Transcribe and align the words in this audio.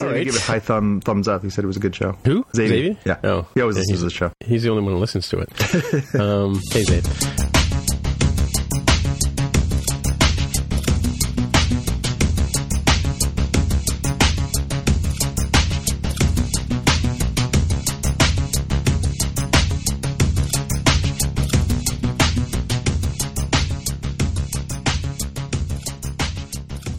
All 0.00 0.06
Right. 0.06 0.14
right. 0.18 0.24
Give 0.24 0.36
it 0.36 0.40
high 0.42 0.60
thumb 0.60 1.00
thumbs 1.00 1.26
up. 1.26 1.42
He 1.42 1.50
said 1.50 1.64
it 1.64 1.66
was 1.66 1.76
a 1.76 1.80
good 1.80 1.94
show. 1.96 2.16
Who? 2.24 2.44
Xavier. 2.54 2.94
Xavier? 2.94 2.96
Yeah. 3.04 3.18
Oh. 3.24 3.46
He 3.54 3.60
always 3.62 3.76
Yeah, 3.76 3.80
listens 3.80 3.98
to 3.98 4.04
the 4.04 4.10
show. 4.10 4.32
He's 4.44 4.62
the 4.62 4.70
only 4.70 4.82
one 4.84 4.92
who 4.92 4.98
listens 4.98 5.28
to 5.30 5.38
it. 5.40 5.48
um, 6.20 6.54
hey, 6.72 6.84
Zabe. 6.84 7.47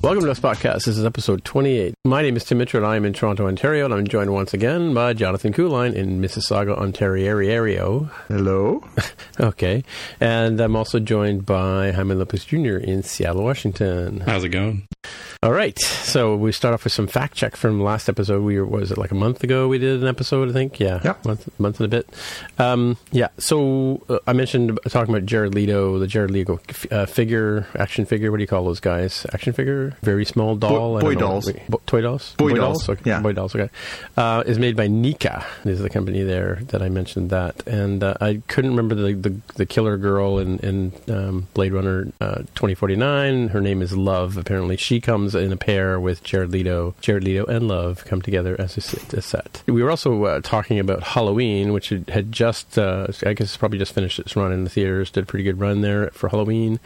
Welcome 0.02 0.21
to 0.21 0.27
this 0.27 0.39
podcast. 0.39 0.85
This 0.85 0.98
is 0.98 1.03
episode 1.03 1.44
28. 1.44 1.94
My 2.05 2.21
name 2.21 2.38
is 2.38 2.45
Tim 2.45 2.58
Mitchell, 2.59 2.77
and 2.77 2.88
I 2.88 2.95
am 2.95 3.03
in 3.03 3.12
Toronto, 3.12 3.48
Ontario, 3.48 3.84
and 3.84 3.94
I'm 3.94 4.08
joined 4.08 4.31
once 4.31 4.53
again 4.53 4.94
by 4.94 5.12
Jonathan 5.12 5.52
Kuline 5.52 5.94
in 5.94 6.22
Mississauga, 6.22 6.77
Ontario. 6.77 8.03
Hello. 8.30 8.83
Okay. 9.41 9.86
And 10.19 10.59
I'm 10.59 10.75
also 10.75 11.00
joined 11.00 11.45
by 11.45 11.91
Jaime 11.91 12.14
Lopez 12.14 12.44
Jr. 12.44 12.75
in 12.75 13.03
Seattle, 13.03 13.44
Washington. 13.44 14.19
How's 14.19 14.44
it 14.44 14.50
going? 14.50 14.86
All 15.41 15.53
right. 15.53 15.79
So 15.79 16.35
we 16.35 16.51
start 16.51 16.73
off 16.73 16.83
with 16.83 16.91
some 16.91 17.07
fact 17.07 17.33
check 17.37 17.55
from 17.55 17.81
last 17.81 18.09
episode. 18.09 18.43
We 18.43 18.59
were, 18.59 18.65
was 18.65 18.91
it 18.91 18.97
like 18.97 19.11
a 19.11 19.15
month 19.15 19.41
ago 19.41 19.69
we 19.69 19.77
did 19.77 20.01
an 20.01 20.07
episode, 20.09 20.49
I 20.49 20.51
think? 20.51 20.81
Yeah. 20.81 20.99
Yeah. 21.01 21.13
Month, 21.23 21.57
month 21.57 21.79
and 21.79 21.85
a 21.85 21.87
bit. 21.87 22.09
Um, 22.57 22.97
yeah. 23.13 23.29
So 23.37 24.03
uh, 24.09 24.19
I 24.27 24.33
mentioned 24.33 24.77
talking 24.89 25.15
about 25.15 25.25
Jared 25.25 25.55
Leto, 25.55 25.97
the 25.97 26.07
Jared 26.07 26.31
Leto 26.31 26.59
uh, 26.91 27.05
figure, 27.05 27.65
action 27.77 28.05
figure. 28.05 28.31
What 28.31 28.37
do 28.37 28.43
you 28.43 28.47
call 28.47 28.65
those 28.65 28.81
guys? 28.81 29.25
Action 29.31 29.53
figure? 29.53 29.95
Very 30.01 30.25
small 30.25 30.57
doll? 30.57 30.97
I 30.97 31.01
boy 31.01 31.15
dolls. 31.15 31.49
Bo- 31.69 31.81
toy 31.85 32.01
dolls? 32.01 32.35
Boy 32.35 32.55
dolls, 32.55 32.89
Okay. 32.89 33.01
yeah. 33.09 33.21
Boy 33.21 33.31
dolls. 33.31 33.55
Okay. 33.55 33.69
Uh, 34.17 34.43
is 34.45 34.59
made 34.59 34.75
by 34.75 34.87
Nika. 34.87 35.45
This 35.63 35.75
Is 35.77 35.81
the 35.83 35.89
company 35.89 36.21
there 36.23 36.55
that 36.63 36.81
I 36.81 36.89
mentioned 36.89 37.29
that. 37.29 37.65
And 37.65 38.03
uh, 38.03 38.15
I 38.19 38.41
couldn't 38.49 38.71
remember 38.71 38.93
the, 38.95 39.13
the, 39.13 39.41
the 39.55 39.65
killer 39.65 39.95
girl 39.95 40.37
in, 40.39 40.59
in 40.59 40.91
um, 41.07 41.47
Blade 41.53 41.71
Runner 41.71 42.11
uh, 42.19 42.39
2049. 42.55 43.47
Her 43.47 43.61
name 43.61 43.81
is 43.81 43.95
Love. 43.95 44.35
Apparently, 44.35 44.75
she 44.75 44.99
comes 44.99 45.28
in 45.35 45.52
a 45.52 45.58
pair 45.58 45.99
with 45.99 46.23
Jared 46.23 46.52
Leto. 46.52 46.95
Jared 47.02 47.23
Leto 47.23 47.45
and 47.45 47.67
Love 47.67 48.05
come 48.05 48.22
together 48.22 48.55
as 48.59 48.77
a 48.77 48.81
set. 49.22 49.63
We 49.67 49.83
were 49.83 49.89
also 49.89 50.23
uh, 50.25 50.41
talking 50.41 50.80
about 50.80 51.03
Halloween, 51.03 51.73
which 51.73 51.89
had- 51.89 52.31
just, 52.31 52.77
uh, 52.77 53.08
I 53.25 53.33
guess, 53.33 53.57
probably 53.57 53.77
just 53.80 53.94
finished 53.94 54.19
its 54.19 54.35
run 54.35 54.52
in 54.52 54.63
the 54.63 54.69
theaters. 54.69 55.09
Did 55.11 55.23
a 55.23 55.25
pretty 55.27 55.44
good 55.44 55.59
run 55.59 55.81
there 55.81 56.09
for 56.11 56.30
Halloween, 56.30 56.80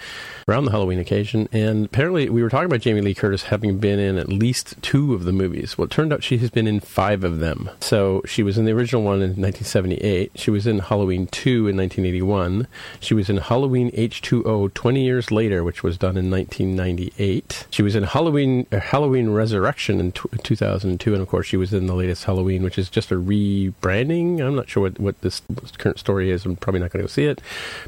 around 0.48 0.66
the 0.66 0.72
Halloween 0.72 1.00
occasion. 1.00 1.48
And 1.52 1.86
apparently, 1.86 2.30
we 2.30 2.42
were 2.44 2.50
talking 2.50 2.66
about 2.66 2.82
Jamie 2.82 3.02
Lee 3.02 3.14
Curtis 3.14 3.44
having 3.44 3.78
been 3.80 4.00
in 4.00 4.18
at 4.18 4.30
least 4.30 4.76
two 4.82 5.14
of 5.14 5.26
the 5.26 5.32
movies. 5.34 5.78
Well, 5.78 5.86
it 5.86 5.92
turned 5.92 6.14
out 6.14 6.24
she 6.24 6.38
has 6.38 6.50
been 6.50 6.68
in 6.68 6.80
five 6.80 7.24
of 7.24 7.40
them. 7.40 7.70
So 7.80 8.22
she 8.26 8.44
was 8.44 8.58
in 8.58 8.66
the 8.66 8.72
original 8.72 9.04
one 9.04 9.22
in 9.22 9.32
1978. 9.32 10.32
She 10.36 10.52
was 10.52 10.66
in 10.68 10.80
Halloween 10.80 11.28
2 11.28 11.68
in 11.68 11.78
1981. 11.78 12.68
She 13.00 13.14
was 13.14 13.30
in 13.30 13.38
Halloween 13.38 13.92
H2O 13.92 14.74
20 14.74 15.04
years 15.04 15.32
later, 15.32 15.64
which 15.64 15.84
was 15.84 15.98
done 15.98 16.18
in 16.18 16.30
1998. 16.32 17.68
She 17.70 17.82
was 17.82 17.96
in 17.96 18.04
Halloween 18.04 18.33
uh, 18.38 18.80
Halloween 18.80 19.30
Resurrection 19.30 20.00
in 20.00 20.12
t- 20.12 20.22
2002, 20.44 21.14
and 21.14 21.22
of 21.22 21.28
course, 21.28 21.46
she 21.48 21.58
was 21.58 21.74
in 21.74 21.86
the 21.88 21.94
latest 21.96 22.24
Halloween, 22.26 22.64
which 22.64 22.78
is 22.78 22.90
just 22.90 23.12
a 23.12 23.16
rebranding. 23.16 24.42
I'm 24.42 24.56
not 24.56 24.70
sure 24.70 24.84
what, 24.84 25.00
what 25.00 25.22
this 25.22 25.42
current 25.78 26.00
story 26.00 26.32
is. 26.32 26.46
I'm 26.46 26.56
probably 26.56 26.80
not 26.82 26.92
going 26.92 27.02
to 27.02 27.08
go 27.08 27.08
see 27.12 27.26
it, 27.26 27.42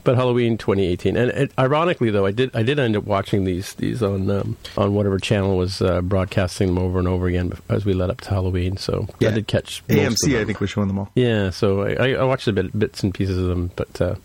but 0.04 0.16
Halloween 0.16 0.58
2018. 0.58 1.18
And 1.18 1.32
it, 1.32 1.52
ironically, 1.58 2.10
though, 2.12 2.26
I 2.26 2.32
did 2.32 2.56
I 2.56 2.64
did 2.64 2.80
end 2.80 2.96
up 2.96 3.04
watching 3.06 3.44
these 3.44 3.74
these 3.76 4.02
on 4.04 4.30
um, 4.30 4.58
on 4.78 4.94
whatever 4.94 5.18
channel 5.20 5.58
was 5.58 5.82
uh, 5.82 6.02
broadcasting 6.02 6.68
them 6.68 6.78
over 6.78 7.00
and 7.00 7.08
over 7.08 7.28
again 7.28 7.54
as 7.70 7.86
we 7.86 7.94
led 7.94 8.10
up 8.10 8.22
to 8.22 8.30
Halloween. 8.30 8.78
So 8.78 9.08
I 9.10 9.14
Yeah. 9.20 9.32
did 9.32 9.48
catch 9.48 9.84
most 9.90 10.24
of 10.24 10.30
AMC, 10.32 10.40
I 10.42 10.46
think, 10.46 10.60
was 10.60 10.70
showing 10.70 10.88
them 10.88 11.00
all. 11.00 11.12
Yeah, 11.16 11.50
so 11.50 11.84
I, 11.84 12.12
I 12.14 12.24
watched 12.24 12.48
a 12.48 12.54
bit, 12.54 12.78
bits 12.78 13.04
and 13.04 13.14
pieces 13.14 13.38
of 13.38 13.46
them, 13.48 13.72
but 13.76 14.02
uh, 14.02 14.16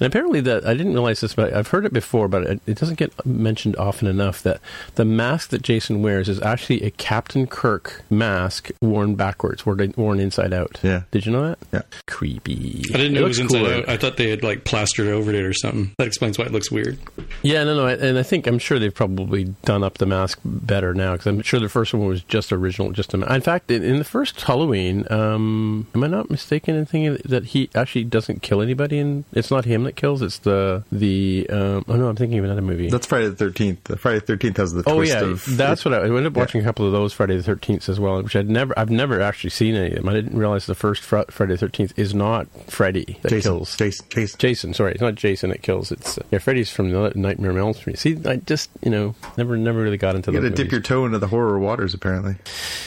and 0.00 0.02
apparently 0.06 0.40
that 0.42 0.66
I 0.66 0.74
didn't 0.74 0.92
realize 0.94 1.20
this, 1.20 1.34
but 1.34 1.52
I've 1.52 1.68
heard 1.68 1.84
it 1.86 1.92
before, 1.92 2.28
but 2.28 2.42
it, 2.44 2.60
it 2.66 2.78
doesn't 2.78 2.98
get 2.98 3.12
mentioned 3.26 3.76
often 3.76 4.08
enough 4.08 4.42
that 4.42 4.60
the 4.96 5.04
mask 5.04 5.50
that 5.50 5.62
Jason 5.68 6.00
wears 6.00 6.30
is 6.30 6.40
actually 6.40 6.82
a 6.82 6.90
Captain 6.92 7.46
Kirk 7.46 8.02
mask 8.08 8.70
worn 8.80 9.16
backwards, 9.16 9.66
worn, 9.66 9.92
worn 9.98 10.18
inside 10.18 10.54
out. 10.54 10.80
Yeah. 10.82 11.02
did 11.10 11.26
you 11.26 11.32
know 11.32 11.42
that? 11.46 11.58
Yeah. 11.70 11.82
creepy. 12.06 12.84
I 12.94 12.96
didn't 12.96 13.12
know 13.12 13.20
it, 13.26 13.28
was 13.28 13.38
inside 13.38 13.58
cool. 13.58 13.70
out. 13.74 13.86
I 13.86 13.98
thought 13.98 14.16
they 14.16 14.30
had 14.30 14.42
like 14.42 14.64
plastered 14.64 15.08
over 15.08 15.30
it 15.30 15.44
or 15.44 15.52
something. 15.52 15.92
That 15.98 16.06
explains 16.06 16.38
why 16.38 16.46
it 16.46 16.52
looks 16.52 16.70
weird. 16.70 16.98
Yeah, 17.42 17.64
no, 17.64 17.76
no, 17.76 17.86
and 17.86 18.16
I 18.16 18.22
think 18.22 18.46
I'm 18.46 18.58
sure 18.58 18.78
they've 18.78 18.94
probably 18.94 19.44
done 19.66 19.84
up 19.84 19.98
the 19.98 20.06
mask 20.06 20.38
better 20.42 20.94
now 20.94 21.12
because 21.12 21.26
I'm 21.26 21.42
sure 21.42 21.60
the 21.60 21.68
first 21.68 21.92
one 21.92 22.06
was 22.06 22.22
just 22.22 22.50
original, 22.50 22.90
just 22.92 23.12
a. 23.12 23.18
ma- 23.18 23.26
In 23.34 23.42
fact, 23.42 23.70
in, 23.70 23.82
in 23.84 23.98
the 23.98 24.04
first 24.04 24.40
Halloween, 24.40 25.04
um, 25.12 25.86
am 25.94 26.02
I 26.02 26.06
not 26.06 26.30
mistaken 26.30 26.76
in 26.76 26.86
thinking 26.86 27.18
that 27.26 27.44
he 27.44 27.68
actually 27.74 28.04
doesn't 28.04 28.40
kill 28.40 28.62
anybody? 28.62 28.98
And 29.00 29.24
it's 29.32 29.50
not 29.50 29.66
him 29.66 29.84
that 29.84 29.96
kills; 29.96 30.22
it's 30.22 30.38
the 30.38 30.82
the. 30.90 31.46
Um, 31.50 31.84
oh 31.88 31.96
no, 31.96 32.08
I'm 32.08 32.16
thinking 32.16 32.38
of 32.38 32.46
another 32.46 32.62
movie. 32.62 32.88
That's 32.88 33.06
Friday 33.06 33.28
the 33.28 33.36
Thirteenth. 33.36 34.00
Friday 34.00 34.20
the 34.20 34.24
Thirteenth 34.24 34.56
has 34.56 34.72
the 34.72 34.82
Oh 34.86 34.94
twist 34.96 35.12
yeah, 35.12 35.24
of 35.24 35.57
that's 35.66 35.84
what 35.84 35.92
I, 35.94 35.98
I 35.98 36.04
ended 36.06 36.26
up 36.26 36.36
Yeah. 36.36 36.40
watching 36.42 36.60
a 36.60 36.64
couple 36.64 36.86
of 36.86 36.92
those 36.92 37.12
Friday 37.12 37.36
the 37.36 37.42
Thirteenth 37.42 37.88
as 37.88 37.98
well, 38.00 38.22
which 38.22 38.36
I'd 38.36 38.48
never, 38.48 38.72
I've 38.78 38.90
never 38.90 39.20
actually 39.20 39.50
seen 39.50 39.74
any 39.74 39.88
of 39.90 39.94
them. 39.96 40.08
I 40.08 40.12
didn't 40.14 40.38
realize 40.38 40.66
the 40.66 40.74
first 40.74 41.02
fr- 41.02 41.22
Friday 41.30 41.54
the 41.54 41.58
Thirteenth 41.58 41.92
is 41.98 42.14
not 42.14 42.46
Freddy 42.70 43.18
that 43.22 43.28
Jason. 43.30 43.52
kills. 43.52 43.76
Jason. 43.76 44.06
Jason. 44.10 44.38
Jason, 44.38 44.74
sorry, 44.74 44.92
it's 44.92 45.00
not 45.00 45.14
Jason 45.14 45.50
that 45.50 45.62
kills. 45.62 45.90
It's 45.92 46.18
uh, 46.18 46.22
yeah, 46.30 46.38
Freddy's 46.38 46.70
from 46.70 46.90
the 46.90 47.12
Nightmare 47.14 47.50
on 47.52 47.58
Elm 47.58 47.74
Street. 47.74 47.98
See, 47.98 48.16
I 48.24 48.36
just 48.36 48.70
you 48.82 48.90
know 48.90 49.14
never 49.36 49.56
never 49.56 49.80
really 49.82 49.96
got 49.98 50.14
into 50.14 50.30
You 50.32 50.38
got 50.38 50.42
those 50.48 50.56
to 50.56 50.62
dip 50.64 50.72
your 50.72 50.80
toe 50.80 51.04
into 51.06 51.18
the 51.18 51.26
horror 51.28 51.58
waters, 51.58 51.94
apparently. 51.94 52.36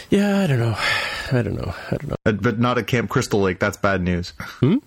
Yeah, 0.10 0.40
I 0.42 0.48
don't 0.48 0.60
know, 0.60 0.76
I 1.32 1.42
don't 1.42 1.56
know, 1.56 1.74
I 1.92 1.98
don't 1.98 2.10
know. 2.10 2.16
Uh, 2.26 2.32
But 2.34 2.60
not 2.60 2.78
at 2.78 2.88
Camp 2.88 3.10
Crystal 3.10 3.40
Lake. 3.42 3.60
That's 3.60 3.78
bad 3.78 4.02
news. 4.02 4.34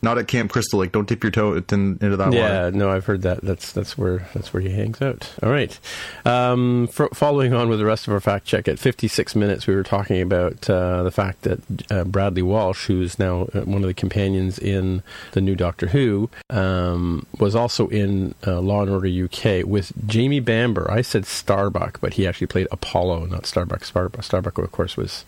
Not 0.03 0.19
at 0.19 0.29
Camp 0.29 0.51
Crystal 0.51 0.79
Lake. 0.81 0.93
Don't 0.93 1.09
dip 1.09 1.23
your 1.25 1.31
toe 1.31 1.55
in, 1.55 1.65
into 2.01 2.17
that 2.17 2.33
Yeah, 2.33 2.65
water. 2.65 2.73
no, 2.73 2.91
I've 2.91 3.05
heard 3.07 3.23
that. 3.23 3.43
That's 3.43 3.73
that's 3.73 3.97
where 3.99 4.27
that's 4.35 4.53
where 4.53 4.61
he 4.63 4.71
hangs 4.71 5.01
out. 5.03 5.33
All 5.43 5.51
right. 5.51 5.79
Um, 6.25 6.87
for, 6.89 7.09
following 7.15 7.53
on 7.53 7.69
with 7.75 7.81
the 7.81 7.87
rest 7.87 8.07
of 8.07 8.13
our 8.13 8.21
fact 8.21 8.47
check, 8.47 8.69
at 8.69 8.79
56 8.79 9.35
minutes, 9.35 9.67
we 9.67 9.75
were 9.75 9.83
talking 9.83 10.23
about 10.23 10.71
uh, 10.71 11.03
the 11.03 11.11
fact 11.11 11.43
that 11.43 11.61
uh, 11.91 12.05
Bradley 12.05 12.43
Walsh, 12.43 12.87
who's 12.87 13.19
now 13.19 13.49
uh, 13.53 13.63
one 13.63 13.83
of 13.83 13.89
the 13.89 13.95
companions 13.95 14.61
in 14.61 15.03
the 15.33 15.41
new 15.41 15.57
Doctor 15.57 15.89
Who, 15.89 16.31
um, 16.51 17.27
was 17.41 17.57
also 17.57 17.89
in 17.89 18.37
uh, 18.47 18.61
Law 18.61 18.83
and 18.83 18.91
Order 18.93 19.09
UK 19.09 19.67
with 19.67 19.93
Jamie 20.07 20.39
Bamber. 20.39 20.89
I 20.89 21.03
said 21.03 21.27
Starbuck, 21.27 22.01
but 22.01 22.15
he 22.15 22.29
actually 22.29 22.47
played 22.47 22.69
Apollo, 22.71 23.27
not 23.27 23.45
Starbuck. 23.45 23.85
Starbuck, 23.85 24.23
Starbuck 24.23 24.57
of 24.59 24.71
course, 24.71 24.97
was 24.97 25.25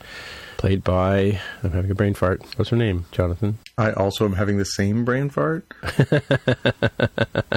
played 0.56 0.84
by. 0.84 1.40
I'm 1.64 1.72
having 1.72 1.90
a 1.90 1.96
brain 1.96 2.14
fart. 2.14 2.42
What's 2.56 2.70
her 2.70 2.76
name? 2.76 3.06
Jonathan. 3.10 3.58
I 3.78 3.92
also 3.92 4.24
am 4.24 4.32
having 4.32 4.56
the 4.58 4.64
same 4.64 5.04
brain 5.04 5.28
fart. 5.28 5.66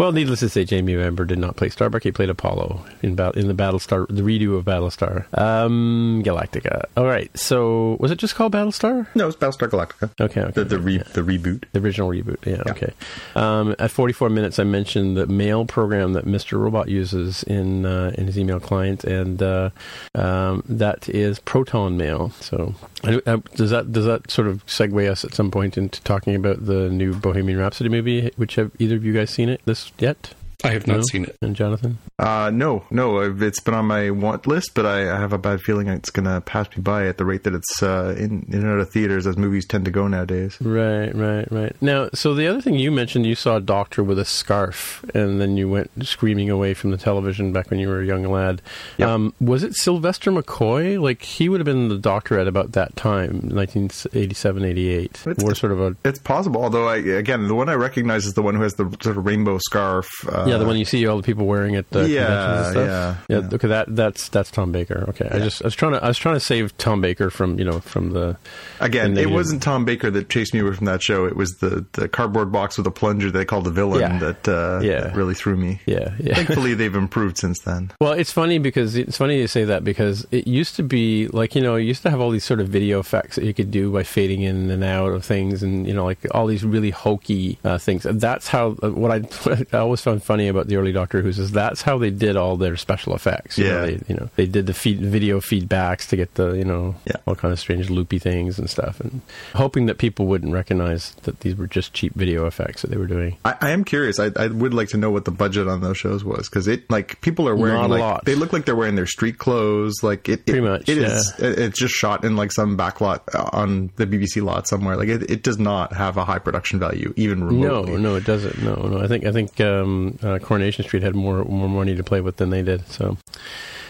Well, 0.00 0.12
needless 0.12 0.40
to 0.40 0.48
say, 0.48 0.64
Jamie 0.64 0.96
Bamber 0.96 1.26
did 1.26 1.38
not 1.38 1.56
play 1.56 1.68
Starbuck. 1.68 2.02
He 2.02 2.10
played 2.10 2.30
Apollo 2.30 2.86
in 3.02 3.16
ba- 3.16 3.32
in 3.36 3.48
the 3.48 3.54
Battlestar, 3.54 4.06
the 4.08 4.22
redo 4.22 4.56
of 4.56 4.64
Battlestar, 4.64 5.26
um, 5.38 6.22
Galactica. 6.24 6.84
All 6.96 7.04
right. 7.04 7.30
So, 7.36 7.98
was 8.00 8.10
it 8.10 8.16
just 8.16 8.34
called 8.34 8.54
Battlestar? 8.54 9.06
No, 9.14 9.28
it's 9.28 9.36
Battlestar 9.36 9.68
Galactica. 9.68 10.10
Okay. 10.18 10.40
okay. 10.40 10.52
The 10.52 10.64
the, 10.64 10.78
re, 10.78 10.98
the 11.12 11.20
reboot. 11.20 11.64
The 11.72 11.80
original 11.80 12.08
reboot, 12.08 12.46
yeah, 12.46 12.62
okay. 12.70 12.94
Um, 13.36 13.76
at 13.78 13.90
44 13.90 14.30
minutes, 14.30 14.58
I 14.58 14.64
mentioned 14.64 15.18
the 15.18 15.26
mail 15.26 15.66
program 15.66 16.14
that 16.14 16.24
Mr. 16.24 16.58
Robot 16.58 16.88
uses 16.88 17.42
in 17.42 17.84
uh, 17.84 18.12
in 18.16 18.26
his 18.26 18.38
email 18.38 18.58
client, 18.58 19.04
and 19.04 19.42
uh, 19.42 19.68
um, 20.14 20.62
that 20.66 21.10
is 21.10 21.40
Proton 21.40 21.98
Mail. 21.98 22.30
So, 22.40 22.74
Uh, 23.02 23.20
uh, 23.26 23.38
does 23.54 23.70
that 23.70 23.92
does 23.92 24.04
that 24.04 24.30
sort 24.30 24.46
of 24.46 24.64
segue 24.66 25.10
us 25.10 25.24
at 25.24 25.34
some 25.34 25.50
point 25.50 25.78
into 25.78 26.02
talking 26.02 26.34
about 26.34 26.66
the 26.66 26.90
new 26.90 27.14
Bohemian 27.14 27.58
Rhapsody 27.58 27.88
movie? 27.88 28.30
Which 28.36 28.56
have 28.56 28.72
either 28.78 28.96
of 28.96 29.04
you 29.04 29.12
guys 29.12 29.30
seen 29.30 29.48
it 29.48 29.60
this 29.64 29.90
yet? 29.98 30.34
I 30.64 30.70
have 30.72 30.86
not 30.86 30.96
No? 30.98 31.02
seen 31.10 31.24
it. 31.24 31.36
And 31.42 31.54
Jonathan? 31.56 31.98
Uh, 32.18 32.50
no, 32.52 32.84
no, 32.90 33.20
it's 33.20 33.60
been 33.60 33.74
on 33.74 33.86
my 33.86 34.10
want 34.10 34.46
list, 34.46 34.72
but 34.74 34.84
I, 34.86 35.02
I 35.14 35.18
have 35.18 35.32
a 35.32 35.38
bad 35.38 35.60
feeling 35.62 35.88
it's 35.88 36.10
going 36.10 36.26
to 36.26 36.40
pass 36.40 36.68
me 36.76 36.82
by 36.82 37.06
at 37.06 37.16
the 37.18 37.24
rate 37.24 37.44
that 37.44 37.54
it's 37.54 37.82
uh, 37.82 38.14
in, 38.18 38.46
in 38.48 38.60
and 38.60 38.66
out 38.66 38.78
of 38.78 38.90
theaters 38.90 39.26
as 39.26 39.36
movies 39.36 39.66
tend 39.66 39.84
to 39.86 39.90
go 39.90 40.06
nowadays. 40.08 40.58
Right, 40.60 41.14
right, 41.14 41.50
right. 41.50 41.74
Now, 41.80 42.08
so 42.14 42.34
the 42.34 42.46
other 42.46 42.60
thing 42.60 42.74
you 42.74 42.90
mentioned, 42.90 43.26
you 43.26 43.34
saw 43.34 43.56
a 43.56 43.60
doctor 43.60 44.02
with 44.04 44.18
a 44.18 44.24
scarf, 44.24 45.04
and 45.14 45.40
then 45.40 45.56
you 45.56 45.68
went 45.68 45.90
screaming 46.06 46.50
away 46.50 46.74
from 46.74 46.90
the 46.90 46.98
television 46.98 47.52
back 47.52 47.70
when 47.70 47.78
you 47.80 47.88
were 47.88 48.00
a 48.00 48.06
young 48.06 48.24
lad. 48.24 48.60
Yep. 48.98 49.08
Um, 49.08 49.34
was 49.40 49.62
it 49.62 49.74
Sylvester 49.74 50.30
McCoy? 50.30 51.00
Like, 51.00 51.22
he 51.22 51.48
would 51.48 51.60
have 51.60 51.64
been 51.66 51.88
the 51.88 51.98
doctor 51.98 52.38
at 52.38 52.46
about 52.46 52.72
that 52.72 52.96
time, 52.96 53.40
1987, 53.48 54.64
88. 54.64 55.04
It's- 55.26 55.42
Or 55.44 55.54
sort 55.54 55.72
of 55.72 55.80
a. 55.80 55.96
It's 56.04 56.18
possible, 56.18 56.62
although 56.62 56.88
I 56.88 56.96
again 56.96 57.48
the 57.48 57.54
one 57.54 57.68
I 57.68 57.74
recognize 57.74 58.26
is 58.26 58.34
the 58.34 58.42
one 58.42 58.54
who 58.54 58.62
has 58.62 58.74
the 58.74 58.84
sort 59.02 59.16
of 59.16 59.24
rainbow 59.26 59.58
scarf. 59.58 60.08
Uh, 60.28 60.46
Yeah, 60.50 60.58
the 60.58 60.66
one 60.66 60.76
you 60.76 60.84
see 60.84 61.06
all 61.06 61.16
the 61.16 61.22
people 61.22 61.46
wearing 61.46 61.76
at 61.76 61.88
the 61.90 62.08
Yeah, 62.08 62.26
conventions 62.26 62.66
and 62.66 62.72
stuff. 62.74 62.86
yeah, 62.86 63.36
yeah. 63.36 63.48
yeah. 63.48 63.54
Okay, 63.54 63.68
that 63.68 63.96
that's 63.96 64.28
that's 64.28 64.50
Tom 64.50 64.72
Baker. 64.72 65.04
Okay, 65.08 65.28
I 65.30 65.38
just 65.38 65.62
I 65.62 65.66
was 65.66 65.74
trying 65.74 65.92
to 65.92 66.04
I 66.04 66.08
was 66.08 66.18
trying 66.18 66.34
to 66.36 66.40
save 66.40 66.76
Tom 66.78 67.00
Baker 67.00 67.30
from 67.30 67.58
you 67.58 67.64
know 67.64 67.80
from 67.80 68.10
the 68.10 68.36
Again, 68.80 69.16
it 69.18 69.30
wasn't 69.30 69.62
Tom 69.62 69.84
Baker 69.84 70.10
that 70.10 70.28
chased 70.28 70.54
me 70.54 70.60
away 70.60 70.72
from 70.74 70.86
that 70.86 71.02
show. 71.02 71.26
It 71.26 71.36
was 71.36 71.50
the, 71.58 71.84
the 71.92 72.08
cardboard 72.08 72.50
box 72.52 72.78
with 72.78 72.86
a 72.86 72.90
plunger 72.90 73.30
they 73.30 73.44
called 73.44 73.64
the 73.64 73.70
villain 73.70 74.00
Yeah. 74.00 74.18
that, 74.18 74.48
uh, 74.48 74.80
Yeah. 74.82 75.00
that 75.02 75.14
really 75.16 75.34
threw 75.34 75.56
me. 75.56 75.80
yeah 75.86 76.14
yeah. 76.18 76.34
Thankfully, 76.40 76.74
they've 76.74 76.94
improved 76.94 77.36
since 77.38 77.58
then. 77.60 77.92
Well, 78.00 78.12
it's 78.12 78.32
funny 78.32 78.58
because 78.58 78.96
it's 78.96 79.16
funny 79.18 79.38
you 79.38 79.46
say 79.46 79.64
that 79.64 79.84
because 79.84 80.26
it 80.30 80.46
used 80.46 80.76
to 80.76 80.82
be 80.82 81.28
like 81.28 81.54
you 81.54 81.60
know 81.60 81.74
it 81.76 81.82
used 81.82 82.02
to 82.02 82.10
have 82.10 82.20
all 82.20 82.30
these 82.30 82.44
sort 82.44 82.60
of 82.60 82.68
video 82.68 82.98
effects 83.00 83.36
that 83.36 83.44
you 83.44 83.52
could 83.54 83.70
do 83.70 83.90
by 83.92 84.02
fading 84.02 84.42
in 84.42 84.70
and 84.70 84.82
out 84.84 85.12
of 85.12 85.24
things 85.24 85.62
and 85.62 85.86
you 85.86 85.92
know 85.94 86.04
like 86.04 86.18
all 86.32 86.46
these 86.46 86.64
really 86.64 86.90
hokey 86.90 87.58
uh, 87.64 87.76
things. 87.78 88.06
And 88.06 88.20
That's 88.20 88.48
how 88.48 88.70
what 88.72 89.10
I, 89.10 89.66
I 89.76 89.78
always 89.80 90.00
found 90.00 90.22
funny 90.22 90.39
about 90.48 90.66
the 90.68 90.76
early 90.76 90.92
Doctor 90.92 91.20
Who's 91.22 91.38
is 91.38 91.50
that's 91.52 91.82
how 91.82 91.98
they 91.98 92.10
did 92.10 92.36
all 92.36 92.56
their 92.56 92.76
special 92.76 93.14
effects. 93.14 93.58
You 93.58 93.64
know, 93.68 93.80
Yeah. 93.80 93.86
they, 93.86 94.02
you 94.08 94.14
know 94.16 94.28
they 94.36 94.46
did 94.46 94.66
the 94.66 94.74
feed, 94.74 95.00
video 95.00 95.40
feedbacks 95.40 96.08
to 96.08 96.16
get 96.16 96.34
the 96.34 96.52
you 96.52 96.64
know 96.64 96.94
Yeah. 97.06 97.16
all 97.26 97.34
kind 97.34 97.52
of 97.52 97.58
strange 97.60 97.90
loopy 97.90 98.18
things 98.18 98.58
and 98.58 98.68
stuff, 98.68 99.00
and 99.00 99.20
hoping 99.54 99.86
that 99.86 99.98
people 99.98 100.26
wouldn't 100.26 100.52
recognize 100.52 101.14
that 101.22 101.40
these 101.40 101.56
were 101.56 101.66
just 101.66 101.92
cheap 101.94 102.14
video 102.14 102.46
effects 102.46 102.82
that 102.82 102.90
they 102.90 102.96
were 102.96 103.06
doing. 103.06 103.36
I, 103.44 103.54
I 103.60 103.70
am 103.70 103.84
curious. 103.84 104.18
I, 104.18 104.30
I 104.36 104.46
would 104.48 104.74
like 104.74 104.88
to 104.88 104.96
know 104.96 105.10
what 105.10 105.24
the 105.24 105.30
budget 105.30 105.68
on 105.68 105.80
those 105.80 105.98
shows 105.98 106.24
was 106.24 106.48
because 106.48 106.68
it 106.68 106.88
like 106.90 107.20
people 107.20 107.48
are 107.48 107.56
wearing 107.56 107.76
Not 107.76 107.86
a 107.90 107.92
like 107.92 108.00
lot. 108.00 108.24
they 108.24 108.34
look 108.34 108.52
like 108.52 108.64
they're 108.64 108.76
wearing 108.76 108.96
their 108.96 109.06
street 109.06 109.38
clothes. 109.38 110.02
Like 110.02 110.28
it, 110.28 110.40
it 110.40 110.46
Pretty 110.46 110.60
much, 110.60 110.88
It 110.88 110.98
is. 110.98 111.32
it- 111.38 111.58
It's 111.58 111.78
just 111.78 111.94
shot 111.94 112.24
in 112.24 112.36
like 112.36 112.52
some 112.52 112.76
backlot 112.76 113.20
on 113.54 113.90
the 113.96 114.06
BBC 114.06 114.42
lot 114.42 114.66
somewhere. 114.68 114.96
Like 114.96 115.08
it, 115.08 115.30
it 115.30 115.42
does 115.42 115.58
not 115.58 115.92
have 115.92 116.16
a 116.16 116.24
high 116.24 116.38
production 116.38 116.78
value 116.78 117.12
even 117.16 117.44
remotely. 117.44 117.92
No, 117.92 117.96
no, 117.98 118.14
it 118.16 118.24
doesn't. 118.24 118.62
No, 118.62 118.74
no. 118.74 119.00
I 119.02 119.06
think 119.08 119.24
I 119.26 119.32
think 119.32 119.60
um, 119.60 120.18
uh, 120.22 120.29
Coronation 120.38 120.84
Street 120.84 121.02
had 121.02 121.14
more 121.14 121.44
more 121.44 121.68
money 121.68 121.94
to 121.96 122.04
play 122.04 122.20
with 122.20 122.36
than 122.36 122.50
they 122.50 122.62
did. 122.62 122.86
So, 122.88 123.16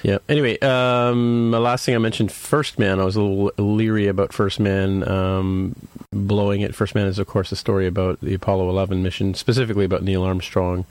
yeah. 0.03 0.19
Anyway, 0.29 0.59
um, 0.61 1.51
the 1.51 1.61
last 1.61 1.85
thing 1.85 1.95
I 1.95 1.99
mentioned, 1.99 2.33
First 2.33 2.79
Man. 2.79 3.01
I 3.01 3.05
was 3.05 3.17
a 3.17 3.23
little 3.23 3.53
leery 3.59 4.07
about 4.07 4.33
First 4.33 4.61
Man 4.61 5.07
um, 5.09 5.77
blowing 6.13 6.61
it. 6.61 6.75
First 6.75 6.95
Man 6.95 7.07
is, 7.07 7.19
of 7.19 7.27
course, 7.27 7.53
a 7.53 7.57
story 7.57 7.87
about 7.87 8.21
the 8.21 8.35
Apollo 8.35 8.69
11 8.71 9.03
mission, 9.03 9.35
specifically 9.35 9.85
about 9.85 10.03
Neil 10.03 10.23
Armstrong. 10.23 10.85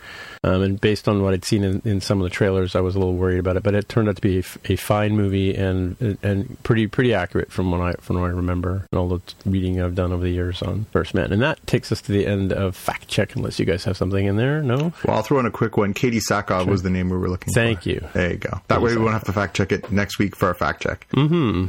Um, 0.44 0.62
and 0.62 0.80
based 0.80 1.10
on 1.10 1.21
what 1.21 1.33
I'd 1.33 1.44
seen 1.44 1.63
in, 1.63 1.81
in 1.83 2.00
some 2.00 2.19
of 2.19 2.24
the 2.24 2.30
trailers, 2.30 2.75
I 2.75 2.80
was 2.80 2.95
a 2.95 3.00
little 3.00 3.16
worried 3.16 3.39
about 3.39 3.57
it. 3.57 3.63
But 3.63 3.75
it 3.75 3.89
turned 3.89 4.07
out 4.07 4.16
to 4.16 4.21
be 4.21 4.39
a 4.39 4.75
fine 4.77 5.16
movie 5.18 5.54
and 5.56 6.18
and 6.24 6.62
pretty 6.63 6.88
pretty 6.88 7.13
accurate 7.13 7.51
from 7.51 7.71
what 7.71 7.81
I 7.81 7.94
from 8.00 8.21
what 8.21 8.27
I 8.27 8.30
remember 8.30 8.88
and 8.92 9.00
all 9.00 9.10
the 9.10 9.21
reading 9.45 9.81
I've 9.81 9.95
done 9.95 10.13
over 10.13 10.24
the 10.24 10.31
years 10.31 10.62
on 10.62 10.86
First 10.92 11.13
Man. 11.13 11.33
And 11.33 11.42
that 11.42 11.65
takes 11.68 11.92
us 11.92 12.01
to 12.04 12.13
the 12.13 12.25
end 12.25 12.54
of 12.54 12.75
fact 12.75 13.10
check. 13.10 13.36
Unless 13.36 13.60
you 13.60 13.65
guys 13.65 13.83
have 13.83 13.98
something 13.98 14.25
in 14.25 14.38
there, 14.38 14.62
no. 14.63 14.94
Well, 15.04 15.18
I'll 15.18 15.24
throw 15.24 15.39
in 15.39 15.45
a 15.45 15.51
quick 15.51 15.75
one. 15.75 15.94
Katie 15.94 16.19
Sackhoff 16.19 16.65
was 16.68 16.83
the 16.83 16.89
name 16.89 17.10
we 17.10 17.18
were 17.18 17.30
looking 17.30 17.54
for. 17.54 17.60
Thank 17.60 17.83
for. 17.83 17.89
you. 17.89 18.07
There 18.13 18.31
you 18.31 18.38
go. 18.38 18.62
That 18.69 18.81
way 18.81 18.95
we 18.95 19.01
won't 19.01 19.13
have 19.13 19.25
to 19.25 19.33
fact 19.33 19.57
check 19.57 19.74
it 19.74 19.92
next 19.92 20.19
week 20.19 20.38
for 20.38 20.48
our 20.48 20.54
fact 20.54 20.83
check. 20.83 21.06
Hmm. 21.13 21.68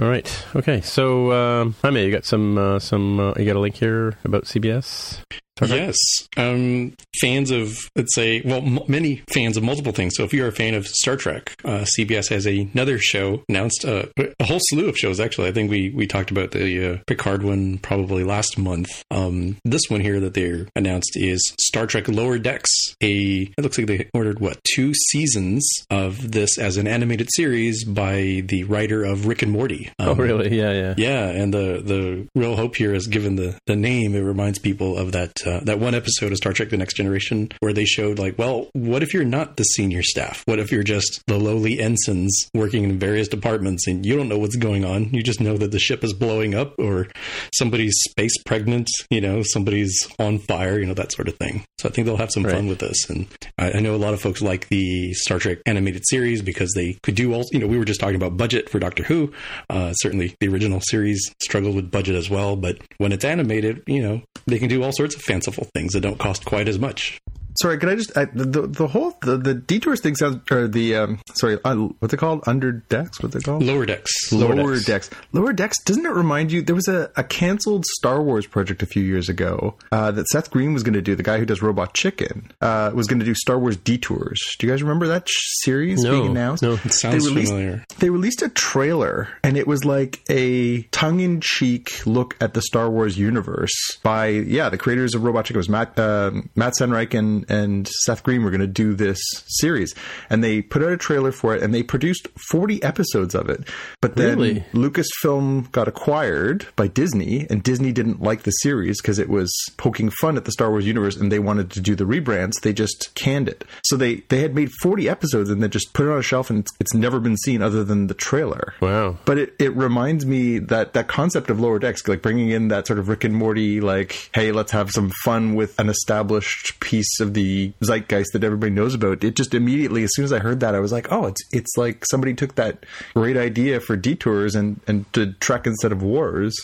All 0.00 0.08
right. 0.08 0.44
Okay. 0.54 0.80
So, 0.82 1.32
um, 1.32 1.74
Jaime, 1.82 2.04
you 2.04 2.12
got 2.12 2.24
some 2.24 2.56
uh, 2.56 2.75
some 2.78 3.20
uh, 3.20 3.34
you 3.36 3.44
got 3.44 3.56
a 3.56 3.60
link 3.60 3.76
here 3.76 4.16
about 4.24 4.44
CBS. 4.44 5.20
Yes. 5.62 5.96
Um, 6.36 6.94
fans 7.20 7.50
of, 7.50 7.76
let's 7.96 8.14
say, 8.14 8.42
well, 8.44 8.58
m- 8.62 8.78
many 8.88 9.22
fans 9.32 9.56
of 9.56 9.62
multiple 9.62 9.92
things. 9.92 10.14
So 10.16 10.24
if 10.24 10.32
you're 10.34 10.48
a 10.48 10.52
fan 10.52 10.74
of 10.74 10.86
Star 10.86 11.16
Trek, 11.16 11.54
uh, 11.64 11.84
CBS 11.98 12.28
has 12.28 12.46
another 12.46 12.98
show 12.98 13.42
announced, 13.48 13.84
uh, 13.84 14.06
a 14.38 14.44
whole 14.44 14.60
slew 14.68 14.88
of 14.88 14.96
shows, 14.96 15.18
actually. 15.20 15.48
I 15.48 15.52
think 15.52 15.70
we, 15.70 15.90
we 15.90 16.06
talked 16.06 16.30
about 16.30 16.50
the 16.50 16.94
uh, 16.94 16.98
Picard 17.06 17.42
one 17.42 17.78
probably 17.78 18.24
last 18.24 18.58
month. 18.58 18.88
Um, 19.10 19.56
this 19.64 19.82
one 19.88 20.00
here 20.00 20.20
that 20.20 20.34
they 20.34 20.66
announced 20.76 21.12
is 21.16 21.54
Star 21.60 21.86
Trek 21.86 22.08
Lower 22.08 22.38
Decks. 22.38 22.70
A, 23.02 23.42
it 23.56 23.62
looks 23.62 23.78
like 23.78 23.86
they 23.86 24.08
ordered, 24.14 24.38
what, 24.40 24.58
two 24.74 24.92
seasons 24.94 25.66
of 25.90 26.32
this 26.32 26.58
as 26.58 26.76
an 26.76 26.86
animated 26.86 27.28
series 27.34 27.84
by 27.84 28.42
the 28.46 28.64
writer 28.68 29.04
of 29.04 29.26
Rick 29.26 29.42
and 29.42 29.52
Morty. 29.52 29.90
Oh, 29.98 30.12
Um, 30.12 30.18
really? 30.20 30.56
Yeah, 30.56 30.72
yeah. 30.72 30.94
yeah, 30.98 31.28
and 31.30 31.52
the 31.52 31.80
the 31.84 32.28
real 32.34 32.54
hope 32.54 32.76
here 32.76 32.94
is 32.94 33.06
given 33.06 33.34
the 33.36 33.58
the 33.66 33.74
name, 33.76 34.14
it 34.14 34.20
reminds 34.20 34.58
people 34.58 34.96
of 34.96 35.12
that 35.12 35.32
uh, 35.46 35.60
that 35.64 35.78
one 35.78 35.94
episode 35.94 36.32
of 36.32 36.38
Star 36.38 36.52
Trek: 36.52 36.70
The 36.70 36.76
Next 36.76 36.94
Generation 36.94 37.50
where 37.60 37.72
they 37.72 37.84
showed 37.84 38.18
like, 38.18 38.38
well, 38.38 38.68
what 38.72 39.02
if 39.02 39.12
you're 39.14 39.24
not 39.24 39.56
the 39.56 39.62
senior 39.64 40.02
staff? 40.02 40.42
What 40.46 40.58
if 40.58 40.70
you're 40.72 40.82
just 40.82 41.22
the 41.26 41.38
lowly 41.38 41.78
ensigns 41.80 42.48
working 42.54 42.84
in 42.84 42.98
various 42.98 43.28
departments 43.28 43.86
and 43.86 44.04
you 44.04 44.16
don't 44.16 44.28
know 44.28 44.38
what's 44.38 44.56
going 44.56 44.84
on? 44.84 45.10
You 45.12 45.22
just 45.22 45.40
know 45.40 45.56
that 45.56 45.70
the 45.70 45.78
ship 45.78 46.02
is 46.04 46.12
blowing 46.12 46.54
up 46.54 46.78
or 46.78 47.08
somebody's 47.54 47.94
space 48.08 48.36
pregnant, 48.44 48.88
you 49.10 49.20
know, 49.20 49.42
somebody's 49.42 50.06
on 50.18 50.38
fire, 50.38 50.78
you 50.78 50.86
know, 50.86 50.94
that 50.94 51.12
sort 51.12 51.28
of 51.28 51.36
thing. 51.36 51.64
So 51.78 51.88
I 51.88 51.92
think 51.92 52.06
they'll 52.06 52.16
have 52.16 52.30
some 52.32 52.44
Right. 52.44 52.54
fun 52.54 52.66
with 52.68 52.78
this, 52.78 53.08
and 53.10 53.26
I, 53.58 53.72
I 53.72 53.80
know 53.80 53.94
a 53.94 53.96
lot 53.96 54.14
of 54.14 54.20
folks 54.20 54.40
like 54.40 54.68
the 54.68 55.12
Star 55.14 55.38
Trek 55.38 55.58
animated 55.66 56.02
series 56.06 56.42
because 56.42 56.72
they 56.74 56.96
could 57.02 57.14
do 57.16 57.32
all. 57.34 57.42
You 57.50 57.58
know, 57.58 57.66
we 57.66 57.76
were 57.78 57.84
just 57.84 57.98
talking 58.00 58.14
about 58.16 58.36
budget 58.36 58.68
for 58.70 58.78
Doctor 58.78 59.02
Who. 59.02 59.32
Uh, 59.68 59.92
certainly, 59.94 60.36
the 60.40 60.48
original 60.48 60.80
series 60.80 61.34
struggled 61.42 61.74
with 61.74 61.90
budget 61.90 62.14
as 62.14 62.30
well, 62.30 62.54
but 62.56 62.78
when 62.98 63.10
it's 63.12 63.24
animated, 63.24 63.82
you 63.86 64.00
know, 64.02 64.22
they 64.46 64.58
can 64.58 64.68
do 64.68 64.82
all 64.84 64.92
sorts 64.92 65.14
of 65.16 65.22
fanciful 65.36 65.68
things 65.74 65.92
that 65.92 66.00
don't 66.00 66.18
cost 66.18 66.46
quite 66.46 66.66
as 66.66 66.78
much. 66.78 67.20
Sorry, 67.60 67.78
can 67.78 67.88
I 67.88 67.94
just 67.94 68.16
I, 68.16 68.26
the, 68.26 68.66
the 68.66 68.86
whole 68.86 69.16
the, 69.22 69.36
the 69.36 69.54
detours 69.54 70.00
thing 70.00 70.14
sounds 70.16 70.40
or 70.50 70.68
the 70.68 70.94
um 70.96 71.18
sorry 71.34 71.58
uh, 71.64 71.74
what's 72.00 72.12
it 72.12 72.18
called 72.18 72.42
under 72.46 72.72
decks 72.72 73.22
what's 73.22 73.34
it 73.36 73.44
called 73.44 73.62
Lower 73.62 73.86
decks. 73.86 74.12
lower, 74.32 74.74
Decks. 74.74 74.84
decks. 74.86 75.10
lower 75.32 75.52
decks 75.52 75.82
doesn't 75.84 76.04
it 76.04 76.10
remind 76.12 76.52
you 76.52 76.62
there 76.62 76.74
was 76.74 76.88
a, 76.88 77.10
a 77.16 77.24
canceled 77.24 77.84
Star 77.86 78.22
Wars 78.22 78.46
project 78.46 78.82
a 78.82 78.86
few 78.86 79.02
years 79.02 79.28
ago 79.28 79.74
uh, 79.92 80.10
that 80.12 80.26
Seth 80.28 80.50
Green 80.50 80.72
was 80.74 80.82
going 80.82 80.94
to 80.94 81.02
do 81.02 81.14
the 81.14 81.22
guy 81.22 81.38
who 81.38 81.46
does 81.46 81.62
Robot 81.62 81.94
Chicken 81.94 82.50
uh, 82.60 82.90
was 82.94 83.06
going 83.06 83.18
to 83.20 83.24
do 83.24 83.34
Star 83.34 83.58
Wars 83.58 83.76
Detours 83.76 84.38
do 84.58 84.66
you 84.66 84.72
guys 84.72 84.82
remember 84.82 85.06
that 85.08 85.28
sh- 85.28 85.32
series 85.64 86.02
No, 86.02 86.10
being 86.12 86.26
announced 86.32 86.62
no. 86.62 86.74
It 86.84 86.92
sounds 86.92 87.24
they 87.24 87.30
released, 87.30 87.52
familiar. 87.52 87.84
they 87.98 88.10
released 88.10 88.42
a 88.42 88.48
trailer 88.50 89.28
and 89.42 89.56
it 89.56 89.66
was 89.66 89.84
like 89.84 90.20
a 90.28 90.82
tongue-in-cheek 91.20 92.06
look 92.06 92.36
at 92.40 92.54
the 92.54 92.62
Star 92.62 92.90
Wars 92.90 93.18
universe 93.18 93.72
by 94.02 94.28
yeah 94.28 94.68
the 94.68 94.78
creators 94.78 95.14
of 95.14 95.22
Robot 95.24 95.46
Chicken 95.46 95.56
it 95.56 95.58
was 95.58 95.68
Matt 95.68 95.98
uh, 95.98 96.30
Matt 96.54 96.74
Senreich 96.78 97.14
and 97.18 97.45
and 97.48 97.86
Seth 98.04 98.22
Green 98.22 98.42
were 98.42 98.50
going 98.50 98.60
to 98.60 98.66
do 98.66 98.94
this 98.94 99.20
series. 99.46 99.94
And 100.30 100.42
they 100.42 100.62
put 100.62 100.82
out 100.82 100.92
a 100.92 100.96
trailer 100.96 101.32
for 101.32 101.54
it 101.54 101.62
and 101.62 101.74
they 101.74 101.82
produced 101.82 102.28
40 102.50 102.82
episodes 102.82 103.34
of 103.34 103.48
it. 103.48 103.66
But 104.00 104.16
then 104.16 104.38
Really? 104.38 104.64
Lucasfilm 104.72 105.70
got 105.72 105.88
acquired 105.88 106.66
by 106.76 106.88
Disney 106.88 107.46
and 107.50 107.62
Disney 107.62 107.92
didn't 107.92 108.20
like 108.22 108.42
the 108.42 108.50
series 108.50 109.00
because 109.00 109.18
it 109.18 109.28
was 109.28 109.52
poking 109.76 110.10
fun 110.10 110.36
at 110.36 110.44
the 110.44 110.52
Star 110.52 110.70
Wars 110.70 110.86
universe 110.86 111.16
and 111.16 111.30
they 111.30 111.38
wanted 111.38 111.70
to 111.72 111.80
do 111.80 111.94
the 111.94 112.04
rebrands. 112.04 112.60
They 112.62 112.72
just 112.72 113.14
canned 113.14 113.48
it. 113.48 113.64
So 113.84 113.96
they 113.96 114.16
they 114.28 114.40
had 114.40 114.54
made 114.54 114.70
40 114.82 115.08
episodes 115.08 115.50
and 115.50 115.62
then 115.62 115.70
just 115.70 115.92
put 115.92 116.06
it 116.06 116.10
on 116.10 116.18
a 116.18 116.22
shelf 116.22 116.50
and 116.50 116.60
it's, 116.60 116.72
it's 116.80 116.94
never 116.94 117.20
been 117.20 117.36
seen 117.36 117.62
other 117.62 117.84
than 117.84 118.06
the 118.06 118.14
trailer. 118.14 118.74
Wow. 118.80 119.18
but 119.24 119.38
it, 119.38 119.54
it 119.58 119.74
reminds 119.76 120.24
me 120.26 120.58
that 120.58 120.92
that 120.94 121.08
concept 121.08 121.50
of 121.50 121.60
lower 121.60 121.78
decks, 121.78 122.06
like 122.08 122.22
bringing 122.22 122.50
in 122.50 122.68
that 122.68 122.86
sort 122.86 122.98
of 122.98 123.08
Rick 123.08 123.24
and 123.24 123.34
Morty, 123.34 123.80
like, 123.80 124.30
hey, 124.34 124.52
let's 124.52 124.72
have 124.72 124.90
some 124.90 125.10
fun 125.24 125.54
with 125.54 125.78
an 125.78 125.88
established 125.88 126.78
piece 126.80 127.20
of 127.20 127.34
the 127.36 127.72
zeitgeist 127.84 128.32
that 128.32 128.42
everybody 128.42 128.72
knows 128.72 128.94
about. 128.94 129.22
It 129.22 129.36
just 129.36 129.54
immediately, 129.54 130.02
as 130.02 130.10
soon 130.14 130.24
as 130.24 130.32
I 130.32 130.38
heard 130.38 130.60
that, 130.60 130.74
I 130.74 130.80
was 130.80 130.90
like, 130.90 131.12
oh, 131.12 131.26
it's 131.26 131.40
it's 131.52 131.76
like 131.76 132.04
somebody 132.06 132.34
took 132.34 132.54
that 132.56 132.84
great 133.14 133.36
idea 133.36 133.78
for 133.78 133.94
detours 133.94 134.54
and 134.54 134.80
and 134.88 135.10
did 135.12 135.40
Trek 135.40 135.66
instead 135.66 135.92
of 135.92 136.02
Wars. 136.02 136.54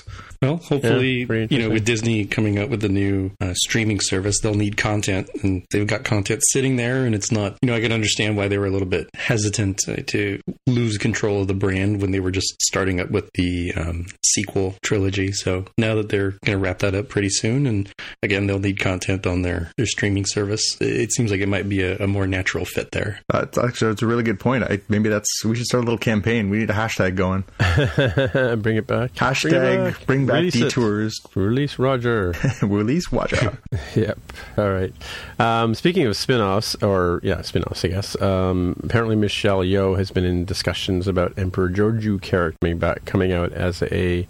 Well, 0.40 0.56
hopefully, 0.56 1.24
Yeah, 1.28 1.46
you 1.50 1.58
know, 1.58 1.70
with 1.70 1.84
Disney 1.84 2.24
coming 2.24 2.58
out 2.58 2.68
with 2.68 2.80
the 2.80 2.88
new 2.88 3.30
uh, 3.40 3.54
streaming 3.54 4.00
service, 4.00 4.40
they'll 4.40 4.54
need 4.54 4.76
content, 4.76 5.28
and 5.44 5.64
they've 5.70 5.86
got 5.86 6.02
content 6.02 6.42
sitting 6.50 6.74
there, 6.76 7.04
and 7.04 7.14
it's 7.14 7.30
not. 7.30 7.56
You 7.62 7.68
know, 7.68 7.76
I 7.76 7.80
can 7.80 7.92
understand 7.92 8.36
why 8.36 8.48
they 8.48 8.58
were 8.58 8.66
a 8.66 8.70
little 8.70 8.88
bit 8.88 9.08
hesitant 9.14 9.78
uh, 9.86 9.96
to 10.08 10.40
lose 10.66 10.98
control 10.98 11.42
of 11.42 11.46
the 11.46 11.54
brand 11.54 12.00
when 12.00 12.10
they 12.10 12.18
were 12.18 12.32
just 12.32 12.60
starting 12.60 12.98
up 12.98 13.10
with 13.10 13.30
the 13.34 13.72
um, 13.74 14.06
sequel 14.26 14.74
trilogy. 14.82 15.30
So 15.30 15.66
now 15.78 15.94
that 15.96 16.08
they're 16.08 16.32
going 16.44 16.58
to 16.58 16.58
wrap 16.58 16.80
that 16.80 16.94
up 16.96 17.08
pretty 17.08 17.30
soon, 17.30 17.66
and 17.66 17.88
again, 18.22 18.46
they'll 18.48 18.58
need 18.58 18.80
content 18.80 19.26
on 19.28 19.42
their 19.42 19.70
their 19.76 19.86
streaming 19.86 20.26
service. 20.26 20.61
This, 20.62 20.80
it 20.80 21.12
seems 21.12 21.30
like 21.30 21.40
it 21.40 21.48
might 21.48 21.68
be 21.68 21.82
a, 21.82 21.96
a 21.98 22.06
more 22.06 22.26
natural 22.26 22.64
fit 22.64 22.90
there. 22.92 23.20
Uh, 23.32 23.40
it's 23.48 23.58
actually 23.58 23.92
it's 23.92 24.02
a 24.02 24.06
really 24.06 24.22
good 24.22 24.40
point. 24.40 24.64
I, 24.64 24.80
maybe 24.88 25.08
that's 25.08 25.44
we 25.44 25.56
should 25.56 25.66
start 25.66 25.82
a 25.82 25.84
little 25.84 25.98
campaign. 25.98 26.50
We 26.50 26.58
need 26.58 26.70
a 26.70 26.74
hashtag 26.74 27.16
going. 27.16 27.44
bring 28.62 28.76
it 28.76 28.86
back. 28.86 29.14
Hashtag 29.14 30.04
bring, 30.06 30.26
back 30.26 30.36
Release 30.36 30.56
it. 30.56 30.60
detours. 30.64 31.20
Release 31.34 31.78
Roger. 31.78 32.34
Release 32.62 33.10
watch 33.10 33.32
out. 33.42 33.56
yep. 33.94 34.18
All 34.56 34.70
right. 34.70 34.92
Um, 35.38 35.74
speaking 35.74 36.06
of 36.06 36.16
spin-offs, 36.16 36.74
or 36.82 37.20
yeah, 37.22 37.42
spin-offs, 37.42 37.84
I 37.84 37.88
guess. 37.88 38.20
Um, 38.20 38.76
apparently, 38.84 39.16
Michelle 39.16 39.60
Yeoh 39.60 39.96
has 39.98 40.10
been 40.10 40.24
in 40.24 40.44
discussions 40.44 41.08
about 41.08 41.38
Emperor 41.38 41.68
Georgiou 41.70 42.20
character 42.20 42.58
coming 42.60 42.78
back, 42.78 43.04
coming 43.04 43.32
out 43.32 43.52
as 43.52 43.82
a 43.84 44.26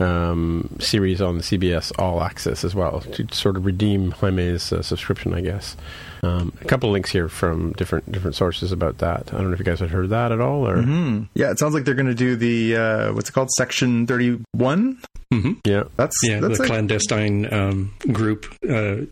um, 0.00 0.68
series 0.80 1.20
on 1.20 1.38
the 1.38 1.42
CBS 1.42 1.92
All 1.98 2.22
Access 2.22 2.64
as 2.64 2.74
well 2.74 3.00
to 3.00 3.26
sort 3.32 3.56
of 3.56 3.66
redeem 3.66 4.10
Jaime's 4.12 4.72
uh, 4.72 4.82
subscription, 4.82 5.34
I 5.34 5.40
guess. 5.40 5.65
Um, 6.22 6.52
a 6.60 6.64
couple 6.64 6.88
of 6.88 6.92
links 6.94 7.10
here 7.10 7.28
from 7.28 7.72
different 7.74 8.10
different 8.10 8.34
sources 8.36 8.72
about 8.72 8.98
that. 8.98 9.32
I 9.32 9.36
don't 9.36 9.48
know 9.48 9.52
if 9.52 9.58
you 9.58 9.64
guys 9.64 9.80
had 9.80 9.90
heard 9.90 10.10
that 10.10 10.32
at 10.32 10.40
all, 10.40 10.66
or 10.66 10.82
Hmm. 10.82 11.24
Yeah, 11.34 11.50
it 11.50 11.58
sounds 11.58 11.74
like 11.74 11.84
they're 11.84 11.94
going 11.94 12.06
to 12.08 12.14
do 12.14 12.34
the 12.36 12.76
uh, 12.76 13.12
what's 13.12 13.28
it 13.28 13.32
called, 13.32 13.50
Section 13.56 14.06
Thirty 14.06 14.40
One. 14.52 14.98
hmm 15.32 15.52
yeah. 15.64 15.84
That's 15.96 16.16
Yeah, 16.24 16.40
that's 16.40 16.56
the 16.56 16.62
like, 16.64 16.68
clandestine 16.68 17.52
um, 17.52 17.92
group, 18.12 18.46
uh, 18.68 19.02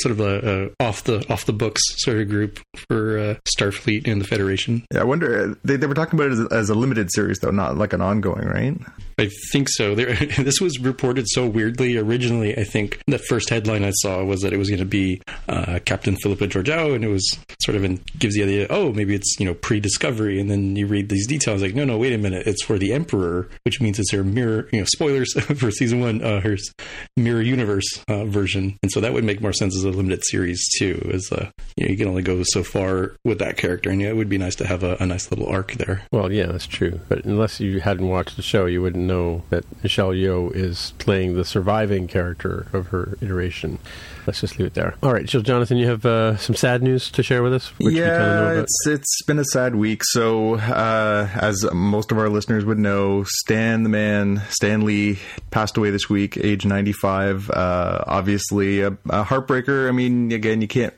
sort 0.00 0.12
of 0.12 0.20
a, 0.20 0.70
a 0.80 0.84
off 0.84 1.04
the 1.04 1.24
off 1.30 1.44
the 1.44 1.52
books 1.52 1.82
sort 2.02 2.18
of 2.18 2.28
group 2.28 2.58
for 2.88 3.18
uh, 3.18 3.34
Starfleet 3.56 4.08
and 4.08 4.20
the 4.20 4.26
Federation. 4.26 4.84
yeah. 4.92 5.00
I 5.02 5.04
wonder. 5.04 5.50
uh, 5.50 5.54
They, 5.64 5.76
they 5.76 5.86
were 5.86 5.94
talking 5.94 6.18
about 6.18 6.30
it 6.30 6.32
as 6.32 6.40
a, 6.40 6.48
as 6.50 6.70
a 6.70 6.74
limited 6.74 7.12
series, 7.12 7.38
though, 7.40 7.50
not 7.50 7.76
like 7.76 7.92
an 7.92 8.00
ongoing, 8.00 8.46
right? 8.48 8.74
I 9.18 9.30
think 9.50 9.68
so. 9.68 9.94
There, 9.94 10.14
this 10.38 10.60
was 10.60 10.78
reported 10.78 11.26
so 11.28 11.46
weirdly. 11.46 11.96
Originally, 11.96 12.56
I 12.56 12.64
think 12.64 13.00
the 13.06 13.18
first 13.18 13.50
headline 13.50 13.84
I 13.84 13.90
saw 13.90 14.22
was 14.24 14.40
that 14.42 14.52
it 14.52 14.58
was 14.58 14.68
going 14.68 14.78
to 14.78 14.84
be 14.84 15.20
uh, 15.48 15.80
Captain 15.84 16.16
Philippa 16.16 16.46
Georgiou, 16.46 16.94
and 16.94 17.04
it 17.04 17.08
was 17.08 17.38
sort 17.62 17.76
of 17.76 17.84
in, 17.84 18.00
gives 18.18 18.34
the 18.34 18.44
idea, 18.44 18.66
oh, 18.70 18.92
maybe 18.92 19.14
it's 19.14 19.36
you 19.40 19.46
know 19.46 19.54
pre-discovery, 19.54 20.40
and 20.40 20.50
then 20.50 20.76
you 20.76 20.86
read 20.86 21.08
these 21.08 21.26
details 21.26 21.62
like, 21.62 21.74
no, 21.74 21.84
no, 21.84 21.98
wait 21.98 22.12
a 22.12 22.18
minute, 22.18 22.46
it's 22.46 22.62
for 22.62 22.78
the 22.78 22.92
Emperor, 22.92 23.48
which 23.64 23.80
means 23.80 23.98
it's 23.98 24.12
her 24.12 24.22
mirror, 24.22 24.68
you 24.72 24.80
know, 24.80 24.86
spoilers 24.86 25.32
for 25.58 25.70
season 25.70 26.00
one, 26.00 26.22
uh, 26.22 26.40
her 26.40 26.56
mirror 27.16 27.42
universe 27.42 28.04
uh, 28.08 28.24
version, 28.24 28.78
and 28.82 28.92
so 28.92 29.00
that 29.00 29.12
would 29.12 29.24
make 29.24 29.40
more 29.40 29.52
sense 29.52 29.76
as 29.76 29.84
a 29.84 29.90
limited 29.90 30.24
series 30.24 30.64
too. 30.78 31.10
As 31.12 31.30
uh, 31.32 31.50
you 31.76 31.84
know, 31.84 31.90
you 31.90 31.96
can 31.96 32.08
only 32.08 32.22
go 32.22 32.42
so 32.44 32.62
far 32.62 33.16
with 33.24 33.40
that 33.40 33.56
character, 33.56 33.90
and 33.90 34.00
yeah, 34.00 34.08
it 34.08 34.16
would 34.16 34.28
be 34.28 34.38
nice 34.38 34.54
to 34.56 34.66
have 34.66 34.84
a, 34.84 34.96
a 35.00 35.06
nice 35.06 35.30
little 35.30 35.46
arc 35.46 35.72
there. 35.72 36.02
Well, 36.12 36.30
yeah, 36.30 36.46
that's 36.46 36.66
true. 36.66 37.00
But 37.08 37.24
unless 37.24 37.58
you 37.58 37.80
hadn't 37.80 38.06
watched 38.06 38.36
the 38.36 38.42
show, 38.42 38.66
you 38.66 38.80
wouldn't 38.80 39.07
know 39.08 39.42
that 39.50 39.64
Michelle 39.82 40.10
Yeoh 40.10 40.54
is 40.54 40.92
playing 40.98 41.34
the 41.34 41.44
surviving 41.44 42.06
character 42.06 42.66
of 42.72 42.88
her 42.88 43.18
iteration. 43.20 43.78
Let's 44.26 44.40
just 44.40 44.58
leave 44.58 44.66
it 44.66 44.74
there. 44.74 44.94
All 45.02 45.12
right, 45.12 45.28
so 45.28 45.40
Jonathan, 45.40 45.78
you 45.78 45.86
have 45.88 46.04
uh, 46.04 46.36
some 46.36 46.54
sad 46.54 46.82
news 46.82 47.10
to 47.12 47.22
share 47.22 47.42
with 47.42 47.54
us. 47.54 47.68
Which 47.78 47.94
we 47.94 48.00
know 48.00 48.52
yeah, 48.52 48.60
it's 48.60 48.86
it's 48.86 49.22
been 49.22 49.38
a 49.38 49.44
sad 49.44 49.74
week. 49.74 50.02
So, 50.04 50.56
uh, 50.56 51.28
as 51.34 51.66
most 51.72 52.12
of 52.12 52.18
our 52.18 52.28
listeners 52.28 52.64
would 52.64 52.78
know, 52.78 53.24
Stan 53.26 53.82
the 53.82 53.88
man, 53.88 54.42
Stan 54.50 54.82
Lee, 54.82 55.18
passed 55.50 55.76
away 55.76 55.90
this 55.90 56.08
week, 56.10 56.36
age 56.36 56.66
ninety 56.66 56.92
five. 56.92 57.50
Uh, 57.50 58.04
obviously, 58.06 58.82
a, 58.82 58.88
a 58.88 59.24
heartbreaker. 59.24 59.88
I 59.88 59.92
mean, 59.92 60.30
again, 60.30 60.60
you 60.60 60.68
can't. 60.68 60.94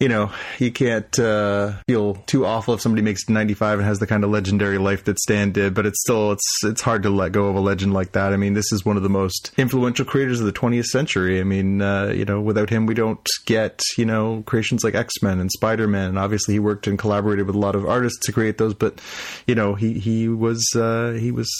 You 0.00 0.08
know, 0.08 0.32
you 0.58 0.72
can't 0.72 1.18
uh, 1.18 1.72
feel 1.86 2.14
too 2.26 2.46
awful 2.46 2.72
if 2.72 2.80
somebody 2.80 3.02
makes 3.02 3.28
95 3.28 3.80
and 3.80 3.86
has 3.86 3.98
the 3.98 4.06
kind 4.06 4.24
of 4.24 4.30
legendary 4.30 4.78
life 4.78 5.04
that 5.04 5.18
Stan 5.18 5.52
did, 5.52 5.74
but 5.74 5.84
it's 5.84 6.00
still 6.00 6.32
it's 6.32 6.64
it's 6.64 6.80
hard 6.80 7.02
to 7.02 7.10
let 7.10 7.32
go 7.32 7.48
of 7.48 7.56
a 7.56 7.60
legend 7.60 7.92
like 7.92 8.12
that. 8.12 8.32
I 8.32 8.38
mean, 8.38 8.54
this 8.54 8.72
is 8.72 8.82
one 8.82 8.96
of 8.96 9.02
the 9.02 9.10
most 9.10 9.52
influential 9.58 10.06
creators 10.06 10.40
of 10.40 10.46
the 10.46 10.54
20th 10.54 10.86
century. 10.86 11.38
I 11.38 11.44
mean, 11.44 11.82
uh, 11.82 12.06
you 12.06 12.24
know, 12.24 12.40
without 12.40 12.70
him, 12.70 12.86
we 12.86 12.94
don't 12.94 13.28
get 13.44 13.82
you 13.98 14.06
know 14.06 14.42
creations 14.46 14.82
like 14.84 14.94
X 14.94 15.22
Men 15.22 15.38
and 15.38 15.52
Spider 15.52 15.86
Man. 15.86 16.08
And 16.08 16.18
obviously, 16.18 16.54
he 16.54 16.60
worked 16.60 16.86
and 16.86 16.98
collaborated 16.98 17.46
with 17.46 17.54
a 17.54 17.58
lot 17.58 17.74
of 17.74 17.84
artists 17.84 18.20
to 18.24 18.32
create 18.32 18.56
those. 18.56 18.72
But 18.72 19.02
you 19.46 19.54
know, 19.54 19.74
he 19.74 19.98
he 19.98 20.28
was 20.28 20.66
uh, 20.74 21.18
he 21.20 21.30
was 21.30 21.50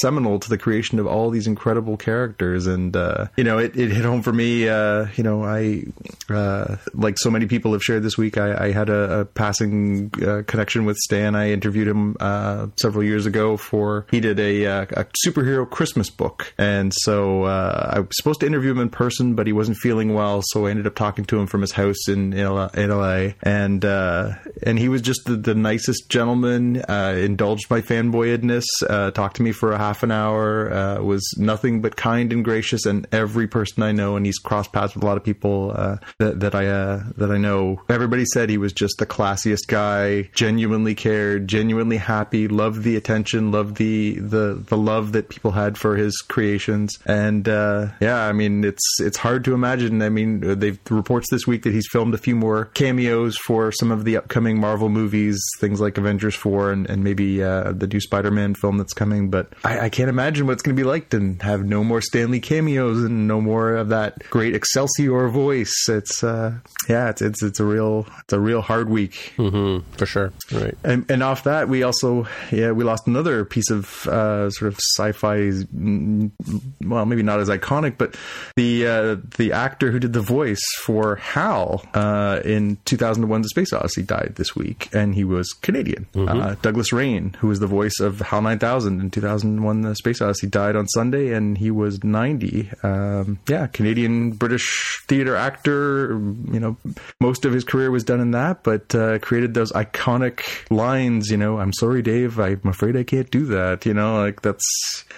seminal 0.00 0.38
to 0.38 0.48
the 0.48 0.58
creation 0.58 1.00
of 1.00 1.08
all 1.08 1.30
these 1.30 1.48
incredible 1.48 1.96
characters. 1.96 2.68
And 2.68 2.96
uh, 2.96 3.26
you 3.36 3.42
know, 3.42 3.58
it, 3.58 3.76
it 3.76 3.90
hit 3.90 4.04
home 4.04 4.22
for 4.22 4.32
me. 4.32 4.68
Uh, 4.68 5.08
you 5.16 5.24
know, 5.24 5.42
I 5.42 5.82
uh, 6.28 6.76
like 6.94 7.18
so 7.18 7.28
many 7.28 7.46
people 7.46 7.72
have 7.72 7.82
shared 7.88 8.02
this 8.02 8.18
week. 8.18 8.36
I, 8.36 8.66
I 8.66 8.72
had 8.72 8.90
a, 8.90 9.20
a 9.20 9.24
passing 9.24 10.12
uh, 10.22 10.42
connection 10.46 10.84
with 10.84 10.98
Stan. 10.98 11.34
I 11.34 11.52
interviewed 11.52 11.88
him 11.88 12.18
uh, 12.20 12.66
several 12.76 13.02
years 13.02 13.24
ago 13.24 13.56
for 13.56 14.06
he 14.10 14.20
did 14.20 14.38
a, 14.38 14.66
uh, 14.66 14.82
a 14.90 15.06
superhero 15.26 15.68
Christmas 15.68 16.10
book, 16.10 16.52
and 16.58 16.92
so 16.94 17.44
uh, 17.44 17.92
I 17.94 18.00
was 18.00 18.10
supposed 18.12 18.40
to 18.40 18.46
interview 18.46 18.72
him 18.72 18.80
in 18.80 18.90
person, 18.90 19.34
but 19.34 19.46
he 19.46 19.54
wasn't 19.54 19.78
feeling 19.78 20.12
well, 20.12 20.42
so 20.48 20.66
I 20.66 20.70
ended 20.70 20.86
up 20.86 20.96
talking 20.96 21.24
to 21.26 21.38
him 21.38 21.46
from 21.46 21.62
his 21.62 21.72
house 21.72 22.08
in 22.08 22.34
in 22.34 22.90
LA, 22.90 23.30
and 23.42 23.82
uh, 23.86 24.34
and 24.62 24.78
he 24.78 24.90
was 24.90 25.00
just 25.00 25.22
the, 25.24 25.36
the 25.36 25.54
nicest 25.54 26.10
gentleman. 26.10 26.76
Indulged 26.88 27.70
my 27.70 27.80
fanboyedness, 27.80 28.66
talked 29.14 29.36
to 29.36 29.42
me 29.42 29.52
for 29.52 29.72
a 29.72 29.78
half 29.78 30.02
an 30.02 30.10
hour. 30.10 31.02
Was 31.02 31.24
nothing 31.38 31.80
but 31.80 31.96
kind 31.96 32.34
and 32.34 32.44
gracious, 32.44 32.84
and 32.84 33.06
every 33.12 33.48
person 33.48 33.82
I 33.82 33.92
know, 33.92 34.16
and 34.16 34.26
he's 34.26 34.38
crossed 34.38 34.74
paths 34.74 34.94
with 34.94 35.02
a 35.02 35.06
lot 35.06 35.16
of 35.16 35.24
people 35.24 35.68
that 36.18 36.40
that 36.40 36.54
I 36.54 36.64
that 37.16 37.30
I 37.30 37.38
know. 37.38 37.77
Everybody 37.88 38.24
said 38.24 38.50
he 38.50 38.58
was 38.58 38.72
just 38.72 38.98
the 38.98 39.06
classiest 39.06 39.66
guy, 39.66 40.22
genuinely 40.34 40.94
cared, 40.94 41.48
genuinely 41.48 41.96
happy, 41.96 42.48
loved 42.48 42.82
the 42.82 42.96
attention, 42.96 43.50
loved 43.50 43.76
the 43.76 44.18
the 44.18 44.54
the 44.54 44.76
love 44.76 45.12
that 45.12 45.28
people 45.28 45.52
had 45.52 45.78
for 45.78 45.96
his 45.96 46.20
creations, 46.20 46.98
and 47.06 47.48
uh, 47.48 47.88
yeah, 48.00 48.22
I 48.22 48.32
mean 48.32 48.64
it's 48.64 49.00
it's 49.00 49.16
hard 49.16 49.44
to 49.44 49.54
imagine. 49.54 50.02
I 50.02 50.08
mean, 50.08 50.58
they've 50.58 50.78
reports 50.90 51.28
this 51.30 51.46
week 51.46 51.62
that 51.62 51.72
he's 51.72 51.88
filmed 51.90 52.14
a 52.14 52.18
few 52.18 52.36
more 52.36 52.66
cameos 52.66 53.36
for 53.36 53.72
some 53.72 53.90
of 53.90 54.04
the 54.04 54.16
upcoming 54.16 54.60
Marvel 54.60 54.88
movies, 54.88 55.38
things 55.58 55.80
like 55.80 55.98
Avengers 55.98 56.34
four 56.34 56.72
and 56.72 56.88
and 56.88 57.04
maybe 57.04 57.42
uh, 57.42 57.72
the 57.72 57.86
new 57.86 58.00
Spider 58.00 58.30
Man 58.30 58.54
film 58.54 58.78
that's 58.78 58.92
coming. 58.92 59.30
But 59.30 59.52
I, 59.64 59.80
I 59.80 59.88
can't 59.88 60.10
imagine 60.10 60.46
what 60.46 60.54
it's 60.54 60.62
going 60.62 60.76
to 60.76 60.80
be 60.80 60.86
like 60.86 61.10
to 61.10 61.36
have 61.40 61.64
no 61.64 61.84
more 61.84 62.00
Stan 62.00 62.30
Lee 62.30 62.40
cameos 62.40 63.02
and 63.02 63.28
no 63.28 63.40
more 63.40 63.74
of 63.76 63.88
that 63.88 64.18
great 64.30 64.54
Excelsior 64.54 65.28
voice. 65.28 65.88
It's 65.88 66.22
uh, 66.22 66.54
yeah, 66.88 67.10
it's 67.10 67.22
it's 67.22 67.42
it's 67.42 67.60
a 67.60 67.64
real 67.68 68.06
it's 68.24 68.32
a 68.32 68.40
real 68.40 68.60
hard 68.62 68.88
week. 68.88 69.32
hmm 69.36 69.78
for 69.96 70.06
sure. 70.06 70.32
Right. 70.52 70.76
And, 70.84 71.08
and 71.10 71.22
off 71.22 71.44
that, 71.44 71.68
we 71.68 71.82
also 71.82 72.26
yeah 72.50 72.70
we 72.72 72.84
lost 72.84 73.06
another 73.06 73.44
piece 73.44 73.70
of 73.70 74.06
uh, 74.08 74.50
sort 74.50 74.72
of 74.72 74.78
sci-fi. 74.96 75.36
mm, 75.38 76.30
Well, 76.84 77.04
maybe 77.06 77.22
not 77.22 77.40
as 77.40 77.48
iconic, 77.48 77.94
but 77.98 78.16
the 78.56 78.86
uh, 78.86 79.16
the 79.36 79.52
actor 79.52 79.90
who 79.90 79.98
did 79.98 80.12
the 80.12 80.20
voice 80.22 80.62
for 80.84 81.16
Hal 81.16 81.84
uh, 81.94 82.40
in 82.44 82.78
2001: 82.84 83.42
The 83.42 83.48
Space 83.48 83.72
Odyssey 83.72 84.02
died 84.02 84.34
this 84.36 84.54
week, 84.56 84.88
and 84.92 85.14
he 85.14 85.24
was 85.24 85.52
Canadian. 85.62 86.06
Uh, 86.16 86.54
Douglas 86.62 86.92
Rain, 86.92 87.34
who 87.40 87.48
was 87.48 87.60
the 87.60 87.66
voice 87.66 87.98
of 88.00 88.20
Hal 88.20 88.42
9000 88.42 89.00
in 89.00 89.10
2001: 89.10 89.82
The 89.82 89.94
Space 89.94 90.20
Odyssey, 90.20 90.46
died 90.46 90.76
on 90.76 90.86
Sunday, 90.88 91.32
and 91.32 91.58
he 91.58 91.70
was 91.70 92.02
90. 92.04 92.70
Um, 92.82 93.38
yeah, 93.48 93.66
Canadian 93.68 94.32
British 94.32 95.00
theater 95.08 95.36
actor. 95.36 96.08
You 96.52 96.60
know, 96.60 96.76
most 97.20 97.44
of 97.48 97.52
his 97.54 97.64
career 97.64 97.90
was 97.90 98.04
done 98.04 98.20
in 98.20 98.30
that, 98.30 98.62
but 98.62 98.94
uh, 98.94 99.18
created 99.18 99.54
those 99.54 99.72
iconic 99.72 100.42
lines. 100.70 101.30
You 101.30 101.36
know, 101.36 101.58
I'm 101.58 101.72
sorry, 101.72 102.02
Dave. 102.02 102.38
I'm 102.38 102.60
afraid 102.64 102.96
I 102.96 103.02
can't 103.02 103.30
do 103.30 103.46
that. 103.46 103.84
You 103.86 103.94
know, 103.94 104.20
like 104.20 104.42
that's 104.42 104.64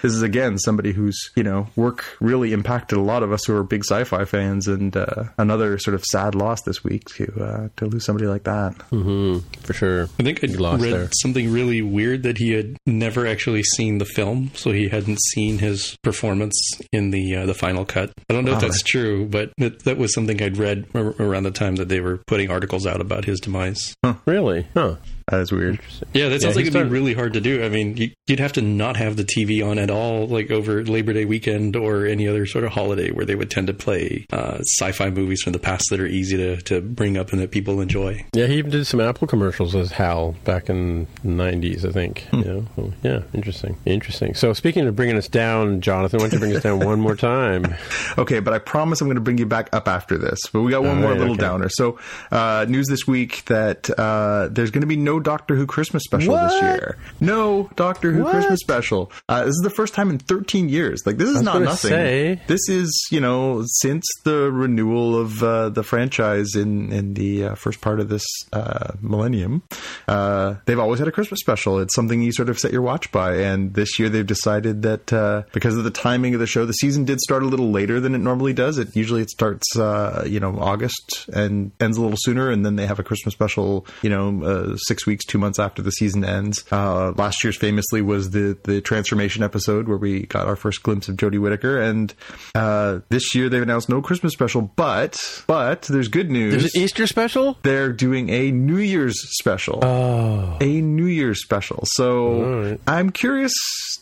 this 0.02 0.12
is 0.14 0.22
again 0.22 0.56
somebody 0.58 0.92
whose 0.92 1.30
you 1.36 1.42
know 1.42 1.68
work 1.76 2.04
really 2.20 2.52
impacted 2.52 2.96
a 2.98 3.02
lot 3.02 3.22
of 3.22 3.32
us 3.32 3.44
who 3.44 3.54
are 3.54 3.62
big 3.62 3.84
sci-fi 3.84 4.24
fans, 4.24 4.66
and 4.68 4.96
uh, 4.96 5.24
another 5.36 5.78
sort 5.78 5.94
of 5.94 6.04
sad 6.04 6.34
loss 6.34 6.62
this 6.62 6.82
week 6.82 7.04
to 7.16 7.24
uh, 7.44 7.68
to 7.76 7.86
lose 7.86 8.04
somebody 8.06 8.26
like 8.26 8.44
that. 8.44 8.74
hmm 8.90 9.38
For 9.62 9.72
sure. 9.74 10.04
I 10.18 10.22
think 10.22 10.42
I 10.42 10.46
You 10.46 10.58
lost 10.58 10.82
read 10.82 10.92
there. 10.94 11.08
something 11.20 11.52
really 11.52 11.82
weird 11.82 12.22
that 12.22 12.38
he 12.38 12.52
had 12.52 12.76
never 12.86 13.26
actually 13.26 13.62
seen 13.62 13.98
the 13.98 14.04
film, 14.04 14.50
so 14.54 14.72
he 14.72 14.88
hadn't 14.88 15.20
seen 15.32 15.58
his 15.58 15.96
performance 16.02 16.54
in 16.92 17.10
the 17.10 17.36
uh, 17.36 17.46
the 17.46 17.54
final 17.54 17.84
cut. 17.84 18.12
I 18.28 18.32
don't 18.34 18.44
know 18.44 18.52
if 18.54 18.60
that's 18.60 18.82
true, 18.82 19.26
but 19.26 19.52
that, 19.58 19.84
that 19.84 19.98
was 19.98 20.14
something 20.14 20.40
I'd 20.42 20.56
read 20.56 20.86
around 20.94 21.42
the 21.42 21.50
time 21.50 21.76
that 21.76 21.88
they 21.88 22.00
were 22.00 22.19
putting 22.26 22.50
articles 22.50 22.86
out 22.86 23.00
about 23.00 23.24
his 23.24 23.40
demise. 23.40 23.94
Really? 24.26 24.66
Huh. 24.74 24.96
That 25.30 25.40
is 25.40 25.52
weird. 25.52 25.78
Yeah, 26.12 26.28
that 26.28 26.42
sounds 26.42 26.54
Yeah, 26.54 26.58
like 26.58 26.62
it'd 26.62 26.72
started- 26.72 26.88
be 26.88 26.92
really 26.92 27.14
hard 27.14 27.32
to 27.34 27.40
do. 27.40 27.62
I 27.64 27.68
mean, 27.68 27.96
you, 27.96 28.10
you'd 28.26 28.40
have 28.40 28.52
to 28.54 28.62
not 28.62 28.96
have 28.96 29.16
the 29.16 29.24
TV 29.24 29.64
on 29.64 29.78
at 29.78 29.90
all, 29.90 30.26
like 30.26 30.50
over 30.50 30.84
Labor 30.84 31.12
Day 31.12 31.24
weekend 31.24 31.76
or 31.76 32.04
any 32.04 32.26
other 32.26 32.46
sort 32.46 32.64
of 32.64 32.72
holiday 32.72 33.10
where 33.12 33.24
they 33.24 33.34
would 33.36 33.50
tend 33.50 33.68
to 33.68 33.72
play 33.74 34.26
uh, 34.32 34.58
sci-fi 34.60 35.10
movies 35.10 35.40
from 35.42 35.52
the 35.52 35.58
past 35.60 35.84
that 35.90 36.00
are 36.00 36.06
easy 36.06 36.36
to, 36.36 36.56
to 36.62 36.80
bring 36.80 37.16
up 37.16 37.30
and 37.32 37.40
that 37.40 37.50
people 37.52 37.80
enjoy. 37.80 38.24
Yeah, 38.34 38.46
he 38.46 38.58
even 38.58 38.70
did 38.72 38.86
some 38.86 39.00
Apple 39.00 39.28
commercials 39.28 39.74
as 39.76 39.92
Hal 39.92 40.32
back 40.44 40.68
in 40.68 41.06
the 41.22 41.28
90s, 41.28 41.84
I 41.88 41.92
think. 41.92 42.26
You 42.32 42.44
know? 42.44 42.66
Oh, 42.76 42.92
yeah, 43.02 43.20
interesting. 43.32 43.76
Interesting. 43.86 44.34
So, 44.34 44.52
speaking 44.52 44.86
of 44.86 44.96
bringing 44.96 45.16
us 45.16 45.28
down, 45.28 45.80
Jonathan, 45.80 46.18
why 46.18 46.24
don't 46.28 46.32
you 46.32 46.38
bring 46.40 46.56
us 46.56 46.62
down 46.64 46.80
one 46.84 47.00
more 47.00 47.14
time? 47.16 47.72
Okay, 48.18 48.40
but 48.40 48.52
I 48.52 48.58
promise 48.58 49.00
I'm 49.00 49.06
going 49.06 49.14
to 49.14 49.20
bring 49.20 49.38
you 49.38 49.46
back 49.46 49.68
up 49.72 49.86
after 49.86 50.18
this. 50.18 50.40
But 50.52 50.62
we 50.62 50.72
got 50.72 50.82
one 50.82 50.90
All 50.96 50.96
more 50.96 51.10
right, 51.10 51.18
little 51.20 51.34
okay. 51.34 51.40
downer. 51.42 51.68
So, 51.68 51.98
uh, 52.32 52.66
news 52.68 52.88
this 52.88 53.06
week 53.06 53.44
that 53.44 53.88
uh, 53.90 54.48
there's 54.50 54.70
going 54.72 54.80
to 54.80 54.86
be 54.88 54.96
no 54.96 55.19
no 55.20 55.24
Doctor 55.24 55.54
Who 55.54 55.66
Christmas 55.66 56.04
special 56.04 56.34
this 56.34 56.62
year. 56.62 56.96
No 57.20 57.70
Doctor 57.76 58.12
Who 58.12 58.24
What? 58.24 58.32
Christmas 58.32 58.60
special. 58.60 59.12
Uh, 59.28 59.40
this 59.44 59.50
is 59.50 59.60
the 59.62 59.70
first 59.70 59.94
time 59.94 60.10
in 60.10 60.18
13 60.18 60.68
years. 60.68 61.02
Like 61.06 61.16
this 61.18 61.28
is 61.28 61.34
was 61.34 61.42
not 61.42 61.62
nothing. 61.62 61.90
say. 61.90 62.40
This 62.46 62.68
is 62.68 63.08
you 63.10 63.20
know 63.20 63.62
since 63.66 64.04
the 64.24 64.50
renewal 64.50 65.18
of 65.18 65.42
uh, 65.42 65.68
the 65.68 65.82
franchise 65.82 66.54
in 66.54 66.92
in 66.92 67.14
the 67.14 67.44
uh, 67.44 67.54
first 67.54 67.80
part 67.80 68.00
of 68.00 68.08
this 68.08 68.24
uh, 68.52 68.92
millennium, 69.00 69.62
uh, 70.08 70.56
they've 70.64 70.78
always 70.78 70.98
had 70.98 71.08
a 71.08 71.12
Christmas 71.12 71.40
special. 71.40 71.78
It's 71.78 71.94
something 71.94 72.22
you 72.22 72.32
sort 72.32 72.48
of 72.48 72.58
set 72.58 72.72
your 72.72 72.82
watch 72.82 73.12
by, 73.12 73.36
and 73.36 73.74
this 73.74 73.98
year 73.98 74.08
they've 74.08 74.26
decided 74.26 74.82
that 74.82 75.12
uh, 75.12 75.42
because 75.52 75.76
of 75.76 75.84
the 75.84 75.90
timing 75.90 76.34
of 76.34 76.40
the 76.40 76.46
show, 76.46 76.64
the 76.66 76.72
season 76.72 77.04
did 77.04 77.20
start 77.20 77.42
a 77.42 77.46
little 77.46 77.70
later 77.70 78.00
than 78.00 78.14
it 78.14 78.18
normally 78.18 78.52
does. 78.52 78.78
It 78.78 78.94
usually 78.96 79.22
it 79.22 79.30
starts 79.30 79.76
uh, 79.76 80.24
you 80.26 80.40
know 80.40 80.58
August 80.58 81.28
and 81.32 81.72
ends 81.80 81.96
a 81.96 82.02
little 82.02 82.18
sooner, 82.20 82.50
and 82.50 82.64
then 82.64 82.76
they 82.76 82.86
have 82.86 82.98
a 82.98 83.02
Christmas 83.04 83.34
special 83.34 83.86
you 84.02 84.10
know 84.10 84.42
uh, 84.44 84.76
six 84.76 85.06
weeks, 85.06 85.09
two 85.18 85.38
months 85.38 85.58
after 85.58 85.82
the 85.82 85.92
season 85.92 86.24
ends. 86.24 86.64
Uh, 86.70 87.12
last 87.16 87.42
year's 87.44 87.56
famously 87.56 88.02
was 88.02 88.30
the 88.30 88.56
the 88.64 88.80
transformation 88.80 89.42
episode 89.42 89.88
where 89.88 89.96
we 89.96 90.26
got 90.26 90.46
our 90.46 90.56
first 90.56 90.82
glimpse 90.82 91.08
of 91.08 91.16
Jodie 91.16 91.40
Whittaker, 91.40 91.80
and 91.80 92.14
uh, 92.54 93.00
this 93.08 93.34
year 93.34 93.48
they've 93.48 93.62
announced 93.62 93.88
no 93.88 94.02
Christmas 94.02 94.32
special, 94.32 94.62
but 94.76 95.44
but 95.46 95.82
there's 95.82 96.08
good 96.08 96.30
news. 96.30 96.52
There's 96.52 96.74
an 96.74 96.80
Easter 96.80 97.06
special? 97.06 97.58
They're 97.62 97.92
doing 97.92 98.28
a 98.30 98.50
New 98.50 98.78
Year's 98.78 99.16
special. 99.38 99.80
Oh. 99.82 100.56
A 100.60 100.80
New 100.80 101.06
Year's 101.06 101.42
special. 101.42 101.84
So 101.84 102.78
I'm 102.86 103.10
curious 103.10 103.54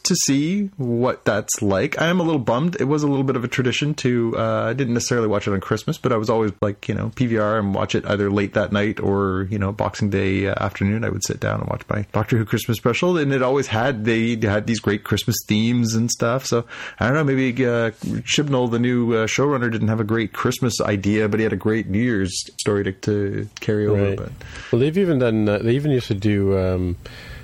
to 0.03 0.15
see 0.15 0.71
what 0.77 1.25
that's 1.25 1.61
like. 1.63 2.01
I 2.01 2.07
am 2.07 2.21
a 2.21 2.23
little 2.23 2.41
bummed. 2.41 2.77
It 2.81 2.85
was 2.85 3.03
a 3.03 3.07
little 3.07 3.25
bit 3.25 3.37
of 3.37 3.45
a 3.45 3.49
tradition 3.49 3.95
to. 3.95 4.35
Uh, 4.37 4.69
I 4.71 4.73
didn't 4.73 4.95
necessarily 4.95 5.29
watch 5.29 5.47
it 5.47 5.53
on 5.53 5.61
Christmas, 5.61 5.99
but 5.99 6.13
I 6.13 6.17
was 6.17 6.31
always 6.31 6.53
like 6.61 6.89
you 6.89 6.95
know 6.95 7.11
PVR 7.11 7.59
and 7.59 7.75
watch 7.75 7.95
it 7.95 8.07
either 8.07 8.31
late 8.31 8.55
that 8.55 8.73
night 8.73 9.01
or 9.01 9.47
you 9.51 9.59
know 9.59 9.73
Boxing 9.73 10.11
Day 10.11 10.47
uh, 10.47 10.55
afternoon. 10.89 11.05
I 11.05 11.13
would 11.13 11.25
sit 11.25 11.41
down 11.41 11.61
and 11.61 11.69
watch 11.69 11.83
my 11.89 12.07
Doctor 12.13 12.37
Who 12.39 12.45
Christmas 12.45 12.79
special, 12.79 13.17
and 13.19 13.33
it 13.33 13.43
always 13.43 13.67
had 13.67 14.05
they 14.05 14.37
had 14.37 14.67
these 14.67 14.81
great 14.81 15.05
Christmas 15.05 15.37
themes 15.47 15.95
and 15.95 16.11
stuff. 16.11 16.47
So 16.47 16.65
I 16.99 17.07
don't 17.07 17.15
know. 17.15 17.25
Maybe 17.25 17.51
uh, 17.65 17.91
Chibnall, 18.25 18.71
the 18.71 18.79
new 18.79 19.13
uh, 19.15 19.27
showrunner, 19.27 19.71
didn't 19.71 19.89
have 19.89 20.01
a 20.01 20.05
great 20.05 20.33
Christmas 20.33 20.81
idea, 20.81 21.29
but 21.29 21.41
he 21.41 21.45
had 21.45 21.53
a 21.53 21.57
great 21.57 21.89
New 21.89 22.01
Year's 22.01 22.33
story 22.59 22.85
to, 22.85 22.93
to 22.93 23.49
carry 23.61 23.87
over. 23.87 24.09
Right. 24.09 24.17
But 24.17 24.33
Well, 24.73 24.81
they've 24.81 24.99
even 24.99 25.19
done. 25.19 25.49
Uh, 25.49 25.59
they 25.59 25.75
even 25.75 25.91
used 25.91 26.09
to 26.09 26.15
do 26.15 26.59
um, 26.59 26.97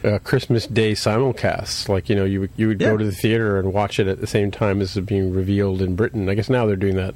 uh, 0.05 0.19
Christmas 0.21 0.67
Day 0.67 0.93
simulcasts. 0.93 1.89
Like 1.89 2.09
you 2.09 2.15
know, 2.17 2.25
you 2.25 2.41
would 2.41 2.51
you 2.57 2.69
would 2.69 2.81
Yeah. 2.81 2.91
go 2.91 2.97
to 2.99 3.05
the 3.05 3.13
theater 3.13 3.59
and 3.59 3.73
watch 3.73 3.99
it 3.99 4.07
at 4.07 4.21
the 4.21 4.27
same 4.27 4.51
time 4.51 4.81
as 4.81 4.97
it 4.97 5.03
being 5.07 5.33
revealed 5.33 5.81
in 5.83 5.97
Britain. 5.97 6.29
I 6.29 6.35
guess 6.35 6.49
now 6.51 6.67
they're 6.67 6.77
doing 6.77 6.97
that. 6.97 7.15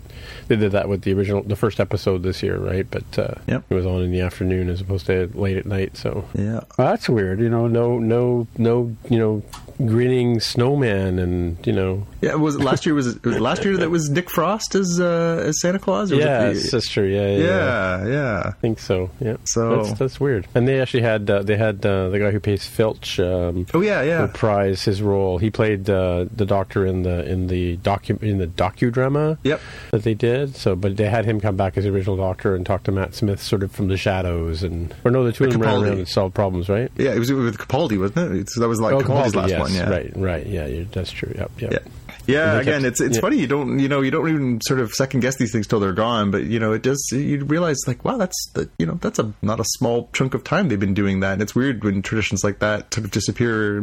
They 0.49 0.57
did 0.57 0.73
that 0.73 0.89
with 0.89 1.03
the 1.03 1.13
original, 1.13 1.43
the 1.43 1.57
first 1.57 1.81
episode 1.81 2.23
this 2.23 2.43
year, 2.43 2.59
right? 2.59 2.87
But 2.91 3.19
uh, 3.19 3.35
Yep. 3.47 3.65
it 3.71 3.75
was 3.75 3.87
on 3.87 4.03
in 4.03 4.11
the 4.13 4.21
afternoon 4.21 4.69
as 4.71 4.81
opposed 4.81 5.07
to 5.07 5.31
late 5.35 5.57
at 5.59 5.67
night. 5.67 5.97
So 5.97 6.25
yeah. 6.35 6.61
Well, 6.79 6.89
that's 6.89 7.09
weird. 7.09 7.41
You 7.41 7.51
know, 7.51 7.67
no, 7.69 7.99
no, 7.99 8.47
no. 8.57 8.97
You 9.11 9.19
know, 9.19 9.43
grinning 9.87 10.41
snowman, 10.41 11.19
and 11.19 11.57
you 11.67 11.73
know, 11.73 12.07
Yeah, 12.21 12.35
was 12.35 12.57
it 12.57 12.61
last 12.63 12.85
year? 12.85 12.95
Was 12.95 13.07
it, 13.07 13.25
was 13.25 13.37
it 13.37 13.41
last 13.41 13.65
year 13.65 13.77
that 13.77 13.91
was 13.91 14.11
Nick 14.11 14.29
Frost 14.31 14.75
as 14.75 14.99
uh, 15.01 15.45
as 15.47 15.61
Santa 15.61 15.79
Claus? 15.79 16.11
Or 16.11 16.17
was 16.17 16.25
it 16.25 16.29
yeah, 16.29 16.49
the- 16.49 16.55
sister, 16.61 17.07
yeah, 17.07 17.29
yeah, 17.29 17.37
yeah. 17.39 18.05
yeah, 18.05 18.07
yeah. 18.09 18.43
I 18.47 18.51
think 18.53 18.81
so. 18.81 19.11
Yeah. 19.21 19.37
So- 19.45 19.85
that's, 19.85 19.99
that's 19.99 20.21
weird. 20.21 20.47
And 20.55 20.67
they 20.67 20.81
actually 20.81 21.03
had 21.03 21.31
uh, 21.31 21.43
they 21.43 21.57
had 21.57 21.85
uh, 21.87 22.09
the 22.09 22.19
guy 22.19 22.31
who 22.33 22.41
plays 22.41 22.67
Filch. 22.67 23.21
Um, 23.21 23.67
Oh 23.73 23.81
yeah, 23.81 24.03
yeah. 24.03 24.23
reprise 24.23 24.83
his 24.85 25.01
role. 25.01 25.39
He 25.39 25.51
played 25.51 25.89
uh, 25.89 26.27
the 26.35 26.45
Doctor 26.45 26.85
in 26.85 27.03
the 27.05 27.25
in 27.31 27.47
the 27.47 27.77
docu 27.79 28.21
in 28.23 28.39
the 28.39 28.47
docudrama 28.47 29.39
Yep. 29.45 29.61
that 29.93 30.03
they 30.03 30.15
did. 30.15 30.57
So, 30.57 30.75
but 30.75 30.97
they 30.97 31.09
had 31.09 31.25
him 31.25 31.41
come 31.41 31.57
back 31.57 31.77
as 31.77 31.85
the 31.85 31.91
original 31.91 32.17
Doctor 32.17 32.55
and 32.57 32.67
talk 32.67 32.83
to 32.85 32.93
Matt 32.93 33.15
Smith, 33.15 33.41
sort 33.43 33.63
of 33.63 33.71
from 33.71 33.89
the 33.89 33.97
shadows, 33.97 34.63
and 34.63 34.95
or 35.05 35.11
no, 35.11 35.23
the 35.25 35.33
two 35.33 35.45
of 35.45 35.53
them 35.53 35.63
ran 35.63 35.83
around 35.85 35.99
and 35.99 36.09
solved 36.09 36.35
problems, 36.35 36.69
right? 36.69 36.91
Yeah, 36.97 37.13
it 37.15 37.19
was 37.19 37.33
with 37.33 37.59
Capaldi, 37.59 37.99
wasn't 37.99 38.35
it? 38.35 38.51
So 38.51 38.61
that 38.61 38.69
was 38.69 38.81
like 38.81 38.95
Oh, 38.95 39.01
Capaldi's 39.01 39.33
Capaldi, 39.33 39.37
last 39.37 39.51
yes, 39.51 39.61
one. 39.61 39.73
Yeah, 39.75 39.89
right, 39.91 40.13
right, 40.17 40.47
yeah, 40.47 40.85
that's 40.91 41.13
true. 41.13 41.33
Yep, 41.37 41.51
yep. 41.61 41.73
Yeah. 41.73 41.79
Yeah, 42.29 42.61
again, 42.61 42.85
it's 42.85 43.01
it's 43.01 43.17
yeah. 43.17 43.21
funny 43.23 43.39
you 43.39 43.47
don't 43.47 43.79
you 43.79 43.89
know 43.89 44.03
you 44.03 44.11
don't 44.11 44.29
even 44.29 44.61
sort 44.61 44.81
of 44.81 44.93
second 44.93 45.21
guess 45.21 45.37
these 45.39 45.51
things 45.51 45.67
till 45.67 45.81
they're 45.81 45.95
gone, 45.95 46.31
but 46.31 46.45
you 46.45 46.61
know 46.61 46.73
it 46.73 46.83
does 46.83 47.03
you 47.11 47.43
realize 47.45 47.79
like 47.87 48.05
wow 48.05 48.19
that's 48.19 48.37
the, 48.53 48.69
you 48.79 48.85
know 48.85 48.99
that's 49.01 49.19
a 49.19 49.33
not 49.41 49.61
a 49.61 49.65
small 49.65 50.11
chunk 50.13 50.35
of 50.35 50.45
time 50.45 50.69
they've 50.69 50.79
been 50.79 50.93
doing 50.93 51.21
that, 51.21 51.33
and 51.33 51.43
it's 51.43 51.55
weird 51.55 51.83
when 51.83 52.03
traditions 52.03 52.45
like 52.45 52.59
that 52.59 52.93
sort 52.93 53.07
of 53.07 53.13
disappear. 53.13 53.81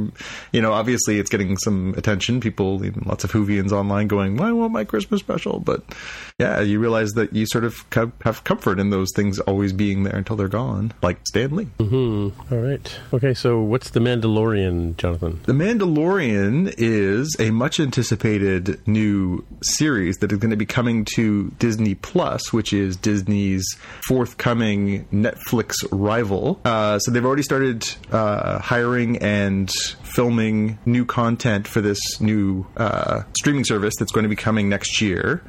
You 0.51 0.61
know, 0.61 0.73
obviously 0.73 1.17
it's 1.17 1.29
getting 1.29 1.57
some 1.57 1.95
attention, 1.97 2.39
people, 2.39 2.79
lots 3.05 3.23
of 3.23 3.31
Whovians 3.31 3.71
online 3.71 4.07
going, 4.07 4.37
"Well, 4.37 4.47
I 4.47 4.51
want 4.51 4.71
my 4.71 4.83
Christmas 4.83 5.21
special," 5.21 5.59
but 5.59 5.83
yeah, 6.37 6.59
you 6.59 6.79
realize 6.79 7.11
that 7.13 7.31
you 7.33 7.45
sort 7.45 7.63
of 7.63 7.89
co- 7.91 8.11
have 8.25 8.43
comfort 8.43 8.77
in 8.77 8.89
those 8.89 9.07
things 9.15 9.39
always 9.39 9.71
being 9.71 10.03
there 10.03 10.17
until 10.17 10.35
they're 10.35 10.49
gone, 10.49 10.91
like 11.01 11.17
Stan 11.27 11.55
Lee. 11.55 11.69
All 11.79 12.57
right. 12.57 12.99
Okay, 13.13 13.33
so 13.33 13.61
what's 13.61 13.91
the 13.91 14.01
Mandalorian, 14.01 14.97
Jonathan? 14.97 15.39
The 15.45 15.53
Mandalorian 15.53 16.75
is 16.77 17.33
a 17.39 17.51
much 17.51 17.79
anticipated 17.79 18.85
new 18.85 19.45
series 19.61 20.17
that 20.17 20.33
is 20.33 20.37
going 20.39 20.51
to 20.51 20.57
be 20.57 20.65
coming 20.65 21.05
to 21.15 21.51
Disney 21.57 21.95
Plus, 21.95 22.51
which 22.51 22.73
is 22.73 22.97
Disney's 22.97 23.65
forthcoming 24.05 25.05
Netflix 25.13 25.75
rival. 25.89 26.59
Uh, 26.65 26.99
so 26.99 27.11
they've 27.11 27.25
already 27.25 27.43
started 27.43 27.87
uh, 28.11 28.59
hiring 28.59 29.19
and 29.19 29.71
filming 30.03 30.79
new 30.85 31.05
content 31.05 31.65
for 31.65 31.79
this 31.79 32.19
new 32.19 32.65
uh, 32.75 33.23
streaming 33.37 33.63
service 33.63 33.93
that's 33.97 34.11
going 34.11 34.23
to 34.23 34.29
be 34.29 34.35
coming 34.35 34.67
next 34.67 34.99
year. 34.99 35.41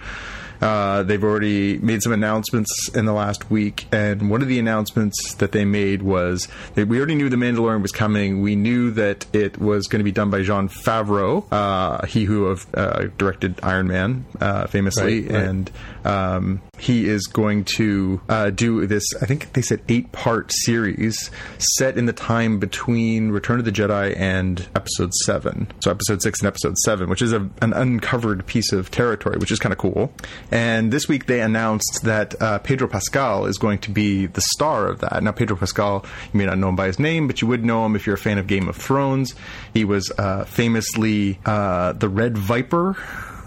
Uh, 0.61 1.03
they've 1.03 1.23
already 1.23 1.79
made 1.79 2.03
some 2.03 2.13
announcements 2.13 2.71
in 2.95 3.05
the 3.05 3.13
last 3.13 3.51
week, 3.51 3.87
and 3.93 4.31
one 4.31 4.43
of 4.43 4.49
the 4.49 4.59
announcements 4.59 5.35
that 5.35 5.53
they 5.53 5.65
made 5.65 6.03
was 6.03 6.49
that 6.75 6.89
we 6.89 6.99
already 6.99 7.15
knew 7.15 7.29
The 7.29 7.37
Mandalorian 7.37 7.83
was 7.83 7.93
coming. 7.93 8.41
We 8.43 8.57
knew 8.57 8.91
that 8.93 9.27
it 9.35 9.59
was 9.59 9.87
going 9.87 10.01
to 10.01 10.05
be 10.05 10.13
done 10.13 10.31
by 10.31 10.43
Jon 10.43 10.69
Favreau, 10.69 11.45
uh, 11.53 12.07
he 12.07 12.25
who 12.25 12.45
have, 12.47 12.67
uh, 12.75 13.07
directed 13.19 13.59
Iron 13.63 13.87
Man 13.89 14.25
uh, 14.41 14.67
famously, 14.67 15.23
Right, 15.23 15.33
right. 15.33 15.43
and 15.45 15.71
um, 16.05 16.63
he 16.79 17.09
is 17.09 17.27
going 17.27 17.65
to 17.77 18.21
uh, 18.29 18.51
do 18.51 18.87
this. 18.87 19.05
I 19.21 19.27
think 19.27 19.53
they 19.53 19.63
said 19.63 19.83
eight-part 19.89 20.53
series 20.53 21.31
set 21.59 21.97
in 21.97 22.07
the 22.07 22.13
time 22.13 22.59
between 22.59 23.31
Return 23.31 23.59
of 23.59 23.65
the 23.65 23.73
Jedi 23.73 24.17
and 24.17 24.67
Episode 24.75 25.13
Seven. 25.25 25.69
So 25.81 25.91
Episode 25.91 26.23
Six 26.23 26.41
and 26.41 26.49
Episode 26.49 26.77
Seven, 26.79 27.09
which 27.09 27.23
is 27.23 27.33
a, 27.33 27.49
an 27.63 27.73
uncovered 27.73 28.47
piece 28.47 28.73
of 28.73 28.91
territory, 28.91 29.39
which 29.39 29.51
is 29.51 29.59
kind 29.59 29.73
of 29.73 29.79
cool. 29.79 30.13
And 30.51 30.93
this 30.93 31.09
week 31.09 31.27
they 31.27 31.41
announced 31.41 32.01
that 32.03 32.41
uh, 32.41 32.59
Pedro 32.59 32.89
Pascal 32.89 33.47
is 33.47 33.59
going 33.59 33.79
to 33.81 33.91
be 33.91 34.27
the 34.27 34.41
star 34.41 34.87
of 34.87 35.01
that. 35.01 35.23
Now, 35.23 35.33
Pedro 35.33 35.57
Pascal, 35.57 36.05
you 36.33 36.39
may 36.39 36.47
not 36.47 36.59
know 36.59 36.69
him 36.69 36.77
by 36.77 36.87
his 36.87 36.99
name, 36.99 37.27
but 37.27 37.41
you 37.41 37.49
would 37.49 37.65
know 37.65 37.85
him 37.87 37.97
if 37.97 38.07
you're 38.07 38.17
a 38.17 38.19
fan 38.19 38.39
of 38.39 38.47
Game 38.47 38.69
of 38.69 38.77
Thrones. 38.77 39.35
He 39.73 39.85
was 39.85 40.13
uh, 40.19 40.45
famously 40.45 41.39
uh, 41.45 41.93
the 41.93 42.09
Red 42.09 42.37
Viper 42.37 42.97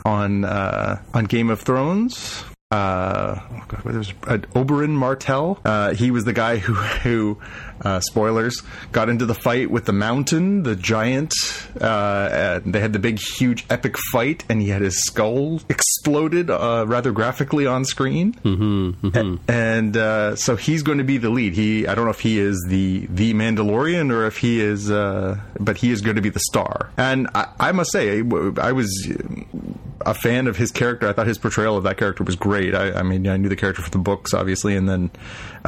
on 0.06 0.46
uh, 0.46 1.02
on 1.14 1.26
Game 1.26 1.50
of 1.50 1.62
Thrones. 1.62 2.44
Uh, 2.72 3.40
oh 3.52 3.64
God, 3.68 3.82
was 3.82 4.12
uh, 4.28 4.38
Oberyn 4.54 4.92
Martell? 4.92 5.60
Uh, 5.66 5.96
he 5.96 6.12
was 6.12 6.24
the 6.24 6.34
guy 6.34 6.58
who 6.58 6.74
who 7.02 7.40
uh, 7.82 8.00
spoilers 8.00 8.62
got 8.92 9.10
into 9.10 9.26
the 9.26 9.34
fight 9.34 9.72
with 9.72 9.86
the 9.86 9.92
Mountain, 9.92 10.62
the 10.62 10.76
giant. 10.76 11.34
Uh, 11.82 12.60
they 12.64 12.80
had 12.80 12.94
the 12.94 13.00
big, 13.00 13.18
huge, 13.18 13.66
epic 13.72 13.96
fight, 14.12 14.44
and 14.50 14.62
he 14.62 14.70
had 14.70 14.84
his 14.84 15.04
skull 15.04 15.62
exploded 15.68 16.52
uh, 16.52 16.86
rather 16.88 17.12
graphically 17.12 17.66
on 17.66 17.86
screen. 17.86 18.34
Mm-hmm, 18.34 19.38
and 19.48 19.98
uh, 19.98 20.36
so 20.36 20.56
he's 20.56 20.84
going 20.84 21.00
to 21.00 21.04
be 21.04 21.18
the 21.18 21.32
lead. 21.32 21.54
He 21.54 21.88
I 21.88 21.96
don't 21.96 22.06
know 22.06 22.12
if 22.12 22.20
he 22.20 22.38
is 22.38 22.64
the 22.68 23.08
the 23.08 23.34
Mandalorian 23.34 24.12
or 24.12 24.28
if 24.28 24.38
he 24.38 24.62
is, 24.62 24.92
uh, 24.92 25.40
but 25.60 25.78
he 25.78 25.90
is 25.90 26.02
going 26.02 26.18
to 26.18 26.22
be 26.22 26.30
the 26.30 26.40
star. 26.42 26.92
And 26.98 27.30
I, 27.34 27.48
I 27.60 27.72
must 27.72 27.92
say, 27.92 28.20
I 28.20 28.74
was 28.74 29.12
a 30.06 30.14
fan 30.14 30.48
of 30.48 30.56
his 30.58 30.72
character. 30.72 31.08
I 31.08 31.14
thought 31.14 31.28
his 31.28 31.38
portrayal 31.38 31.78
of 31.78 31.84
that 31.84 31.98
character 31.98 32.24
was 32.24 32.36
great. 32.36 32.59
I, 32.60 33.00
I 33.00 33.04
mean, 33.04 33.28
I 33.28 33.38
knew 33.38 33.50
the 33.50 33.56
character 33.56 33.82
from 33.82 33.92
the 33.92 34.00
books, 34.00 34.34
obviously, 34.34 34.76
and 34.76 34.88
then 34.88 35.12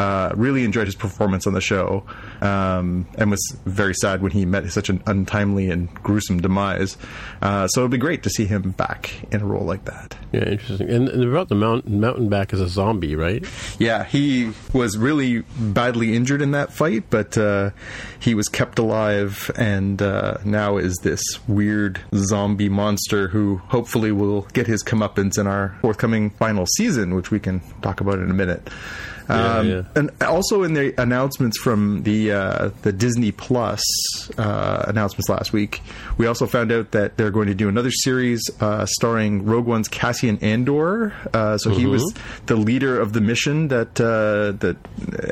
uh, 0.01 0.31
really 0.35 0.63
enjoyed 0.63 0.87
his 0.87 0.95
performance 0.95 1.45
on 1.45 1.53
the 1.53 1.61
show. 1.61 2.03
Um, 2.41 3.05
and 3.19 3.29
was 3.29 3.55
very 3.65 3.93
sad 3.93 4.23
when 4.23 4.31
he 4.31 4.45
met 4.47 4.67
such 4.71 4.89
an 4.89 5.03
untimely 5.05 5.69
and 5.69 5.93
gruesome 5.93 6.41
demise. 6.41 6.97
Uh, 7.43 7.67
so 7.67 7.81
it'd 7.81 7.91
be 7.91 7.99
great 7.99 8.23
to 8.23 8.29
see 8.31 8.45
him 8.45 8.71
back 8.71 9.13
in 9.31 9.41
a 9.41 9.45
role 9.45 9.63
like 9.63 9.85
that. 9.85 10.17
Yeah, 10.31 10.45
interesting. 10.45 10.89
And, 10.89 11.07
and 11.07 11.23
about 11.23 11.49
the 11.49 11.55
mountain 11.55 11.99
mountain 11.99 12.29
back 12.29 12.51
as 12.51 12.59
a 12.59 12.67
zombie, 12.67 13.15
right? 13.15 13.45
Yeah, 13.77 14.03
he 14.03 14.51
was 14.73 14.97
really 14.97 15.41
badly 15.59 16.15
injured 16.15 16.41
in 16.41 16.49
that 16.51 16.73
fight, 16.73 17.03
but 17.11 17.37
uh, 17.37 17.69
he 18.19 18.33
was 18.33 18.47
kept 18.47 18.79
alive 18.79 19.51
and 19.55 20.01
uh, 20.01 20.37
now 20.43 20.77
is 20.77 20.97
this 21.03 21.21
weird 21.47 22.01
zombie 22.15 22.69
monster 22.69 23.27
who 23.27 23.57
hopefully 23.67 24.11
will 24.11 24.41
get 24.53 24.65
his 24.65 24.83
comeuppance 24.83 25.37
in 25.37 25.45
our 25.45 25.77
forthcoming 25.81 26.31
final 26.31 26.65
season, 26.65 27.13
which 27.13 27.29
we 27.29 27.39
can 27.39 27.61
talk 27.83 28.01
about 28.01 28.17
in 28.17 28.31
a 28.31 28.33
minute. 28.33 28.67
Um, 29.31 29.67
yeah. 29.67 29.83
And 29.95 30.11
also 30.21 30.63
in 30.63 30.73
the 30.73 30.99
announcements 31.01 31.57
from 31.59 32.03
the 32.03 32.31
uh, 32.31 32.69
the 32.81 32.91
Disney 32.91 33.31
Plus 33.31 33.81
uh, 34.37 34.85
announcements 34.87 35.29
last 35.29 35.53
week, 35.53 35.81
we 36.17 36.27
also 36.27 36.45
found 36.45 36.71
out 36.71 36.91
that 36.91 37.17
they're 37.17 37.31
going 37.31 37.47
to 37.47 37.55
do 37.55 37.69
another 37.69 37.91
series 37.91 38.41
uh, 38.59 38.85
starring 38.85 39.45
Rogue 39.45 39.65
One's 39.65 39.87
Cassian 39.87 40.37
Andor. 40.39 41.13
Uh, 41.33 41.57
so 41.57 41.71
he 41.71 41.85
was 41.85 42.13
the 42.47 42.55
leader 42.55 42.99
of 42.99 43.13
the 43.13 43.21
mission 43.21 43.69
that 43.69 43.99
uh, 43.99 44.51
that 44.59 44.77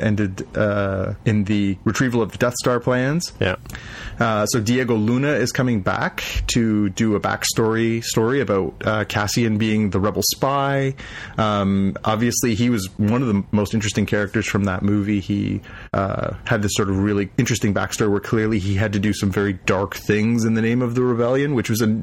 ended 0.00 0.46
uh, 0.56 1.14
in 1.24 1.44
the 1.44 1.78
retrieval 1.84 2.22
of 2.22 2.32
the 2.32 2.38
Death 2.38 2.54
Star 2.54 2.80
plans. 2.80 3.32
Yeah. 3.40 3.56
Uh, 4.20 4.44
so 4.46 4.60
Diego 4.60 4.94
Luna 4.94 5.32
is 5.32 5.50
coming 5.50 5.80
back 5.80 6.22
to 6.48 6.90
do 6.90 7.14
a 7.16 7.20
backstory 7.20 8.04
story 8.04 8.40
about 8.40 8.74
uh, 8.84 9.04
Cassian 9.04 9.56
being 9.56 9.90
the 9.90 9.98
rebel 9.98 10.22
spy. 10.22 10.94
Um, 11.38 11.96
obviously, 12.04 12.54
he 12.54 12.68
was 12.68 12.88
one 12.98 13.22
of 13.22 13.28
the 13.28 13.42
most 13.50 13.72
interesting 13.72 14.04
characters 14.04 14.46
from 14.46 14.64
that 14.64 14.82
movie. 14.82 15.20
He 15.20 15.62
uh, 15.94 16.34
had 16.44 16.62
this 16.62 16.72
sort 16.74 16.90
of 16.90 16.98
really 16.98 17.30
interesting 17.38 17.72
backstory 17.72 18.10
where 18.10 18.20
clearly 18.20 18.58
he 18.58 18.74
had 18.74 18.92
to 18.92 18.98
do 18.98 19.12
some 19.14 19.30
very 19.30 19.54
dark 19.54 19.94
things 19.94 20.44
in 20.44 20.54
the 20.54 20.62
name 20.62 20.82
of 20.82 20.94
the 20.94 21.02
rebellion, 21.02 21.54
which 21.54 21.70
was 21.70 21.80
a, 21.80 22.00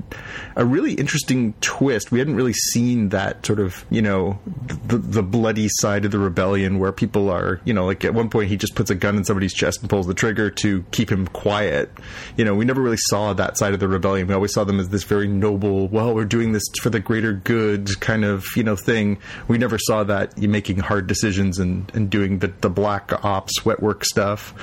a 0.56 0.66
really 0.66 0.94
interesting 0.94 1.54
twist. 1.62 2.12
We 2.12 2.20
hadn't 2.20 2.36
really 2.36 2.54
seen 2.54 3.10
that 3.10 3.46
sort 3.46 3.60
of, 3.60 3.86
you 3.92 4.02
know, 4.02 4.40
the, 4.88 4.98
the 4.98 5.24
bloody 5.24 5.68
side 5.70 6.04
of 6.04 6.12
the 6.12 6.20
rebellion 6.20 6.80
where 6.80 6.92
people 6.92 7.30
are, 7.30 7.62
you 7.64 7.74
know, 7.74 7.86
like 7.86 8.04
at 8.04 8.14
one 8.14 8.30
point 8.30 8.50
he 8.50 8.58
just 8.58 8.74
puts 8.74 8.90
a 8.90 8.96
gun 8.96 9.18
in 9.18 9.24
somebody's 9.24 9.54
chest 9.54 9.82
and 9.82 9.90
pulls 9.90 10.08
the 10.08 10.14
trigger 10.14 10.50
to 10.50 10.84
keep 10.92 11.12
him 11.12 11.28
quiet. 11.28 11.92
You 12.36 12.46
know, 12.46 12.56
we 12.56 12.66
never 12.66 12.82
really 12.82 12.98
saw 12.98 13.34
that 13.34 13.58
side 13.58 13.74
of 13.74 13.80
the 13.80 13.88
rebellion. 13.88 14.28
We 14.28 14.34
always 14.34 14.54
saw 14.54 14.64
them 14.64 14.80
as 14.80 14.90
this 14.90 15.04
very 15.04 15.28
noble, 15.28 15.88
well, 15.88 16.14
we're 16.14 16.26
doing 16.26 16.52
this 16.52 16.64
for 16.82 16.90
the 16.90 17.00
greater 17.00 17.34
good 17.34 18.00
kind 18.00 18.26
of, 18.26 18.46
you 18.56 18.64
know, 18.64 18.76
thing. 18.76 19.20
We 19.48 19.58
never 19.58 19.78
saw 19.78 20.04
that 20.06 20.38
you 20.38 20.50
making 20.50 20.80
hard 20.80 21.08
decisions 21.08 21.60
and, 21.60 21.92
and 21.96 22.10
doing 22.10 22.40
the, 22.40 22.48
the 22.62 22.70
black 22.70 23.24
ops 23.24 23.66
wet 23.66 23.82
work 23.82 24.06
stuff. 24.06 24.54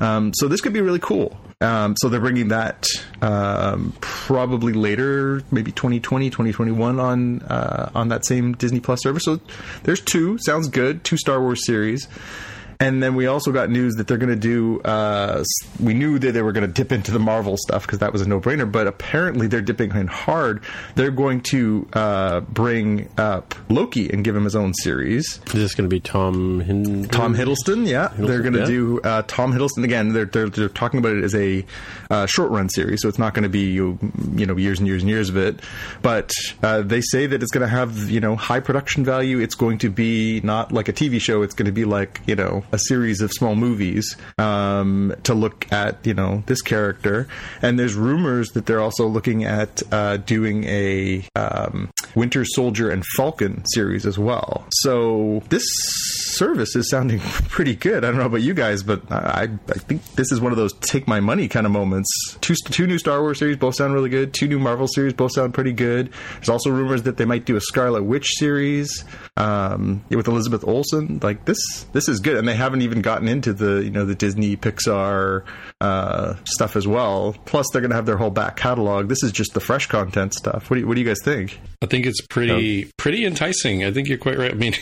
Um, 0.00 0.32
so 0.34 0.48
this 0.48 0.60
could 0.60 0.72
be 0.72 0.80
really 0.80 1.00
cool. 1.00 1.38
Um, 1.60 1.96
so 1.96 2.08
they're 2.08 2.20
bringing 2.20 2.48
that 2.48 2.86
um, 3.20 3.92
probably 4.00 4.72
later, 4.72 5.42
maybe 5.50 5.72
2020, 5.72 6.30
2021 6.30 7.00
on 7.00 7.42
uh, 7.42 7.90
on 7.96 8.08
that 8.08 8.24
same 8.24 8.52
Disney 8.52 8.78
Plus 8.78 9.02
service. 9.02 9.24
So 9.24 9.40
there's 9.82 10.00
two. 10.00 10.38
Sounds 10.38 10.68
good. 10.68 11.02
Two 11.02 11.16
Star 11.16 11.40
Wars 11.40 11.66
series. 11.66 12.06
And 12.80 13.02
then 13.02 13.14
we 13.14 13.26
also 13.26 13.50
got 13.52 13.70
news 13.70 13.96
that 13.96 14.06
they're 14.06 14.18
going 14.18 14.28
to 14.28 14.36
do. 14.36 14.80
Uh, 14.82 15.42
we 15.80 15.94
knew 15.94 16.18
that 16.18 16.32
they 16.32 16.42
were 16.42 16.52
going 16.52 16.66
to 16.66 16.72
dip 16.72 16.92
into 16.92 17.10
the 17.10 17.18
Marvel 17.18 17.56
stuff 17.56 17.82
because 17.82 17.98
that 17.98 18.12
was 18.12 18.22
a 18.22 18.28
no-brainer. 18.28 18.70
But 18.70 18.86
apparently, 18.86 19.48
they're 19.48 19.60
dipping 19.60 19.90
in 19.92 20.06
hard. 20.06 20.62
They're 20.94 21.10
going 21.10 21.40
to 21.42 21.88
uh, 21.92 22.40
bring 22.40 23.08
up 23.18 23.54
Loki 23.68 24.10
and 24.10 24.24
give 24.24 24.36
him 24.36 24.44
his 24.44 24.54
own 24.54 24.74
series. 24.74 25.40
Is 25.46 25.52
this 25.52 25.74
going 25.74 25.88
to 25.88 25.94
be 25.94 26.00
Tom 26.00 27.08
Tom 27.08 27.34
Hiddleston, 27.34 27.86
yeah, 27.86 28.08
they're 28.16 28.40
going 28.40 28.54
to 28.54 28.60
yeah. 28.60 28.66
do 28.66 29.00
uh, 29.00 29.22
Tom 29.26 29.52
Hiddleston 29.52 29.84
again. 29.84 30.12
They're, 30.12 30.24
they're 30.24 30.48
they're 30.48 30.68
talking 30.68 30.98
about 30.98 31.16
it 31.16 31.24
as 31.24 31.34
a 31.34 31.64
uh, 32.10 32.26
short 32.26 32.50
run 32.50 32.68
series, 32.68 33.02
so 33.02 33.08
it's 33.08 33.18
not 33.18 33.34
going 33.34 33.42
to 33.42 33.48
be 33.48 33.70
you 33.70 33.98
you 34.34 34.46
know 34.46 34.56
years 34.56 34.78
and 34.78 34.88
years 34.88 35.02
and 35.02 35.10
years 35.10 35.28
of 35.28 35.36
it. 35.36 35.60
But 36.02 36.32
uh, 36.62 36.82
they 36.82 37.00
say 37.00 37.26
that 37.26 37.42
it's 37.42 37.52
going 37.52 37.62
to 37.62 37.68
have 37.68 38.10
you 38.10 38.20
know 38.20 38.36
high 38.36 38.60
production 38.60 39.04
value. 39.04 39.38
It's 39.40 39.54
going 39.54 39.78
to 39.78 39.90
be 39.90 40.40
not 40.42 40.72
like 40.72 40.88
a 40.88 40.92
TV 40.92 41.20
show. 41.20 41.42
It's 41.42 41.54
going 41.54 41.66
to 41.66 41.72
be 41.72 41.84
like 41.84 42.20
you 42.26 42.36
know 42.36 42.64
a 42.72 42.78
series 42.78 43.20
of 43.20 43.32
small 43.32 43.54
movies 43.54 44.16
um, 44.38 45.14
to 45.24 45.34
look 45.34 45.70
at 45.72 46.06
you 46.06 46.14
know 46.14 46.42
this 46.46 46.62
character. 46.62 47.28
And 47.62 47.78
there's 47.78 47.94
rumors 47.94 48.48
that 48.50 48.66
they're 48.66 48.80
also 48.80 49.06
looking 49.06 49.44
at 49.44 49.82
uh, 49.92 50.18
doing 50.18 50.64
a 50.64 51.24
um, 51.34 51.90
Winter 52.14 52.44
Soldier 52.44 52.90
and 52.90 53.04
Falcon 53.16 53.64
series 53.66 54.06
as 54.06 54.18
well. 54.18 54.66
So 54.70 55.42
this 55.48 55.64
service 56.38 56.76
is 56.76 56.88
sounding 56.88 57.18
pretty 57.48 57.74
good. 57.74 58.04
I 58.04 58.08
don't 58.08 58.18
know 58.18 58.26
about 58.26 58.42
you 58.42 58.54
guys, 58.54 58.82
but 58.82 59.02
I, 59.10 59.48
I 59.68 59.74
think 59.74 60.02
this 60.14 60.32
is 60.32 60.40
one 60.40 60.52
of 60.52 60.58
those 60.58 60.72
take 60.74 61.06
my 61.06 61.20
money 61.20 61.48
kind 61.48 61.66
of 61.66 61.72
moments. 61.72 62.08
Two 62.40 62.54
two 62.70 62.86
new 62.86 62.98
Star 62.98 63.20
Wars 63.20 63.38
series 63.38 63.56
both 63.56 63.74
sound 63.74 63.94
really 63.94 64.08
good. 64.08 64.32
Two 64.32 64.48
new 64.48 64.58
Marvel 64.58 64.86
series 64.88 65.12
both 65.12 65.32
sound 65.32 65.54
pretty 65.54 65.72
good. 65.72 66.10
There's 66.34 66.48
also 66.48 66.70
rumors 66.70 67.02
that 67.02 67.16
they 67.16 67.24
might 67.24 67.44
do 67.44 67.56
a 67.56 67.60
Scarlet 67.60 68.04
Witch 68.04 68.30
series 68.36 69.04
um, 69.36 70.04
with 70.10 70.28
Elizabeth 70.28 70.64
Olsen. 70.64 71.20
Like 71.22 71.44
this 71.44 71.58
this 71.92 72.08
is 72.08 72.20
good, 72.20 72.36
and 72.36 72.46
they 72.46 72.54
haven't 72.54 72.82
even 72.82 73.02
gotten 73.02 73.28
into 73.28 73.52
the 73.52 73.82
you 73.82 73.90
know 73.90 74.04
the 74.04 74.14
Disney 74.14 74.56
Pixar 74.56 75.44
uh, 75.80 76.34
stuff 76.44 76.76
as 76.76 76.86
well. 76.86 77.36
Plus, 77.44 77.66
they're 77.72 77.82
going 77.82 77.90
to 77.90 77.96
have 77.96 78.06
their 78.06 78.16
whole 78.16 78.30
back 78.30 78.56
catalog. 78.56 79.08
This 79.08 79.22
is 79.22 79.32
just 79.32 79.54
the 79.54 79.60
fresh 79.60 79.86
content 79.86 80.34
stuff. 80.34 80.70
What 80.70 80.76
do 80.76 80.80
you, 80.80 80.86
what 80.86 80.94
do 80.94 81.00
you 81.00 81.06
guys 81.06 81.18
think? 81.22 81.58
I 81.82 81.86
think 81.86 82.06
it's 82.06 82.20
pretty 82.26 82.90
pretty 82.96 83.24
enticing. 83.24 83.84
I 83.84 83.92
think 83.92 84.08
you're 84.08 84.18
quite 84.18 84.38
right. 84.38 84.50
I 84.50 84.54
mean, 84.54 84.74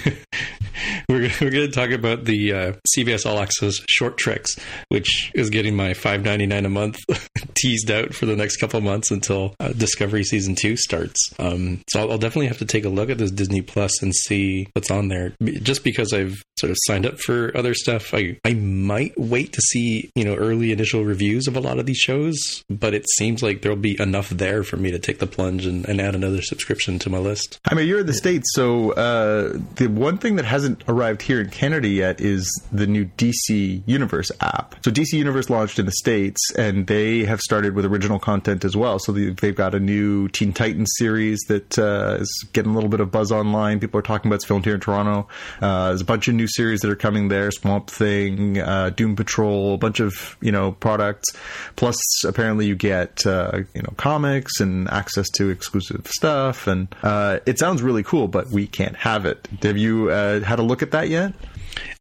we're 1.09 1.29
we're 1.47 1.53
going 1.53 1.71
to 1.71 1.73
talk 1.73 1.91
about 1.91 2.25
the 2.25 2.53
uh, 2.53 2.73
CBS 2.97 3.25
All 3.25 3.39
Access 3.39 3.77
Short 3.89 4.19
Treks, 4.19 4.57
which 4.89 5.31
is 5.33 5.49
getting 5.49 5.77
my 5.77 5.95
five 5.95 6.25
ninety 6.25 6.45
nine 6.45 6.67
a 6.67 6.69
month 6.69 6.99
teased 7.55 7.89
out 7.89 8.13
for 8.13 8.27
the 8.27 8.35
next 8.35 8.57
couple 8.57 8.81
months 8.81 9.13
until 9.13 9.55
uh, 9.61 9.69
Discovery 9.69 10.25
season 10.25 10.57
two 10.57 10.77
starts. 10.77 11.31
Um, 11.39 11.83
so 11.89 12.01
I'll, 12.01 12.13
I'll 12.13 12.19
definitely 12.19 12.49
have 12.49 12.59
to 12.59 12.65
take 12.65 12.85
a 12.85 12.89
look 12.89 13.11
at 13.11 13.19
this 13.19 13.31
Disney 13.31 13.63
Plus 13.63 14.03
and 14.03 14.13
see 14.13 14.67
what's 14.73 14.91
on 14.91 15.07
there. 15.07 15.35
Just 15.41 15.85
because 15.85 16.13
I've 16.13 16.35
sort 16.59 16.73
of 16.73 16.77
signed 16.87 17.07
up 17.07 17.21
for 17.21 17.57
other 17.57 17.75
stuff, 17.75 18.13
I 18.13 18.39
I 18.45 18.55
might 18.55 19.17
wait 19.17 19.53
to 19.53 19.61
see 19.61 20.11
you 20.17 20.25
know 20.25 20.35
early 20.35 20.73
initial 20.73 21.05
reviews 21.05 21.47
of 21.47 21.57
a 21.57 21.61
lot 21.61 21.79
of 21.79 21.87
these 21.87 21.99
shows, 21.99 22.65
but 22.69 22.93
it 22.93 23.07
seems 23.19 23.41
like 23.41 23.63
there'll 23.63 23.77
be 23.77 24.01
enough 24.01 24.31
there 24.31 24.65
for 24.65 24.79
me 24.79 24.91
to 24.91 24.99
take 24.99 25.21
the 25.21 25.29
plunge 25.29 25.65
and, 25.65 25.89
and 25.89 26.01
add 26.01 26.17
another 26.17 26.43
subscription 26.43 26.99
to 26.99 27.09
my 27.09 27.19
list. 27.19 27.61
I 27.71 27.75
mean, 27.75 27.87
you're 27.87 28.01
in 28.01 28.07
the 28.07 28.15
States, 28.15 28.51
so 28.53 28.91
uh, 28.93 29.57
the 29.77 29.87
one 29.87 30.19
thing 30.19 30.35
that 30.37 30.45
hasn't 30.45 30.83
arrived 30.89 31.23
here 31.23 31.36
in 31.41 31.51
Canada 31.51 31.89
yet 31.89 32.21
is 32.21 32.49
the 32.73 32.87
new 32.87 33.05
DC 33.17 33.83
Universe 33.87 34.31
app. 34.41 34.75
So 34.85 34.91
DC 34.91 35.13
Universe 35.15 35.51
launched 35.51 35.79
in 35.79 35.87
the 35.87 35.93
States, 35.93 36.41
and 36.57 36.87
they 36.87 37.25
have 37.25 37.41
started 37.41 37.75
with 37.75 37.85
original 37.85 38.19
content 38.19 38.65
as 38.65 38.77
well. 38.77 38.99
So 38.99 39.13
they- 39.13 39.31
they've 39.31 39.55
got 39.55 39.75
a 39.75 39.81
new 39.81 40.29
Teen 40.29 40.53
Titans 40.53 40.91
series 40.99 41.41
that 41.49 41.79
uh, 41.79 42.19
is 42.21 42.47
getting 42.53 42.73
a 42.73 42.75
little 42.75 42.91
bit 42.91 43.01
of 43.01 43.11
buzz 43.11 43.31
online. 43.33 43.81
People 43.81 43.99
are 43.99 44.03
talking 44.03 44.29
about 44.29 44.37
it's 44.37 44.45
filmed 44.45 44.65
here 44.65 44.75
in 44.75 44.81
Toronto. 44.81 45.29
Uh, 45.61 45.89
there's 45.89 46.01
a 46.01 46.05
bunch 46.05 46.29
of 46.29 46.35
new 46.35 46.49
series 46.49 46.81
that 46.81 46.91
are 46.91 46.97
coming 46.97 47.29
there: 47.29 47.51
Swamp 47.51 47.89
Thing, 47.91 48.59
uh, 48.59 48.91
Doom 48.91 49.17
Patrol, 49.17 49.75
a 49.75 49.79
bunch 49.79 50.01
of 50.01 50.37
you 50.41 50.53
know 50.53 50.73
products. 50.73 51.29
Plus, 51.77 51.97
apparently, 52.25 52.67
you 52.67 52.75
get 52.75 53.27
uh, 53.27 53.61
you 53.75 53.83
know 53.83 53.93
comics 53.97 54.61
and 54.61 54.89
access 54.91 55.29
to 55.31 55.51
exclusive 55.51 56.07
stuff, 56.07 56.67
and 56.67 56.89
uh, 57.03 57.39
it 57.47 57.59
sounds 57.59 57.83
really 57.83 58.03
cool. 58.03 58.29
But 58.29 58.49
we 58.51 58.67
can't 58.67 58.97
have 58.97 59.27
it. 59.27 59.49
Have 59.63 59.77
you 59.77 60.11
uh, 60.11 60.41
had 60.41 60.59
a 60.59 60.63
look 60.63 60.83
at 60.83 60.91
that 60.93 61.09
yet? 61.09 61.26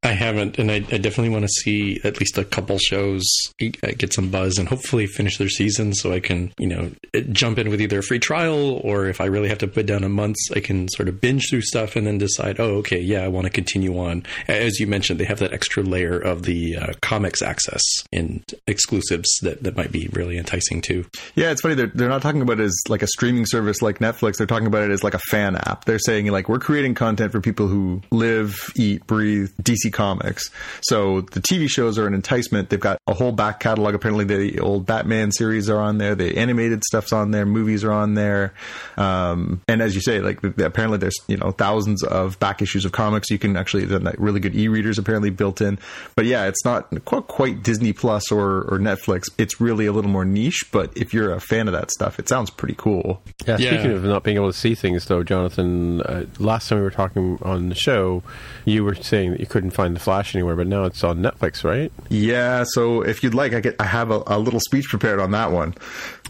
I 0.03 0.09
haven't, 0.09 0.59
and 0.59 0.71
I, 0.71 0.75
I 0.75 0.97
definitely 0.97 1.29
want 1.29 1.43
to 1.43 1.49
see 1.49 1.99
at 2.03 2.19
least 2.19 2.37
a 2.37 2.45
couple 2.45 2.77
shows 2.77 3.25
uh, 3.61 3.91
get 3.97 4.13
some 4.13 4.29
buzz 4.29 4.57
and 4.57 4.67
hopefully 4.67 5.07
finish 5.07 5.37
their 5.37 5.49
season 5.49 5.93
so 5.93 6.13
I 6.13 6.19
can, 6.19 6.53
you 6.59 6.67
know, 6.67 6.91
jump 7.31 7.57
in 7.57 7.69
with 7.69 7.81
either 7.81 7.99
a 7.99 8.03
free 8.03 8.19
trial 8.19 8.79
or 8.83 9.07
if 9.07 9.19
I 9.19 9.25
really 9.25 9.49
have 9.49 9.57
to 9.59 9.67
put 9.67 9.87
down 9.87 10.03
a 10.03 10.09
month, 10.09 10.35
I 10.55 10.59
can 10.59 10.87
sort 10.89 11.09
of 11.09 11.19
binge 11.19 11.49
through 11.49 11.63
stuff 11.63 11.95
and 11.95 12.05
then 12.05 12.19
decide, 12.19 12.59
oh, 12.59 12.75
okay, 12.77 12.99
yeah, 12.99 13.23
I 13.23 13.27
want 13.29 13.45
to 13.45 13.49
continue 13.49 13.97
on. 13.99 14.23
As 14.47 14.79
you 14.79 14.85
mentioned, 14.85 15.19
they 15.19 15.25
have 15.25 15.39
that 15.39 15.53
extra 15.53 15.81
layer 15.81 16.19
of 16.19 16.43
the 16.43 16.77
uh, 16.77 16.93
comics 17.01 17.41
access 17.41 17.81
and 18.13 18.43
exclusives 18.67 19.29
that, 19.41 19.63
that 19.63 19.75
might 19.75 19.91
be 19.91 20.07
really 20.13 20.37
enticing 20.37 20.81
too. 20.81 21.05
Yeah, 21.33 21.51
it's 21.51 21.61
funny. 21.61 21.75
They're, 21.75 21.91
they're 21.93 22.09
not 22.09 22.21
talking 22.21 22.41
about 22.41 22.59
it 22.59 22.65
as 22.65 22.79
like 22.89 23.01
a 23.01 23.07
streaming 23.07 23.47
service 23.47 23.81
like 23.81 23.99
Netflix. 23.99 24.37
They're 24.37 24.47
talking 24.47 24.67
about 24.67 24.83
it 24.83 24.91
as 24.91 25.03
like 25.03 25.15
a 25.15 25.19
fan 25.31 25.55
app. 25.55 25.85
They're 25.85 25.99
saying 25.99 26.27
like 26.27 26.47
we're 26.47 26.59
creating 26.59 26.93
content 26.93 27.31
for 27.31 27.41
people 27.41 27.67
who 27.67 28.01
live, 28.11 28.71
eat, 28.75 29.05
breathe 29.07 29.14
DC 29.19 29.91
Comics. 29.93 30.49
So 30.81 31.21
the 31.21 31.41
TV 31.41 31.69
shows 31.69 31.97
are 31.97 32.07
an 32.07 32.13
enticement. 32.13 32.69
They've 32.69 32.79
got 32.79 32.99
a 33.07 33.13
whole 33.13 33.31
back 33.31 33.59
catalog. 33.59 33.95
Apparently, 33.95 34.25
the 34.25 34.59
old 34.59 34.85
Batman 34.85 35.31
series 35.31 35.69
are 35.69 35.79
on 35.79 35.97
there. 35.97 36.15
The 36.15 36.37
animated 36.37 36.83
stuff's 36.83 37.13
on 37.13 37.31
there. 37.31 37.45
Movies 37.45 37.83
are 37.83 37.91
on 37.91 38.13
there. 38.15 38.53
Um, 38.97 39.61
and 39.67 39.81
as 39.81 39.95
you 39.95 40.01
say, 40.01 40.19
like 40.21 40.43
apparently 40.43 40.97
there's 40.97 41.17
you 41.27 41.37
know 41.37 41.51
thousands 41.51 42.03
of 42.03 42.39
back 42.39 42.61
issues 42.61 42.85
of 42.85 42.91
comics. 42.91 43.29
You 43.29 43.39
can 43.39 43.57
actually 43.57 43.85
the 43.85 43.99
like, 43.99 44.15
really 44.17 44.39
good 44.39 44.55
e-readers 44.55 44.97
apparently 44.97 45.29
built 45.29 45.61
in. 45.61 45.79
But 46.15 46.25
yeah, 46.25 46.45
it's 46.47 46.63
not 46.65 46.89
quite, 47.05 47.27
quite 47.27 47.63
Disney 47.63 47.93
Plus 47.93 48.31
or, 48.31 48.61
or 48.63 48.79
Netflix. 48.79 49.25
It's 49.37 49.59
really 49.61 49.85
a 49.85 49.91
little 49.91 50.11
more 50.11 50.25
niche. 50.25 50.65
But 50.71 50.95
if 50.97 51.13
you're 51.13 51.33
a 51.33 51.39
fan 51.39 51.67
of 51.67 51.73
that 51.73 51.91
stuff, 51.91 52.19
it 52.19 52.27
sounds 52.29 52.49
pretty 52.49 52.75
cool. 52.77 53.21
Yeah, 53.45 53.57
Yeah. 53.57 53.73
speaking 53.73 53.91
of 53.91 54.03
not 54.03 54.23
being 54.23 54.37
able 54.37 54.51
to 54.51 54.57
see 54.57 54.75
things, 54.75 55.05
though, 55.05 55.23
Jonathan, 55.23 56.01
uh, 56.01 56.25
last 56.39 56.69
time 56.69 56.79
we 56.79 56.83
were 56.83 56.91
talking 56.91 57.37
on 57.41 57.69
the 57.69 57.75
show, 57.75 58.23
you 58.65 58.83
were 58.83 58.94
saying 59.03 59.31
that 59.31 59.39
you 59.39 59.45
couldn't 59.45 59.71
find 59.71 59.95
the 59.95 59.99
Flash 59.99 60.35
anywhere, 60.35 60.55
but 60.55 60.67
now 60.67 60.85
it's 60.85 61.03
on 61.03 61.19
Netflix, 61.19 61.63
right? 61.63 61.91
Yeah, 62.09 62.63
so 62.67 63.01
if 63.01 63.23
you'd 63.23 63.33
like, 63.33 63.53
I 63.53 63.59
get 63.59 63.75
I 63.79 63.85
have 63.85 64.11
a, 64.11 64.23
a 64.27 64.39
little 64.39 64.59
speech 64.59 64.85
prepared 64.89 65.19
on 65.19 65.31
that 65.31 65.51
one. 65.51 65.73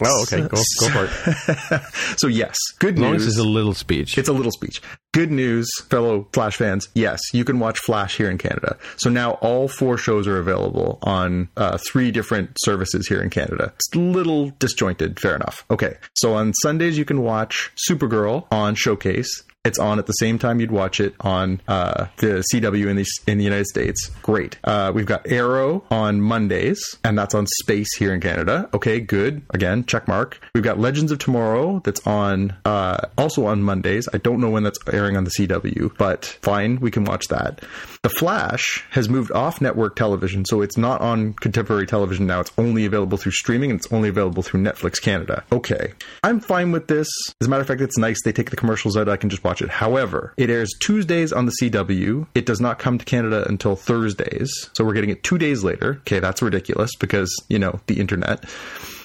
Oh, 0.04 0.24
okay, 0.24 0.42
go, 0.42 0.58
go 0.80 0.90
for 0.90 1.06
it. 1.06 1.82
So 2.18 2.28
yes, 2.28 2.56
good 2.80 2.96
As 2.96 3.00
long 3.00 3.16
as 3.16 3.22
news. 3.24 3.28
it's 3.38 3.38
a 3.46 3.48
little 3.48 3.74
speech. 3.74 4.18
It's 4.18 4.30
a 4.30 4.34
little 4.34 4.52
speech. 4.52 4.82
Good 5.14 5.32
news, 5.32 5.70
fellow 5.90 6.28
Flash 6.34 6.58
fans. 6.58 6.90
Yes, 6.94 7.22
you 7.34 7.46
can 7.46 7.60
watch 7.60 7.80
Flash 7.80 8.18
here 8.18 8.30
in 8.30 8.38
Canada. 8.38 8.78
So 8.98 9.10
now 9.10 9.32
all 9.36 9.68
four 9.68 9.98
shows 9.98 10.28
are 10.28 10.38
available 10.38 11.00
on 11.04 11.48
uh, 11.56 11.78
three 11.78 12.12
different 12.12 12.52
services 12.60 13.08
here 13.08 13.22
in 13.22 13.30
Canada. 13.30 13.72
It's 13.76 13.94
a 13.96 14.00
little 14.00 14.50
disjointed, 14.60 15.20
fair 15.20 15.36
enough. 15.36 15.64
Okay, 15.72 15.96
so 16.16 16.34
on 16.34 16.54
Sundays 16.62 16.98
you 16.98 17.06
can 17.06 17.22
watch 17.22 17.72
Supergirl 17.90 18.46
on 18.52 18.76
Showcase. 18.76 19.44
It's 19.66 19.80
on 19.80 20.00
at 20.00 20.06
the 20.06 20.14
same 20.14 20.40
time 20.40 20.60
you'd 20.60 20.72
watch 20.72 21.00
it 21.00 21.16
on 21.20 21.62
uh, 21.68 22.06
the 22.18 22.44
CW 22.54 22.88
in 22.88 22.96
the 22.96 23.06
in 23.28 23.38
the 23.38 23.44
United 23.44 23.66
States. 23.66 24.10
Great. 24.22 24.58
Uh, 24.64 24.92
we've 24.94 25.06
got 25.06 25.30
Arrow 25.30 25.84
on 25.90 26.22
Mondays, 26.22 26.80
and 27.04 27.18
that's 27.18 27.34
on 27.34 27.48
Space 27.64 27.96
here 27.98 28.14
in 28.14 28.22
Canada. 28.22 28.70
Okay, 28.74 29.00
good. 29.00 29.42
Again, 29.50 29.86
check 29.86 30.08
mark. 30.08 30.40
We've 30.54 30.64
got 30.64 30.80
Legends 30.80 31.12
of 31.12 31.20
Tomorrow 31.20 31.82
that's 31.84 32.06
on 32.06 32.56
uh, 32.64 33.08
also 33.18 33.46
on 33.46 33.64
Mondays. 33.64 34.08
I 34.14 34.18
don't 34.18 34.40
know 34.40 34.50
when 34.50 34.64
that's 34.64 34.80
airing 34.92 35.18
on 35.18 35.24
the 35.24 35.32
CW, 35.32 35.98
but 35.98 36.26
fine, 36.42 36.80
we 36.80 36.92
can 36.92 37.04
watch 37.04 37.28
that. 37.30 37.64
The 38.04 38.10
Flash 38.10 38.84
has 38.92 39.10
moved 39.10 39.32
off 39.32 39.62
network 39.62 39.96
television, 39.96 40.46
so 40.46 40.62
it's 40.62 40.78
not 40.78 41.02
on 41.02 41.34
contemporary 41.34 41.88
television 41.88 42.28
now. 42.28 42.40
It's 42.40 42.52
only 42.58 42.86
available 42.86 43.18
through 43.18 43.32
streaming 43.32 43.72
and 43.72 43.80
it's 43.80 43.92
only 43.92 44.10
available 44.10 44.44
through 44.44 44.62
Netflix 44.62 45.02
Canada. 45.02 45.44
Okay. 45.52 45.94
I'm 46.24 46.40
fine 46.40 46.72
with 46.72 46.88
this. 46.88 47.08
As 47.42 47.48
a 47.48 47.50
matter 47.50 47.62
of 47.62 47.68
fact, 47.68 47.82
it's 47.82 47.98
nice. 47.98 48.22
They 48.24 48.32
take 48.32 48.52
the 48.52 48.56
commercials 48.56 48.96
out. 48.96 49.10
I 49.10 49.18
can 49.18 49.32
just 49.32 49.44
watch 49.44 49.55
it. 49.62 49.70
However, 49.70 50.34
it 50.38 50.50
airs 50.50 50.74
Tuesdays 50.80 51.32
on 51.32 51.46
the 51.46 51.54
CW. 51.62 52.28
It 52.36 52.46
does 52.46 52.62
not 52.62 52.80
come 52.80 52.98
to 52.98 53.06
Canada 53.06 53.46
until 53.48 53.76
Thursdays. 53.76 54.52
So 54.74 54.84
we're 54.84 54.94
getting 54.94 55.10
it 55.10 55.24
two 55.24 55.38
days 55.38 55.64
later. 55.64 55.98
Okay, 56.02 56.20
that's 56.20 56.42
ridiculous 56.42 56.92
because, 57.00 57.34
you 57.50 57.60
know, 57.60 57.80
the 57.88 58.00
internet. 58.00 58.44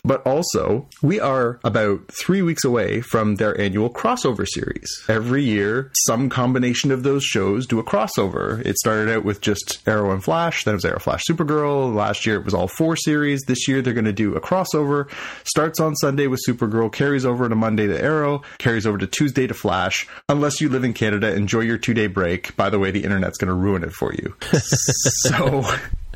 But 0.05 0.27
also, 0.27 0.89
we 1.03 1.21
are 1.21 1.61
about 1.65 2.01
three 2.09 2.43
weeks 2.43 2.65
away 2.65 3.01
from 3.01 3.37
their 3.37 3.59
annual 3.61 3.91
crossover 3.91 4.47
series. 4.47 4.89
Every 5.09 5.43
year, 5.43 5.91
some 6.07 6.29
combination 6.29 6.91
of 6.91 7.03
those 7.03 7.25
shows 7.25 7.67
do 7.67 7.79
a 7.79 7.85
crossover. 7.85 8.65
It 8.65 8.77
started 8.77 9.13
out 9.15 9.25
with 9.25 9.41
just 9.41 9.87
Arrow 9.87 10.13
and 10.13 10.23
Flash, 10.23 10.65
then 10.65 10.75
it 10.75 10.77
was 10.77 10.85
Arrow 10.85 10.99
Flash 10.99 11.23
Supergirl. 11.29 11.95
Last 11.95 12.27
year, 12.27 12.37
it 12.37 12.45
was 12.45 12.55
all 12.55 12.69
four 12.69 12.97
series. 12.97 13.43
This 13.43 13.69
year, 13.69 13.83
they're 13.83 13.95
going 13.95 14.05
to 14.05 14.13
do 14.13 14.35
a 14.37 14.41
crossover. 14.41 15.11
Starts 15.45 15.81
on 15.81 15.95
Sunday 15.97 16.27
with 16.27 16.41
Supergirl, 16.47 16.93
carries 16.93 17.25
over 17.25 17.49
to 17.49 17.55
Monday 17.55 17.87
to 17.87 18.01
Arrow, 18.01 18.43
carries 18.59 18.87
over 18.87 18.99
to 18.99 19.07
Tuesday 19.07 19.47
to 19.47 19.55
Flash. 19.55 20.09
Unless 20.29 20.61
you 20.61 20.69
live 20.69 20.85
in 20.85 20.93
Canada, 20.93 21.35
enjoy 21.35 21.61
your 21.61 21.79
two 21.79 21.95
day 21.95 22.07
break. 22.07 22.57
By 22.57 22.71
the 22.71 22.79
way, 22.79 22.91
the 22.91 23.05
internet's 23.05 23.39
going 23.39 23.49
to 23.49 23.55
ruin 23.55 23.85
it 23.85 23.93
for 23.93 24.13
you. 24.15 24.35
so. 24.53 25.65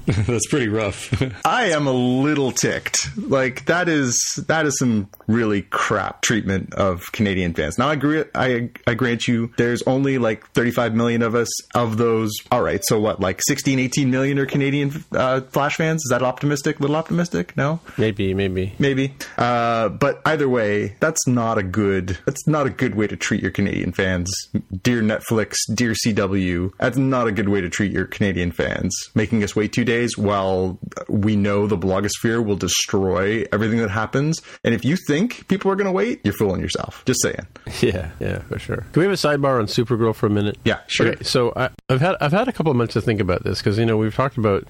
That's 0.26 0.46
pretty 0.48 0.68
rough. 0.68 1.10
I 1.46 1.70
am 1.70 1.86
a 1.86 1.92
little 1.92 2.52
ticked. 2.52 3.16
Like 3.16 3.64
that 3.66 3.88
is 3.88 4.18
that 4.48 4.66
is 4.66 4.78
some 4.78 5.08
really 5.26 5.62
crap 5.62 6.20
treatment 6.20 6.74
of 6.74 7.10
Canadian 7.12 7.54
fans. 7.54 7.78
Now 7.78 7.88
I 7.88 7.94
agree. 7.94 8.24
I 8.34 8.68
I 8.86 8.94
grant 8.94 9.26
you, 9.26 9.52
there's 9.56 9.82
only 9.86 10.18
like 10.18 10.46
35 10.50 10.94
million 10.94 11.22
of 11.22 11.34
us. 11.34 11.48
Of 11.74 11.96
those, 11.96 12.32
all 12.52 12.60
right. 12.60 12.82
So 12.84 13.00
what? 13.00 13.20
Like 13.20 13.40
16, 13.46 13.78
18 13.78 14.10
million 14.10 14.38
are 14.38 14.44
Canadian 14.44 14.92
uh, 15.12 15.40
Flash 15.40 15.76
fans. 15.76 16.02
Is 16.04 16.10
that 16.10 16.22
optimistic? 16.22 16.80
Little 16.80 16.96
optimistic? 16.96 17.56
No. 17.56 17.80
Maybe, 17.96 18.34
maybe, 18.34 18.74
maybe. 18.78 19.14
Uh, 19.38 19.88
but 19.88 20.20
either 20.26 20.48
way, 20.50 20.96
that's 21.00 21.26
not 21.26 21.56
a 21.56 21.62
good. 21.62 22.18
That's 22.26 22.46
not 22.46 22.66
a 22.66 22.70
good 22.70 22.94
way 22.94 23.06
to 23.06 23.16
treat 23.16 23.40
your 23.40 23.52
Canadian 23.52 23.92
fans. 23.92 24.30
Dear 24.82 25.00
Netflix, 25.00 25.54
dear 25.72 25.92
CW, 25.92 26.72
that's 26.78 26.98
not 26.98 27.26
a 27.26 27.32
good 27.32 27.48
way 27.48 27.62
to 27.62 27.70
treat 27.70 27.90
your 27.90 28.04
Canadian 28.04 28.52
fans. 28.52 28.94
Making 29.14 29.42
us 29.42 29.56
wait 29.56 29.72
two 29.72 29.84
days 29.84 29.93
days 29.94 30.18
while 30.18 30.78
we 31.09 31.37
know 31.37 31.66
the 31.66 31.78
blogosphere 31.78 32.44
will 32.44 32.57
destroy 32.57 33.44
everything 33.52 33.78
that 33.78 33.90
happens. 33.90 34.42
And 34.64 34.74
if 34.74 34.85
you 34.85 34.96
think 34.96 35.46
people 35.48 35.70
are 35.70 35.76
going 35.76 35.87
to 35.87 35.92
wait, 35.92 36.20
you're 36.24 36.35
fooling 36.35 36.61
yourself. 36.61 37.04
Just 37.04 37.22
saying. 37.22 37.46
Yeah, 37.80 38.11
yeah, 38.18 38.38
for 38.38 38.59
sure. 38.59 38.87
Can 38.92 39.00
we 39.00 39.02
have 39.02 39.12
a 39.12 39.16
sidebar 39.16 39.59
on 39.59 39.66
Supergirl 39.66 40.14
for 40.14 40.26
a 40.26 40.30
minute? 40.30 40.57
Yeah, 40.64 40.78
sure. 40.87 41.09
Okay, 41.09 41.24
so 41.24 41.52
I, 41.54 41.68
have 41.90 42.00
had 42.00 42.16
I've 42.20 42.33
had 42.33 42.48
a 42.48 42.52
couple 42.52 42.70
of 42.70 42.78
months 42.78 42.94
to 42.94 43.02
think 43.02 43.20
about 43.20 43.44
this 43.44 43.59
because 43.59 43.78
you 43.78 43.85
know 43.85 43.96
we've 43.98 44.14
talked 44.14 44.38
about 44.38 44.64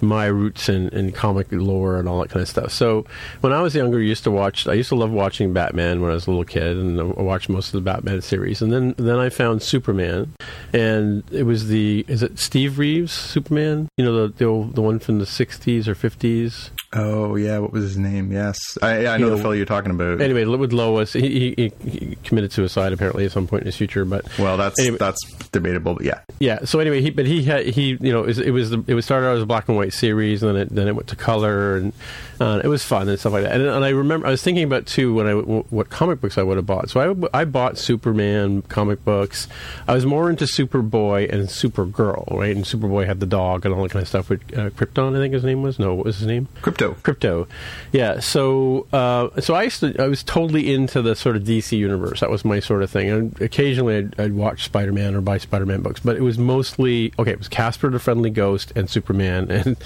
my 0.00 0.26
roots 0.26 0.68
in, 0.68 0.88
in 0.90 1.10
comic 1.10 1.48
lore 1.50 1.98
and 1.98 2.08
all 2.08 2.20
that 2.20 2.30
kind 2.30 2.42
of 2.42 2.48
stuff. 2.48 2.70
So 2.70 3.06
when 3.40 3.52
I 3.52 3.60
was 3.60 3.74
younger, 3.74 3.98
I 3.98 4.02
used 4.02 4.22
to 4.24 4.30
watch. 4.30 4.68
I 4.68 4.74
used 4.74 4.90
to 4.90 4.94
love 4.94 5.10
watching 5.10 5.52
Batman 5.52 6.00
when 6.00 6.10
I 6.10 6.14
was 6.14 6.26
a 6.26 6.30
little 6.30 6.44
kid, 6.44 6.76
and 6.76 7.00
I 7.00 7.22
watched 7.22 7.48
most 7.48 7.68
of 7.68 7.72
the 7.72 7.80
Batman 7.80 8.22
series. 8.22 8.62
And 8.62 8.72
then 8.72 8.94
then 8.98 9.18
I 9.18 9.30
found 9.30 9.62
Superman, 9.62 10.32
and 10.72 11.24
it 11.32 11.44
was 11.44 11.68
the 11.68 12.04
is 12.06 12.22
it 12.22 12.38
Steve 12.38 12.78
Reeves 12.78 13.12
Superman? 13.12 13.88
You 13.96 14.04
know 14.04 14.26
the 14.26 14.32
the, 14.34 14.44
old, 14.44 14.69
the 14.74 14.82
one 14.82 14.98
from 14.98 15.18
the 15.18 15.24
'60s 15.24 15.86
or 15.86 15.94
'50s. 15.94 16.70
Oh 16.92 17.36
yeah, 17.36 17.58
what 17.58 17.70
was 17.70 17.84
his 17.84 17.96
name? 17.96 18.32
Yes, 18.32 18.76
I, 18.82 19.06
I 19.06 19.16
know, 19.16 19.30
the 19.30 19.36
fellow 19.36 19.52
you're 19.52 19.64
talking 19.64 19.92
about. 19.92 20.20
Anyway, 20.20 20.44
with 20.44 20.72
Lois, 20.72 21.12
he, 21.12 21.54
he, 21.56 21.72
he, 21.88 22.18
committed 22.24 22.52
suicide 22.52 22.92
apparently 22.92 23.24
at 23.24 23.30
some 23.30 23.46
point 23.46 23.62
in 23.62 23.66
his 23.66 23.76
future. 23.76 24.04
But 24.04 24.26
well, 24.40 24.56
that's 24.56 24.76
anyway, 24.80 24.98
that's 24.98 25.20
debatable. 25.52 25.94
But 25.94 26.04
yeah, 26.04 26.20
yeah. 26.40 26.64
So 26.64 26.80
anyway, 26.80 27.00
he 27.00 27.10
but 27.10 27.26
he 27.26 27.44
had 27.44 27.64
he 27.66 27.96
you 28.00 28.12
know 28.12 28.24
it 28.24 28.26
was 28.26 28.38
it 28.40 28.50
was, 28.50 28.70
the, 28.70 28.82
it 28.88 28.94
was 28.94 29.04
started 29.04 29.28
out 29.28 29.36
as 29.36 29.42
a 29.44 29.46
black 29.46 29.68
and 29.68 29.76
white 29.76 29.92
series, 29.92 30.42
and 30.42 30.56
then 30.56 30.62
it 30.62 30.74
then 30.74 30.88
it 30.88 30.96
went 30.96 31.06
to 31.08 31.16
color, 31.16 31.76
and 31.76 31.92
uh, 32.40 32.60
it 32.64 32.66
was 32.66 32.82
fun 32.82 33.08
and 33.08 33.20
stuff 33.20 33.34
like 33.34 33.44
that. 33.44 33.52
And, 33.52 33.62
and, 33.62 33.84
I 33.84 33.90
remember 33.90 34.26
I 34.26 34.30
was 34.30 34.42
thinking 34.42 34.64
about 34.64 34.86
too 34.86 35.14
when 35.14 35.28
I 35.28 35.34
what 35.34 35.90
comic 35.90 36.20
books 36.20 36.38
I 36.38 36.42
would 36.42 36.56
have 36.56 36.66
bought. 36.66 36.90
So 36.90 37.28
I 37.32 37.40
I 37.42 37.44
bought 37.44 37.78
Superman 37.78 38.62
comic 38.62 39.04
books. 39.04 39.46
I 39.86 39.94
was 39.94 40.04
more 40.04 40.28
into 40.28 40.44
Superboy 40.44 41.32
and 41.32 41.46
Supergirl, 41.46 42.36
right? 42.36 42.56
And 42.56 42.64
Superboy 42.64 43.06
had 43.06 43.20
the 43.20 43.26
dog 43.26 43.64
and 43.64 43.72
all 43.72 43.84
that 43.84 43.92
kind 43.92 44.02
of 44.02 44.08
stuff 44.08 44.28
with 44.28 44.40
uh, 44.58 44.70
Krypton. 44.70 45.16
I 45.16 45.20
think 45.20 45.34
his 45.34 45.44
name 45.44 45.62
was 45.62 45.78
no, 45.78 45.94
what 45.94 46.06
was 46.06 46.18
his 46.18 46.26
name? 46.26 46.48
Krypto. 46.80 46.96
Krypto. 47.02 47.48
Yeah. 47.92 48.20
So 48.20 48.86
uh, 48.92 49.40
so 49.40 49.54
I 49.54 49.64
used 49.64 49.80
to 49.80 49.94
I 50.02 50.08
was 50.08 50.22
totally 50.22 50.72
into 50.72 51.02
the 51.02 51.14
sort 51.14 51.36
of 51.36 51.42
DC 51.42 51.76
universe. 51.76 52.20
That 52.20 52.30
was 52.30 52.44
my 52.44 52.60
sort 52.60 52.82
of 52.82 52.90
thing. 52.90 53.10
And 53.10 53.40
occasionally 53.40 53.96
I'd, 53.96 54.20
I'd 54.20 54.32
watch 54.32 54.64
Spider 54.64 54.92
Man 54.92 55.14
or 55.14 55.20
buy 55.20 55.38
Spider 55.38 55.66
Man 55.66 55.82
books, 55.82 56.00
but 56.00 56.16
it 56.16 56.22
was 56.22 56.38
mostly 56.38 57.12
okay. 57.18 57.32
It 57.32 57.38
was 57.38 57.48
Casper 57.48 57.90
the 57.90 57.98
Friendly 57.98 58.30
Ghost 58.30 58.72
and 58.76 58.88
Superman 58.88 59.50
and 59.50 59.76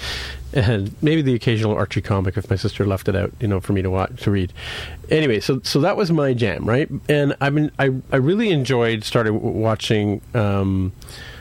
and 0.53 0.95
maybe 1.01 1.21
the 1.21 1.33
occasional 1.33 1.75
Archie 1.75 2.01
comic 2.01 2.37
if 2.37 2.49
my 2.49 2.55
sister 2.55 2.85
left 2.85 3.09
it 3.09 3.15
out, 3.15 3.33
you 3.39 3.47
know, 3.47 3.59
for 3.59 3.73
me 3.73 3.81
to 3.81 3.89
watch 3.89 4.23
to 4.23 4.31
read. 4.31 4.53
Anyway, 5.09 5.39
so 5.39 5.59
so 5.63 5.81
that 5.81 5.97
was 5.97 6.11
my 6.11 6.33
jam, 6.33 6.65
right? 6.65 6.89
And 7.09 7.35
I 7.41 7.49
mean, 7.49 7.71
I 7.77 7.91
I 8.11 8.17
really 8.17 8.49
enjoyed 8.51 9.03
started 9.03 9.33
watching. 9.33 10.21
Um, 10.33 10.93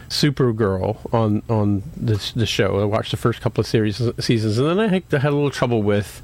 Supergirl 0.08 1.12
on 1.12 1.42
on 1.48 1.82
the 1.96 2.32
the 2.34 2.46
show. 2.46 2.80
I 2.80 2.84
watched 2.84 3.10
the 3.10 3.16
first 3.16 3.40
couple 3.40 3.60
of 3.60 3.66
series 3.66 4.02
seasons, 4.18 4.58
and 4.58 4.68
then 4.68 4.80
I 4.80 4.88
had, 4.88 5.02
I 5.12 5.18
had 5.18 5.32
a 5.32 5.36
little 5.36 5.50
trouble 5.50 5.82
with 5.82 6.22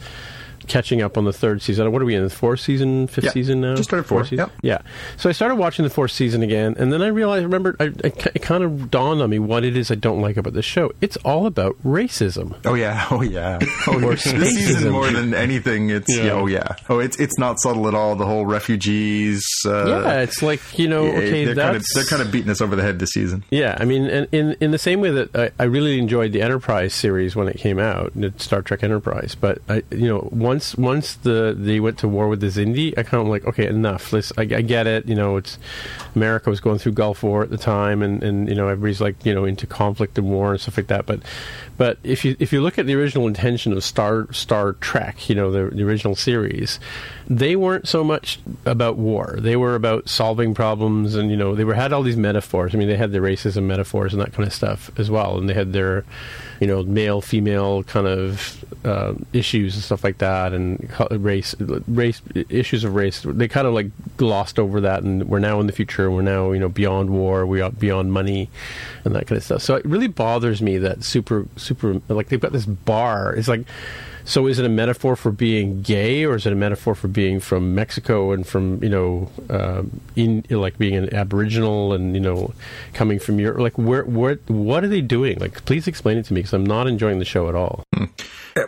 catching 0.70 1.02
up 1.02 1.18
on 1.18 1.24
the 1.24 1.32
third 1.32 1.60
season. 1.60 1.90
What 1.90 2.00
are 2.00 2.04
we 2.04 2.14
in 2.14 2.22
the 2.22 2.30
fourth 2.30 2.60
season, 2.60 3.08
fifth 3.08 3.24
yeah. 3.24 3.30
season 3.32 3.60
now? 3.60 3.74
Just 3.74 3.90
started 3.90 4.04
fourth. 4.04 4.28
season. 4.28 4.46
Yep. 4.46 4.50
Yeah. 4.62 4.78
So 5.16 5.28
I 5.28 5.32
started 5.32 5.56
watching 5.56 5.82
the 5.82 5.90
fourth 5.90 6.12
season 6.12 6.42
again, 6.42 6.76
and 6.78 6.92
then 6.92 7.02
I 7.02 7.08
realized, 7.08 7.42
remember, 7.42 7.76
I, 7.80 7.86
I, 7.86 8.12
it 8.34 8.42
kind 8.42 8.62
of 8.62 8.90
dawned 8.90 9.20
on 9.20 9.28
me 9.30 9.40
what 9.40 9.64
it 9.64 9.76
is 9.76 9.90
I 9.90 9.96
don't 9.96 10.20
like 10.20 10.36
about 10.36 10.52
the 10.52 10.62
show. 10.62 10.92
It's 11.00 11.16
all 11.18 11.46
about 11.46 11.76
racism. 11.84 12.56
Oh 12.64 12.74
yeah. 12.74 13.08
Oh 13.10 13.22
yeah. 13.22 13.58
Oh, 13.88 14.02
or 14.04 14.14
this 14.14 14.22
season 14.22 14.92
more 14.92 15.10
than 15.10 15.34
anything. 15.34 15.90
It's 15.90 16.14
yeah. 16.14 16.30
oh 16.30 16.46
yeah. 16.46 16.76
Oh, 16.88 17.00
it's 17.00 17.18
it's 17.18 17.38
not 17.38 17.58
subtle 17.58 17.88
at 17.88 17.94
all. 17.94 18.14
The 18.14 18.24
whole 18.24 18.46
refugees. 18.46 19.44
Uh, 19.66 19.86
yeah, 19.88 20.20
it's 20.20 20.42
like 20.42 20.78
you 20.78 20.86
know, 20.86 21.06
okay, 21.06 21.44
they're 21.44 21.54
that's 21.54 21.66
kind 21.66 21.76
of, 21.76 21.84
they're 21.94 22.04
kind 22.04 22.22
of 22.22 22.30
beating 22.30 22.50
us 22.50 22.60
over 22.60 22.76
the 22.76 22.82
head 22.82 22.98
this 23.00 23.10
season. 23.10 23.42
Yeah, 23.50 23.76
I 23.80 23.84
mean, 23.84 24.04
in 24.04 24.28
in, 24.30 24.56
in 24.60 24.70
the 24.70 24.78
same 24.78 25.00
way 25.00 25.10
that 25.10 25.34
I, 25.34 25.50
I 25.58 25.64
really 25.64 25.98
enjoyed 25.98 26.32
the 26.32 26.40
Enterprise 26.40 26.94
series 26.94 27.34
when 27.34 27.48
it 27.48 27.58
came 27.58 27.78
out, 27.78 28.12
Star 28.36 28.62
Trek 28.62 28.84
Enterprise, 28.84 29.34
but 29.34 29.58
I, 29.68 29.82
you 29.90 30.08
know, 30.08 30.28
once 30.60 30.76
once 30.76 31.14
the 31.14 31.56
they 31.58 31.80
went 31.80 31.96
to 31.98 32.08
war 32.08 32.28
with 32.28 32.40
the 32.40 32.48
Xindi, 32.48 32.92
I 32.98 33.02
kind 33.02 33.22
of 33.22 33.28
like, 33.28 33.46
okay, 33.46 33.66
enough. 33.66 34.12
Let's, 34.12 34.32
I, 34.36 34.42
I, 34.42 34.60
get 34.60 34.86
it. 34.86 35.08
You 35.08 35.14
know, 35.14 35.38
it's 35.38 35.58
America 36.14 36.50
was 36.50 36.60
going 36.60 36.78
through 36.78 36.92
Gulf 36.92 37.22
War 37.22 37.42
at 37.42 37.48
the 37.48 37.56
time, 37.56 38.02
and, 38.02 38.22
and 38.22 38.48
you 38.48 38.54
know 38.54 38.68
everybody's 38.68 39.00
like 39.00 39.24
you 39.24 39.34
know 39.34 39.46
into 39.46 39.66
conflict 39.66 40.18
and 40.18 40.28
war 40.28 40.52
and 40.52 40.60
stuff 40.60 40.76
like 40.76 40.88
that. 40.88 41.06
But 41.06 41.20
but 41.78 41.98
if 42.04 42.24
you 42.24 42.36
if 42.38 42.52
you 42.52 42.60
look 42.60 42.78
at 42.78 42.86
the 42.86 42.94
original 42.94 43.26
intention 43.26 43.72
of 43.72 43.82
Star 43.82 44.30
Star 44.32 44.74
Trek, 44.74 45.30
you 45.30 45.34
know 45.34 45.50
the, 45.50 45.74
the 45.74 45.82
original 45.82 46.14
series, 46.14 46.78
they 47.28 47.56
weren't 47.56 47.88
so 47.88 48.04
much 48.04 48.38
about 48.66 48.98
war. 48.98 49.38
They 49.38 49.56
were 49.56 49.74
about 49.74 50.10
solving 50.10 50.52
problems, 50.52 51.14
and 51.14 51.30
you 51.30 51.36
know 51.38 51.54
they 51.54 51.64
were 51.64 51.74
had 51.74 51.94
all 51.94 52.02
these 52.02 52.18
metaphors. 52.18 52.74
I 52.74 52.78
mean, 52.78 52.88
they 52.88 52.96
had 52.96 53.12
their 53.12 53.22
racism 53.22 53.62
metaphors 53.62 54.12
and 54.12 54.20
that 54.20 54.34
kind 54.34 54.46
of 54.46 54.52
stuff 54.52 54.90
as 54.98 55.10
well, 55.10 55.38
and 55.38 55.48
they 55.48 55.54
had 55.54 55.72
their 55.72 56.04
you 56.60 56.66
know 56.66 56.82
male 56.82 57.20
female 57.20 57.82
kind 57.84 58.06
of 58.06 58.64
uh, 58.84 59.14
issues 59.32 59.74
and 59.74 59.82
stuff 59.82 60.04
like 60.04 60.18
that, 60.18 60.52
and 60.52 60.90
race 61.10 61.54
race 61.58 62.22
issues 62.48 62.84
of 62.84 62.94
race. 62.94 63.22
They 63.24 63.48
kind 63.48 63.66
of 63.66 63.74
like 63.74 63.90
glossed 64.16 64.58
over 64.58 64.80
that, 64.82 65.02
and 65.02 65.28
we're 65.28 65.38
now 65.38 65.60
in 65.60 65.66
the 65.66 65.72
future. 65.72 66.10
We're 66.10 66.22
now 66.22 66.52
you 66.52 66.60
know 66.60 66.68
beyond 66.68 67.10
war. 67.10 67.46
We 67.46 67.60
are 67.60 67.70
beyond 67.70 68.12
money, 68.12 68.50
and 69.04 69.14
that 69.14 69.26
kind 69.26 69.38
of 69.38 69.44
stuff. 69.44 69.62
So 69.62 69.74
it 69.74 69.84
really 69.84 70.08
bothers 70.08 70.62
me 70.62 70.78
that 70.78 71.02
super 71.02 71.46
super 71.56 72.00
like 72.08 72.28
they've 72.28 72.40
got 72.40 72.52
this 72.52 72.66
bar. 72.66 73.34
It's 73.34 73.48
like 73.48 73.64
so 74.30 74.46
is 74.46 74.60
it 74.60 74.64
a 74.64 74.68
metaphor 74.68 75.16
for 75.16 75.32
being 75.32 75.82
gay, 75.82 76.24
or 76.24 76.36
is 76.36 76.46
it 76.46 76.52
a 76.52 76.56
metaphor 76.56 76.94
for 76.94 77.08
being 77.08 77.40
from 77.40 77.74
Mexico 77.74 78.30
and 78.30 78.46
from 78.46 78.82
you 78.82 78.88
know, 78.88 79.28
um, 79.50 80.00
in 80.14 80.44
like 80.48 80.78
being 80.78 80.94
an 80.94 81.12
Aboriginal 81.12 81.92
and 81.92 82.14
you 82.14 82.20
know, 82.20 82.54
coming 82.92 83.18
from 83.18 83.40
Europe? 83.40 83.58
Like, 83.58 83.76
where, 83.76 84.04
where, 84.04 84.36
what 84.46 84.84
are 84.84 84.88
they 84.88 85.00
doing? 85.00 85.40
Like, 85.40 85.64
please 85.64 85.88
explain 85.88 86.16
it 86.16 86.26
to 86.26 86.32
me 86.32 86.42
because 86.42 86.52
I'm 86.52 86.64
not 86.64 86.86
enjoying 86.86 87.18
the 87.18 87.24
show 87.24 87.48
at 87.48 87.56
all. 87.56 87.82
Hmm. 87.92 88.04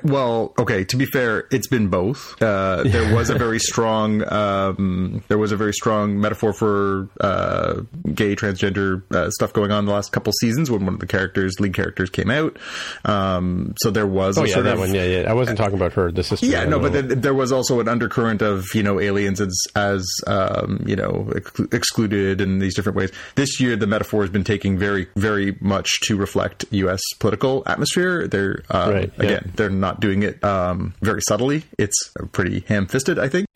Well, 0.02 0.54
okay. 0.58 0.84
To 0.84 0.96
be 0.96 1.06
fair, 1.06 1.46
it's 1.50 1.66
been 1.66 1.88
both. 1.88 2.40
Uh, 2.42 2.82
there 2.84 3.14
was 3.14 3.30
a 3.30 3.34
very 3.38 3.58
strong, 3.72 4.22
um, 4.32 5.22
there 5.28 5.38
was 5.38 5.52
a 5.52 5.56
very 5.56 5.72
strong 5.74 6.20
metaphor 6.20 6.52
for 6.52 7.08
uh, 7.20 7.82
gay 8.14 8.34
transgender 8.36 9.02
uh, 9.14 9.30
stuff 9.30 9.52
going 9.52 9.70
on 9.72 9.86
the 9.86 9.92
last 9.92 10.12
couple 10.12 10.32
seasons 10.40 10.70
when 10.70 10.84
one 10.84 10.94
of 10.94 11.00
the 11.00 11.06
characters, 11.06 11.58
lead 11.60 11.74
characters, 11.74 12.10
came 12.10 12.30
out. 12.30 12.56
Um, 13.04 13.74
so 13.78 13.90
there 13.90 14.06
was 14.06 14.38
Oh 14.38 14.44
a 14.44 14.48
yeah, 14.48 14.60
that 14.60 14.74
of 14.74 14.78
one. 14.80 14.94
Yeah, 14.94 15.04
yeah. 15.04 15.30
I 15.30 15.34
wasn't 15.34 15.58
talking 15.58 15.74
about 15.76 15.92
her, 15.94 16.10
the 16.12 16.22
sister. 16.22 16.46
yeah, 16.46 16.64
no, 16.64 16.78
but 16.78 16.92
then 16.92 17.20
there 17.20 17.34
was 17.34 17.52
also 17.52 17.80
an 17.80 17.88
undercurrent 17.88 18.42
of 18.42 18.64
you 18.74 18.82
know 18.82 19.00
aliens 19.00 19.40
as 19.40 19.56
as 19.74 20.06
um, 20.26 20.82
you 20.86 20.96
know 20.96 21.30
ex- 21.34 21.60
excluded 21.72 22.40
in 22.40 22.58
these 22.58 22.74
different 22.74 22.96
ways. 22.96 23.10
This 23.34 23.60
year, 23.60 23.76
the 23.76 23.86
metaphor 23.86 24.22
has 24.22 24.30
been 24.30 24.44
taking 24.44 24.78
very 24.78 25.06
very 25.16 25.56
much 25.60 25.88
to 26.02 26.16
reflect 26.16 26.64
U.S. 26.70 27.00
political 27.18 27.62
atmosphere. 27.66 28.26
They're 28.28 28.62
uh, 28.70 28.90
Right, 28.92 29.12
yeah. 29.18 29.24
again, 29.24 29.52
they're 29.56 29.70
not 29.80 30.00
doing 30.00 30.22
it 30.22 30.42
um, 30.44 30.94
very 31.00 31.20
subtly. 31.26 31.64
It's 31.78 32.12
pretty 32.32 32.60
ham 32.68 32.86
fisted, 32.86 33.18
I 33.18 33.28
think. 33.28 33.46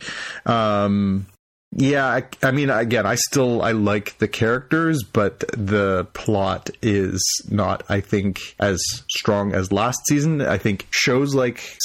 Um, 0.45 1.27
yeah, 1.71 2.05
I, 2.05 2.23
I 2.41 2.51
mean, 2.51 2.69
again, 2.69 3.05
I 3.05 3.15
still 3.15 3.61
I 3.61 3.73
like 3.73 4.17
the 4.19 4.27
characters, 4.27 5.03
but 5.03 5.39
the 5.49 6.07
plot 6.13 6.69
is 6.81 7.21
not, 7.49 7.83
I 7.89 7.99
think, 7.99 8.55
as 8.59 8.81
strong 9.09 9.53
as 9.53 9.71
last 9.71 9.99
season. 10.07 10.41
I 10.41 10.57
think 10.57 10.87
shows 10.91 11.35
like 11.35 11.77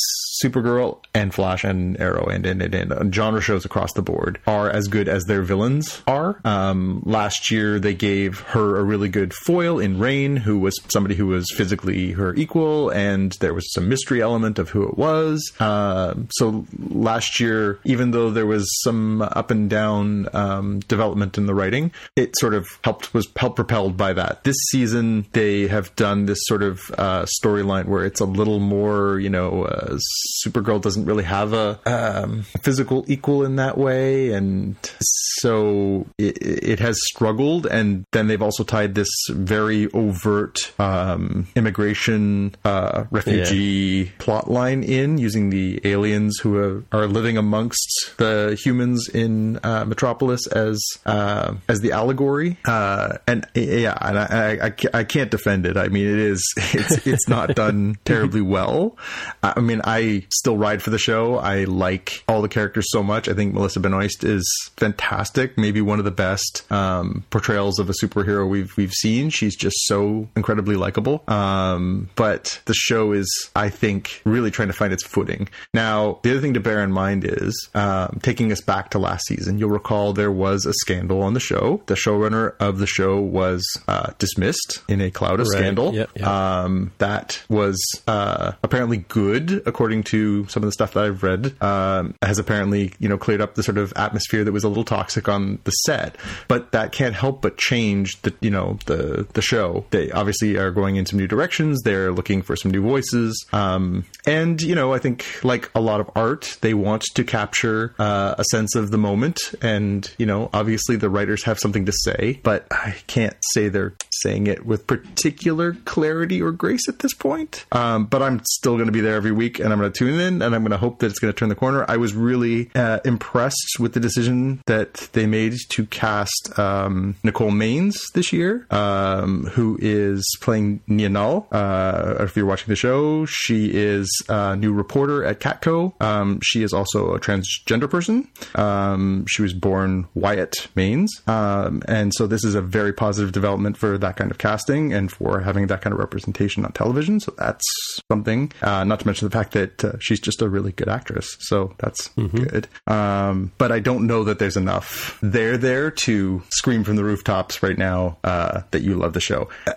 Supergirl 0.43 0.99
and 1.15 1.33
Flash 1.33 1.65
and 1.65 1.99
Arrow 2.01 2.27
and 2.27 2.47
and, 2.47 2.63
and, 2.63 2.93
and 2.93 3.15
genre 3.15 3.41
shows 3.41 3.65
across 3.65 3.93
the 3.93 4.03
board 4.03 4.41
are 4.47 4.71
as 4.71 4.89
good 4.89 5.09
as 5.09 5.25
their 5.25 5.43
villains 5.43 6.03
are. 6.07 6.41
Um, 6.45 7.03
last 7.05 7.51
year, 7.51 7.79
they 7.79 7.95
gave 7.95 8.41
her 8.41 8.79
a 8.79 8.83
really 8.83 9.09
good 9.09 9.33
foil 9.33 9.79
in 9.79 9.99
Reign, 9.99 10.37
who 10.37 10.59
was 10.59 10.79
somebody 10.89 11.15
who 11.15 11.27
was 11.27 11.51
physically 11.57 12.13
her 12.13 12.35
equal, 12.35 12.91
and 12.91 13.33
there 13.41 13.55
was 13.55 13.73
some 13.73 13.89
mystery 13.89 14.21
element 14.21 14.59
of 14.59 14.71
who 14.71 14.89
it 14.89 14.97
was. 14.97 15.53
Uh, 15.61 16.15
so 16.31 16.67
last 16.79 17.41
year, 17.41 17.79
even 17.85 18.11
though 18.11 18.31
there 18.31 18.47
was 18.47 18.67
some 18.83 19.23
up 19.23 19.51
and 19.51 19.69
down 19.71 20.29
um, 20.35 20.81
development 20.81 21.39
in 21.39 21.47
the 21.47 21.55
writing, 21.55 21.93
it 22.17 22.37
sort 22.39 22.55
of 22.55 22.67
helped 22.85 23.15
was 23.15 23.29
helped 23.37 23.57
propelled 23.57 23.97
by 23.97 24.13
that. 24.13 24.45
This 24.45 24.57
season, 24.71 25.27
they 25.33 25.69
have 25.69 25.95
done 25.97 26.27
this 26.27 26.39
sort 26.43 26.63
of 26.63 26.81
uh, 26.99 27.27
storyline 27.43 27.87
where 27.87 28.05
it's 28.05 28.21
a 28.21 28.25
little 28.25 28.61
more, 28.61 29.19
you 29.19 29.31
know, 29.31 29.65
uh, 29.65 29.99
Supergirl 30.45 30.81
doesn't 30.81 31.05
really 31.05 31.25
have 31.25 31.53
a 31.53 31.79
um, 31.87 32.43
physical 32.63 33.05
equal 33.09 33.45
in 33.45 33.57
that 33.57 33.79
way, 33.79 34.33
and 34.33 34.77
so 35.01 36.07
it, 36.19 36.39
it 36.41 36.79
has 36.81 36.99
struggled. 37.05 37.67
And 37.67 38.05
then 38.13 38.27
they've 38.27 38.43
also 38.43 38.65
tied 38.65 38.95
this 38.95 39.11
very 39.31 39.91
overt 39.93 40.73
um, 40.79 41.47
immigration 41.55 42.55
uh, 42.65 43.05
refugee 43.11 44.13
plot 44.19 44.51
line 44.51 44.83
in 44.83 45.19
using 45.19 45.51
the 45.51 45.81
aliens 45.85 46.39
who 46.39 46.57
are, 46.57 46.85
are 46.93 47.07
living 47.07 47.37
amongst 47.37 48.15
the 48.19 48.59
humans 48.63 49.09
in 49.09 49.59
uh, 49.63 49.85
Metropolis 49.85 50.47
as 50.47 50.83
uh, 51.07 51.55
as 51.69 51.81
the 51.81 51.93
allegory. 51.93 52.57
Uh, 52.65 53.19
and 53.27 53.47
yeah, 53.55 53.97
and 54.01 54.19
I, 54.19 54.67
I, 54.67 54.99
I 55.01 55.05
can't 55.05 55.31
defend 55.31 55.67
it. 55.67 55.77
I 55.77 55.89
mean, 55.89 56.07
it 56.07 56.19
is 56.19 56.43
it's 56.57 57.07
it's 57.07 57.29
not 57.29 57.55
done 57.55 57.97
terribly 58.05 58.41
well. 58.41 58.97
I 59.43 59.61
mean, 59.61 59.81
I 59.85 60.12
still 60.31 60.57
ride 60.57 60.83
for 60.83 60.91
the 60.91 60.99
show. 60.99 61.37
I 61.37 61.65
like 61.65 62.23
all 62.29 62.43
the 62.43 62.49
characters 62.49 62.87
so 62.91 63.03
much. 63.03 63.29
I 63.29 63.35
think 63.35 63.55
Melissa 63.55 63.81
Benoist 63.81 64.25
is 64.25 64.45
fantastic. 64.77 65.57
Maybe 65.57 65.81
one 65.81 65.99
of 65.99 66.05
the 66.05 66.11
best 66.11 66.71
um, 66.71 67.25
portrayals 67.31 67.79
of 67.79 67.89
a 67.89 67.95
superhero 68.03 68.49
we've 68.49 68.77
we've 68.77 68.93
seen. 68.93 69.31
She's 69.31 69.57
just 69.57 69.77
so 69.87 70.29
incredibly 70.37 70.77
likable. 70.77 71.23
Um, 71.29 72.09
but 72.17 72.61
the 72.67 72.75
show 72.75 73.13
is, 73.13 73.51
I 73.57 73.69
think, 73.71 74.21
really 74.25 74.51
trying 74.51 74.69
to 74.69 74.75
find 74.75 74.93
its 74.93 75.05
footing. 75.05 75.49
Now, 75.75 76.19
the 76.23 76.31
other 76.33 76.41
thing 76.41 76.55
to 76.55 76.61
bear 76.61 76.83
in 76.83 76.93
mind 76.93 77.25
is 77.25 77.69
um, 77.75 78.19
taking 78.23 78.53
us 78.53 78.61
back 78.61 78.91
to 78.91 78.99
last 78.99 79.27
season. 79.27 79.59
You'll 79.59 79.71
recall 79.71 80.13
there 80.13 80.33
was 80.33 80.67
a 80.67 80.73
scandal 80.75 81.23
on 81.23 81.35
the 81.35 81.41
show. 81.41 81.83
The 81.87 81.95
showrunner 81.95 82.55
of 82.61 82.79
the 82.79 82.87
show 82.87 83.21
was 83.21 83.63
uh, 83.89 84.13
dismissed 84.19 84.83
in 84.89 85.01
a 85.01 85.11
cloud 85.11 85.41
of 85.41 85.47
Right. 85.53 85.59
scandal. 85.59 85.95
Yep, 85.95 86.11
yep. 86.17 86.27
Um, 86.27 86.93
that 86.99 87.43
was 87.49 87.79
uh, 88.07 88.53
apparently 88.63 88.99
good, 88.99 89.63
according 89.67 90.02
to 90.05 90.47
some 90.49 90.63
of 90.63 90.67
the 90.67 90.73
stuff 90.73 90.95
that 90.95 91.05
I've 91.05 91.23
read. 91.23 91.61
Um, 91.63 92.15
has 92.23 92.39
apparently, 92.39 92.93
you 92.99 93.09
know, 93.09 93.19
cleared 93.19 93.41
up 93.41 93.55
the 93.55 93.63
sort 93.63 93.79
of 93.79 93.93
atmosphere 93.97 94.45
that 94.45 94.53
was 94.53 94.65
a 94.65 94.69
little 94.69 94.85
toxic 94.85 95.29
on 95.29 95.59
the 95.65 95.71
set. 95.71 96.17
But 96.49 96.73
that 96.73 96.93
can't 96.93 97.15
help 97.15 97.43
but 97.43 97.57
change 97.59 98.21
the, 98.23 98.35
you 98.41 98.51
know, 98.51 98.79
the 98.87 99.27
the 99.33 99.43
show. 99.43 99.85
They 99.91 100.11
obviously 100.11 100.57
are 100.57 100.71
going 100.71 100.97
in 100.97 101.07
some 101.07 101.19
new 101.19 101.27
directions. 101.27 101.83
They're 101.83 102.13
looking 102.13 102.43
for 102.43 102.57
some 102.57 102.71
new 102.71 102.83
voices. 102.83 103.45
Um, 103.53 104.05
and 104.27 104.61
you 104.61 104.75
know, 104.75 104.93
I 104.93 104.99
think 104.99 105.25
like 105.45 105.71
a 105.75 105.81
lot 105.81 106.01
of 106.01 106.11
art, 106.15 106.59
they 106.61 106.75
want 106.75 107.03
to 107.15 107.25
capture 107.25 107.95
uh, 107.99 108.35
a 108.39 108.45
sense 108.45 108.75
of 108.75 108.91
the 108.91 108.99
moment. 108.99 109.55
And 109.63 110.11
you 110.19 110.27
know, 110.27 110.51
obviously 110.53 110.97
the 110.97 111.11
writers 111.11 111.45
have 111.45 111.59
something 111.59 111.87
to 111.87 111.93
say, 111.93 112.41
but 112.43 112.67
I 112.71 112.97
can't 113.07 113.37
say 113.53 113.69
they're 113.69 113.95
saying 114.23 114.47
it 114.47 114.65
with 114.67 114.87
particular 114.87 115.75
clarity 115.85 116.41
or 116.43 116.53
grace 116.53 116.89
at 116.89 117.01
this 117.01 117.15
point. 117.15 117.65
Um, 117.73 118.07
but 118.07 118.23
I'm 118.23 118.41
still 118.45 118.75
going 118.75 118.87
to 118.87 118.93
be 118.93 119.01
there 119.01 119.17
every 119.17 119.33
week, 119.33 119.59
and 119.59 119.73
I'm 119.73 119.79
going 119.79 119.92
to 119.92 119.92
tune 119.93 120.21
in, 120.21 120.43
and 120.43 120.55
I'm 120.55 120.63
going 120.63 120.73
to 120.73 120.79
hope 120.79 120.99
that 121.01 121.07
it's 121.07 121.19
going 121.19 121.33
to 121.33 121.39
turn 121.39 121.49
the 121.49 121.55
corner. 121.55 121.85
I 121.89 121.97
was 121.97 122.15
really 122.15 122.71
uh, 122.75 123.01
impressed 123.05 123.77
with 123.79 123.95
the 123.95 124.01
decision 124.01 124.63
that 124.67 125.09
they 125.13 125.27
made 125.27 125.55
to 125.71 125.87
cast 125.87 126.59
um, 126.59 127.17
Nicole 127.23 127.51
Maines 127.51 127.97
this 128.15 128.33
year, 128.33 128.67
um, 128.71 129.47
who 129.47 129.79
is 129.81 130.25
playing 130.41 130.81
Nia 130.87 131.09
Nal. 131.09 131.47
Uh, 131.53 132.17
if 132.21 132.37
you're 132.37 132.47
watching 132.47 132.69
the 132.69 132.77
show, 132.77 133.27
she 133.27 133.71
is 133.73 134.09
a 134.29 134.57
new 134.57 134.73
reporter 134.73 135.25
at 135.25 135.41
Catco. 135.41 136.01
Um, 136.03 136.41
she 136.43 136.63
is 136.63 136.73
also 136.73 137.15
a 137.15 137.21
transgender 137.21 137.91
person. 137.91 138.29
Um, 138.55 139.27
she 139.27 139.43
was 139.43 139.53
born 139.53 140.09
Wyatt 140.15 140.69
Maines, 140.77 141.09
um, 141.29 141.83
and 141.89 142.13
so 142.15 142.27
this 142.27 142.45
is 142.45 142.55
a 142.55 142.63
very 142.63 142.93
positive 142.93 143.33
development 143.33 143.77
for 143.77 143.99
that 143.99 144.17
kind 144.17 144.31
of 144.31 144.39
casting 144.39 144.93
and 144.93 145.11
for 145.11 145.41
having 145.41 145.67
that 145.69 145.83
kind 145.83 145.93
of 145.93 145.99
representation 145.99 146.65
on 146.65 146.73
television. 146.73 147.21
So 147.21 147.35
that's 147.39 147.65
something. 148.11 148.53
Uh, 148.63 148.85
not 148.85 149.01
to 149.01 149.07
mention 149.07 149.29
the 149.29 149.37
fact 149.37 149.53
that 149.53 149.82
uh, 149.85 149.97
she's 150.01 150.21
just 150.21 150.43
a 150.43 150.49
really 150.49 150.73
good 150.73 150.89
actress. 150.89 151.37
So 151.41 151.75
that's 151.79 152.09
good. 152.17 152.69
Um, 152.87 153.53
but 153.59 153.73
I 153.73 153.79
don't 153.81 154.07
know 154.07 154.25
that 154.25 154.39
there's 154.39 154.57
enough 154.57 155.19
there 155.23 155.57
there 155.57 155.91
to 155.91 156.43
scream 156.51 156.85
from 156.85 156.97
the 156.97 157.05
rooftops 157.05 157.63
right 157.63 157.77
now 157.79 158.19
uh, 158.25 158.63
that 158.71 158.83
you 158.83 158.95
love 158.95 159.13
the 159.13 159.21
show. 159.21 159.49
Uh, 159.67 159.73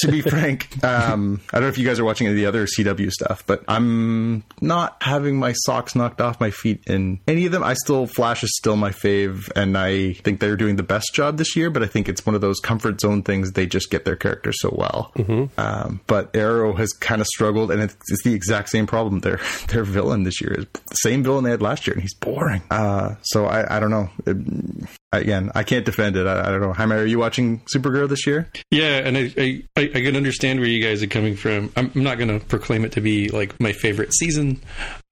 to 0.00 0.10
be 0.10 0.20
frank, 0.32 0.82
um, 0.84 1.40
I 1.52 1.56
don't 1.56 1.62
know 1.62 1.68
if 1.68 1.78
you 1.78 1.86
guys 1.86 1.98
are 1.98 2.04
watching 2.04 2.26
any 2.26 2.34
of 2.34 2.40
the 2.40 2.46
other 2.46 2.66
CW 2.66 3.10
stuff, 3.10 3.44
but 3.46 3.64
I'm 3.68 4.44
not 4.60 4.96
having 5.00 5.38
my 5.38 5.52
socks 5.52 5.94
knocked 5.94 6.20
off 6.20 6.40
my 6.40 6.50
feet 6.50 6.82
in 6.86 7.20
any 7.26 7.46
of 7.46 7.52
them. 7.52 7.62
I 7.62 7.74
still 7.74 8.06
Flash 8.06 8.42
is 8.42 8.56
still 8.56 8.76
my 8.76 8.90
fave, 8.90 9.50
and 9.56 9.76
I 9.76 10.12
think 10.14 10.40
they're 10.40 10.56
doing 10.56 10.76
the 10.76 10.82
best 10.82 11.14
job 11.14 11.38
this 11.38 11.56
year. 11.56 11.70
But 11.70 11.82
I 11.82 11.86
think 11.86 12.08
it's 12.08 12.24
one 12.26 12.34
of 12.34 12.40
those 12.40 12.60
comfort 12.60 13.00
zone 13.00 13.22
things. 13.22 13.52
They 13.52 13.66
just 13.66 13.90
get 13.90 14.04
their 14.04 14.16
characters 14.16 14.56
so 14.60 14.74
well. 14.76 15.12
Um, 15.58 16.00
but 16.06 16.34
Arrow 16.36 16.74
has 16.74 16.92
kind 16.92 17.20
of 17.20 17.26
struggled, 17.26 17.70
and 17.70 17.80
it's, 17.82 17.94
it's 18.08 18.22
the 18.24 18.34
exact 18.34 18.68
same 18.68 18.86
problem. 18.86 19.20
Their 19.32 19.40
their 19.68 19.84
villain 19.84 20.24
this 20.24 20.40
year 20.40 20.52
is 20.52 20.66
the 20.72 20.94
same 20.94 21.22
villain 21.22 21.44
they 21.44 21.50
had 21.50 21.62
last 21.62 21.86
year, 21.86 21.94
and 21.94 22.02
he's 22.02 22.14
boring. 22.14 22.62
Uh, 22.70 23.14
so 23.22 23.46
I, 23.46 23.76
I 23.76 23.80
don't 23.80 23.90
know. 23.90 24.10
It- 24.26 24.88
again, 25.14 25.50
I 25.54 25.62
can't 25.62 25.84
defend 25.84 26.16
it. 26.16 26.26
I, 26.26 26.40
I 26.40 26.50
don't 26.50 26.60
know. 26.62 26.72
Jaime, 26.72 26.94
are 26.96 27.04
you 27.04 27.18
watching 27.18 27.60
Supergirl 27.74 28.08
this 28.08 28.26
year? 28.26 28.48
Yeah, 28.70 28.98
and 28.98 29.16
I, 29.18 29.32
I, 29.36 29.62
I 29.76 29.82
I 29.82 30.02
can 30.02 30.16
understand 30.16 30.60
where 30.60 30.68
you 30.68 30.82
guys 30.82 31.02
are 31.02 31.06
coming 31.06 31.36
from. 31.36 31.70
I'm, 31.76 31.90
I'm 31.94 32.02
not 32.02 32.18
going 32.18 32.38
to 32.38 32.44
proclaim 32.46 32.84
it 32.84 32.92
to 32.92 33.00
be 33.00 33.28
like 33.28 33.58
my 33.60 33.72
favorite 33.72 34.14
season. 34.14 34.60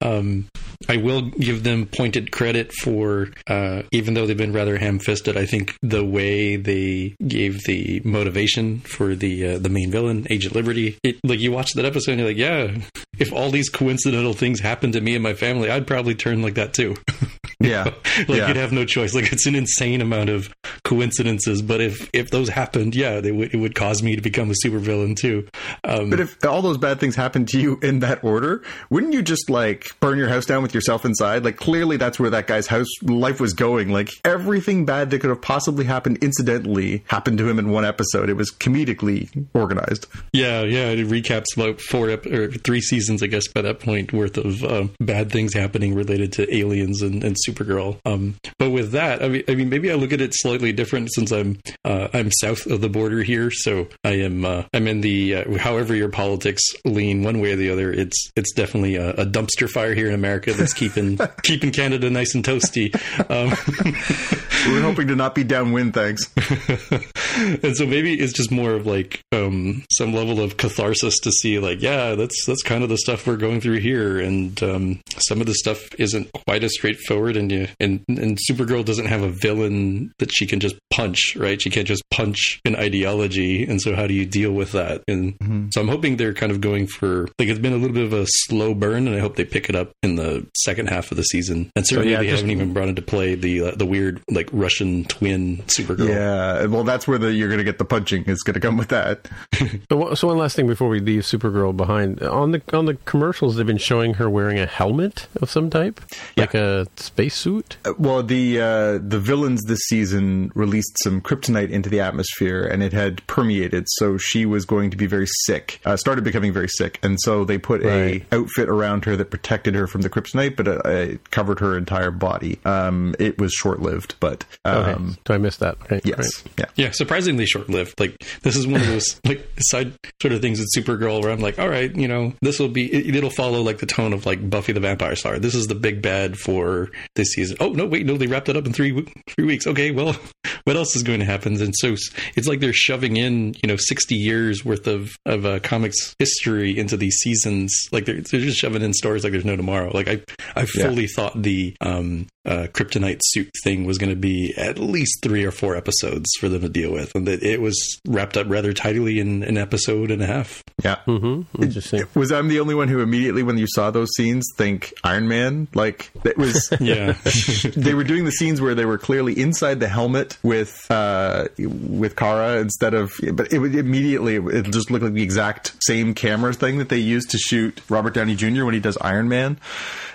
Um, 0.01 0.49
I 0.89 0.97
will 0.97 1.23
give 1.23 1.63
them 1.63 1.87
pointed 1.87 2.33
credit 2.33 2.73
for, 2.73 3.29
uh, 3.47 3.83
even 3.93 4.15
though 4.15 4.27
they've 4.27 4.37
been 4.37 4.53
rather 4.53 4.79
ham-fisted. 4.79 5.37
I 5.37 5.45
think 5.45 5.77
the 5.83 6.05
way 6.05 6.57
they 6.57 7.15
gave 7.27 7.65
the 7.65 8.01
motivation 8.05 8.81
for 8.81 9.15
the 9.15 9.47
uh, 9.47 9.59
the 9.59 9.69
main 9.69 9.91
villain, 9.91 10.27
Agent 10.31 10.55
Liberty, 10.55 10.99
it, 11.03 11.17
like 11.23 11.41
you 11.41 11.53
watch 11.53 11.75
that 11.75 11.85
episode, 11.85 12.13
and 12.13 12.21
you're 12.21 12.29
like, 12.29 12.37
yeah, 12.39 12.77
if 13.19 13.33
all 13.33 13.51
these 13.51 13.69
coincidental 13.69 14.33
things 14.33 14.61
happened 14.61 14.95
to 14.95 15.01
me 15.01 15.15
and 15.15 15.23
my 15.23 15.35
family, 15.35 15.71
I'd 15.71 15.87
probably 15.87 16.15
turn 16.15 16.43
like 16.43 16.55
that 16.55 16.73
too. 16.73 16.97
Yeah, 17.61 17.85
like 18.19 18.29
yeah. 18.29 18.49
you'd 18.49 18.57
have 18.57 18.73
no 18.73 18.85
choice. 18.85 19.15
Like 19.15 19.33
it's 19.33 19.47
an 19.47 19.55
insane 19.55 20.01
amount 20.01 20.31
of 20.31 20.49
coincidences, 20.85 21.63
but 21.63 21.81
if 21.81 22.09
if 22.13 22.31
those 22.31 22.49
happened, 22.49 22.95
yeah, 22.95 23.21
they 23.21 23.33
would 23.33 23.55
it 23.55 23.59
would 23.59 23.75
cause 23.75 24.03
me 24.03 24.17
to 24.17 24.23
become 24.23 24.51
a 24.51 24.55
supervillain 24.65 25.17
too. 25.17 25.47
Um, 25.85 26.11
But 26.11 26.21
if 26.21 26.43
all 26.45 26.63
those 26.63 26.79
bad 26.79 26.99
things 27.01 27.15
happened 27.17 27.49
to 27.49 27.61
you 27.61 27.79
in 27.83 28.01
that 28.01 28.25
order, 28.25 28.63
wouldn't 28.91 29.13
you 29.13 29.23
just 29.23 29.49
like 29.51 29.87
burn 30.01 30.19
your 30.19 30.29
house 30.29 30.47
down 30.47 30.63
with 30.63 30.75
yourself 30.75 31.05
inside? 31.05 31.45
Like 31.45 31.57
clearly 31.57 31.97
that's 31.97 32.19
where 32.19 32.31
that 32.31 32.47
guy's 32.47 32.67
house 32.67 32.89
life 33.03 33.41
was 33.41 33.53
going. 33.53 33.91
Like 33.91 34.11
everything 34.25 34.85
bad 34.85 35.11
that 35.11 35.21
could 35.21 35.31
have 35.31 35.43
possibly 35.43 35.85
happened 35.85 36.19
incidentally 36.23 37.05
happened 37.09 37.39
to 37.39 37.49
him 37.49 37.59
in 37.59 37.71
one 37.71 37.85
episode. 37.85 38.29
It 38.31 38.35
was 38.37 38.51
comedically 38.51 39.29
organized. 39.55 40.07
yeah, 40.33 40.63
yeah, 40.63 40.89
it 40.89 41.07
recaps 41.09 41.55
about 41.57 41.81
four 41.81 42.11
ep- 42.11 42.27
or 42.27 42.51
three 42.51 42.81
seasons, 42.81 43.23
I 43.23 43.27
guess, 43.27 43.47
by 43.49 43.63
that 43.63 43.81
point 43.81 44.13
worth 44.13 44.37
of 44.39 44.65
uh, 44.65 44.87
bad 45.01 45.31
things 45.31 45.55
happening 45.55 45.95
related 45.95 46.33
to 46.35 46.55
aliens 46.55 47.03
and, 47.03 47.23
and 47.23 47.37
Supergirl. 47.51 47.99
Um, 48.05 48.37
but 48.59 48.71
with 48.71 48.93
that, 48.93 49.23
I 49.23 49.29
mean, 49.29 49.43
I 49.49 49.55
mean, 49.55 49.69
maybe 49.69 49.91
I 49.91 49.95
look 49.95 50.13
at 50.13 50.21
it 50.21 50.33
slightly 50.35 50.73
different 50.73 51.13
since 51.13 51.31
I'm 51.31 51.59
uh, 51.85 52.09
I'm 52.13 52.31
south 52.31 52.67
of 52.67 52.81
the 52.81 52.89
border 52.89 53.23
here, 53.23 53.51
so 53.51 53.89
I 54.05 54.21
am 54.21 54.45
uh, 54.45 54.65
I'm 54.73 54.87
in 54.87 55.01
the 55.01 55.37
uh, 55.37 55.59
however 55.59 55.95
your 55.95 56.11
politics 56.11 56.63
lean 56.85 57.23
one 57.23 57.41
way 57.41 57.53
or 57.53 57.57
the 57.57 57.71
other. 57.71 57.93
It's 57.93 58.31
it's 58.37 58.53
definitely 58.53 58.97
a, 58.97 59.11
a 59.11 59.27
dumpster 59.27 59.69
fire 59.69 59.95
here 59.95 60.09
in 60.09 60.15
America 60.15 60.53
that's 60.53 60.75
keeping 60.75 61.19
keeping 61.43 61.73
Canada 61.73 62.11
nice 62.11 62.35
and 62.35 62.45
toasty. 62.45 62.95
Um, 63.31 63.51
We're 64.67 64.83
hoping 64.83 65.09
to 65.09 65.17
not 65.17 65.35
be 65.35 65.43
downwind, 65.43 65.95
thanks. 65.95 66.31
and 67.63 67.75
so 67.77 67.87
maybe 67.87 68.15
it's 68.15 68.33
just 68.33 68.51
more 68.51 68.73
of 68.73 68.87
like 68.87 69.23
um, 69.33 69.85
some 69.91 70.13
level 70.13 70.41
of 70.41 70.57
catharsis 70.57 71.19
to 71.21 71.31
see 71.31 71.59
like 71.59 71.81
yeah 71.81 72.15
that's 72.15 72.45
that's 72.47 72.63
kind 72.63 72.83
of 72.83 72.89
the 72.89 72.99
stuff 72.99 73.27
we're 73.27 73.37
going 73.37 73.61
through 73.61 73.79
here 73.79 74.21
and 74.21 74.63
um, 74.63 75.01
some 75.19 75.41
of 75.41 75.47
the 75.47 75.55
stuff 75.55 75.95
isn't 75.99 76.31
quite 76.33 76.65
as 76.65 76.75
straightforward 76.75 77.37
and 77.41 77.53
you, 77.53 77.69
and 77.81 78.05
and 78.09 78.39
Supergirl 78.49 78.85
doesn't 78.85 79.07
have 79.07 79.23
a 79.23 79.31
villain 79.31 80.13
that 80.19 80.33
she 80.33 80.47
can 80.47 80.61
just 80.61 80.77
punch 80.91 81.37
right? 81.37 81.61
She 81.61 81.71
can't 81.71 81.87
just 81.87 82.03
punch 82.11 82.61
an 82.65 82.77
ideology. 82.77 83.65
And 83.65 83.81
so 83.81 83.95
how 83.95 84.07
do 84.07 84.15
you 84.15 84.27
deal 84.27 84.53
with 84.53 84.73
that? 84.73 85.03
And 85.09 85.39
mm-hmm. 85.39 85.69
so 85.73 85.81
I'm 85.81 85.89
hoping 85.89 86.17
they're 86.17 86.35
kind 86.35 86.53
of 86.53 86.61
going 86.61 86.87
for 86.87 87.29
like 87.39 87.49
it's 87.49 87.59
been 87.59 87.73
a 87.73 87.77
little 87.77 87.95
bit 87.95 88.05
of 88.05 88.13
a 88.13 88.27
slow 88.29 88.75
burn 88.75 89.07
and 89.07 89.17
I 89.17 89.21
hope 89.21 89.37
they 89.37 89.45
pick 89.45 89.69
it 89.69 89.75
up 89.75 89.93
in 90.03 90.17
the 90.17 90.47
second 90.57 90.89
half 90.89 91.11
of 91.11 91.17
the 91.17 91.23
season. 91.23 91.71
And 91.75 91.87
certainly 91.87 92.11
so, 92.11 92.13
yeah, 92.13 92.19
they 92.19 92.31
just, 92.31 92.43
haven't 92.43 92.51
even 92.51 92.73
brought 92.73 92.89
into 92.89 93.03
play 93.03 93.35
the 93.35 93.69
uh, 93.69 93.71
the 93.75 93.87
weird 93.87 94.23
like 94.31 94.49
Russian 94.53 95.05
twin 95.05 95.59
Supergirl. 95.79 96.09
Yeah 96.09 96.67
well 96.67 96.85
that's 96.85 97.09
where 97.09 97.19
the 97.19 97.33
you're 97.33 97.49
going 97.49 97.59
to 97.59 97.65
get 97.65 97.79
the 97.79 97.85
punching 97.85 98.25
is 98.25 98.43
going 98.43 98.55
to 98.55 98.61
come 98.61 98.77
with 98.77 98.89
that. 98.89 99.29
So, 99.91 100.15
so 100.15 100.29
one 100.29 100.39
last 100.39 100.57
thing 100.57 100.67
before 100.67 100.89
we 100.89 101.01
leave 101.01 101.23
Supergirl 101.23 101.77
behind. 101.77 102.23
On 102.23 102.53
the 102.53 102.63
on 102.73 102.87
the 102.87 102.95
commercials 102.95 103.57
they've 103.57 103.67
been 103.67 103.77
showing 103.77 104.15
her 104.15 104.29
wearing 104.31 104.59
a 104.59 104.67
helmet 104.67 105.27
of 105.41 105.51
some 105.51 105.69
type, 105.69 106.01
yeah. 106.37 106.45
like 106.45 106.55
a 106.55 106.87
spacesuit. 107.31 107.77
Uh, 107.85 107.95
well, 107.99 108.23
the 108.23 108.61
uh, 108.61 108.99
the 109.03 109.19
villains 109.19 109.63
this 109.67 109.81
season 109.81 110.51
released 110.55 110.97
some 111.03 111.21
kryptonite 111.21 111.71
into 111.71 111.89
the 111.89 112.01
atmosphere, 112.01 112.65
and 112.65 112.83
it 112.83 112.93
had 112.93 113.27
permeated, 113.27 113.87
so 113.89 114.17
she 114.17 114.45
was 114.47 114.65
going 114.65 114.91
to 114.91 114.97
be 114.97 115.07
very 115.07 115.27
sick. 115.45 115.81
Uh, 115.85 115.97
started 115.97 116.25
becoming 116.25 116.53
very 116.53 116.69
sick, 116.69 116.99
and 117.03 117.19
so 117.21 117.45
they 117.45 117.59
put 117.59 117.83
right. 117.83 118.25
a 118.31 118.37
outfit 118.37 118.69
around 118.69 119.05
her 119.05 119.17
that 119.17 119.31
protected 119.31 119.75
her 119.75 119.87
from 119.87 120.03
the 120.03 120.11
kryptonite, 120.11 120.57
but 120.57 120.69
uh, 120.69 120.81
it 120.89 121.31
covered 121.31 121.61
her 121.61 121.77
entire 121.77 122.11
body. 122.11 122.59
Um, 122.65 123.15
it 123.19 123.39
was 123.39 123.53
short 123.53 123.81
lived, 123.81 124.15
but 124.21 124.45
um, 124.65 124.75
okay. 124.75 125.21
so 125.27 125.35
I 125.35 125.39
missed 125.39 125.61
that. 125.61 125.77
Right. 125.91 126.05
Yes, 126.05 126.45
right. 126.45 126.55
yeah, 126.59 126.85
yeah, 126.85 126.91
surprisingly 126.91 127.47
short 127.47 127.69
lived. 127.69 127.99
Like 127.99 128.17
this 128.43 128.57
is 128.57 128.67
one 128.67 128.81
of 128.81 128.87
those 128.87 129.21
like 129.25 129.47
side 129.59 129.93
sort 130.21 130.33
of 130.33 130.41
things 130.41 130.59
with 130.59 130.69
Supergirl 130.77 131.23
where 131.23 131.33
I'm 131.33 131.41
like, 131.41 131.59
all 131.59 131.69
right, 131.69 131.95
you 131.95 132.09
know, 132.09 132.33
this 132.41 132.59
will 132.59 132.69
be 132.69 132.93
it, 132.93 133.15
it'll 133.15 133.31
follow 133.31 133.63
like 133.63 133.79
the 133.79 133.87
tone 133.87 134.13
of 134.13 134.27
like 134.27 134.49
Buffy 134.49 134.73
the 134.73 134.81
Vampire 134.81 135.17
Slayer. 135.17 135.39
This 135.39 135.55
is 135.55 135.67
the 135.67 135.75
big 135.75 136.03
bad 136.03 136.39
for 136.39 136.91
this 137.21 137.33
season. 137.33 137.57
Oh 137.61 137.69
no, 137.69 137.87
wait, 137.87 138.07
no, 138.07 138.17
they 138.17 138.27
wrapped 138.27 138.49
it 138.49 138.57
up 138.57 138.67
in 138.67 138.73
three 138.73 139.07
three 139.29 139.45
weeks. 139.45 139.67
Okay, 139.67 139.91
well, 139.91 140.17
what 140.65 140.77
else 140.77 140.97
is 140.97 141.03
going 141.03 141.21
to 141.21 141.27
happen? 141.27 141.61
And 141.61 141.75
so 141.77 141.95
it's 142.35 142.49
like 142.49 142.61
they're 142.61 142.73
shoving 142.73 143.17
in 143.17 143.55
you 143.63 143.69
know 143.69 143.77
sixty 143.77 144.17
years 144.17 144.65
worth 144.65 144.87
of 144.87 145.11
of 145.27 145.47
uh, 145.47 145.61
comics 145.61 146.15
history 146.19 146.77
into 146.77 146.97
these 146.97 147.17
seasons. 147.17 147.89
Like 147.93 148.07
they're 148.07 148.21
they're 148.21 148.41
just 148.41 148.59
shoving 148.59 148.83
in 148.83 148.93
stories 148.93 149.23
like 149.23 149.33
there's 149.33 149.45
no 149.45 149.57
tomorrow. 149.57 149.91
Like 149.93 150.09
I 150.09 150.23
I 150.57 150.65
fully 150.65 151.03
yeah. 151.03 151.09
thought 151.15 151.41
the 151.41 151.77
um 151.81 152.27
uh, 152.47 152.67
kryptonite 152.73 153.21
suit 153.23 153.51
thing 153.63 153.85
was 153.85 153.99
going 153.99 154.11
to 154.11 154.17
be 154.17 154.55
at 154.57 154.79
least 154.79 155.23
three 155.23 155.45
or 155.45 155.51
four 155.51 155.77
episodes 155.77 156.31
for 156.39 156.49
them 156.49 156.63
to 156.63 156.69
deal 156.69 156.93
with, 156.93 157.15
and 157.15 157.27
that 157.27 157.43
it 157.43 157.61
was 157.61 158.01
wrapped 158.07 158.37
up 158.37 158.47
rather 158.49 158.73
tidily 158.73 159.21
in 159.21 159.43
an 159.43 159.59
episode 159.59 160.11
and 160.11 160.23
a 160.23 160.27
half. 160.27 160.63
Yeah, 160.83 160.97
mm-hmm. 161.07 161.63
interesting. 161.63 162.01
It, 162.01 162.17
was 162.17 162.33
I'm 162.33 162.49
the 162.49 162.61
only 162.61 162.75
one 162.75 162.89
who 162.89 163.01
immediately, 163.01 163.43
when 163.43 163.59
you 163.59 163.67
saw 163.69 163.91
those 163.91 164.09
scenes, 164.17 164.47
think 164.57 164.93
Iron 165.05 165.29
Man? 165.29 165.69
Like 165.75 166.11
it 166.25 166.39
was. 166.39 166.73
yeah, 166.81 167.13
they 167.77 167.95
were 167.95 168.05
doing 168.05 168.25
the 168.25 168.33
scenes 168.33 168.61
where 168.61 168.75
they 168.75 168.87
were 168.87 168.99
clearly 168.99 169.39
inside 169.39 169.81
the 169.81 169.89
helmet 169.89 170.39
with 170.43 170.87
uh, 170.91 171.49
with 171.59 172.17
Kara 172.17 172.59
instead 172.59 172.95
of, 172.95 173.13
but 173.35 173.53
it 173.53 173.59
would 173.59 173.75
immediately 173.75 174.37
it 174.37 174.71
just 174.73 174.91
looked 174.91 175.05
like 175.05 175.13
the 175.13 175.23
exact 175.23 175.75
same 175.81 176.15
camera 176.15 176.55
thing 176.55 176.79
that 176.79 176.89
they 176.89 176.99
used 176.99 177.31
to 177.31 177.39
shoot 177.39 177.83
Robert 177.91 178.15
Downey 178.15 178.35
Jr. 178.35 178.65
when 178.65 178.75
he 178.75 178.81
does 178.81 178.97
Iron 178.99 179.29
Man. 179.29 179.59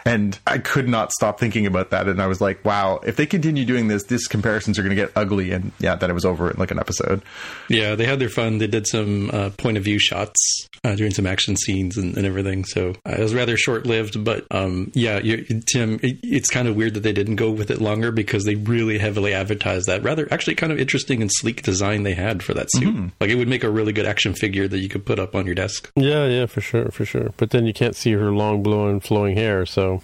And 0.07 0.37
I 0.45 0.59
could 0.59 0.87
not 0.87 1.11
stop 1.11 1.39
thinking 1.39 1.65
about 1.65 1.89
that. 1.89 2.07
And 2.15 2.21
I 2.21 2.27
was 2.27 2.39
like, 2.39 2.63
wow, 2.63 3.01
if 3.03 3.17
they 3.17 3.25
continue 3.25 3.65
doing 3.65 3.89
this, 3.89 4.05
these 4.05 4.25
comparisons 4.25 4.79
are 4.79 4.83
going 4.83 4.95
to 4.95 5.01
get 5.01 5.11
ugly. 5.17 5.51
And 5.51 5.73
yeah, 5.79 5.95
then 5.95 6.09
it 6.09 6.13
was 6.13 6.23
over 6.23 6.49
in 6.49 6.57
like 6.57 6.71
an 6.71 6.79
episode. 6.79 7.21
Yeah, 7.67 7.95
they 7.95 8.05
had 8.05 8.19
their 8.19 8.29
fun. 8.29 8.59
They 8.59 8.67
did 8.67 8.87
some 8.87 9.29
uh, 9.31 9.49
point 9.57 9.75
of 9.75 9.83
view 9.83 9.99
shots 9.99 10.69
uh, 10.85 10.95
during 10.95 11.11
some 11.11 11.25
action 11.25 11.57
scenes 11.57 11.97
and, 11.97 12.15
and 12.15 12.25
everything. 12.27 12.63
So 12.63 12.91
uh, 13.05 13.15
it 13.17 13.19
was 13.19 13.33
rather 13.33 13.57
short 13.57 13.85
lived. 13.87 14.23
But 14.23 14.45
um, 14.51 14.91
yeah, 14.93 15.19
Tim, 15.19 15.99
it, 16.03 16.19
it's 16.21 16.49
kind 16.49 16.67
of 16.67 16.75
weird 16.75 16.93
that 16.93 16.99
they 17.01 17.13
didn't 17.13 17.37
go 17.37 17.49
with 17.49 17.71
it 17.71 17.81
longer 17.81 18.11
because 18.11 18.45
they 18.45 18.55
really 18.55 18.99
heavily 18.99 19.33
advertised 19.33 19.87
that 19.87 20.03
rather 20.03 20.27
actually 20.31 20.55
kind 20.55 20.71
of 20.71 20.79
interesting 20.79 21.21
and 21.21 21.31
sleek 21.33 21.63
design 21.63 22.03
they 22.03 22.13
had 22.13 22.43
for 22.43 22.53
that 22.53 22.71
suit. 22.71 22.93
Mm-hmm. 22.93 23.07
Like 23.19 23.31
it 23.31 23.35
would 23.35 23.47
make 23.47 23.63
a 23.63 23.69
really 23.69 23.93
good 23.93 24.05
action 24.05 24.35
figure 24.35 24.67
that 24.67 24.77
you 24.77 24.87
could 24.87 25.05
put 25.05 25.17
up 25.17 25.35
on 25.35 25.47
your 25.47 25.55
desk. 25.55 25.91
Yeah, 25.95 26.27
yeah, 26.27 26.45
for 26.45 26.61
sure, 26.61 26.89
for 26.91 27.03
sure. 27.03 27.31
But 27.37 27.49
then 27.49 27.65
you 27.65 27.73
can't 27.73 27.95
see 27.95 28.11
her 28.11 28.31
long 28.31 28.61
blowing 28.61 28.99
flowing 28.99 29.35
hair. 29.35 29.65
So 29.65 30.03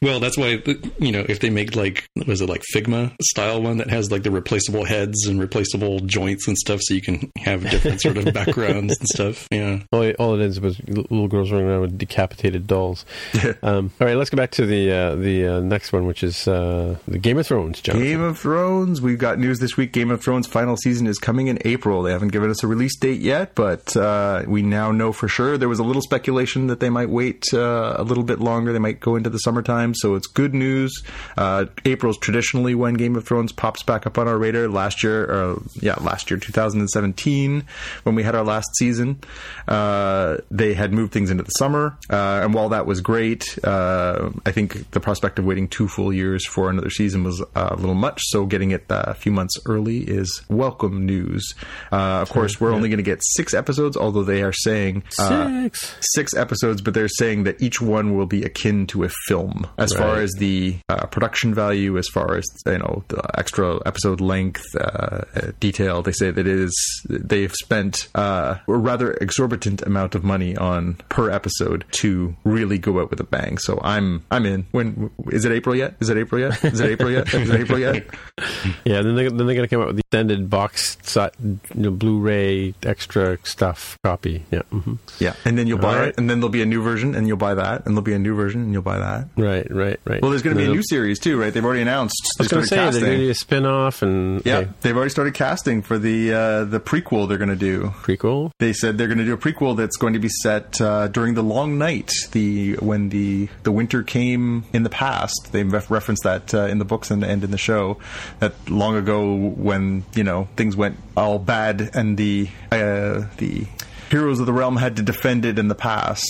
well, 0.00 0.20
that's 0.20 0.38
why 0.38 0.62
you 0.98 1.10
know 1.10 1.26
if 1.28 1.40
they 1.40 1.50
make 1.50 1.74
like 1.74 2.06
was 2.26 2.40
it 2.40 2.48
like 2.48 2.62
Figma 2.72 3.16
style 3.20 3.60
one 3.62 3.78
that 3.78 3.90
has 3.90 4.12
like 4.12 4.22
the 4.22 4.30
replaceable 4.30 4.84
heads 4.84 5.26
and 5.26 5.40
replaceable 5.40 5.98
joints 6.00 6.46
and 6.46 6.56
stuff, 6.56 6.80
so 6.82 6.94
you 6.94 7.02
can 7.02 7.32
have 7.36 7.68
different 7.68 8.00
sort 8.00 8.16
of 8.16 8.32
backgrounds 8.34 8.96
and 8.98 9.08
stuff. 9.08 9.48
Yeah. 9.50 9.80
All 10.20 10.34
it 10.34 10.42
is 10.42 10.60
was 10.60 10.78
little 10.86 11.28
girls 11.28 11.50
running 11.50 11.66
around 11.66 11.80
with 11.80 11.98
decapitated 11.98 12.66
dolls. 12.66 13.06
um, 13.62 13.90
all 13.98 14.06
right, 14.06 14.16
let's 14.16 14.28
go 14.28 14.36
back 14.36 14.50
to 14.50 14.66
the 14.66 14.92
uh, 14.92 15.14
the 15.14 15.46
uh, 15.46 15.60
next 15.60 15.92
one, 15.94 16.06
which 16.06 16.22
is 16.22 16.46
uh, 16.46 16.98
the 17.08 17.18
Game 17.18 17.38
of 17.38 17.46
Thrones. 17.46 17.80
Jonathan. 17.80 18.06
Game 18.06 18.20
of 18.20 18.38
Thrones. 18.38 19.00
We've 19.00 19.18
got 19.18 19.38
news 19.38 19.60
this 19.60 19.78
week. 19.78 19.92
Game 19.92 20.10
of 20.10 20.22
Thrones 20.22 20.46
final 20.46 20.76
season 20.76 21.06
is 21.06 21.18
coming 21.18 21.46
in 21.46 21.58
April. 21.64 22.02
They 22.02 22.12
haven't 22.12 22.28
given 22.28 22.50
us 22.50 22.62
a 22.62 22.66
release 22.66 22.98
date 22.98 23.22
yet, 23.22 23.54
but 23.54 23.96
uh, 23.96 24.44
we 24.46 24.60
now 24.60 24.92
know 24.92 25.12
for 25.12 25.26
sure. 25.26 25.56
There 25.56 25.70
was 25.70 25.78
a 25.78 25.84
little 25.84 26.02
speculation 26.02 26.66
that 26.66 26.80
they 26.80 26.90
might 26.90 27.08
wait 27.08 27.44
uh, 27.54 27.94
a 27.96 28.04
little 28.04 28.24
bit 28.24 28.40
longer. 28.40 28.74
They 28.74 28.78
might 28.78 29.00
go 29.00 29.16
into 29.16 29.30
the 29.30 29.38
summertime, 29.38 29.94
so 29.94 30.16
it's 30.16 30.26
good 30.26 30.52
news. 30.52 31.02
Uh, 31.38 31.64
April's 31.86 32.18
traditionally 32.18 32.74
when 32.74 32.92
Game 32.94 33.16
of 33.16 33.26
Thrones 33.26 33.52
pops 33.52 33.82
back 33.82 34.06
up 34.06 34.18
on 34.18 34.28
our 34.28 34.36
radar. 34.36 34.68
Last 34.68 35.02
year, 35.02 35.24
or 35.24 35.62
yeah, 35.76 35.94
last 35.94 36.30
year, 36.30 36.38
2017, 36.38 37.64
when 38.02 38.14
we 38.14 38.22
had 38.22 38.34
our 38.34 38.44
last 38.44 38.68
season, 38.76 39.18
uh, 39.66 40.09
they 40.50 40.74
had 40.74 40.92
moved 40.92 41.12
things 41.12 41.30
into 41.30 41.42
the 41.42 41.50
summer, 41.50 41.96
uh, 42.10 42.40
and 42.42 42.54
while 42.54 42.70
that 42.70 42.86
was 42.86 43.00
great, 43.00 43.58
uh, 43.64 44.30
I 44.46 44.52
think 44.52 44.90
the 44.90 45.00
prospect 45.00 45.38
of 45.38 45.44
waiting 45.44 45.68
two 45.68 45.88
full 45.88 46.12
years 46.12 46.46
for 46.46 46.70
another 46.70 46.90
season 46.90 47.24
was 47.24 47.42
a 47.54 47.74
little 47.76 47.94
much. 47.94 48.20
So 48.24 48.46
getting 48.46 48.70
it 48.70 48.84
a 48.88 49.14
few 49.14 49.32
months 49.32 49.56
early 49.66 49.98
is 49.98 50.42
welcome 50.48 51.06
news. 51.06 51.54
Uh, 51.92 52.20
of 52.20 52.30
course, 52.30 52.60
we're 52.60 52.72
only 52.72 52.88
going 52.88 52.98
to 52.98 53.02
get 53.02 53.20
six 53.22 53.54
episodes, 53.54 53.96
although 53.96 54.24
they 54.24 54.42
are 54.42 54.52
saying 54.52 55.02
uh, 55.18 55.68
six 55.72 56.20
six 56.20 56.34
episodes, 56.34 56.82
but 56.82 56.94
they're 56.94 57.08
saying 57.08 57.44
that 57.44 57.60
each 57.62 57.80
one 57.80 58.16
will 58.16 58.26
be 58.26 58.42
akin 58.42 58.86
to 58.86 59.04
a 59.04 59.08
film 59.26 59.66
as 59.78 59.94
right. 59.94 60.02
far 60.02 60.16
as 60.16 60.30
the 60.38 60.76
uh, 60.88 61.06
production 61.06 61.54
value, 61.54 61.96
as 61.98 62.08
far 62.08 62.36
as 62.36 62.44
you 62.66 62.78
know 62.78 63.04
the 63.08 63.22
extra 63.38 63.78
episode 63.86 64.20
length, 64.20 64.64
uh, 64.76 65.22
detail. 65.60 66.02
They 66.02 66.12
say 66.12 66.30
that 66.30 66.46
it 66.46 66.46
is 66.46 66.74
they've 67.08 67.52
spent 67.52 68.08
uh, 68.14 68.56
a 68.66 68.72
rather 68.72 69.12
exorbitant 69.14 69.82
amount 69.90 70.14
of 70.14 70.24
money 70.24 70.56
on 70.56 70.94
per 71.08 71.30
episode 71.30 71.84
to 71.92 72.34
really 72.44 72.78
go 72.78 73.00
out 73.00 73.10
with 73.10 73.20
a 73.20 73.24
bang. 73.24 73.58
So 73.58 73.78
I'm 73.82 74.24
I'm 74.30 74.46
in. 74.46 74.66
When 74.70 75.10
is 75.26 75.44
it 75.44 75.52
April 75.52 75.74
yet? 75.74 75.94
Is 76.00 76.08
it 76.08 76.16
April 76.16 76.40
yet? 76.40 76.64
Is 76.64 76.80
it 76.80 76.90
April 76.90 77.10
yet? 77.10 77.32
Is 77.34 77.50
it 77.50 77.60
April 77.60 77.78
yet? 77.78 78.06
yeah, 78.84 79.02
then 79.02 79.16
they 79.16 79.28
then 79.28 79.46
they're 79.46 79.56
gonna 79.56 79.68
come 79.68 79.80
out 79.80 79.88
with 79.88 79.96
the 79.96 80.02
extended 80.10 80.50
box, 80.50 80.98
set, 81.02 81.34
you 81.40 81.60
know, 81.74 81.90
Blu-ray 81.90 82.74
extra 82.82 83.38
stuff 83.44 83.96
copy. 84.02 84.44
Yeah, 84.50 84.62
mm-hmm. 84.72 84.94
yeah, 85.20 85.34
and 85.44 85.56
then 85.56 85.68
you'll 85.68 85.78
buy 85.78 85.98
right. 85.98 86.08
it, 86.08 86.18
and 86.18 86.28
then 86.28 86.40
there'll 86.40 86.50
be 86.50 86.62
a 86.62 86.66
new 86.66 86.82
version, 86.82 87.14
and 87.14 87.28
you'll 87.28 87.36
buy 87.36 87.54
that, 87.54 87.86
and 87.86 87.94
there'll 87.94 88.02
be 88.02 88.14
a 88.14 88.18
new 88.18 88.34
version, 88.34 88.62
and 88.62 88.72
you'll 88.72 88.82
buy 88.82 88.98
that. 88.98 89.28
Right, 89.36 89.70
right, 89.70 90.00
right. 90.04 90.20
Well, 90.20 90.30
there's 90.32 90.42
going 90.42 90.56
to 90.56 90.62
be 90.62 90.68
a 90.68 90.72
new 90.72 90.82
series 90.82 91.20
too, 91.20 91.40
right? 91.40 91.54
They've 91.54 91.64
already 91.64 91.82
announced. 91.82 92.36
I 92.38 92.42
was 92.42 92.48
going 92.48 92.62
to 92.62 92.68
say 92.68 92.76
casting. 92.76 93.02
they're 93.02 93.10
going 93.10 93.20
to 93.20 93.26
do 93.26 93.30
a 93.30 93.34
spin-off, 93.34 94.02
and 94.02 94.44
yeah, 94.44 94.58
okay. 94.58 94.70
they've 94.80 94.96
already 94.96 95.10
started 95.10 95.34
casting 95.34 95.82
for 95.82 95.98
the 95.98 96.32
uh, 96.32 96.64
the 96.64 96.80
prequel. 96.80 97.28
They're 97.28 97.38
going 97.38 97.50
to 97.50 97.56
do 97.56 97.92
prequel. 98.02 98.50
They 98.58 98.72
said 98.72 98.98
they're 98.98 99.06
going 99.06 99.18
to 99.18 99.24
do 99.24 99.34
a 99.34 99.38
prequel 99.38 99.76
that's 99.80 99.96
going 99.96 100.12
to 100.12 100.18
be 100.18 100.28
set 100.28 100.80
uh, 100.80 101.08
during 101.08 101.34
the 101.34 101.42
Long 101.42 101.78
Night, 101.78 102.12
the 102.32 102.74
when 102.76 103.08
the 103.08 103.48
the 103.62 103.72
winter 103.72 104.02
came 104.02 104.64
in 104.72 104.82
the 104.82 104.90
past. 104.90 105.50
They 105.52 105.64
ref- 105.64 105.90
referenced 105.90 106.22
that 106.24 106.54
uh, 106.54 106.66
in 106.66 106.78
the 106.78 106.84
books 106.84 107.10
and, 107.10 107.24
and 107.24 107.42
in 107.42 107.50
the 107.50 107.58
show 107.58 107.98
that 108.38 108.52
long 108.68 108.96
ago 108.96 109.34
when 109.34 110.04
you 110.14 110.24
know 110.24 110.48
things 110.56 110.76
went 110.76 110.96
all 111.16 111.38
bad 111.38 111.90
and 111.94 112.16
the 112.16 112.48
uh, 112.70 113.26
the 113.38 113.66
heroes 114.10 114.40
of 114.40 114.46
the 114.46 114.52
realm 114.52 114.76
had 114.76 114.96
to 114.96 115.02
defend 115.02 115.44
it 115.44 115.58
in 115.58 115.68
the 115.68 115.74
past. 115.74 116.26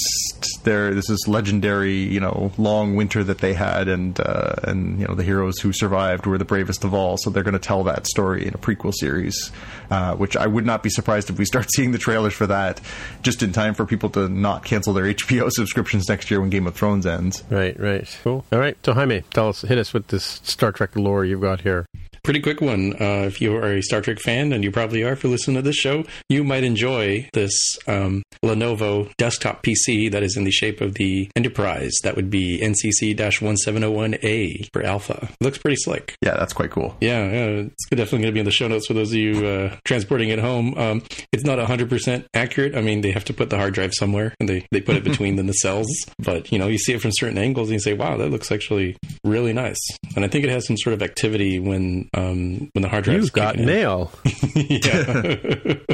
There, 0.65 0.93
this 0.95 1.09
is 1.09 1.27
legendary, 1.27 1.97
you 1.97 2.21
know, 2.21 2.53
long 2.59 2.95
winter 2.95 3.25
that 3.25 3.39
they 3.39 3.55
had, 3.55 3.89
and 3.89 4.19
uh, 4.21 4.55
and 4.65 5.01
you 5.01 5.07
know 5.07 5.15
the 5.15 5.23
heroes 5.23 5.59
who 5.59 5.73
survived 5.73 6.27
were 6.27 6.39
the 6.39 6.45
bravest 6.45 6.85
of 6.85 6.93
all. 6.93 7.17
So 7.17 7.31
they're 7.31 7.43
going 7.43 7.55
to 7.55 7.59
tell 7.59 7.83
that 7.85 8.07
story 8.07 8.47
in 8.47 8.55
a 8.55 8.59
prequel 8.59 8.93
series, 8.95 9.51
uh, 9.91 10.15
which 10.17 10.37
I 10.37 10.47
would 10.47 10.67
not 10.67 10.83
be 10.83 10.91
surprised 10.91 11.31
if 11.31 11.39
we 11.39 11.45
start 11.45 11.69
seeing 11.75 11.93
the 11.93 11.99
trailers 11.99 12.35
for 12.35 12.47
that 12.47 12.81
just 13.23 13.43
in 13.43 13.53
time 13.53 13.75
for 13.75 13.87
people 13.87 14.11
to 14.11 14.29
not 14.29 14.65
cancel 14.65 14.93
their 14.93 15.05
HBO 15.15 15.51
subscriptions 15.51 16.09
next 16.09 16.31
year 16.31 16.41
when 16.41 16.51
Game 16.51 16.67
of 16.67 16.75
Thrones 16.75 17.07
ends. 17.07 17.43
Right, 17.51 17.79
right, 17.81 18.19
cool. 18.23 18.45
All 18.53 18.59
right, 18.59 18.77
so 18.85 18.93
Jaime, 18.93 19.23
tell 19.33 19.49
us, 19.49 19.63
hit 19.63 19.79
us 19.79 19.93
with 19.95 20.09
this 20.09 20.41
Star 20.45 20.73
Trek 20.73 20.95
lore 20.97 21.25
you've 21.25 21.41
got 21.41 21.63
here. 21.63 21.87
Pretty 22.23 22.41
quick 22.41 22.61
one. 22.61 22.95
Uh, 22.95 23.27
if 23.27 23.41
you 23.41 23.55
are 23.57 23.75
a 23.75 23.83
Star 23.83 24.01
Trek 24.01 24.19
fan, 24.19 24.53
and 24.53 24.65
you 24.65 24.71
probably 24.71 25.03
are 25.03 25.17
for 25.17 25.29
listening 25.29 25.57
to 25.57 25.63
this 25.63 25.77
show, 25.77 26.05
you 26.29 26.45
might 26.45 26.65
enjoy 26.65 27.29
this 27.33 27.79
um, 27.87 28.23
Lenovo 28.45 29.15
desktop 29.17 29.63
PC 29.63 30.11
that 30.11 30.23
is 30.23 30.37
in 30.37 30.45
the 30.45 30.51
shape 30.51 30.81
of 30.81 30.95
the 30.95 31.31
Enterprise. 31.37 31.93
That 32.03 32.17
would 32.17 32.31
be 32.31 32.61
NCC 32.61 33.17
1701A 33.17 34.73
for 34.73 34.83
Alpha. 34.83 35.29
It 35.31 35.45
looks 35.45 35.59
pretty 35.59 35.77
slick. 35.77 36.15
Yeah, 36.23 36.35
that's 36.35 36.53
quite 36.53 36.71
cool. 36.71 36.97
Yeah, 37.01 37.25
yeah, 37.25 37.47
it's 37.67 37.89
definitely 37.89 38.21
going 38.21 38.33
to 38.33 38.33
be 38.33 38.41
in 38.41 38.47
the 38.47 38.51
show 38.53 38.69
notes 38.69 38.87
for 38.87 38.95
those 38.95 39.11
of 39.13 39.19
you 39.19 39.47
uh, 39.47 39.77
transporting 39.85 40.31
it 40.31 40.39
home. 40.39 40.77
Um, 40.77 41.03
it's 41.33 41.45
not 41.45 41.59
100% 41.59 42.27
accurate. 42.35 42.75
I 42.75 42.81
mean, 42.81 43.01
they 43.01 43.13
have 43.13 43.25
to 43.27 43.35
put 43.35 43.51
the 43.51 43.57
hard 43.57 43.75
drive 43.75 43.95
somewhere 43.95 44.35
and 44.41 44.49
they, 44.49 44.67
they 44.71 44.81
put 44.81 44.97
it 44.97 45.05
between 45.11 45.37
the 45.37 45.43
nacelles. 45.43 45.87
But, 46.19 46.53
you 46.53 46.59
know, 46.59 46.67
you 46.67 46.79
see 46.79 46.93
it 46.93 47.01
from 47.01 47.13
certain 47.15 47.39
angles 47.39 47.69
and 47.69 47.75
you 47.75 47.81
say, 47.81 47.95
wow, 47.95 48.17
that 48.17 48.31
looks 48.31 48.51
actually 48.53 48.97
really 49.25 49.53
nice. 49.53 49.81
And 50.17 50.25
I 50.25 50.29
think 50.29 50.45
it 50.45 50.51
has 50.51 50.67
some 50.67 50.77
sort 50.77 50.95
of 50.95 51.03
activity 51.03 51.59
when 51.59 52.09
um, 52.15 52.71
when 52.73 52.83
the 52.83 52.89
hard 52.89 53.05
drive 53.05 53.21
You've 53.21 53.33
got 53.33 53.57
mail. 53.57 54.13
yeah. 54.55 55.35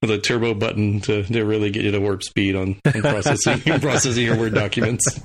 With 0.00 0.10
a 0.10 0.18
turbo 0.18 0.54
button 0.54 1.00
to, 1.00 1.24
to 1.24 1.44
really 1.44 1.70
get 1.70 1.84
you 1.84 1.90
to 1.90 2.00
warp 2.00 2.22
speed 2.22 2.54
on, 2.54 2.76
on 2.86 3.00
processing 3.02 3.60
processing 3.80 4.24
your 4.24 4.36
Word 4.36 4.54
documents. 4.54 5.20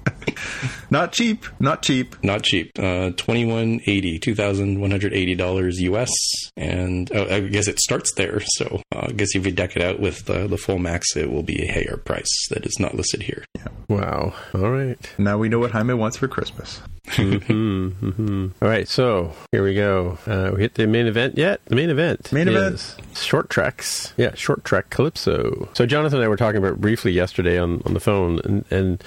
Not 0.89 1.11
cheap. 1.11 1.45
Not 1.59 1.81
cheap. 1.81 2.15
Not 2.23 2.43
cheap. 2.43 2.71
Uh, 2.77 3.11
twenty 3.17 3.45
one 3.45 3.81
eighty, 3.88 4.19
two 4.19 4.36
thousand 4.36 4.79
one 4.81 4.91
hundred 4.91 5.13
eighty 5.13 5.36
dollars 5.36 5.79
US, 5.81 6.11
and 6.57 7.11
uh, 7.15 7.25
I 7.29 7.39
guess 7.41 7.67
it 7.67 7.79
starts 7.79 8.13
there. 8.15 8.39
So 8.41 8.81
uh, 8.93 9.07
I 9.09 9.11
guess 9.11 9.36
if 9.36 9.45
you 9.45 9.51
deck 9.51 9.75
it 9.75 9.81
out 9.81 9.99
with 9.99 10.29
uh, 10.29 10.47
the 10.47 10.57
full 10.57 10.79
max, 10.79 11.15
it 11.15 11.31
will 11.31 11.43
be 11.43 11.63
a 11.67 11.71
higher 11.71 11.97
price 11.97 12.47
that 12.49 12.65
is 12.65 12.79
not 12.79 12.95
listed 12.95 13.23
here. 13.23 13.45
Yeah. 13.55 13.67
Wow. 13.89 14.33
All 14.53 14.71
right. 14.71 14.97
Now 15.17 15.38
we 15.38 15.49
know 15.49 15.59
what 15.59 15.71
Jaime 15.71 15.93
wants 15.93 16.17
for 16.17 16.27
Christmas. 16.27 16.81
hmm 17.07 17.89
hmm 17.89 18.47
All 18.61 18.67
right, 18.67 18.88
so 18.88 19.31
here 19.51 19.63
we 19.63 19.75
go. 19.75 20.17
Uh, 20.25 20.51
we 20.55 20.61
hit 20.61 20.73
the 20.73 20.88
main 20.88 21.05
event 21.05 21.38
yet? 21.38 21.61
The 21.65 21.75
main 21.75 21.91
event. 21.91 22.31
Main 22.33 22.47
event. 22.47 22.95
Short 23.13 23.47
treks. 23.49 24.11
Yeah, 24.17 24.33
short 24.33 24.63
trek 24.63 24.89
Calypso. 24.89 25.69
So 25.73 25.86
Jonathan 25.86 26.17
and 26.17 26.25
I 26.25 26.27
were 26.27 26.36
talking 26.36 26.57
about 26.57 26.73
it 26.73 26.81
briefly 26.81 27.11
yesterday 27.11 27.59
on, 27.59 27.83
on 27.86 27.93
the 27.93 27.99
phone, 27.99 28.39
and, 28.43 28.65
and 28.71 29.03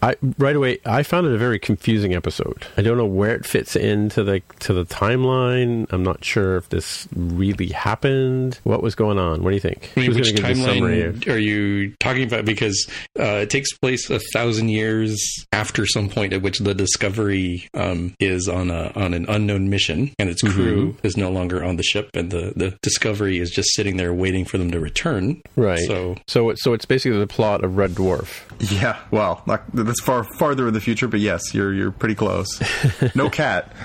I 0.00 0.16
right 0.38 0.56
away 0.56 0.78
I 0.86 1.02
found 1.02 1.21
it 1.24 1.32
a 1.32 1.38
very 1.38 1.58
confusing 1.58 2.14
episode. 2.14 2.66
I 2.76 2.82
don't 2.82 2.96
know 2.96 3.06
where 3.06 3.34
it 3.34 3.44
fits 3.46 3.76
into 3.76 4.22
the 4.24 4.42
to 4.60 4.72
the 4.72 4.84
timeline. 4.84 5.86
I'm 5.92 6.02
not 6.02 6.24
sure 6.24 6.56
if 6.56 6.68
this 6.68 7.08
really 7.14 7.68
happened. 7.68 8.58
What 8.64 8.82
was 8.82 8.94
going 8.94 9.18
on? 9.18 9.42
What 9.42 9.50
do 9.50 9.54
you 9.54 9.60
think? 9.60 9.90
I 9.96 10.00
mean, 10.00 10.14
which 10.14 10.34
gonna 10.34 10.54
the 10.54 10.60
summary 10.62 11.02
timeline 11.02 11.28
are 11.32 11.38
you 11.38 11.94
talking 12.00 12.24
about? 12.24 12.44
Because 12.44 12.88
uh, 13.18 13.40
it 13.42 13.50
takes 13.50 13.72
place 13.78 14.10
a 14.10 14.18
thousand 14.32 14.68
years 14.70 15.46
after 15.52 15.86
some 15.86 16.08
point 16.08 16.32
at 16.32 16.42
which 16.42 16.58
the 16.58 16.74
Discovery 16.74 17.68
um, 17.74 18.14
is 18.20 18.48
on 18.48 18.70
a 18.70 18.92
on 18.94 19.14
an 19.14 19.26
unknown 19.28 19.68
mission, 19.70 20.12
and 20.18 20.28
its 20.28 20.42
crew 20.42 20.62
Mm-hmm. 20.72 21.06
is 21.06 21.16
no 21.16 21.30
longer 21.30 21.62
on 21.62 21.76
the 21.76 21.82
ship, 21.82 22.08
and 22.14 22.30
the, 22.30 22.52
the 22.56 22.76
Discovery 22.82 23.38
is 23.38 23.50
just 23.50 23.74
sitting 23.74 23.96
there 23.96 24.12
waiting 24.14 24.44
for 24.44 24.58
them 24.58 24.70
to 24.70 24.80
return. 24.80 25.42
Right. 25.56 25.78
So 25.86 26.16
so 26.26 26.50
it- 26.50 26.58
so 26.58 26.72
it's 26.72 26.84
basically 26.84 27.18
the 27.18 27.26
plot 27.26 27.64
of 27.64 27.76
Red 27.76 27.92
Dwarf. 27.92 28.42
Yeah, 28.80 28.98
well, 29.10 29.42
not, 29.46 29.62
that's 29.74 30.00
far 30.00 30.22
farther 30.38 30.68
in 30.68 30.74
the 30.74 30.80
future, 30.80 31.08
but 31.12 31.20
yes, 31.20 31.54
you're 31.54 31.72
you're 31.72 31.92
pretty 31.92 32.16
close. 32.16 32.60
No 33.14 33.30
cat. 33.30 33.70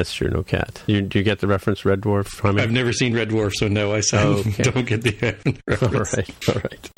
That's 0.00 0.14
true. 0.14 0.30
No 0.30 0.42
cat. 0.42 0.82
You, 0.86 1.02
do 1.02 1.18
you 1.18 1.22
get 1.24 1.40
the 1.40 1.46
reference, 1.46 1.84
Red 1.84 2.00
Dwarf? 2.00 2.40
Jaime? 2.40 2.62
I've 2.62 2.70
never 2.70 2.90
seen 2.90 3.14
Red 3.14 3.28
Dwarf, 3.28 3.52
so 3.52 3.68
no, 3.68 3.92
I 3.92 4.00
Okay. 4.14 4.62
don't 4.62 4.86
get 4.86 5.02
the 5.02 5.36
All 5.82 5.88
reference. 5.88 6.16
right, 6.16 6.48
all 6.48 6.62
right. 6.62 6.90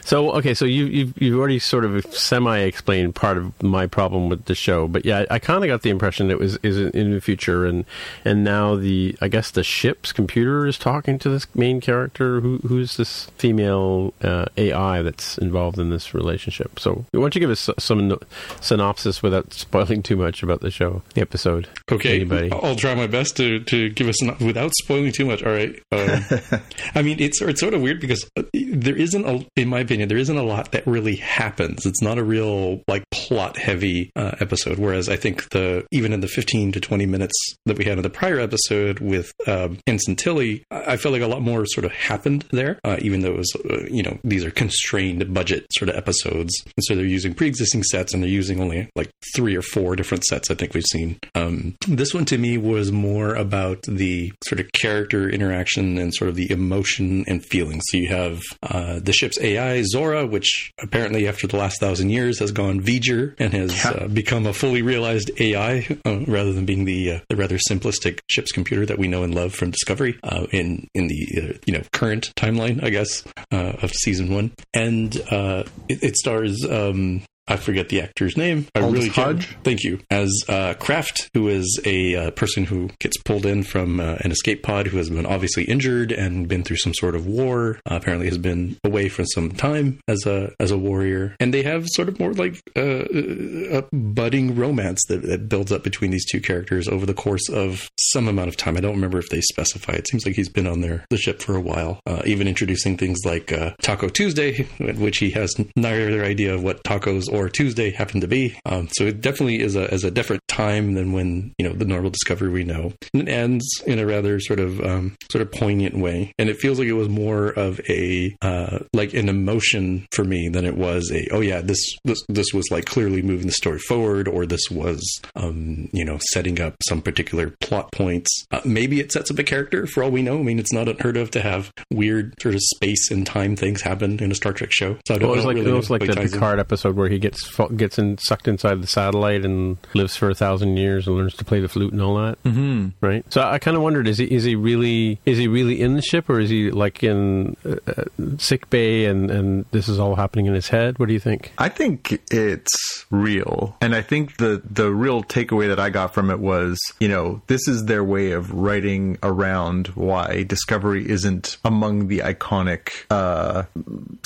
So, 0.00 0.30
okay, 0.32 0.54
so 0.54 0.64
you, 0.64 0.86
you've 0.86 1.12
you've 1.20 1.38
already 1.38 1.58
sort 1.58 1.84
of 1.84 2.06
semi-explained 2.14 3.14
part 3.14 3.36
of 3.36 3.62
my 3.62 3.86
problem 3.86 4.30
with 4.30 4.46
the 4.46 4.54
show, 4.54 4.88
but 4.88 5.04
yeah, 5.04 5.26
I, 5.30 5.38
kind 5.38 5.62
of 5.62 5.68
got 5.68 5.82
the 5.82 5.90
impression 5.90 6.30
it 6.30 6.38
was 6.38 6.56
is 6.62 6.78
in 6.78 7.10
the 7.12 7.20
future, 7.20 7.66
and 7.66 7.84
and 8.24 8.42
now 8.42 8.74
the 8.74 9.14
I 9.20 9.28
guess 9.28 9.50
the 9.50 9.62
ship's 9.62 10.12
computer 10.12 10.66
is 10.66 10.78
talking 10.78 11.18
to 11.18 11.28
this 11.28 11.46
main 11.54 11.82
character, 11.82 12.40
who 12.40 12.56
who's 12.66 12.96
this 12.96 13.26
female 13.36 14.14
uh, 14.22 14.46
AI 14.56 15.02
that's 15.02 15.36
involved 15.36 15.78
in 15.78 15.90
this 15.90 16.14
relationship. 16.14 16.78
So, 16.80 17.04
why 17.10 17.20
don't 17.20 17.34
you 17.34 17.40
give 17.40 17.50
us 17.50 17.68
some 17.78 18.16
synopsis 18.62 19.22
without 19.22 19.52
spoiling 19.52 20.02
too 20.02 20.16
much 20.16 20.42
about 20.42 20.62
the 20.62 20.70
show, 20.70 21.02
the 21.14 21.20
episode? 21.20 21.68
Okay, 21.92 22.16
Anybody? 22.16 22.45
I'll 22.52 22.76
try 22.76 22.94
my 22.94 23.06
best 23.06 23.36
to, 23.36 23.60
to 23.60 23.90
give 23.90 24.08
us 24.08 24.22
an, 24.22 24.36
without 24.44 24.72
spoiling 24.82 25.12
too 25.12 25.24
much. 25.24 25.42
All 25.42 25.52
right. 25.52 25.74
Um, 25.92 26.60
I 26.94 27.02
mean, 27.02 27.20
it's 27.20 27.40
it's 27.40 27.60
sort 27.60 27.74
of 27.74 27.80
weird 27.80 28.00
because 28.00 28.28
uh, 28.36 28.42
there 28.52 28.96
isn't 28.96 29.26
a, 29.26 29.46
in 29.56 29.68
my 29.68 29.80
opinion, 29.80 30.08
there 30.08 30.18
isn't 30.18 30.36
a 30.36 30.42
lot 30.42 30.72
that 30.72 30.86
really 30.86 31.16
happens. 31.16 31.86
It's 31.86 32.02
not 32.02 32.18
a 32.18 32.24
real 32.24 32.82
like 32.88 33.04
plot 33.10 33.56
heavy 33.56 34.10
uh, 34.16 34.36
episode. 34.40 34.78
Whereas 34.78 35.08
I 35.08 35.16
think 35.16 35.48
the 35.50 35.86
even 35.92 36.12
in 36.12 36.20
the 36.20 36.28
fifteen 36.28 36.72
to 36.72 36.80
twenty 36.80 37.06
minutes 37.06 37.34
that 37.66 37.78
we 37.78 37.84
had 37.84 37.98
in 37.98 38.02
the 38.02 38.10
prior 38.10 38.38
episode 38.38 39.00
with 39.00 39.32
um, 39.46 39.78
Ensign 39.86 40.16
Tilly, 40.16 40.64
I 40.70 40.96
felt 40.96 41.12
like 41.12 41.22
a 41.22 41.26
lot 41.26 41.42
more 41.42 41.64
sort 41.66 41.84
of 41.84 41.92
happened 41.92 42.44
there. 42.50 42.78
Uh, 42.84 42.96
even 43.00 43.20
though 43.20 43.32
it 43.32 43.38
was 43.38 43.56
uh, 43.70 43.84
you 43.90 44.02
know 44.02 44.18
these 44.24 44.44
are 44.44 44.50
constrained 44.50 45.32
budget 45.32 45.66
sort 45.72 45.88
of 45.88 45.96
episodes, 45.96 46.52
and 46.64 46.84
so 46.84 46.94
they're 46.94 47.04
using 47.04 47.34
pre 47.34 47.46
existing 47.46 47.82
sets 47.82 48.12
and 48.12 48.22
they're 48.22 48.30
using 48.30 48.60
only 48.60 48.88
like 48.94 49.10
three 49.34 49.56
or 49.56 49.62
four 49.62 49.96
different 49.96 50.24
sets. 50.24 50.50
I 50.50 50.54
think 50.54 50.74
we've 50.74 50.84
seen. 50.84 51.18
Um, 51.34 51.74
this 51.88 52.12
one 52.12 52.24
to 52.28 52.38
me 52.38 52.58
was 52.58 52.92
more 52.92 53.34
about 53.34 53.82
the 53.82 54.32
sort 54.44 54.60
of 54.60 54.70
character 54.72 55.28
interaction 55.28 55.98
and 55.98 56.14
sort 56.14 56.28
of 56.30 56.36
the 56.36 56.50
emotion 56.50 57.24
and 57.26 57.44
feelings. 57.44 57.82
So 57.88 57.98
you 57.98 58.08
have 58.08 58.40
uh, 58.62 59.00
the 59.00 59.12
ship's 59.12 59.38
AI 59.40 59.82
Zora, 59.82 60.26
which 60.26 60.70
apparently 60.82 61.26
after 61.28 61.46
the 61.46 61.56
last 61.56 61.80
thousand 61.80 62.10
years 62.10 62.38
has 62.38 62.52
gone 62.52 62.80
V'ger 62.80 63.34
and 63.38 63.52
has 63.52 63.74
Yeah. 63.84 63.90
uh, 63.90 64.08
become 64.08 64.46
a 64.46 64.52
fully 64.52 64.82
realized 64.82 65.30
AI 65.40 65.86
uh, 66.04 66.20
rather 66.26 66.52
than 66.52 66.64
being 66.66 66.84
the 66.84 67.12
uh, 67.12 67.20
the 67.28 67.36
rather 67.36 67.58
simplistic 67.70 68.20
ship's 68.28 68.52
computer 68.52 68.86
that 68.86 68.98
we 68.98 69.08
know 69.08 69.22
and 69.22 69.34
love 69.34 69.54
from 69.54 69.70
Discovery 69.70 70.18
uh, 70.22 70.46
in 70.52 70.86
in 70.94 71.08
the 71.08 71.26
uh, 71.36 71.58
you 71.66 71.72
know 71.74 71.82
current 71.92 72.32
timeline, 72.36 72.82
I 72.82 72.90
guess, 72.90 73.24
uh, 73.52 73.72
of 73.82 73.90
season 73.92 74.32
one. 74.32 74.52
And 74.74 75.16
uh, 75.30 75.64
it, 75.88 76.02
it 76.02 76.16
stars. 76.16 76.64
Um, 76.68 77.22
I 77.48 77.56
forget 77.56 77.88
the 77.88 78.00
actor's 78.00 78.36
name. 78.36 78.66
I 78.74 78.80
Aldis 78.80 78.94
really 78.94 79.10
can't. 79.10 79.42
Hodge? 79.42 79.56
Thank 79.62 79.84
you. 79.84 80.00
As 80.10 80.32
uh, 80.48 80.74
Craft, 80.74 81.30
who 81.34 81.48
is 81.48 81.80
a 81.84 82.16
uh, 82.16 82.30
person 82.32 82.64
who 82.64 82.90
gets 82.98 83.16
pulled 83.18 83.46
in 83.46 83.62
from 83.62 84.00
uh, 84.00 84.16
an 84.20 84.32
escape 84.32 84.62
pod, 84.62 84.88
who 84.88 84.96
has 84.98 85.10
been 85.10 85.26
obviously 85.26 85.64
injured 85.64 86.12
and 86.12 86.48
been 86.48 86.62
through 86.62 86.78
some 86.78 86.94
sort 86.94 87.14
of 87.14 87.26
war. 87.26 87.78
Uh, 87.90 87.96
apparently, 87.96 88.26
has 88.28 88.38
been 88.38 88.78
away 88.84 89.08
for 89.08 89.24
some 89.24 89.50
time 89.50 90.00
as 90.08 90.26
a 90.26 90.52
as 90.58 90.70
a 90.70 90.78
warrior, 90.78 91.36
and 91.40 91.54
they 91.54 91.62
have 91.62 91.86
sort 91.88 92.08
of 92.08 92.18
more 92.18 92.32
like 92.32 92.60
uh, 92.76 93.04
a 93.12 93.84
budding 93.92 94.56
romance 94.56 95.04
that, 95.08 95.22
that 95.22 95.48
builds 95.48 95.72
up 95.72 95.84
between 95.84 96.10
these 96.10 96.24
two 96.24 96.40
characters 96.40 96.88
over 96.88 97.06
the 97.06 97.14
course 97.14 97.48
of 97.48 97.90
some 97.98 98.28
amount 98.28 98.48
of 98.48 98.56
time. 98.56 98.76
I 98.76 98.80
don't 98.80 98.94
remember 98.94 99.18
if 99.18 99.28
they 99.28 99.40
specify. 99.40 99.92
It 99.92 100.08
seems 100.08 100.26
like 100.26 100.34
he's 100.34 100.48
been 100.48 100.66
on 100.66 100.80
their 100.80 101.04
the 101.10 101.16
ship 101.16 101.40
for 101.40 101.56
a 101.56 101.60
while, 101.60 102.00
uh, 102.06 102.22
even 102.24 102.48
introducing 102.48 102.96
things 102.96 103.24
like 103.24 103.52
uh, 103.52 103.72
Taco 103.82 104.08
Tuesday, 104.08 104.62
which 104.80 105.18
he 105.18 105.30
has 105.30 105.54
neither 105.76 106.24
idea 106.24 106.54
of 106.54 106.62
what 106.62 106.82
tacos 106.84 107.32
or 107.36 107.48
Tuesday 107.48 107.90
happened 107.90 108.22
to 108.22 108.28
be. 108.28 108.58
Um, 108.64 108.88
so 108.92 109.04
it 109.04 109.20
definitely 109.20 109.60
is 109.60 109.76
a 109.76 109.92
is 109.92 110.04
a 110.04 110.10
different 110.10 110.42
time 110.48 110.94
than 110.94 111.12
when 111.12 111.52
you 111.58 111.68
know 111.68 111.74
the 111.74 111.84
normal 111.84 112.10
Discovery 112.10 112.50
we 112.50 112.64
know. 112.64 112.92
And 113.12 113.28
it 113.28 113.30
ends 113.30 113.66
in 113.86 113.98
a 113.98 114.06
rather 114.06 114.40
sort 114.40 114.60
of 114.60 114.80
um, 114.80 115.16
sort 115.30 115.42
of 115.42 115.52
poignant 115.52 115.98
way, 115.98 116.32
and 116.38 116.48
it 116.48 116.56
feels 116.58 116.78
like 116.78 116.88
it 116.88 116.94
was 116.94 117.08
more 117.08 117.48
of 117.48 117.80
a 117.88 118.36
uh, 118.42 118.78
like 118.92 119.14
an 119.14 119.28
emotion 119.28 120.06
for 120.12 120.24
me 120.24 120.48
than 120.48 120.64
it 120.64 120.76
was 120.76 121.10
a 121.12 121.28
oh 121.32 121.40
yeah 121.40 121.60
this 121.60 121.96
this 122.04 122.24
this 122.28 122.52
was 122.52 122.64
like 122.70 122.84
clearly 122.86 123.22
moving 123.22 123.46
the 123.46 123.52
story 123.52 123.78
forward 123.78 124.28
or 124.28 124.46
this 124.46 124.70
was 124.70 125.02
um, 125.34 125.88
you 125.92 126.04
know 126.04 126.18
setting 126.32 126.60
up 126.60 126.74
some 126.86 127.02
particular 127.02 127.54
plot 127.60 127.92
points. 127.92 128.46
Uh, 128.50 128.60
maybe 128.64 129.00
it 129.00 129.12
sets 129.12 129.30
up 129.30 129.38
a 129.38 129.44
character 129.44 129.86
for 129.86 130.02
all 130.02 130.10
we 130.10 130.22
know. 130.22 130.38
I 130.38 130.42
mean, 130.42 130.58
it's 130.58 130.72
not 130.72 130.88
unheard 130.88 131.16
of 131.16 131.30
to 131.32 131.40
have 131.40 131.72
weird 131.90 132.34
sort 132.40 132.54
of 132.54 132.60
space 132.62 133.10
and 133.10 133.26
time 133.26 133.56
things 133.56 133.82
happen 133.82 134.18
in 134.22 134.30
a 134.30 134.34
Star 134.34 134.52
Trek 134.52 134.72
show. 134.72 134.96
So 135.06 135.14
I 135.14 135.18
don't, 135.18 135.28
Well, 135.28 135.34
it 135.34 135.36
was 135.36 135.44
like 135.44 135.56
really 135.56 135.70
it 135.70 135.74
was 135.74 135.90
like 135.90 136.00
the 136.02 136.14
ties 136.14 136.32
in. 136.32 136.38
Picard 136.38 136.58
episode 136.58 136.96
where 136.96 137.08
he 137.08 137.18
gets 137.26 137.58
gets 137.76 137.98
in, 137.98 138.18
sucked 138.18 138.48
inside 138.48 138.80
the 138.82 138.86
satellite 138.86 139.44
and 139.44 139.76
lives 139.94 140.16
for 140.16 140.30
a 140.30 140.34
thousand 140.34 140.76
years 140.76 141.06
and 141.06 141.16
learns 141.16 141.34
to 141.34 141.44
play 141.44 141.60
the 141.60 141.68
flute 141.68 141.92
and 141.92 142.02
all 142.02 142.16
that. 142.16 142.42
Mm-hmm. 142.44 142.88
Right. 143.00 143.24
So 143.32 143.42
I 143.42 143.58
kind 143.58 143.76
of 143.76 143.82
wondered: 143.82 144.06
is 144.08 144.18
he 144.18 144.24
is 144.24 144.44
he 144.44 144.54
really 144.54 145.18
is 145.26 145.38
he 145.38 145.48
really 145.48 145.80
in 145.80 145.94
the 145.94 146.02
ship 146.02 146.28
or 146.30 146.38
is 146.40 146.50
he 146.50 146.70
like 146.70 147.02
in 147.02 147.56
uh, 147.64 147.76
uh, 147.86 148.04
sick 148.38 148.70
bay 148.70 149.06
and 149.06 149.30
and 149.30 149.64
this 149.72 149.88
is 149.88 149.98
all 149.98 150.14
happening 150.14 150.46
in 150.46 150.54
his 150.54 150.68
head? 150.68 150.98
What 150.98 151.08
do 151.08 151.14
you 151.14 151.20
think? 151.20 151.52
I 151.58 151.68
think 151.68 152.20
it's 152.30 153.04
real. 153.10 153.76
And 153.80 153.94
I 153.94 154.02
think 154.02 154.36
the 154.36 154.62
the 154.68 154.90
real 154.90 155.22
takeaway 155.22 155.68
that 155.68 155.80
I 155.80 155.90
got 155.90 156.14
from 156.14 156.30
it 156.30 156.38
was, 156.38 156.78
you 157.00 157.08
know, 157.08 157.42
this 157.48 157.66
is 157.68 157.86
their 157.86 158.04
way 158.04 158.32
of 158.32 158.52
writing 158.52 159.18
around 159.22 159.88
why 159.88 160.44
Discovery 160.44 161.08
isn't 161.08 161.56
among 161.64 162.08
the 162.08 162.20
iconic 162.20 163.04
uh, 163.10 163.64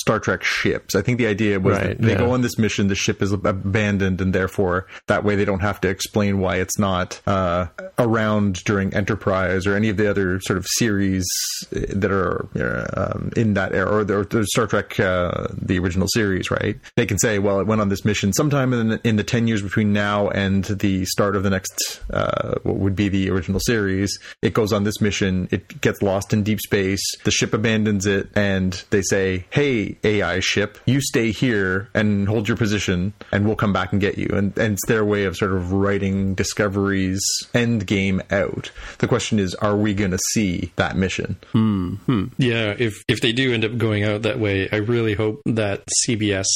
Star 0.01 0.21
Trek 0.21 0.43
ships. 0.45 0.95
I 0.95 1.03
think 1.03 1.19
the 1.19 1.27
idea 1.27 1.59
was 1.59 1.79
Right, 1.79 1.89
that 1.89 1.99
they 2.01 2.13
yeah. 2.13 2.19
go 2.19 2.33
on 2.33 2.41
this 2.43 2.59
mission, 2.59 2.89
the 2.91 2.95
ship 2.95 3.23
is 3.23 3.33
abandoned, 3.33 4.21
and 4.21 4.35
therefore 4.35 4.87
that 5.07 5.25
way 5.25 5.37
they 5.37 5.45
don't 5.45 5.61
have 5.61 5.81
to 5.81 5.89
explain 5.89 6.41
why 6.41 6.57
it's 6.57 6.79
not 6.79 7.21
uh, 7.27 7.67
around 7.99 8.63
during 8.65 8.93
Enterprise 8.95 9.67
or 9.67 9.75
any 9.75 9.89
of 9.89 9.97
the 9.97 10.09
other 10.09 10.41
sort 10.41 10.59
of 10.59 10.67
series 10.69 11.27
that 11.71 12.11
are 12.11 12.49
um, 12.97 13.31
in 13.37 13.55
that 13.55 13.73
era, 13.75 14.01
or 14.01 14.05
the, 14.05 14.47
Star 14.51 14.67
Trek, 14.67 14.99
uh, 15.01 15.49
the 15.53 15.79
original 15.79 16.09
series, 16.09 16.51
right? 16.51 16.79
They 16.97 17.07
can 17.07 17.19
say, 17.19 17.39
well, 17.39 17.61
it 17.61 17.67
went 17.67 17.81
on 17.81 17.89
this 17.89 18.05
mission 18.05 18.33
sometime 18.33 18.73
in 18.73 18.89
the, 18.89 19.01
in 19.05 19.17
the 19.17 19.25
10 19.25 19.47
years 19.47 19.63
between 19.63 19.93
now 19.93 20.29
and 20.29 20.65
the 20.65 21.05
start 21.05 21.37
of 21.37 21.43
the 21.43 21.51
next, 21.51 22.01
uh, 22.13 22.55
what 22.63 22.77
would 22.77 22.97
be 22.97 23.09
the 23.09 23.31
original 23.31 23.61
series. 23.61 24.19
It 24.43 24.55
goes 24.55 24.73
on 24.73 24.85
this 24.85 25.01
mission, 25.01 25.49
it 25.51 25.81
gets 25.81 26.03
lost 26.03 26.33
in 26.33 26.43
deep 26.43 26.61
space, 26.61 27.03
the 27.25 27.31
ship 27.31 27.55
abandons 27.55 28.07
it, 28.07 28.29
and 28.35 28.83
they 28.91 29.03
say, 29.03 29.47
hey, 29.51 29.99
AI 30.05 30.41
ship, 30.41 30.79
you 30.87 31.01
stay 31.01 31.31
here 31.31 31.89
and 31.95 32.29
hold 32.29 32.49
your 32.49 32.57
position, 32.57 32.80
and 32.89 33.47
we'll 33.47 33.57
come 33.57 33.73
back 33.73 33.93
and 33.93 34.01
get 34.01 34.19
you. 34.19 34.29
And, 34.33 34.57
and 34.59 34.75
it's 34.75 34.87
their 34.87 35.05
way 35.05 35.25
of 35.25 35.37
sort 35.37 35.53
of 35.53 35.73
writing 35.73 36.35
Discovery's 36.35 37.21
end 37.55 37.87
game 37.87 38.23
out. 38.31 38.71
The 38.99 39.09
question 39.09 39.39
is, 39.39 39.55
are 39.57 39.77
we 39.77 39.95
going 39.95 40.11
to 40.13 40.19
see 40.33 40.73
that 40.77 40.97
mission? 40.97 41.37
Mm-hmm. 41.53 42.27
Yeah, 42.39 42.75
if 42.79 43.03
if 43.09 43.21
they 43.21 43.33
do 43.33 43.53
end 43.53 43.65
up 43.65 43.77
going 43.77 44.05
out 44.05 44.23
that 44.23 44.39
way, 44.39 44.69
I 44.71 44.77
really 44.77 45.15
hope 45.15 45.43
that 45.47 45.83
CBS 46.07 46.47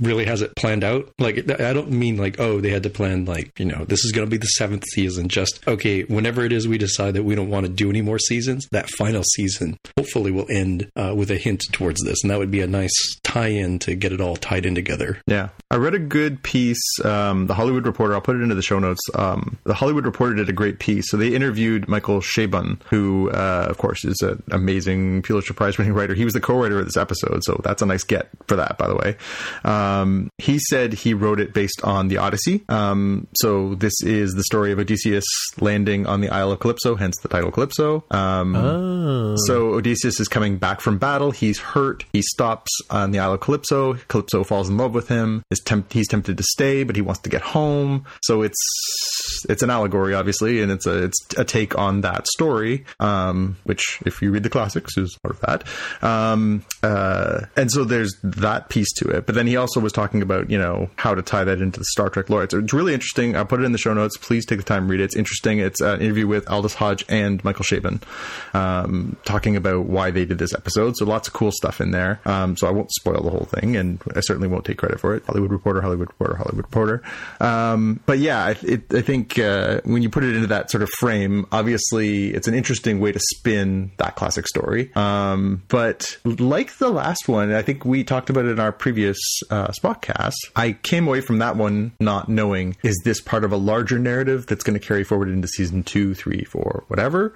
really 0.00 0.24
has 0.24 0.42
it 0.42 0.54
planned 0.56 0.84
out. 0.84 1.12
Like, 1.18 1.50
I 1.60 1.72
don't 1.72 1.90
mean 1.90 2.16
like, 2.16 2.40
oh, 2.40 2.60
they 2.60 2.70
had 2.70 2.82
to 2.84 2.90
plan 2.90 3.24
like, 3.24 3.58
you 3.58 3.66
know, 3.66 3.84
this 3.84 4.04
is 4.04 4.12
going 4.12 4.26
to 4.26 4.30
be 4.30 4.36
the 4.36 4.46
seventh 4.46 4.84
season. 4.92 5.28
Just 5.28 5.66
okay, 5.66 6.02
whenever 6.04 6.44
it 6.44 6.52
is 6.52 6.66
we 6.66 6.78
decide 6.78 7.14
that 7.14 7.24
we 7.24 7.34
don't 7.34 7.50
want 7.50 7.66
to 7.66 7.72
do 7.72 7.90
any 7.90 8.02
more 8.02 8.18
seasons, 8.18 8.66
that 8.72 8.88
final 8.98 9.22
season 9.22 9.78
hopefully 9.96 10.30
will 10.30 10.46
end 10.50 10.90
uh, 10.96 11.14
with 11.16 11.30
a 11.30 11.36
hint 11.36 11.62
towards 11.72 12.02
this, 12.04 12.22
and 12.22 12.30
that 12.30 12.38
would 12.38 12.50
be 12.50 12.60
a 12.60 12.66
nice 12.66 12.92
tie-in 13.22 13.78
to 13.80 13.94
get 13.94 14.12
it 14.12 14.20
all 14.20 14.36
tied 14.36 14.66
in 14.66 14.74
together. 14.74 15.20
Yeah, 15.26 15.50
I 15.70 15.76
read 15.76 15.94
a 15.94 15.98
good 16.00 16.42
piece. 16.42 16.82
Um, 17.04 17.46
the 17.46 17.54
Hollywood 17.54 17.86
Reporter. 17.86 18.14
I'll 18.14 18.20
put 18.20 18.36
it 18.36 18.42
into 18.42 18.54
the 18.54 18.62
show 18.62 18.78
notes. 18.78 19.00
Um, 19.14 19.58
the 19.64 19.74
Hollywood 19.74 20.04
Reporter 20.04 20.34
did 20.34 20.48
a 20.48 20.52
great 20.52 20.78
piece. 20.80 21.08
So 21.10 21.16
they 21.16 21.28
interviewed 21.34 21.88
Michael 21.88 22.20
Chabon, 22.20 22.80
who, 22.90 23.30
uh, 23.30 23.66
of 23.68 23.78
course, 23.78 24.04
is 24.04 24.20
an 24.22 24.42
amazing 24.50 25.22
Pulitzer 25.22 25.54
Prize-winning 25.54 25.94
writer. 25.94 26.14
He 26.14 26.24
was 26.24 26.34
the 26.34 26.40
co-writer 26.40 26.78
of 26.80 26.86
this 26.86 26.96
episode, 26.96 27.42
so 27.44 27.60
that's 27.62 27.82
a 27.82 27.86
nice 27.86 28.02
get 28.04 28.28
for 28.48 28.56
that, 28.56 28.78
by 28.78 28.88
the 28.88 28.96
way. 28.96 29.16
Um, 29.64 30.28
he 30.38 30.58
said 30.58 30.92
he 30.92 31.14
wrote 31.14 31.40
it 31.40 31.52
based 31.54 31.80
on 31.84 32.08
the 32.08 32.18
Odyssey. 32.18 32.64
Um, 32.68 33.28
so 33.34 33.74
this 33.76 33.94
is 34.02 34.34
the 34.34 34.44
story 34.44 34.72
of 34.72 34.78
Odysseus 34.78 35.24
landing 35.60 36.06
on 36.06 36.20
the 36.20 36.30
Isle 36.30 36.52
of 36.52 36.60
Calypso, 36.60 36.96
hence 36.96 37.16
the 37.22 37.28
title 37.28 37.50
Calypso. 37.50 38.04
Um, 38.10 38.56
Oh. 38.56 39.34
so 39.46 39.74
Odysseus 39.74 40.18
is 40.20 40.28
coming 40.28 40.56
back 40.58 40.80
from 40.80 40.98
battle. 40.98 41.30
He's 41.30 41.58
hurt. 41.58 42.04
He 42.12 42.22
stops 42.22 42.70
on 42.90 43.10
the 43.12 43.18
Isle 43.20 43.34
of 43.34 43.40
Calypso. 43.40 43.94
Calypso 44.08 44.44
falls 44.44 44.68
in 44.68 44.76
love 44.76 44.94
with 44.94 45.08
him. 45.08 45.42
Is 45.50 45.58
temp- 45.58 45.92
he's 45.92 46.06
tempted 46.06 46.36
to 46.36 46.44
stay, 46.44 46.84
but 46.84 46.94
he 46.94 47.02
wants 47.02 47.22
to 47.22 47.28
get 47.28 47.42
home. 47.42 48.04
So 48.22 48.42
it's 48.42 48.56
it's 49.48 49.62
an 49.62 49.70
allegory, 49.70 50.14
obviously, 50.14 50.62
and 50.62 50.70
it's 50.70 50.86
a 50.86 51.04
it's 51.04 51.18
a 51.36 51.44
take 51.44 51.76
on 51.76 52.02
that 52.02 52.28
story, 52.28 52.84
um, 53.00 53.56
which, 53.64 54.00
if 54.06 54.22
you 54.22 54.30
read 54.30 54.44
the 54.44 54.50
classics, 54.50 54.96
is 54.96 55.18
part 55.22 55.34
of 55.34 55.40
that. 55.40 56.08
Um, 56.08 56.64
uh, 56.84 57.46
and 57.56 57.70
so 57.70 57.82
there's 57.82 58.14
that 58.22 58.68
piece 58.68 58.92
to 58.98 59.08
it. 59.08 59.26
But 59.26 59.34
then 59.34 59.48
he 59.48 59.56
also 59.56 59.80
was 59.80 59.92
talking 59.92 60.22
about 60.22 60.50
you 60.50 60.58
know 60.58 60.88
how 60.94 61.14
to 61.14 61.22
tie 61.22 61.42
that 61.42 61.60
into 61.60 61.80
the 61.80 61.86
Star 61.86 62.08
Trek 62.10 62.30
lore. 62.30 62.44
It's, 62.44 62.54
it's 62.54 62.72
really 62.72 62.94
interesting. 62.94 63.36
I'll 63.36 63.44
put 63.44 63.60
it 63.60 63.64
in 63.64 63.72
the 63.72 63.78
show 63.78 63.92
notes. 63.92 64.16
Please 64.18 64.46
take 64.46 64.58
the 64.58 64.64
time 64.64 64.86
read 64.88 65.00
it. 65.00 65.04
It's 65.04 65.16
interesting. 65.16 65.58
It's 65.58 65.80
an 65.80 66.00
interview 66.00 66.28
with 66.28 66.48
Aldis 66.48 66.74
Hodge 66.74 67.04
and 67.08 67.42
Michael 67.42 67.64
Chabon, 67.64 68.02
um, 68.54 69.16
talking 69.24 69.56
about 69.56 69.86
why 69.86 70.12
they 70.12 70.24
did 70.24 70.38
this 70.38 70.54
episode. 70.54 70.96
So 70.96 71.06
lots 71.06 71.26
of 71.26 71.34
cool 71.34 71.50
stuff 71.50 71.80
in 71.80 71.90
there. 71.90 72.20
Um, 72.24 72.56
so 72.56 72.68
I 72.68 72.70
won't 72.70 72.92
spoil 72.92 73.22
the 73.22 73.30
whole 73.30 73.46
thing, 73.46 73.76
and 73.76 74.00
I 74.14 74.20
certainly 74.20 74.46
won't 74.46 74.64
take 74.64 74.78
credit 74.78 75.00
for 75.00 75.14
it. 75.14 75.24
Hollywood 75.40 75.52
Reporter, 75.52 75.80
Hollywood 75.80 76.08
Reporter, 76.08 76.36
Hollywood 76.36 76.64
Reporter. 76.64 77.02
Um, 77.40 78.00
but 78.04 78.18
yeah, 78.18 78.44
I, 78.44 78.56
it, 78.62 78.92
I 78.92 79.00
think 79.00 79.38
uh, 79.38 79.80
when 79.84 80.02
you 80.02 80.10
put 80.10 80.24
it 80.24 80.34
into 80.34 80.48
that 80.48 80.70
sort 80.70 80.82
of 80.82 80.90
frame, 80.98 81.46
obviously 81.50 82.28
it's 82.28 82.46
an 82.46 82.54
interesting 82.54 83.00
way 83.00 83.12
to 83.12 83.18
spin 83.18 83.90
that 83.96 84.16
classic 84.16 84.46
story. 84.46 84.94
Um, 84.94 85.62
but 85.68 86.18
like 86.24 86.76
the 86.76 86.90
last 86.90 87.26
one, 87.26 87.52
I 87.52 87.62
think 87.62 87.84
we 87.84 88.04
talked 88.04 88.28
about 88.28 88.44
it 88.44 88.50
in 88.50 88.60
our 88.60 88.72
previous 88.72 89.18
uh, 89.50 89.68
Spockcast. 89.68 90.34
I 90.54 90.72
came 90.72 91.08
away 91.08 91.22
from 91.22 91.38
that 91.38 91.56
one 91.56 91.92
not 92.00 92.28
knowing 92.28 92.76
is 92.82 93.00
this 93.04 93.20
part 93.20 93.44
of 93.44 93.52
a 93.52 93.56
larger 93.56 93.98
narrative 93.98 94.46
that's 94.46 94.64
going 94.64 94.78
to 94.78 94.86
carry 94.86 95.04
forward 95.04 95.28
into 95.28 95.48
season 95.48 95.82
two, 95.82 96.14
three, 96.14 96.44
four, 96.44 96.84
whatever. 96.88 97.34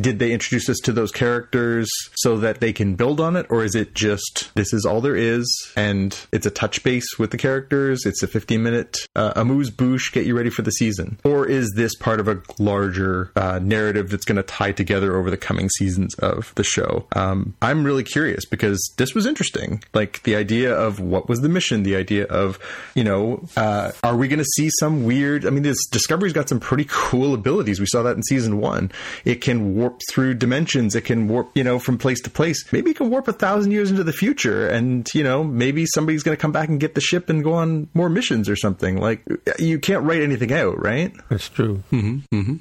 Did 0.00 0.18
they 0.18 0.32
introduce 0.32 0.68
us 0.68 0.78
to 0.84 0.92
those 0.92 1.12
characters 1.12 1.88
so 2.16 2.38
that 2.38 2.58
they 2.60 2.72
can 2.72 2.96
build 2.96 3.20
on 3.20 3.36
it, 3.36 3.46
or 3.48 3.62
is 3.62 3.76
it 3.76 3.94
just 3.94 4.50
this 4.56 4.72
is 4.72 4.84
all 4.84 5.00
there 5.00 5.14
is 5.14 5.46
and 5.76 6.16
it's 6.32 6.46
a 6.46 6.50
touch 6.50 6.82
base 6.82 7.16
with 7.16 7.30
the 7.30 7.36
characters? 7.44 8.06
It's 8.06 8.22
a 8.22 8.26
15 8.26 8.62
minute 8.62 8.96
uh, 9.14 9.34
amuse 9.36 9.68
bouche, 9.68 10.10
get 10.12 10.24
you 10.24 10.34
ready 10.34 10.48
for 10.48 10.62
the 10.62 10.70
season, 10.70 11.20
or 11.24 11.46
is 11.46 11.70
this 11.76 11.94
part 11.94 12.18
of 12.18 12.26
a 12.26 12.40
larger 12.58 13.32
uh, 13.36 13.58
narrative 13.62 14.08
that's 14.08 14.24
going 14.24 14.36
to 14.36 14.42
tie 14.42 14.72
together 14.72 15.14
over 15.14 15.30
the 15.30 15.36
coming 15.36 15.68
seasons 15.68 16.14
of 16.14 16.54
the 16.54 16.64
show? 16.64 17.06
Um, 17.14 17.54
I'm 17.60 17.84
really 17.84 18.02
curious 18.02 18.46
because 18.46 18.80
this 18.96 19.14
was 19.14 19.26
interesting. 19.26 19.84
Like 19.92 20.22
the 20.22 20.36
idea 20.36 20.74
of 20.74 21.00
what 21.00 21.28
was 21.28 21.42
the 21.42 21.50
mission, 21.50 21.82
the 21.82 21.96
idea 21.96 22.24
of 22.24 22.58
you 22.94 23.04
know, 23.04 23.44
uh, 23.58 23.92
are 24.02 24.16
we 24.16 24.26
going 24.26 24.38
to 24.38 24.50
see 24.56 24.70
some 24.80 25.04
weird? 25.04 25.44
I 25.44 25.50
mean, 25.50 25.64
this 25.64 25.86
Discovery's 25.90 26.32
got 26.32 26.48
some 26.48 26.60
pretty 26.60 26.86
cool 26.88 27.34
abilities. 27.34 27.78
We 27.78 27.86
saw 27.86 28.02
that 28.04 28.16
in 28.16 28.22
season 28.22 28.58
one. 28.58 28.90
It 29.26 29.42
can 29.42 29.74
warp 29.74 30.00
through 30.10 30.34
dimensions. 30.34 30.94
It 30.94 31.02
can 31.02 31.28
warp, 31.28 31.50
you 31.54 31.62
know, 31.62 31.78
from 31.78 31.98
place 31.98 32.22
to 32.22 32.30
place. 32.30 32.64
Maybe 32.72 32.92
it 32.92 32.96
can 32.96 33.10
warp 33.10 33.28
a 33.28 33.34
thousand 33.34 33.72
years 33.72 33.90
into 33.90 34.02
the 34.02 34.14
future, 34.14 34.66
and 34.66 35.06
you 35.12 35.22
know, 35.22 35.44
maybe 35.44 35.84
somebody's 35.84 36.22
going 36.22 36.34
to 36.34 36.40
come 36.40 36.52
back 36.52 36.70
and 36.70 36.80
get 36.80 36.94
the 36.94 37.02
ship 37.02 37.23
and 37.28 37.44
go 37.44 37.54
on 37.54 37.88
more 37.94 38.08
missions 38.08 38.48
or 38.48 38.56
something. 38.56 38.98
Like 39.00 39.22
you 39.58 39.78
can't 39.78 40.04
write 40.04 40.22
anything 40.22 40.52
out, 40.52 40.80
right? 40.82 41.12
That's 41.28 41.48
true. 41.48 41.82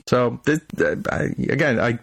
So 0.08 0.40
this, 0.46 0.60
uh, 0.80 0.96
I, 1.12 1.24
again, 1.50 1.80
I 1.80 2.00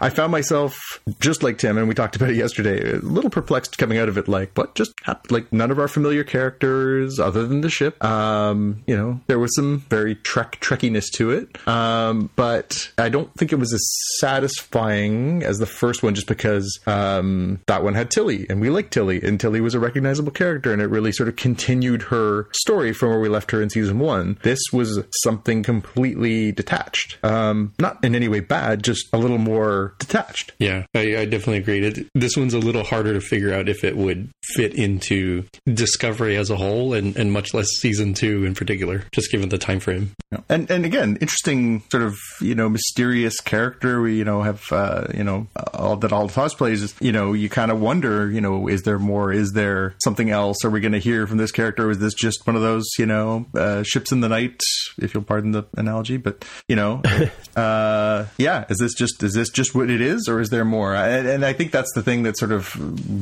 I 0.00 0.10
found 0.10 0.32
myself 0.32 0.78
just 1.20 1.42
like 1.42 1.58
Tim, 1.58 1.78
and 1.78 1.88
we 1.88 1.94
talked 1.94 2.16
about 2.16 2.30
it 2.30 2.36
yesterday, 2.36 2.94
a 2.94 2.98
little 2.98 3.30
perplexed 3.30 3.78
coming 3.78 3.98
out 3.98 4.08
of 4.08 4.18
it. 4.18 4.28
Like, 4.28 4.56
what 4.56 4.74
just 4.74 4.92
happened? 5.04 5.32
Like, 5.32 5.52
none 5.52 5.70
of 5.70 5.78
our 5.78 5.88
familiar 5.88 6.24
characters, 6.24 7.18
other 7.18 7.46
than 7.46 7.60
the 7.60 7.70
ship. 7.70 8.02
Um, 8.04 8.82
you 8.86 8.96
know, 8.96 9.20
there 9.26 9.38
was 9.38 9.54
some 9.54 9.80
very 9.88 10.14
trek 10.16 10.58
trekkiness 10.60 11.10
to 11.14 11.30
it, 11.30 11.68
um, 11.68 12.30
but 12.36 12.90
I 12.98 13.08
don't 13.08 13.32
think 13.34 13.52
it 13.52 13.56
was 13.56 13.72
as 13.72 13.84
satisfying 14.20 15.42
as 15.42 15.58
the 15.58 15.66
first 15.66 16.02
one, 16.02 16.14
just 16.14 16.26
because 16.26 16.80
um, 16.86 17.60
that 17.66 17.82
one 17.82 17.94
had 17.94 18.10
Tilly, 18.10 18.46
and 18.48 18.60
we 18.60 18.70
liked 18.70 18.92
Tilly, 18.92 19.22
and 19.22 19.38
Tilly 19.38 19.60
was 19.60 19.74
a 19.74 19.80
recognizable 19.80 20.32
character, 20.32 20.72
and 20.72 20.82
it 20.82 20.86
really 20.86 21.12
sort 21.12 21.28
of 21.28 21.36
continued 21.36 22.01
her 22.02 22.48
story 22.52 22.92
from 22.92 23.10
where 23.10 23.20
we 23.20 23.28
left 23.28 23.50
her 23.50 23.62
in 23.62 23.70
season 23.70 23.98
one. 23.98 24.38
This 24.42 24.60
was 24.72 25.02
something 25.22 25.62
completely 25.62 26.52
detached. 26.52 27.18
Um, 27.22 27.74
not 27.78 28.02
in 28.04 28.14
any 28.14 28.28
way 28.28 28.40
bad, 28.40 28.82
just 28.82 29.06
a 29.12 29.18
little 29.18 29.38
more 29.38 29.94
detached. 29.98 30.52
Yeah, 30.58 30.84
I, 30.94 31.16
I 31.16 31.24
definitely 31.24 31.58
agree. 31.58 31.84
It, 31.84 32.08
this 32.14 32.36
one's 32.36 32.54
a 32.54 32.58
little 32.58 32.84
harder 32.84 33.14
to 33.14 33.20
figure 33.20 33.52
out 33.52 33.68
if 33.68 33.84
it 33.84 33.96
would 33.96 34.30
fit 34.54 34.74
into 34.74 35.44
Discovery 35.72 36.36
as 36.36 36.50
a 36.50 36.56
whole, 36.56 36.94
and, 36.94 37.16
and 37.16 37.32
much 37.32 37.54
less 37.54 37.68
season 37.80 38.14
two 38.14 38.44
in 38.44 38.54
particular, 38.54 39.04
just 39.12 39.30
given 39.30 39.48
the 39.48 39.58
time 39.58 39.80
frame. 39.80 40.12
And 40.48 40.70
and 40.70 40.84
again, 40.84 41.16
interesting 41.20 41.82
sort 41.90 42.02
of 42.02 42.16
you 42.40 42.54
know 42.54 42.68
mysterious 42.68 43.40
character. 43.40 44.00
We 44.00 44.16
you 44.16 44.24
know 44.24 44.42
have 44.42 44.70
uh, 44.72 45.08
you 45.14 45.24
know 45.24 45.46
all 45.74 45.96
that 45.96 46.12
all 46.12 46.28
Toss 46.28 46.54
plays. 46.54 46.82
Is, 46.82 46.94
you 47.00 47.12
know 47.12 47.32
you 47.32 47.48
kind 47.48 47.70
of 47.70 47.80
wonder 47.80 48.30
you 48.30 48.40
know 48.40 48.68
is 48.68 48.82
there 48.82 48.98
more? 48.98 49.32
Is 49.32 49.52
there 49.52 49.94
something 50.02 50.30
else? 50.30 50.64
Are 50.64 50.70
we 50.70 50.80
going 50.80 50.92
to 50.92 50.98
hear 50.98 51.26
from 51.26 51.38
this 51.38 51.52
character? 51.52 51.86
Is 51.92 51.98
this 51.98 52.14
just 52.14 52.46
one 52.46 52.56
of 52.56 52.62
those 52.62 52.86
you 52.98 53.06
know 53.06 53.46
uh, 53.54 53.82
ships 53.82 54.12
in 54.12 54.20
the 54.20 54.28
night? 54.28 54.60
If 54.98 55.14
you'll 55.14 55.22
pardon 55.22 55.52
the 55.52 55.64
analogy, 55.76 56.16
but 56.16 56.44
you 56.68 56.76
know, 56.76 57.02
uh, 57.56 58.26
yeah, 58.38 58.64
is 58.68 58.78
this 58.78 58.94
just 58.94 59.22
is 59.22 59.34
this 59.34 59.50
just 59.50 59.74
what 59.74 59.90
it 59.90 60.00
is, 60.00 60.28
or 60.28 60.40
is 60.40 60.50
there 60.50 60.64
more? 60.64 60.94
And, 60.94 61.26
and 61.26 61.44
I 61.44 61.52
think 61.52 61.72
that's 61.72 61.92
the 61.94 62.02
thing 62.02 62.22
that's 62.22 62.40
sort 62.40 62.52
of 62.52 62.74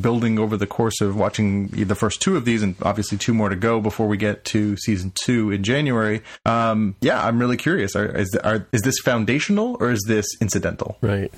building 0.03 0.39
over 0.39 0.57
the 0.57 0.66
course 0.66 1.01
of 1.01 1.16
watching 1.16 1.68
the 1.68 1.95
first 1.95 2.21
two 2.23 2.37
of 2.37 2.45
these, 2.45 2.62
and 2.62 2.75
obviously 2.83 3.18
two 3.18 3.35
more 3.35 3.49
to 3.49 3.57
go 3.57 3.81
before 3.81 4.09
we 4.09 4.16
get 4.16 4.45
to 4.47 4.77
season 4.77 5.12
two 5.25 5.51
in 5.51 5.62
January. 5.62 6.23
Um, 6.47 6.97
yeah, 7.01 7.25
I'm 7.25 7.39
really 7.39 7.57
curious. 7.57 7.95
Are, 7.95 8.07
is, 8.07 8.35
are, 8.43 8.66
is 8.73 8.83
this 8.83 8.99
foundational 9.01 9.77
or 9.81 9.91
is 9.91 10.05
this 10.07 10.27
incidental? 10.41 10.99
Right. 11.01 11.33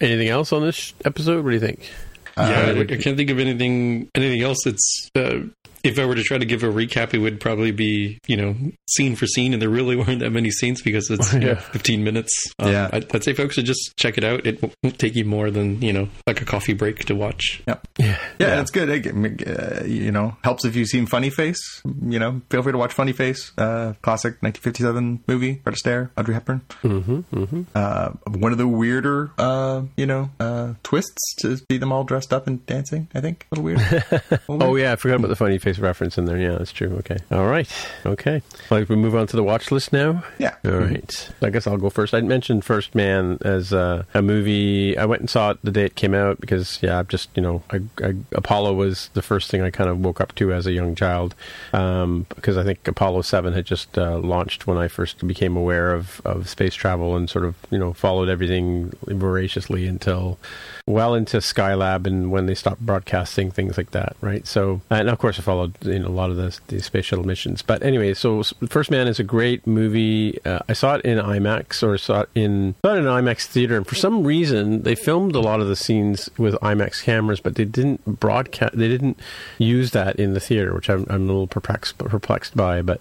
Anything 0.00 0.28
else 0.28 0.52
on 0.52 0.62
this 0.62 0.94
episode? 1.04 1.44
What 1.44 1.50
do 1.50 1.54
you 1.54 1.60
think? 1.60 1.90
Yeah, 2.36 2.74
I, 2.76 2.80
I 2.80 2.96
can't 2.96 3.16
think 3.16 3.30
of 3.30 3.38
anything 3.38 4.10
anything 4.14 4.42
else 4.42 4.58
that's. 4.64 5.10
Uh, 5.14 5.40
if 5.84 5.98
I 5.98 6.06
were 6.06 6.14
to 6.14 6.22
try 6.22 6.38
to 6.38 6.44
give 6.44 6.62
a 6.62 6.68
recap, 6.68 7.14
it 7.14 7.18
would 7.18 7.40
probably 7.40 7.72
be 7.72 8.18
you 8.26 8.36
know 8.36 8.54
scene 8.88 9.16
for 9.16 9.26
scene, 9.26 9.52
and 9.52 9.60
there 9.60 9.68
really 9.68 9.96
weren't 10.02 10.20
that 10.20 10.30
many 10.30 10.50
scenes 10.50 10.82
because 10.82 11.10
it's 11.10 11.32
you 11.32 11.40
know, 11.40 11.54
15 11.56 12.04
minutes. 12.04 12.32
Um, 12.58 12.72
Yeah. 12.72 12.90
I'd, 12.92 13.14
I'd 13.14 13.24
say 13.24 13.32
folks 13.32 13.54
should 13.54 13.64
just 13.64 13.96
check 13.96 14.18
it 14.18 14.24
out. 14.24 14.46
It 14.46 14.62
won't 14.62 14.98
take 14.98 15.14
you 15.14 15.24
more 15.24 15.50
than 15.50 15.80
you 15.82 15.92
know 15.92 16.08
like 16.26 16.40
a 16.40 16.44
coffee 16.44 16.74
break 16.74 17.04
to 17.06 17.14
watch. 17.14 17.62
Yep. 17.66 17.88
Yeah. 17.98 18.18
Yeah, 18.38 18.56
that's 18.56 18.70
good. 18.70 18.88
It, 18.88 19.06
uh, 19.46 19.84
you 19.84 20.10
know, 20.10 20.36
helps 20.42 20.64
if 20.64 20.76
you've 20.76 20.88
seen 20.88 21.06
Funny 21.06 21.30
Face. 21.30 21.82
You 21.84 22.18
know, 22.18 22.40
feel 22.50 22.62
free 22.62 22.72
to 22.72 22.78
watch 22.78 22.92
Funny 22.92 23.12
Face, 23.12 23.52
uh, 23.58 23.94
classic 24.02 24.34
1957 24.42 25.24
movie, 25.26 25.60
Fred 25.62 25.74
Astaire, 25.76 26.10
Audrey 26.16 26.34
Hepburn. 26.34 26.60
Mm-hmm, 26.82 27.20
mm-hmm. 27.36 27.62
Uh, 27.74 28.10
one 28.26 28.52
of 28.52 28.58
the 28.58 28.68
weirder, 28.68 29.30
uh, 29.38 29.82
you 29.96 30.06
know, 30.06 30.30
uh, 30.40 30.74
twists 30.82 31.34
to 31.38 31.56
see 31.56 31.78
them 31.78 31.92
all 31.92 32.04
dressed 32.04 32.32
up 32.32 32.46
and 32.46 32.64
dancing. 32.66 33.08
I 33.14 33.20
think 33.20 33.46
a 33.50 33.54
little 33.54 33.64
weird. 33.64 33.80
A 34.48 34.52
little 34.52 34.62
Oh 34.62 34.76
yeah, 34.76 34.92
I 34.92 34.96
forgot 34.96 35.16
about 35.16 35.28
the 35.28 35.36
funny 35.36 35.58
face 35.58 35.71
space 35.72 35.82
reference 35.82 36.18
in 36.18 36.24
there. 36.24 36.36
Yeah, 36.36 36.58
that's 36.58 36.72
true. 36.72 36.94
Okay. 36.98 37.18
All 37.30 37.46
right. 37.46 37.68
Okay. 38.04 38.42
Like 38.70 38.88
we 38.88 38.96
move 38.96 39.14
on 39.14 39.26
to 39.28 39.36
the 39.36 39.42
watch 39.42 39.70
list 39.70 39.92
now. 39.92 40.24
Yeah. 40.38 40.54
All 40.64 40.72
right. 40.72 41.30
I 41.40 41.50
guess 41.50 41.66
I'll 41.66 41.78
go 41.78 41.90
first. 41.90 42.14
I 42.14 42.20
mentioned 42.20 42.64
First 42.64 42.94
Man 42.94 43.38
as 43.42 43.72
uh, 43.72 44.04
a 44.14 44.22
movie. 44.22 44.96
I 44.98 45.04
went 45.06 45.20
and 45.20 45.30
saw 45.30 45.50
it 45.50 45.58
the 45.62 45.70
day 45.70 45.84
it 45.84 45.96
came 45.96 46.14
out 46.14 46.40
because 46.40 46.82
yeah, 46.82 46.98
I've 46.98 47.08
just 47.08 47.30
you 47.34 47.42
know, 47.42 47.62
I, 47.70 47.80
I, 48.02 48.14
Apollo 48.32 48.74
was 48.74 49.10
the 49.14 49.22
first 49.22 49.50
thing 49.50 49.62
I 49.62 49.70
kind 49.70 49.88
of 49.88 50.00
woke 50.00 50.20
up 50.20 50.34
to 50.36 50.52
as 50.52 50.66
a 50.66 50.72
young 50.72 50.94
child 50.94 51.34
um, 51.72 52.26
because 52.34 52.56
I 52.56 52.64
think 52.64 52.86
Apollo 52.86 53.22
Seven 53.22 53.52
had 53.52 53.64
just 53.64 53.96
uh, 53.98 54.18
launched 54.18 54.66
when 54.66 54.78
I 54.78 54.88
first 54.88 55.26
became 55.26 55.56
aware 55.56 55.92
of 55.92 56.20
of 56.24 56.48
space 56.48 56.74
travel 56.74 57.16
and 57.16 57.28
sort 57.30 57.44
of 57.44 57.54
you 57.70 57.78
know 57.78 57.92
followed 57.92 58.28
everything 58.28 58.92
voraciously 59.06 59.86
until 59.86 60.38
well 60.86 61.14
into 61.14 61.38
Skylab 61.38 62.06
and 62.06 62.30
when 62.30 62.46
they 62.46 62.54
stopped 62.54 62.80
broadcasting 62.80 63.50
things 63.50 63.76
like 63.76 63.92
that, 63.92 64.16
right? 64.20 64.46
So, 64.46 64.80
and 64.90 65.08
of 65.08 65.18
course, 65.18 65.38
I 65.38 65.42
followed 65.42 65.74
you 65.82 65.98
know 65.98 66.08
a 66.08 66.08
lot 66.08 66.30
of 66.30 66.36
the, 66.36 66.58
the 66.68 66.80
space 66.80 67.06
shuttle 67.06 67.26
missions. 67.26 67.62
But 67.62 67.82
anyway, 67.82 68.14
so 68.14 68.42
First 68.68 68.90
Man 68.90 69.06
is 69.08 69.18
a 69.20 69.24
great 69.24 69.66
movie. 69.66 70.44
Uh, 70.44 70.60
I 70.68 70.72
saw 70.72 70.96
it 70.96 71.04
in 71.04 71.18
IMAX 71.18 71.82
or 71.82 71.96
saw 71.98 72.22
it 72.22 72.28
in 72.34 72.74
in 72.84 72.90
an 72.90 73.04
IMAX 73.04 73.46
theater, 73.46 73.76
and 73.76 73.86
for 73.86 73.94
some 73.94 74.24
reason 74.24 74.82
they 74.82 74.94
filmed 74.94 75.34
a 75.34 75.40
lot 75.40 75.60
of 75.60 75.68
the 75.68 75.76
scenes 75.76 76.28
with 76.36 76.54
IMAX 76.56 77.02
cameras, 77.02 77.40
but 77.40 77.54
they 77.54 77.64
didn't 77.64 78.04
broadcast. 78.04 78.76
They 78.76 78.88
didn't 78.88 79.18
use 79.58 79.92
that 79.92 80.16
in 80.16 80.34
the 80.34 80.40
theater, 80.40 80.74
which 80.74 80.90
I'm, 80.90 81.06
I'm 81.08 81.22
a 81.22 81.26
little 81.26 81.46
perplexed 81.46 81.98
perplexed 81.98 82.56
by. 82.56 82.82
But 82.82 83.00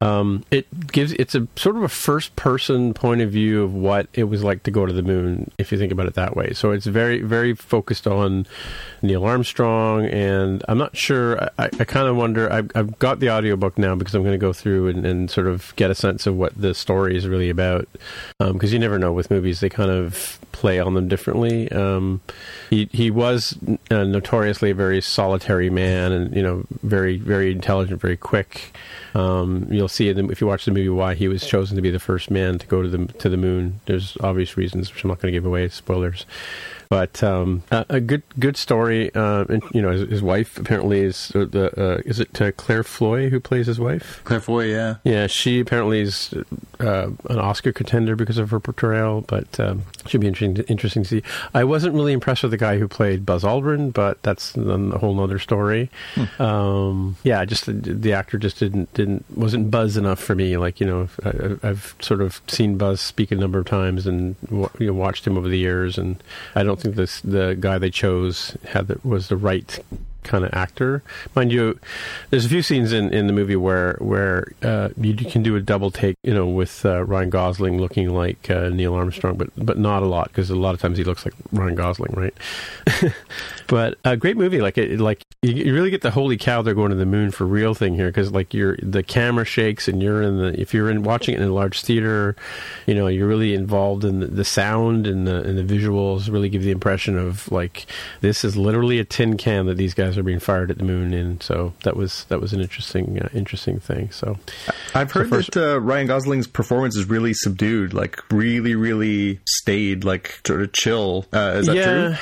um, 0.00 0.44
it 0.50 0.92
gives 0.92 1.12
it's 1.14 1.34
a 1.34 1.46
sort 1.56 1.76
of 1.76 1.82
a 1.82 1.88
first 1.88 2.36
person 2.36 2.94
point 2.94 3.20
of 3.20 3.30
view 3.30 3.62
of 3.62 3.74
what 3.74 4.08
it 4.14 4.24
was 4.24 4.44
like 4.44 4.62
to 4.64 4.70
go 4.70 4.86
to 4.86 4.92
the 4.92 5.02
moon, 5.02 5.50
if 5.58 5.72
you 5.72 5.78
think 5.78 5.92
about 5.92 6.06
it 6.06 6.14
that 6.14 6.36
way. 6.36 6.52
So 6.52 6.70
it's 6.70 6.86
very 6.86 7.15
very 7.22 7.54
focused 7.54 8.06
on 8.06 8.46
Neil 9.02 9.24
Armstrong, 9.24 10.06
and 10.06 10.64
I'm 10.68 10.78
not 10.78 10.96
sure. 10.96 11.42
I, 11.58 11.66
I 11.78 11.84
kind 11.84 12.08
of 12.08 12.16
wonder. 12.16 12.52
I've, 12.52 12.70
I've, 12.74 12.98
got 12.98 13.20
the 13.20 13.30
audiobook 13.30 13.78
now 13.78 13.94
because 13.94 14.14
I'm 14.14 14.22
going 14.22 14.32
to 14.32 14.38
go 14.38 14.52
through 14.52 14.88
and, 14.88 15.06
and, 15.06 15.30
sort 15.30 15.46
of 15.46 15.74
get 15.76 15.90
a 15.90 15.94
sense 15.94 16.26
of 16.26 16.36
what 16.36 16.60
the 16.60 16.74
story 16.74 17.16
is 17.16 17.26
really 17.28 17.50
about. 17.50 17.88
Because 18.38 18.70
um, 18.70 18.72
you 18.72 18.78
never 18.78 18.98
know 18.98 19.12
with 19.12 19.30
movies; 19.30 19.60
they 19.60 19.68
kind 19.68 19.90
of 19.90 20.38
play 20.52 20.78
on 20.78 20.94
them 20.94 21.08
differently. 21.08 21.70
Um, 21.70 22.20
he 22.70 22.88
he 22.92 23.10
was 23.10 23.56
uh, 23.90 24.04
notoriously 24.04 24.70
a 24.70 24.74
very 24.74 25.00
solitary 25.00 25.70
man, 25.70 26.12
and 26.12 26.34
you 26.34 26.42
know, 26.42 26.64
very 26.82 27.18
very 27.18 27.52
intelligent, 27.52 28.00
very 28.00 28.16
quick. 28.16 28.72
Um, 29.14 29.66
you'll 29.70 29.88
see 29.88 30.08
if 30.08 30.40
you 30.40 30.46
watch 30.46 30.64
the 30.64 30.72
movie 30.72 30.88
why 30.88 31.14
he 31.14 31.28
was 31.28 31.46
chosen 31.46 31.76
to 31.76 31.82
be 31.82 31.90
the 31.90 31.98
first 31.98 32.30
man 32.30 32.58
to 32.58 32.66
go 32.66 32.82
to 32.82 32.88
the 32.88 33.06
to 33.14 33.28
the 33.28 33.36
moon. 33.36 33.80
There's 33.86 34.16
obvious 34.22 34.56
reasons, 34.56 34.92
which 34.92 35.04
I'm 35.04 35.08
not 35.08 35.20
going 35.20 35.32
to 35.32 35.36
give 35.36 35.46
away. 35.46 35.68
Spoilers. 35.68 36.26
But 36.88 37.22
um, 37.22 37.62
a, 37.70 37.86
a, 37.88 38.00
good 38.00 38.22
good 38.38 38.56
story. 38.56 39.12
Uh, 39.14 39.44
and, 39.48 39.62
you 39.72 39.82
know, 39.82 39.90
his, 39.90 40.08
his, 40.08 40.22
wife 40.22 40.58
apparently 40.58 41.00
is 41.00 41.32
uh, 41.34 41.44
the 41.44 41.72
uh, 41.80 42.02
is 42.04 42.20
it 42.20 42.40
uh, 42.40 42.52
Claire 42.52 42.84
Foy 42.84 43.28
who 43.28 43.40
plays 43.40 43.66
his 43.66 43.80
wife? 43.80 44.20
Claire 44.24 44.40
Foy, 44.40 44.66
yeah, 44.66 44.96
yeah. 45.04 45.26
She 45.26 45.60
apparently 45.60 46.00
is 46.00 46.32
uh, 46.80 47.10
an 47.28 47.38
Oscar 47.38 47.72
contender 47.72 48.16
because 48.16 48.38
of 48.38 48.50
her 48.50 48.60
portrayal, 48.60 49.22
but 49.22 49.58
um, 49.58 49.82
should 50.06 50.20
be 50.20 50.28
interesting 50.28 50.54
to, 50.54 50.68
interesting 50.68 51.02
to 51.02 51.08
see. 51.08 51.22
I 51.54 51.64
wasn't 51.64 51.94
really 51.94 52.12
impressed 52.12 52.42
with 52.42 52.52
the 52.52 52.56
guy 52.56 52.78
who 52.78 52.88
played 52.88 53.26
Buzz 53.26 53.42
Aldrin, 53.42 53.92
but 53.92 54.22
that's 54.22 54.56
a 54.56 54.98
whole 54.98 55.18
other 55.20 55.38
story. 55.38 55.90
Hmm. 56.14 56.42
Um, 56.42 57.16
yeah, 57.24 57.44
just 57.44 57.66
the, 57.66 57.72
the, 57.72 58.12
actor 58.12 58.38
just 58.38 58.58
didn't 58.58 58.92
didn't 58.94 59.24
wasn't 59.36 59.70
Buzz 59.70 59.96
enough 59.96 60.20
for 60.20 60.34
me. 60.34 60.56
Like 60.56 60.80
you 60.80 60.86
know, 60.86 61.08
I, 61.24 61.66
have 61.66 61.94
sort 62.00 62.20
of 62.20 62.40
seen 62.48 62.78
Buzz 62.78 63.00
speak 63.00 63.32
a 63.32 63.36
number 63.36 63.58
of 63.58 63.66
times 63.66 64.06
and 64.06 64.36
you 64.50 64.86
know, 64.86 64.92
watched 64.92 65.26
him 65.26 65.36
over 65.36 65.48
the 65.48 65.58
years, 65.58 65.98
and 65.98 66.22
I 66.54 66.62
don't 66.62 66.75
think 66.76 66.94
this 66.94 67.20
the 67.20 67.56
guy 67.58 67.78
they 67.78 67.90
chose 67.90 68.56
had 68.68 68.88
the, 68.88 69.00
was 69.02 69.28
the 69.28 69.36
right 69.36 69.78
kind 70.26 70.44
of 70.44 70.52
actor. 70.52 71.02
Mind 71.34 71.52
you, 71.52 71.78
there's 72.30 72.44
a 72.44 72.48
few 72.48 72.62
scenes 72.62 72.92
in, 72.92 73.12
in 73.12 73.26
the 73.26 73.32
movie 73.32 73.56
where 73.56 73.96
where 74.00 74.52
uh, 74.62 74.90
you 75.00 75.14
can 75.14 75.42
do 75.42 75.56
a 75.56 75.60
double 75.60 75.90
take, 75.90 76.16
you 76.22 76.34
know, 76.34 76.46
with 76.46 76.84
uh, 76.84 77.04
Ryan 77.04 77.30
Gosling 77.30 77.78
looking 77.78 78.10
like 78.10 78.50
uh, 78.50 78.68
Neil 78.68 78.94
Armstrong, 78.94 79.36
but 79.36 79.50
but 79.56 79.78
not 79.78 80.02
a 80.02 80.06
lot 80.06 80.28
because 80.28 80.50
a 80.50 80.56
lot 80.56 80.74
of 80.74 80.80
times 80.80 80.98
he 80.98 81.04
looks 81.04 81.24
like 81.24 81.34
Ryan 81.52 81.74
Gosling, 81.74 82.12
right? 82.14 82.34
but 83.66 83.98
a 84.04 84.16
great 84.16 84.36
movie, 84.36 84.60
like 84.60 84.78
it, 84.78 85.00
like 85.00 85.22
you, 85.42 85.52
you, 85.52 85.74
really 85.74 85.90
get 85.90 86.02
the 86.02 86.10
holy 86.10 86.36
cow, 86.36 86.62
they're 86.62 86.74
going 86.74 86.90
to 86.90 86.96
the 86.96 87.06
moon 87.06 87.30
for 87.30 87.46
real 87.46 87.74
thing 87.74 87.94
here 87.94 88.08
because 88.08 88.32
like 88.32 88.52
you're 88.54 88.76
the 88.82 89.02
camera 89.02 89.44
shakes 89.44 89.88
and 89.88 90.02
you're 90.02 90.22
in 90.22 90.38
the 90.38 90.60
if 90.60 90.74
you're 90.74 90.90
in 90.90 91.02
watching 91.02 91.34
it 91.34 91.40
in 91.40 91.48
a 91.48 91.52
large 91.52 91.82
theater, 91.82 92.36
you 92.86 92.94
know, 92.94 93.06
you're 93.06 93.28
really 93.28 93.54
involved 93.54 94.04
in 94.04 94.20
the, 94.20 94.26
the 94.26 94.44
sound 94.44 95.06
and 95.06 95.26
the 95.26 95.42
and 95.42 95.58
the 95.58 95.74
visuals 95.74 96.30
really 96.30 96.48
give 96.48 96.62
the 96.62 96.70
impression 96.70 97.18
of 97.18 97.50
like 97.50 97.86
this 98.20 98.44
is 98.44 98.56
literally 98.56 98.98
a 98.98 99.04
tin 99.04 99.36
can 99.36 99.66
that 99.66 99.76
these 99.76 99.94
guys 99.94 100.15
are 100.18 100.22
being 100.22 100.38
fired 100.38 100.70
at 100.70 100.78
the 100.78 100.84
moon 100.84 101.12
and 101.12 101.42
So 101.42 101.72
that 101.82 101.96
was 101.96 102.24
that 102.24 102.40
was 102.40 102.52
an 102.52 102.60
interesting 102.60 103.20
uh, 103.20 103.28
interesting 103.32 103.78
thing. 103.80 104.10
So 104.10 104.38
I've 104.94 105.12
heard 105.12 105.28
first, 105.28 105.52
that 105.52 105.74
uh, 105.74 105.80
Ryan 105.80 106.08
Gosling's 106.08 106.46
performance 106.46 106.96
is 106.96 107.08
really 107.08 107.34
subdued, 107.34 107.94
like 107.94 108.20
really 108.30 108.74
really 108.74 109.40
stayed, 109.46 110.04
like 110.04 110.40
sort 110.46 110.62
of 110.62 110.72
chill. 110.72 111.26
Uh, 111.32 111.56
is 111.56 111.66
that 111.66 111.76
yeah. 111.76 111.84
true? 111.84 112.16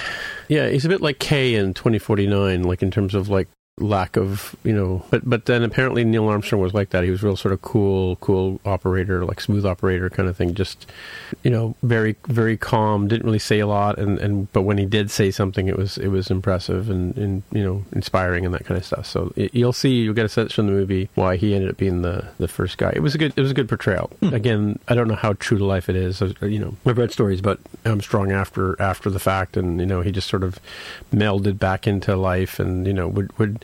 Yeah, 0.48 0.68
he's 0.68 0.84
a 0.84 0.88
bit 0.88 1.00
like 1.00 1.18
K 1.18 1.54
in 1.54 1.72
2049, 1.72 2.62
like 2.64 2.82
in 2.82 2.90
terms 2.90 3.14
of 3.14 3.28
like 3.28 3.48
lack 3.78 4.16
of 4.16 4.54
you 4.62 4.72
know. 4.72 5.04
But 5.10 5.28
but 5.28 5.46
then 5.46 5.62
apparently 5.62 6.04
neil 6.04 6.28
armstrong 6.28 6.62
was 6.62 6.74
like 6.74 6.90
that. 6.90 7.04
He 7.04 7.10
was 7.10 7.22
real 7.22 7.36
sort 7.36 7.52
of 7.52 7.62
cool 7.62 8.16
cool 8.16 8.60
operator 8.64 9.24
like 9.24 9.40
smooth 9.40 9.66
operator 9.66 10.08
kind 10.10 10.28
of 10.28 10.36
thing. 10.36 10.54
Just 10.54 10.86
you 11.42 11.50
know 11.50 11.74
very 11.82 12.16
very 12.28 12.56
calm 12.56 13.08
didn't 13.08 13.26
really 13.26 13.38
say 13.38 13.58
a 13.60 13.66
lot. 13.66 13.98
And 13.98 14.18
and 14.18 14.52
but 14.52 14.62
when 14.62 14.78
he 14.78 14.86
did 14.86 15.10
say 15.10 15.30
something 15.30 15.68
it 15.68 15.76
was 15.76 15.98
it 15.98 16.08
was 16.08 16.30
impressive 16.30 16.88
and, 16.90 17.16
and 17.16 17.42
you 17.52 17.64
know 17.64 17.84
inspiring 17.92 18.44
and 18.44 18.54
that 18.54 18.64
kind 18.64 18.78
of 18.78 18.84
stuff. 18.84 19.06
So 19.06 19.32
it, 19.36 19.54
you'll 19.54 19.72
see 19.72 20.02
you'll 20.02 20.14
get 20.14 20.26
a 20.26 20.28
sense 20.28 20.52
from 20.52 20.66
the 20.66 20.72
movie 20.72 21.08
why 21.14 21.36
he 21.36 21.54
ended 21.54 21.70
up 21.70 21.76
being 21.76 22.02
the 22.02 22.28
the 22.38 22.48
first 22.48 22.78
guy. 22.78 22.92
It 22.94 23.02
was 23.02 23.14
a 23.14 23.18
good 23.18 23.32
it 23.36 23.40
was 23.40 23.50
a 23.50 23.54
good 23.54 23.68
portrayal. 23.68 24.10
Hmm. 24.20 24.34
again 24.34 24.78
i 24.88 24.94
don't 24.94 25.08
know 25.08 25.14
how 25.14 25.32
true 25.34 25.58
to 25.58 25.64
life 25.64 25.88
it 25.88 25.96
is 25.96 26.22
you 26.42 26.58
know 26.58 26.76
i've 26.86 26.98
read 26.98 27.10
stories 27.10 27.40
but 27.40 27.58
armstrong 27.84 28.32
after 28.32 28.80
after 28.80 29.10
the 29.10 29.18
fact 29.18 29.56
and 29.56 29.80
you 29.80 29.86
know 29.86 30.00
he 30.02 30.12
just 30.12 30.28
sort 30.28 30.42
of 30.44 30.60
melded 31.12 31.58
back 31.58 31.86
into 31.86 32.14
life 32.16 32.58
and 32.58 32.86
you 32.86 32.92
know 32.92 33.08
would 33.08 33.36
would 33.38 33.63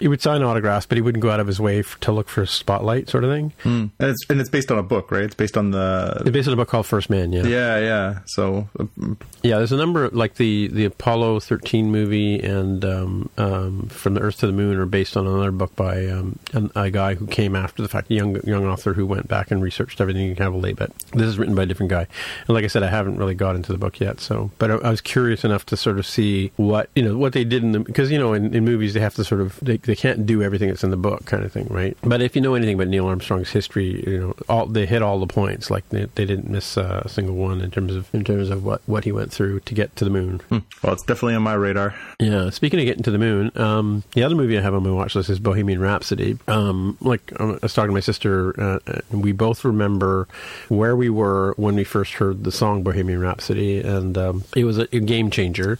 he 0.00 0.08
would 0.08 0.22
sign 0.22 0.42
autographs, 0.42 0.86
but 0.86 0.96
he 0.96 1.02
wouldn't 1.02 1.22
go 1.22 1.30
out 1.30 1.40
of 1.40 1.46
his 1.46 1.60
way 1.60 1.82
for, 1.82 2.00
to 2.02 2.12
look 2.12 2.28
for 2.28 2.42
a 2.42 2.46
spotlight, 2.46 3.08
sort 3.08 3.24
of 3.24 3.30
thing. 3.30 3.52
Mm. 3.62 3.90
And 3.98 4.10
it's 4.10 4.24
and 4.28 4.40
it's 4.40 4.50
based 4.50 4.70
on 4.70 4.78
a 4.78 4.82
book, 4.82 5.10
right? 5.10 5.24
It's 5.24 5.34
based 5.34 5.56
on 5.56 5.70
the. 5.70 6.18
It's 6.20 6.30
based 6.30 6.48
on 6.48 6.54
a 6.54 6.56
book 6.56 6.68
called 6.68 6.86
First 6.86 7.10
Man. 7.10 7.32
Yeah. 7.32 7.44
Yeah, 7.44 7.78
yeah. 7.78 8.18
So. 8.26 8.68
Uh, 8.78 9.14
yeah, 9.44 9.58
there's 9.58 9.72
a 9.72 9.76
number 9.76 10.08
like 10.08 10.36
the 10.36 10.68
the 10.68 10.86
Apollo 10.86 11.40
13 11.40 11.90
movie 11.90 12.40
and 12.40 12.82
um, 12.84 13.28
um, 13.36 13.88
From 13.88 14.14
the 14.14 14.20
Earth 14.20 14.38
to 14.38 14.46
the 14.46 14.52
Moon 14.52 14.78
are 14.78 14.86
based 14.86 15.18
on 15.18 15.26
another 15.26 15.50
book 15.50 15.76
by 15.76 16.06
um, 16.06 16.38
a, 16.74 16.90
guy 16.90 17.14
who 17.14 17.26
came 17.26 17.54
after 17.54 17.82
the 17.82 17.88
fact, 17.88 18.10
a 18.10 18.14
young 18.14 18.40
young 18.44 18.64
author 18.64 18.94
who 18.94 19.04
went 19.04 19.28
back 19.28 19.50
and 19.50 19.62
researched 19.62 20.00
everything 20.00 20.34
heavily. 20.36 20.72
But 20.72 20.92
this 21.12 21.26
is 21.26 21.38
written 21.38 21.54
by 21.54 21.64
a 21.64 21.66
different 21.66 21.90
guy, 21.90 22.06
and 22.46 22.54
like 22.54 22.64
I 22.64 22.68
said, 22.68 22.82
I 22.82 22.88
haven't 22.88 23.18
really 23.18 23.34
got 23.34 23.54
into 23.54 23.70
the 23.70 23.76
book 23.76 24.00
yet. 24.00 24.20
So, 24.20 24.50
but 24.58 24.70
I, 24.70 24.74
I 24.76 24.90
was 24.90 25.02
curious 25.02 25.44
enough 25.44 25.66
to 25.66 25.76
sort 25.76 25.98
of 25.98 26.06
see 26.06 26.50
what 26.56 26.88
you 26.94 27.02
know 27.02 27.18
what 27.18 27.34
they 27.34 27.44
did 27.44 27.62
in 27.62 27.72
the 27.72 27.80
because 27.80 28.10
you 28.10 28.18
know 28.18 28.32
in, 28.32 28.54
in 28.54 28.64
movies 28.64 28.94
they 28.94 29.00
have 29.00 29.14
to 29.16 29.24
sort 29.24 29.42
of 29.42 29.58
they, 29.60 29.76
they 29.84 29.96
can't 29.96 30.26
do 30.26 30.42
everything 30.42 30.68
that's 30.68 30.84
in 30.84 30.90
the 30.90 30.96
book, 30.96 31.24
kind 31.26 31.44
of 31.44 31.52
thing, 31.52 31.66
right? 31.68 31.96
But 32.02 32.22
if 32.22 32.34
you 32.34 32.42
know 32.42 32.54
anything 32.54 32.74
about 32.74 32.88
Neil 32.88 33.06
Armstrong's 33.06 33.50
history, 33.50 34.04
you 34.06 34.20
know 34.20 34.34
all 34.48 34.66
they 34.66 34.86
hit 34.86 35.02
all 35.02 35.18
the 35.18 35.26
points. 35.26 35.70
Like 35.70 35.88
they, 35.90 36.06
they 36.14 36.24
didn't 36.24 36.48
miss 36.48 36.76
uh, 36.76 37.02
a 37.04 37.08
single 37.08 37.34
one 37.34 37.60
in 37.60 37.70
terms 37.70 37.94
of 37.94 38.12
in 38.14 38.24
terms 38.24 38.50
of 38.50 38.64
what 38.64 38.82
what 38.86 39.04
he 39.04 39.12
went 39.12 39.32
through 39.32 39.60
to 39.60 39.74
get 39.74 39.94
to 39.96 40.04
the 40.04 40.10
moon. 40.10 40.40
Hmm. 40.48 40.58
Well, 40.82 40.92
it's 40.92 41.02
definitely 41.02 41.34
on 41.34 41.42
my 41.42 41.54
radar. 41.54 41.94
Yeah. 42.18 42.50
Speaking 42.50 42.80
of 42.80 42.86
getting 42.86 43.02
to 43.04 43.10
the 43.10 43.18
moon, 43.18 43.50
um, 43.56 44.02
the 44.14 44.22
other 44.22 44.34
movie 44.34 44.58
I 44.58 44.62
have 44.62 44.74
on 44.74 44.82
my 44.82 44.90
watch 44.90 45.14
list 45.14 45.30
is 45.30 45.38
Bohemian 45.38 45.80
Rhapsody. 45.80 46.38
Um, 46.48 46.96
like 47.00 47.32
I 47.38 47.44
was 47.62 47.74
talking 47.74 47.90
to 47.90 47.94
my 47.94 48.00
sister, 48.00 48.60
uh, 48.60 49.00
we 49.10 49.32
both 49.32 49.64
remember 49.64 50.28
where 50.68 50.96
we 50.96 51.10
were 51.10 51.54
when 51.56 51.74
we 51.74 51.84
first 51.84 52.14
heard 52.14 52.44
the 52.44 52.52
song 52.52 52.82
Bohemian 52.82 53.20
Rhapsody, 53.20 53.80
and 53.80 54.16
um, 54.18 54.44
it 54.56 54.64
was 54.64 54.78
a, 54.78 54.82
a 54.94 55.00
game 55.00 55.30
changer 55.30 55.78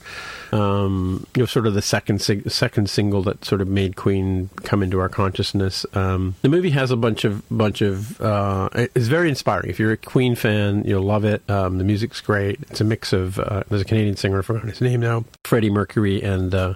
um, 0.54 1.26
you 1.34 1.42
know, 1.42 1.46
sort 1.46 1.66
of 1.66 1.74
the 1.74 1.82
second 1.82 2.20
second 2.20 2.88
single 2.88 3.22
that 3.24 3.44
sort 3.44 3.60
of 3.60 3.68
made 3.68 3.93
Queen 3.94 4.50
come 4.62 4.82
into 4.82 5.00
our 5.00 5.08
consciousness. 5.08 5.86
Um, 5.94 6.34
the 6.42 6.48
movie 6.48 6.70
has 6.70 6.90
a 6.90 6.96
bunch 6.96 7.24
of 7.24 7.42
bunch 7.50 7.80
of 7.80 8.20
uh, 8.20 8.68
it's 8.74 9.06
very 9.06 9.28
inspiring. 9.28 9.70
If 9.70 9.78
you're 9.78 9.92
a 9.92 9.96
Queen 9.96 10.34
fan, 10.34 10.84
you'll 10.84 11.02
love 11.02 11.24
it. 11.24 11.48
Um, 11.48 11.78
the 11.78 11.84
music's 11.84 12.20
great. 12.20 12.58
It's 12.70 12.80
a 12.80 12.84
mix 12.84 13.12
of 13.12 13.38
uh, 13.38 13.64
there's 13.68 13.82
a 13.82 13.84
Canadian 13.84 14.16
singer, 14.16 14.40
I 14.40 14.42
forgot 14.42 14.64
his 14.64 14.80
name 14.80 15.00
now, 15.00 15.24
Freddie 15.44 15.70
Mercury, 15.70 16.22
and 16.22 16.54
uh, 16.54 16.74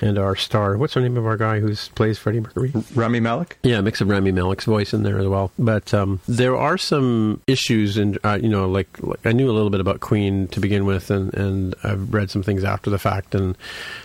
and 0.00 0.18
our 0.18 0.36
star. 0.36 0.76
What's 0.76 0.94
the 0.94 1.00
name 1.00 1.16
of 1.16 1.26
our 1.26 1.36
guy 1.36 1.60
who 1.60 1.74
plays 1.94 2.18
Freddie 2.18 2.40
Mercury? 2.40 2.72
Rami 2.94 3.20
Malek. 3.20 3.58
Yeah, 3.62 3.78
a 3.78 3.82
mix 3.82 4.00
of 4.00 4.08
Rami 4.08 4.32
Malek's 4.32 4.64
voice 4.64 4.92
in 4.92 5.02
there 5.02 5.18
as 5.18 5.26
well. 5.26 5.52
But 5.58 5.92
um, 5.94 6.20
there 6.28 6.56
are 6.56 6.78
some 6.78 7.40
issues, 7.46 7.96
and 7.96 8.18
uh, 8.24 8.38
you 8.40 8.48
know, 8.48 8.68
like, 8.68 8.88
like, 9.02 9.26
I 9.26 9.32
knew 9.32 9.50
a 9.50 9.52
little 9.52 9.70
bit 9.70 9.80
about 9.80 10.00
Queen 10.00 10.48
to 10.48 10.60
begin 10.60 10.86
with, 10.86 11.10
and 11.10 11.32
and 11.34 11.74
I've 11.82 12.12
read 12.12 12.30
some 12.30 12.42
things 12.42 12.64
after 12.64 12.90
the 12.90 12.98
fact, 12.98 13.34
and 13.34 13.56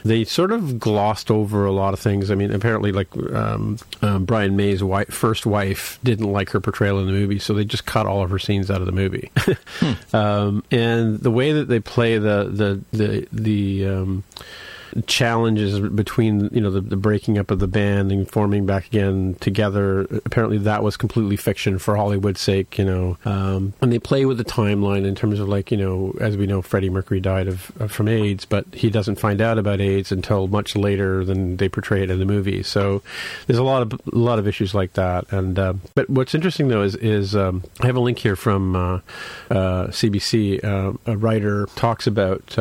they 0.04 0.24
sort 0.24 0.52
of 0.52 0.80
glossed 0.80 1.32
over 1.32 1.66
a 1.66 1.72
lot 1.72 1.94
of 1.94 2.00
things. 2.00 2.32
I 2.32 2.36
mean, 2.36 2.52
apparently, 2.52 2.92
like 2.92 3.16
um, 3.34 3.78
um, 4.02 4.26
Brian 4.26 4.56
May's 4.56 4.84
wife, 4.84 5.10
first 5.10 5.46
wife 5.46 6.00
didn't 6.04 6.32
like 6.32 6.50
her 6.52 6.60
portrayal 6.60 7.00
in 7.00 7.06
the 7.06 7.14
movie, 7.14 7.40
so 7.40 7.54
they 7.54 7.66
just 7.66 7.86
cut 7.86 8.06
all 8.06 8.24
of 8.24 8.30
her 8.30 8.40
scenes 8.40 8.70
out 8.72 8.82
of 8.82 8.86
the 8.86 8.92
movie. 8.92 9.32
hmm. 9.38 10.16
Um, 10.16 10.64
and 10.72 11.20
the 11.20 11.32
way 11.32 11.54
that 11.54 11.68
they 11.68 11.80
play 11.80 12.18
the 12.18 12.50
the 12.52 12.98
the 12.98 13.28
the 13.32 13.88
um, 13.88 14.24
challenges 15.08 15.80
between 15.80 16.50
you 16.54 16.62
know 16.62 16.72
the, 16.72 16.82
the 16.82 16.96
breaking 16.96 17.38
up 17.38 17.52
of 17.52 17.60
the 17.60 17.68
band 17.68 18.12
and 18.12 18.30
forming 18.30 18.66
back 18.66 18.88
again 18.88 19.36
together. 19.40 20.02
Apparently, 20.26 20.58
that 20.60 20.84
was 20.84 20.98
completely 20.98 21.36
fiction 21.36 21.80
for 21.80 21.96
Hollywood's 21.96 22.42
sake. 22.42 22.78
You 22.78 22.86
know, 22.86 23.18
um, 23.26 23.74
and 23.82 23.92
they 23.92 24.00
play 24.00 24.26
with 24.26 24.38
the 24.38 24.46
timeline 24.46 25.06
in 25.06 25.16
terms 25.16 25.40
of 25.40 25.50
like 25.50 25.72
you 25.72 25.78
know, 25.78 26.16
as 26.20 26.38
we 26.38 26.46
know, 26.46 26.62
Freddie 26.62 26.90
Mercury 26.90 27.20
died 27.20 27.48
of, 27.48 27.72
of 27.80 27.92
from 27.92 28.08
AIDS, 28.08 28.46
but 28.46 28.66
he 28.74 28.90
doesn't 28.90 29.16
find 29.16 29.42
out 29.42 29.58
about 29.58 29.82
AIDS 29.82 30.12
until 30.12 30.48
much 30.48 30.76
later 30.76 31.26
than 31.26 31.58
they 31.58 31.70
portray 31.70 32.04
it 32.04 32.10
in 32.10 32.20
the 32.20 32.26
movie. 32.26 32.64
So 32.64 33.02
there's 33.48 33.60
a 33.60 33.64
lot 33.64 33.82
of 33.82 33.94
a 33.94 34.18
lot 34.18 34.40
of 34.40 34.48
issues 34.48 34.74
like 34.74 34.94
that. 34.94 35.32
And 35.32 35.58
uh, 35.58 35.74
but 35.96 36.10
what's 36.10 36.36
interesting 36.36 36.68
though 36.68 36.84
is 36.84 36.96
is 36.96 37.36
um, 37.36 37.64
I 37.82 37.88
have 37.88 37.96
a 37.96 38.02
link 38.02 38.20
here 38.20 38.36
from 38.36 38.76
uh, 38.76 39.00
uh, 39.50 39.88
CBC. 39.88 40.64
Uh, 40.64 40.94
a 41.06 41.18
writer 41.18 41.68
talks 41.76 42.08
about. 42.08 42.58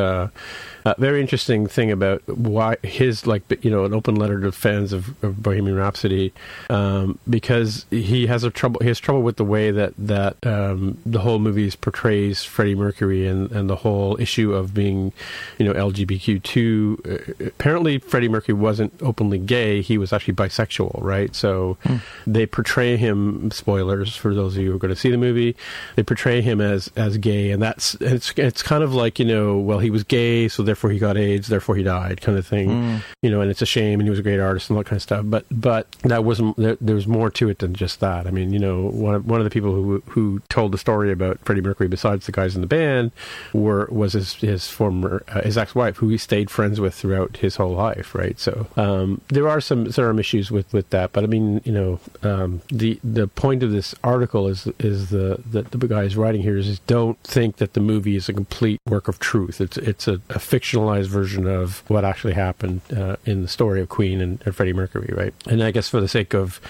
Uh, 0.85 0.95
very 0.99 1.21
interesting 1.21 1.67
thing 1.67 1.91
about 1.91 2.27
why 2.29 2.77
his 2.83 3.27
like 3.27 3.43
you 3.65 3.71
know 3.71 3.85
an 3.85 3.95
open 3.95 4.15
letter 4.15 4.41
to 4.41 4.53
fans 4.53 4.93
of, 4.93 5.23
of 5.23 5.43
Bohemian 5.43 5.77
Rhapsody 5.77 6.33
um, 6.71 7.19
because 7.29 7.87
he 7.91 8.27
has 8.27 8.45
a 8.45 8.51
trouble 8.51 8.81
he 8.81 8.89
has 8.89 8.99
trouble 8.99 9.23
with 9.23 9.37
the 9.37 9.45
way 9.45 9.71
that 9.71 9.95
that 9.99 10.45
um, 10.47 10.99
the 11.07 11.21
whole 11.21 11.39
movie 11.39 11.71
portrays 11.81 12.45
Freddie 12.45 12.75
Mercury 12.75 13.27
and, 13.27 13.51
and 13.53 13.71
the 13.71 13.77
whole 13.77 14.21
issue 14.21 14.53
of 14.53 14.75
being 14.75 15.13
you 15.59 15.67
know 15.67 15.73
LGBTQ 15.73 16.43
two. 16.43 17.01
Uh, 17.05 17.47
apparently, 17.47 17.99
Freddie 17.99 18.29
Mercury 18.29 18.55
wasn't 18.55 18.93
openly 19.03 19.39
gay; 19.39 19.81
he 19.81 19.99
was 19.99 20.13
actually 20.13 20.35
bisexual, 20.35 21.01
right? 21.03 21.35
So 21.35 21.79
hmm. 21.85 21.97
they 22.27 22.47
portray 22.47 22.97
him. 22.97 23.51
Spoilers 23.51 24.17
for 24.17 24.35
those 24.35 24.57
of 24.57 24.63
you 24.63 24.71
who 24.71 24.77
are 24.77 24.79
going 24.79 24.95
to 24.95 25.01
see 25.01 25.11
the 25.11 25.17
movie. 25.17 25.57
They 25.97 26.03
portray 26.03 26.41
him 26.43 26.61
as 26.61 26.91
as 26.97 27.19
gay, 27.19 27.51
and 27.51 27.63
that's 27.63 27.95
it's 28.01 28.33
it's 28.37 28.63
kind 28.63 28.83
of 28.83 28.95
like 28.95 29.19
you 29.19 29.25
know 29.25 29.59
well 29.59 29.79
he 29.79 29.91
was 29.91 30.05
gay, 30.05 30.49
so 30.49 30.63
therefore 30.73 30.91
he 30.91 30.99
got 30.99 31.19
AIDS, 31.19 31.49
therefore 31.49 31.77
he 31.77 31.83
died, 31.83 32.23
kind 32.23 32.39
of 32.39 32.47
thing. 32.47 32.71
Mm. 32.71 33.03
You 33.21 33.31
know, 33.31 33.43
and 33.43 33.51
it's 33.51 33.61
a 33.61 33.67
shame, 33.67 34.01
and 34.01 34.07
he 34.07 34.11
was 34.11 34.19
a 34.19 34.23
great 34.23 34.41
artist 34.41 34.71
and 34.71 34.77
all 34.77 34.83
that 34.83 34.89
kind 34.89 34.97
of 34.97 35.03
stuff. 35.03 35.25
But 35.27 35.45
but 35.51 35.93
that 36.03 36.25
wasn't 36.25 36.57
there, 36.57 36.79
there, 36.81 36.95
was 36.95 37.07
more 37.07 37.31
to 37.31 37.51
it 37.51 37.59
than 37.59 37.75
just 37.75 38.01
that. 38.01 38.27
I 38.27 38.31
mean, 38.31 38.55
you 38.55 38.59
know, 38.59 38.89
one 38.89 39.15
of, 39.15 39.27
one 39.27 39.39
of 39.39 39.45
the 39.45 39.51
people 39.51 39.75
who 39.75 40.03
who 40.07 40.41
told 40.49 40.73
the 40.73 40.79
story 40.79 41.13
about 41.13 41.41
Freddie 41.45 41.61
Mercury, 41.61 41.89
besides 41.89 42.25
the 42.25 42.33
guys 42.33 42.55
in 42.55 42.63
the 42.63 42.67
band, 42.67 43.13
were 43.53 43.87
was 43.91 44.15
his 44.15 44.33
his 44.35 44.69
former 44.69 45.23
uh, 45.29 45.43
his 45.43 45.59
ex 45.59 45.75
wife, 45.75 45.99
who 45.99 46.09
he 46.09 46.17
stayed 46.17 46.51
friends 46.51 46.81
with 46.81 46.95
throughout 46.95 47.37
his 47.37 47.57
whole 47.57 47.75
life, 47.75 48.15
right? 48.15 48.41
So 48.41 48.67
um, 48.77 49.21
there 49.29 49.49
are 49.49 49.61
some 49.61 49.85
there 49.85 50.09
are 50.09 50.19
issues 50.19 50.51
with 50.51 50.73
with 50.73 50.89
that, 50.89 51.13
but 51.13 51.23
I 51.23 51.27
mean, 51.27 51.61
you 51.65 51.73
know, 51.73 52.01
um, 52.23 52.63
the 52.69 52.99
the 53.05 53.29
point 53.29 53.63
of 53.63 53.73
this 53.73 53.95
article 54.03 54.49
is 54.49 54.67
is 54.79 55.11
the 55.11 55.43
that 55.51 55.71
the 55.71 55.87
guy 55.87 56.05
is 56.05 56.17
writing 56.17 56.41
here 56.41 56.57
is 56.57 56.79
don't 56.87 57.19
think 57.25 57.57
that 57.57 57.75
the 57.75 57.81
movie 57.81 58.17
is 58.17 58.31
a 58.31 58.33
complete 58.33 58.81
work 58.87 59.09
of 59.09 59.19
truth. 59.19 59.61
It's 59.61 59.77
it's 59.77 60.09
a, 60.09 60.21
a 60.31 60.39
fictionalized 60.63 61.07
version 61.07 61.47
of 61.47 61.83
what 61.89 62.05
actually 62.05 62.35
happened 62.35 62.81
uh, 62.97 63.17
in 63.25 63.43
the 63.43 63.49
story 63.49 63.81
of 63.81 63.89
Queen 63.89 64.21
and, 64.21 64.41
and, 64.45 64.55
Freddie 64.55 64.73
Mercury, 64.73 65.13
right? 65.15 65.35
And 65.47 65.63
I 65.63 65.71
guess 65.71 65.89
for 65.89 66.01
the 66.01 66.09
sake 66.09 66.35
of 66.35 66.61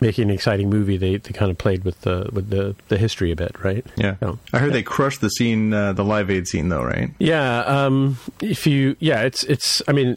making 0.00 0.24
an 0.24 0.30
exciting 0.30 0.68
movie, 0.68 0.96
they, 0.96 1.16
they 1.16 1.32
kind 1.32 1.50
of 1.50 1.58
played 1.58 1.84
with 1.84 2.00
the 2.02 2.28
with 2.32 2.50
the, 2.50 2.76
the 2.88 2.98
history 2.98 3.32
a 3.32 3.36
bit, 3.36 3.56
right? 3.62 3.84
Yeah, 3.96 4.16
so, 4.20 4.38
I 4.52 4.58
heard 4.58 4.68
yeah. 4.68 4.72
they 4.74 4.82
crushed 4.82 5.20
the 5.20 5.30
scene, 5.30 5.72
uh, 5.72 5.92
the 5.92 6.04
Live 6.04 6.30
Aid 6.30 6.46
scene, 6.46 6.68
though, 6.68 6.82
right? 6.82 7.10
Yeah. 7.18 7.60
Um, 7.60 8.18
if 8.40 8.66
you, 8.66 8.96
yeah, 9.00 9.22
it's 9.22 9.44
it's. 9.44 9.82
I 9.88 9.92
mean, 9.92 10.16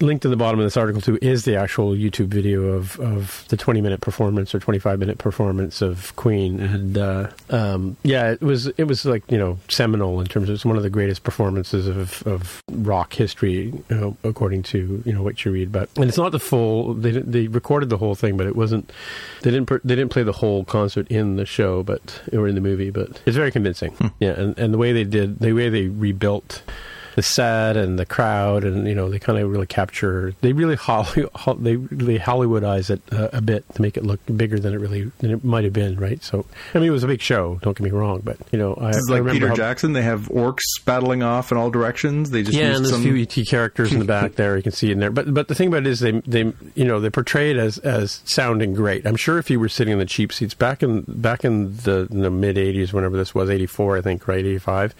linked 0.00 0.22
to 0.22 0.28
the 0.28 0.36
bottom 0.36 0.58
of 0.58 0.66
this 0.66 0.76
article 0.76 1.00
too 1.00 1.18
is 1.22 1.44
the 1.44 1.56
actual 1.56 1.92
YouTube 1.92 2.28
video 2.28 2.64
of 2.72 2.98
of 3.00 3.44
the 3.48 3.56
twenty 3.56 3.80
minute 3.80 4.00
performance 4.00 4.54
or 4.54 4.60
twenty 4.60 4.78
five 4.78 4.98
minute 4.98 5.18
performance 5.18 5.82
of 5.82 6.14
Queen, 6.16 6.60
and 6.60 6.98
uh, 6.98 7.30
um, 7.50 7.96
yeah, 8.02 8.32
it 8.32 8.40
was 8.40 8.66
it 8.66 8.84
was 8.84 9.04
like 9.04 9.22
you 9.30 9.38
know 9.38 9.58
seminal 9.68 10.20
in 10.20 10.26
terms 10.26 10.48
of 10.48 10.54
it's 10.54 10.64
one 10.64 10.76
of 10.76 10.82
the 10.82 10.90
greatest 10.90 11.22
performances 11.22 11.86
of 11.86 12.26
of 12.26 12.55
rock 12.70 13.14
history, 13.14 13.72
you 13.88 13.96
know, 13.96 14.16
according 14.24 14.62
to 14.64 15.02
you 15.04 15.12
know 15.12 15.22
what 15.22 15.44
you 15.44 15.52
read. 15.52 15.72
But 15.72 15.88
and 15.96 16.08
it's 16.08 16.18
not 16.18 16.32
the 16.32 16.40
full. 16.40 16.94
They 16.94 17.12
they 17.12 17.48
recorded 17.48 17.88
the 17.88 17.98
whole 17.98 18.14
thing, 18.14 18.36
but 18.36 18.46
it 18.46 18.56
wasn't. 18.56 18.92
They 19.42 19.50
didn't 19.50 19.68
they 19.84 19.94
didn't 19.94 20.10
play 20.10 20.22
the 20.22 20.32
whole 20.32 20.64
concert 20.64 21.08
in 21.08 21.36
the 21.36 21.46
show, 21.46 21.82
but 21.82 22.22
or 22.32 22.48
in 22.48 22.54
the 22.54 22.60
movie. 22.60 22.90
But 22.90 23.20
it's 23.26 23.36
very 23.36 23.50
convincing. 23.50 23.92
Hmm. 23.92 24.06
Yeah, 24.20 24.32
and 24.32 24.58
and 24.58 24.74
the 24.74 24.78
way 24.78 24.92
they 24.92 25.04
did, 25.04 25.38
the 25.40 25.52
way 25.52 25.68
they 25.68 25.88
rebuilt 25.88 26.62
the 27.16 27.22
set 27.22 27.78
and 27.78 27.98
the 27.98 28.04
crowd, 28.04 28.62
and 28.62 28.86
you 28.86 28.94
know 28.94 29.08
they 29.08 29.18
kind 29.18 29.38
of 29.38 29.50
really 29.50 29.66
capture. 29.66 30.34
They 30.42 30.52
really 30.52 30.76
Holly, 30.76 31.24
they 31.58 31.76
really 31.76 32.18
Hollywoodize 32.18 32.90
it 32.90 33.00
uh, 33.10 33.30
a 33.32 33.40
bit 33.40 33.64
to 33.74 33.82
make 33.82 33.96
it 33.96 34.04
look 34.04 34.20
bigger 34.36 34.58
than 34.58 34.74
it 34.74 34.76
really 34.76 35.10
than 35.18 35.30
it 35.30 35.42
might 35.42 35.64
have 35.64 35.72
been, 35.72 35.96
right? 35.96 36.22
So 36.22 36.44
I 36.74 36.78
mean, 36.78 36.88
it 36.88 36.92
was 36.92 37.04
a 37.04 37.06
big 37.06 37.22
show. 37.22 37.58
Don't 37.62 37.76
get 37.76 37.82
me 37.82 37.90
wrong, 37.90 38.20
but 38.22 38.36
you 38.52 38.58
know, 38.58 38.74
I, 38.74 38.90
it's 38.90 39.08
like 39.08 39.26
Peter 39.26 39.48
how, 39.48 39.54
Jackson. 39.54 39.94
They 39.94 40.02
have 40.02 40.28
orcs 40.28 40.60
battling 40.84 41.22
off 41.22 41.50
in 41.50 41.56
all 41.56 41.70
directions. 41.70 42.30
They 42.30 42.42
just 42.42 42.56
yeah, 42.56 42.76
and 42.76 42.84
there's 42.84 42.90
some... 42.90 43.00
a 43.00 43.04
few 43.04 43.16
ET 43.16 43.48
characters 43.48 43.94
in 43.94 43.98
the 43.98 44.04
back 44.04 44.32
there. 44.36 44.54
You 44.58 44.62
can 44.62 44.72
see 44.72 44.92
in 44.92 44.98
there, 44.98 45.10
but 45.10 45.32
but 45.32 45.48
the 45.48 45.54
thing 45.54 45.68
about 45.68 45.78
it 45.78 45.86
is 45.86 46.00
they 46.00 46.20
they 46.20 46.52
you 46.74 46.84
know 46.84 47.00
they 47.00 47.08
portray 47.08 47.50
it 47.50 47.56
as 47.56 47.78
as 47.78 48.20
sounding 48.26 48.74
great. 48.74 49.06
I'm 49.06 49.16
sure 49.16 49.38
if 49.38 49.48
you 49.48 49.58
were 49.58 49.70
sitting 49.70 49.94
in 49.94 49.98
the 49.98 50.04
cheap 50.04 50.34
seats 50.34 50.52
back 50.52 50.82
in 50.82 51.00
back 51.08 51.46
in 51.46 51.74
the, 51.78 52.08
in 52.10 52.20
the 52.20 52.30
mid 52.30 52.56
'80s, 52.56 52.92
whenever 52.92 53.16
this 53.16 53.34
was 53.34 53.48
'84, 53.48 53.96
I 53.96 54.00
think, 54.02 54.28
right, 54.28 54.44
'85, 54.44 54.94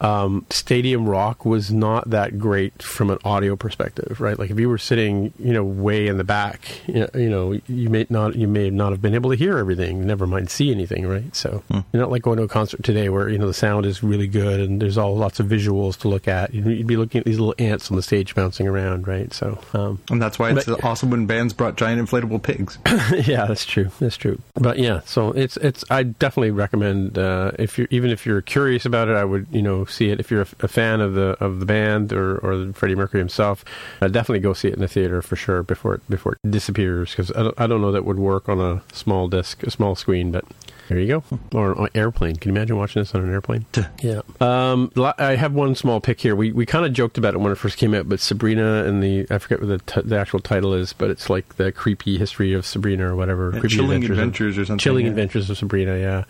um, 0.00 0.46
Stadium 0.50 1.08
Rock 1.08 1.44
was 1.44 1.59
was 1.60 1.70
not 1.70 2.08
that 2.08 2.38
great 2.38 2.82
from 2.82 3.10
an 3.10 3.18
audio 3.22 3.54
perspective, 3.54 4.18
right? 4.18 4.38
Like 4.38 4.50
if 4.50 4.58
you 4.58 4.66
were 4.66 4.78
sitting, 4.78 5.30
you 5.38 5.52
know, 5.52 5.62
way 5.62 6.06
in 6.06 6.16
the 6.16 6.24
back, 6.24 6.80
you 6.86 7.00
know, 7.00 7.10
you, 7.14 7.28
know, 7.28 7.60
you 7.68 7.90
may 7.90 8.06
not 8.08 8.34
you 8.34 8.48
may 8.48 8.70
not 8.70 8.92
have 8.92 9.02
been 9.02 9.14
able 9.14 9.28
to 9.28 9.36
hear 9.36 9.58
everything, 9.58 10.06
never 10.06 10.26
mind 10.26 10.48
see 10.48 10.70
anything, 10.70 11.06
right? 11.06 11.36
So 11.36 11.62
hmm. 11.70 11.80
you're 11.92 12.00
not 12.00 12.10
like 12.10 12.22
going 12.22 12.38
to 12.38 12.44
a 12.44 12.48
concert 12.48 12.82
today 12.82 13.10
where 13.10 13.28
you 13.28 13.36
know 13.36 13.46
the 13.46 13.52
sound 13.52 13.84
is 13.84 14.02
really 14.02 14.26
good 14.26 14.58
and 14.58 14.80
there's 14.80 14.96
all 14.96 15.14
lots 15.14 15.38
of 15.38 15.48
visuals 15.48 15.98
to 15.98 16.08
look 16.08 16.26
at. 16.26 16.54
You'd 16.54 16.86
be 16.86 16.96
looking 16.96 17.18
at 17.18 17.26
these 17.26 17.38
little 17.38 17.54
ants 17.58 17.90
on 17.90 17.96
the 17.96 18.02
stage 18.02 18.34
bouncing 18.34 18.66
around, 18.66 19.06
right? 19.06 19.30
So 19.34 19.58
um, 19.74 20.00
and 20.10 20.22
that's 20.22 20.38
why 20.38 20.52
it's 20.52 20.64
but, 20.64 20.82
awesome 20.82 21.10
when 21.10 21.26
bands 21.26 21.52
brought 21.52 21.76
giant 21.76 22.00
inflatable 22.00 22.42
pigs. 22.42 22.78
yeah, 23.28 23.44
that's 23.44 23.66
true. 23.66 23.90
That's 24.00 24.16
true. 24.16 24.40
But 24.54 24.78
yeah, 24.78 25.00
so 25.04 25.32
it's 25.32 25.58
it's 25.58 25.84
I 25.90 26.04
definitely 26.04 26.52
recommend 26.52 27.18
uh, 27.18 27.50
if 27.58 27.76
you're 27.76 27.88
even 27.90 28.10
if 28.10 28.24
you're 28.24 28.40
curious 28.40 28.86
about 28.86 29.08
it, 29.08 29.16
I 29.16 29.24
would 29.24 29.46
you 29.50 29.60
know 29.60 29.84
see 29.84 30.08
it 30.08 30.20
if 30.20 30.30
you're 30.30 30.42
a, 30.42 30.48
a 30.60 30.68
fan 30.68 31.02
of 31.02 31.12
the 31.12 31.36
of 31.38 31.49
the 31.58 31.66
band 31.66 32.12
or, 32.12 32.38
or 32.38 32.72
Freddie 32.72 32.94
Mercury 32.94 33.20
himself, 33.20 33.64
definitely 34.00 34.40
go 34.40 34.52
see 34.52 34.68
it 34.68 34.74
in 34.74 34.80
the 34.80 34.88
theater 34.88 35.22
for 35.22 35.36
sure 35.36 35.62
before 35.62 35.94
it, 35.94 36.08
before 36.08 36.34
it 36.42 36.50
disappears 36.50 37.10
because 37.10 37.32
I, 37.32 37.50
I 37.64 37.66
don't 37.66 37.80
know 37.80 37.92
that 37.92 38.04
would 38.04 38.18
work 38.18 38.48
on 38.48 38.60
a 38.60 38.82
small 38.92 39.28
disc, 39.28 39.62
a 39.62 39.70
small 39.70 39.94
screen, 39.94 40.30
but 40.30 40.44
there 40.90 40.98
you 40.98 41.06
go. 41.06 41.38
Or 41.56 41.84
an 41.84 41.88
airplane. 41.94 42.34
Can 42.34 42.50
you 42.50 42.56
imagine 42.56 42.76
watching 42.76 43.00
this 43.00 43.14
on 43.14 43.22
an 43.22 43.30
airplane? 43.30 43.64
yeah. 44.02 44.22
Um, 44.40 44.90
I 44.96 45.36
have 45.36 45.54
one 45.54 45.76
small 45.76 46.00
pick 46.00 46.20
here. 46.20 46.34
We 46.34 46.50
we 46.50 46.66
kind 46.66 46.84
of 46.84 46.92
joked 46.92 47.16
about 47.16 47.34
it 47.34 47.38
when 47.38 47.52
it 47.52 47.54
first 47.54 47.78
came 47.78 47.94
out, 47.94 48.08
but 48.08 48.18
Sabrina 48.18 48.82
and 48.84 49.00
the 49.00 49.24
I 49.30 49.38
forget 49.38 49.60
what 49.60 49.68
the, 49.68 49.78
t- 49.78 50.08
the 50.08 50.18
actual 50.18 50.40
title 50.40 50.74
is, 50.74 50.92
but 50.92 51.08
it's 51.08 51.30
like 51.30 51.58
the 51.58 51.70
creepy 51.70 52.18
history 52.18 52.54
of 52.54 52.66
Sabrina 52.66 53.12
or 53.12 53.14
whatever. 53.14 53.52
Yeah, 53.54 53.68
chilling 53.68 54.02
adventures, 54.02 54.10
adventures 54.10 54.58
or 54.58 54.64
something. 54.64 54.78
Chilling 54.78 55.04
yeah. 55.04 55.10
adventures 55.10 55.48
of 55.48 55.58
Sabrina. 55.58 55.96
Yeah, 55.96 56.24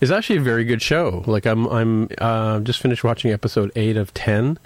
it's 0.00 0.10
actually 0.10 0.38
a 0.38 0.42
very 0.42 0.64
good 0.64 0.82
show. 0.82 1.22
Like 1.28 1.46
I'm 1.46 1.68
I'm 1.68 2.08
uh, 2.18 2.58
just 2.60 2.80
finished 2.80 3.04
watching 3.04 3.30
episode 3.30 3.70
eight 3.76 3.96
of 3.96 4.12
ten, 4.12 4.58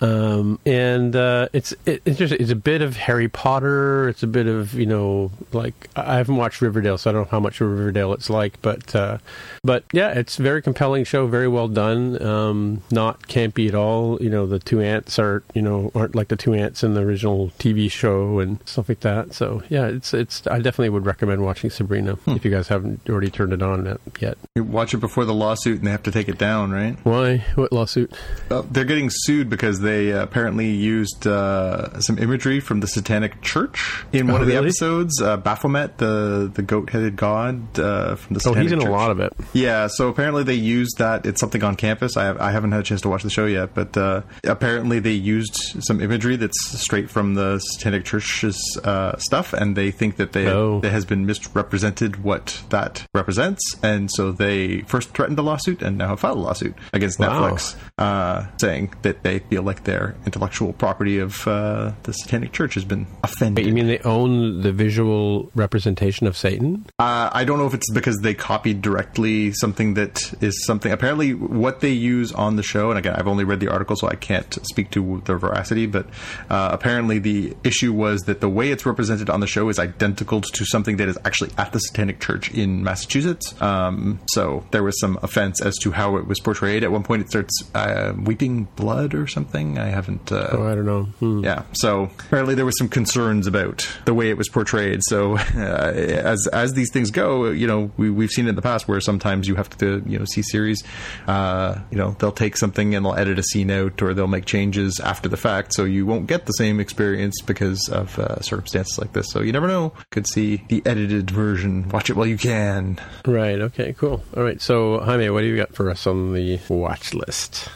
um, 0.00 0.60
and 0.64 1.16
uh, 1.16 1.48
it's 1.52 1.74
it, 1.86 2.02
it's 2.04 2.18
just 2.18 2.34
it's 2.34 2.50
a 2.52 2.56
bit 2.56 2.82
of 2.82 2.96
Harry 2.96 3.28
Potter. 3.28 4.08
It's 4.10 4.22
a 4.22 4.28
bit 4.28 4.46
of 4.46 4.74
you 4.74 4.86
know 4.86 5.32
like 5.52 5.88
I 5.96 6.18
haven't 6.18 6.36
watched 6.36 6.60
Riverdale, 6.60 6.98
so 6.98 7.10
I 7.10 7.12
don't 7.14 7.22
know 7.22 7.30
how 7.32 7.40
much 7.40 7.60
of 7.60 7.68
Riverdale 7.68 8.12
it's 8.12 8.30
like, 8.30 8.62
but 8.62 8.91
uh, 8.94 9.18
but 9.62 9.84
yeah, 9.92 10.10
it's 10.10 10.38
a 10.38 10.42
very 10.42 10.62
compelling 10.62 11.04
show, 11.04 11.26
very 11.26 11.48
well 11.48 11.68
done. 11.68 12.20
Um, 12.22 12.82
not 12.90 13.26
campy 13.28 13.68
at 13.68 13.74
all. 13.74 14.20
You 14.22 14.30
know, 14.30 14.46
the 14.46 14.58
two 14.58 14.80
ants 14.80 15.18
are 15.18 15.42
you 15.54 15.62
know 15.62 15.90
aren't 15.94 16.14
like 16.14 16.28
the 16.28 16.36
two 16.36 16.54
ants 16.54 16.82
in 16.82 16.94
the 16.94 17.00
original 17.00 17.50
TV 17.58 17.90
show 17.90 18.38
and 18.38 18.58
stuff 18.66 18.88
like 18.88 19.00
that. 19.00 19.34
So 19.34 19.62
yeah, 19.68 19.86
it's 19.86 20.14
it's. 20.14 20.46
I 20.46 20.56
definitely 20.58 20.90
would 20.90 21.06
recommend 21.06 21.44
watching 21.44 21.70
Sabrina 21.70 22.14
hmm. 22.14 22.32
if 22.32 22.44
you 22.44 22.50
guys 22.50 22.68
haven't 22.68 23.08
already 23.08 23.30
turned 23.30 23.52
it 23.52 23.62
on 23.62 23.98
yet. 24.20 24.38
You 24.54 24.64
watch 24.64 24.94
it 24.94 24.98
before 24.98 25.24
the 25.24 25.34
lawsuit, 25.34 25.78
and 25.78 25.86
they 25.86 25.90
have 25.90 26.02
to 26.04 26.12
take 26.12 26.28
it 26.28 26.38
down, 26.38 26.70
right? 26.70 26.96
Why? 27.04 27.38
What 27.54 27.72
lawsuit? 27.72 28.12
Uh, 28.50 28.62
they're 28.70 28.84
getting 28.84 29.10
sued 29.10 29.48
because 29.48 29.80
they 29.80 30.12
uh, 30.12 30.22
apparently 30.22 30.70
used 30.70 31.26
uh, 31.26 32.00
some 32.00 32.18
imagery 32.18 32.60
from 32.60 32.80
the 32.80 32.86
Satanic 32.86 33.42
Church 33.42 34.04
in 34.12 34.26
one 34.26 34.36
oh, 34.36 34.42
of 34.42 34.46
the 34.46 34.54
really? 34.54 34.66
episodes. 34.66 35.20
Uh, 35.20 35.36
Baphomet, 35.36 35.98
the 35.98 36.50
the 36.52 36.62
goat-headed 36.62 37.16
god 37.16 37.78
uh, 37.78 38.14
from 38.16 38.34
the 38.34 38.40
Satanic 38.40 38.58
oh, 38.58 38.62
he's 38.62 38.72
in 38.72 38.80
Church. 38.80 38.81
A 38.88 38.90
lot 38.90 39.10
of 39.10 39.20
it. 39.20 39.32
Yeah, 39.52 39.86
so 39.86 40.08
apparently 40.08 40.42
they 40.42 40.54
used 40.54 40.98
that. 40.98 41.26
It's 41.26 41.40
something 41.40 41.62
on 41.62 41.76
campus. 41.76 42.16
I, 42.16 42.34
I 42.38 42.50
haven't 42.50 42.72
had 42.72 42.80
a 42.80 42.84
chance 42.84 43.00
to 43.02 43.08
watch 43.08 43.22
the 43.22 43.30
show 43.30 43.46
yet, 43.46 43.74
but 43.74 43.96
uh, 43.96 44.22
apparently 44.44 44.98
they 44.98 45.12
used 45.12 45.54
some 45.80 46.00
imagery 46.00 46.36
that's 46.36 46.58
straight 46.80 47.10
from 47.10 47.34
the 47.34 47.58
Satanic 47.58 48.04
Church's 48.04 48.60
uh, 48.84 49.16
stuff, 49.18 49.52
and 49.52 49.76
they 49.76 49.90
think 49.90 50.16
that 50.16 50.32
they 50.32 50.46
oh. 50.46 50.80
that 50.80 50.90
has 50.90 51.04
been 51.04 51.26
misrepresented 51.26 52.22
what 52.22 52.62
that 52.70 53.06
represents, 53.14 53.76
and 53.82 54.10
so 54.10 54.32
they 54.32 54.82
first 54.82 55.10
threatened 55.10 55.38
a 55.38 55.42
lawsuit 55.42 55.82
and 55.82 55.98
now 55.98 56.08
have 56.08 56.20
filed 56.20 56.38
a 56.38 56.40
lawsuit 56.40 56.74
against 56.92 57.18
wow. 57.18 57.28
Netflix, 57.28 57.76
uh, 57.98 58.46
saying 58.58 58.94
that 59.02 59.22
they 59.22 59.40
feel 59.40 59.62
like 59.62 59.84
their 59.84 60.14
intellectual 60.26 60.72
property 60.72 61.18
of 61.18 61.46
uh, 61.46 61.92
the 62.04 62.12
Satanic 62.12 62.52
Church 62.52 62.74
has 62.74 62.84
been 62.84 63.06
offended. 63.22 63.66
you 63.66 63.72
mean 63.72 63.86
they 63.86 63.98
own 64.00 64.62
the 64.62 64.72
visual 64.72 65.50
representation 65.54 66.26
of 66.26 66.36
Satan? 66.36 66.86
Uh, 66.98 67.30
I 67.32 67.44
don't 67.44 67.58
know 67.58 67.66
if 67.66 67.74
it's 67.74 67.90
because 67.92 68.18
they 68.20 68.34
copied 68.34 68.71
be 68.74 68.80
directly 68.80 69.52
something 69.52 69.94
that 69.94 70.32
is 70.42 70.64
something. 70.64 70.92
Apparently, 70.92 71.34
what 71.34 71.80
they 71.80 71.90
use 71.90 72.32
on 72.32 72.56
the 72.56 72.62
show, 72.62 72.90
and 72.90 72.98
again, 72.98 73.14
I've 73.16 73.28
only 73.28 73.44
read 73.44 73.60
the 73.60 73.68
article, 73.68 73.96
so 73.96 74.08
I 74.08 74.14
can't 74.14 74.58
speak 74.66 74.90
to 74.92 75.22
the 75.24 75.36
veracity. 75.36 75.86
But 75.86 76.06
uh, 76.50 76.70
apparently, 76.72 77.18
the 77.18 77.56
issue 77.64 77.92
was 77.92 78.22
that 78.22 78.40
the 78.40 78.48
way 78.48 78.70
it's 78.70 78.86
represented 78.86 79.30
on 79.30 79.40
the 79.40 79.46
show 79.46 79.68
is 79.68 79.78
identical 79.78 80.40
to 80.40 80.64
something 80.64 80.96
that 80.96 81.08
is 81.08 81.18
actually 81.24 81.50
at 81.58 81.72
the 81.72 81.78
Satanic 81.78 82.20
Church 82.20 82.50
in 82.52 82.82
Massachusetts. 82.82 83.60
Um, 83.60 84.20
so 84.28 84.64
there 84.70 84.82
was 84.82 84.98
some 85.00 85.18
offense 85.22 85.60
as 85.62 85.76
to 85.78 85.90
how 85.92 86.16
it 86.16 86.26
was 86.26 86.40
portrayed. 86.40 86.84
At 86.84 86.92
one 86.92 87.02
point, 87.02 87.22
it 87.22 87.30
starts 87.30 87.62
uh, 87.74 88.12
weeping 88.16 88.64
blood 88.76 89.14
or 89.14 89.26
something. 89.26 89.78
I 89.78 89.86
haven't. 89.86 90.30
Uh, 90.30 90.50
Oh, 90.52 90.66
I 90.66 90.74
don't 90.74 90.86
know. 90.86 91.04
Hmm. 91.04 91.44
yeah. 91.44 91.62
So 91.72 92.10
apparently 92.26 92.54
there 92.54 92.66
was 92.66 92.76
some 92.76 92.88
concerns 92.88 93.46
about 93.46 93.88
the 94.04 94.12
way 94.12 94.28
it 94.28 94.36
was 94.36 94.48
portrayed. 94.48 95.00
So 95.04 95.36
uh, 95.56 95.92
as 95.94 96.46
as 96.48 96.72
these 96.74 96.90
things 96.92 97.10
go, 97.10 97.50
you 97.50 97.66
know, 97.66 97.90
we 97.96 98.10
we've 98.10 98.30
seen 98.30 98.46
it 98.46 98.50
in 98.50 98.54
the 98.54 98.61
past 98.62 98.88
where 98.88 99.00
sometimes 99.00 99.48
you 99.48 99.54
have 99.56 99.68
to 99.78 100.02
you 100.06 100.18
know 100.18 100.24
see 100.24 100.42
series, 100.42 100.82
uh, 101.26 101.78
you 101.90 101.98
know, 101.98 102.16
they'll 102.18 102.32
take 102.32 102.56
something 102.56 102.94
and 102.94 103.04
they'll 103.04 103.14
edit 103.14 103.38
a 103.38 103.42
scene 103.42 103.70
out 103.70 104.00
or 104.02 104.14
they'll 104.14 104.26
make 104.26 104.44
changes 104.44 105.00
after 105.00 105.28
the 105.28 105.36
fact, 105.36 105.74
so 105.74 105.84
you 105.84 106.06
won't 106.06 106.26
get 106.26 106.46
the 106.46 106.52
same 106.52 106.80
experience 106.80 107.40
because 107.42 107.88
of 107.88 108.18
uh, 108.18 108.40
circumstances 108.40 108.98
like 108.98 109.12
this. 109.12 109.30
So 109.30 109.40
you 109.40 109.52
never 109.52 109.68
know. 109.68 109.92
Could 110.10 110.26
see 110.26 110.62
the 110.68 110.82
edited 110.86 111.30
version. 111.30 111.88
Watch 111.88 112.10
it 112.10 112.16
while 112.16 112.26
you 112.26 112.38
can. 112.38 112.98
Right. 113.26 113.60
Okay. 113.60 113.94
Cool. 113.94 114.22
All 114.36 114.42
right. 114.42 114.60
So, 114.60 115.00
Jaime, 115.00 115.30
what 115.30 115.40
do 115.40 115.46
you 115.46 115.56
got 115.56 115.74
for 115.74 115.90
us 115.90 116.06
on 116.06 116.32
the 116.32 116.58
watch 116.68 117.14
list? 117.14 117.68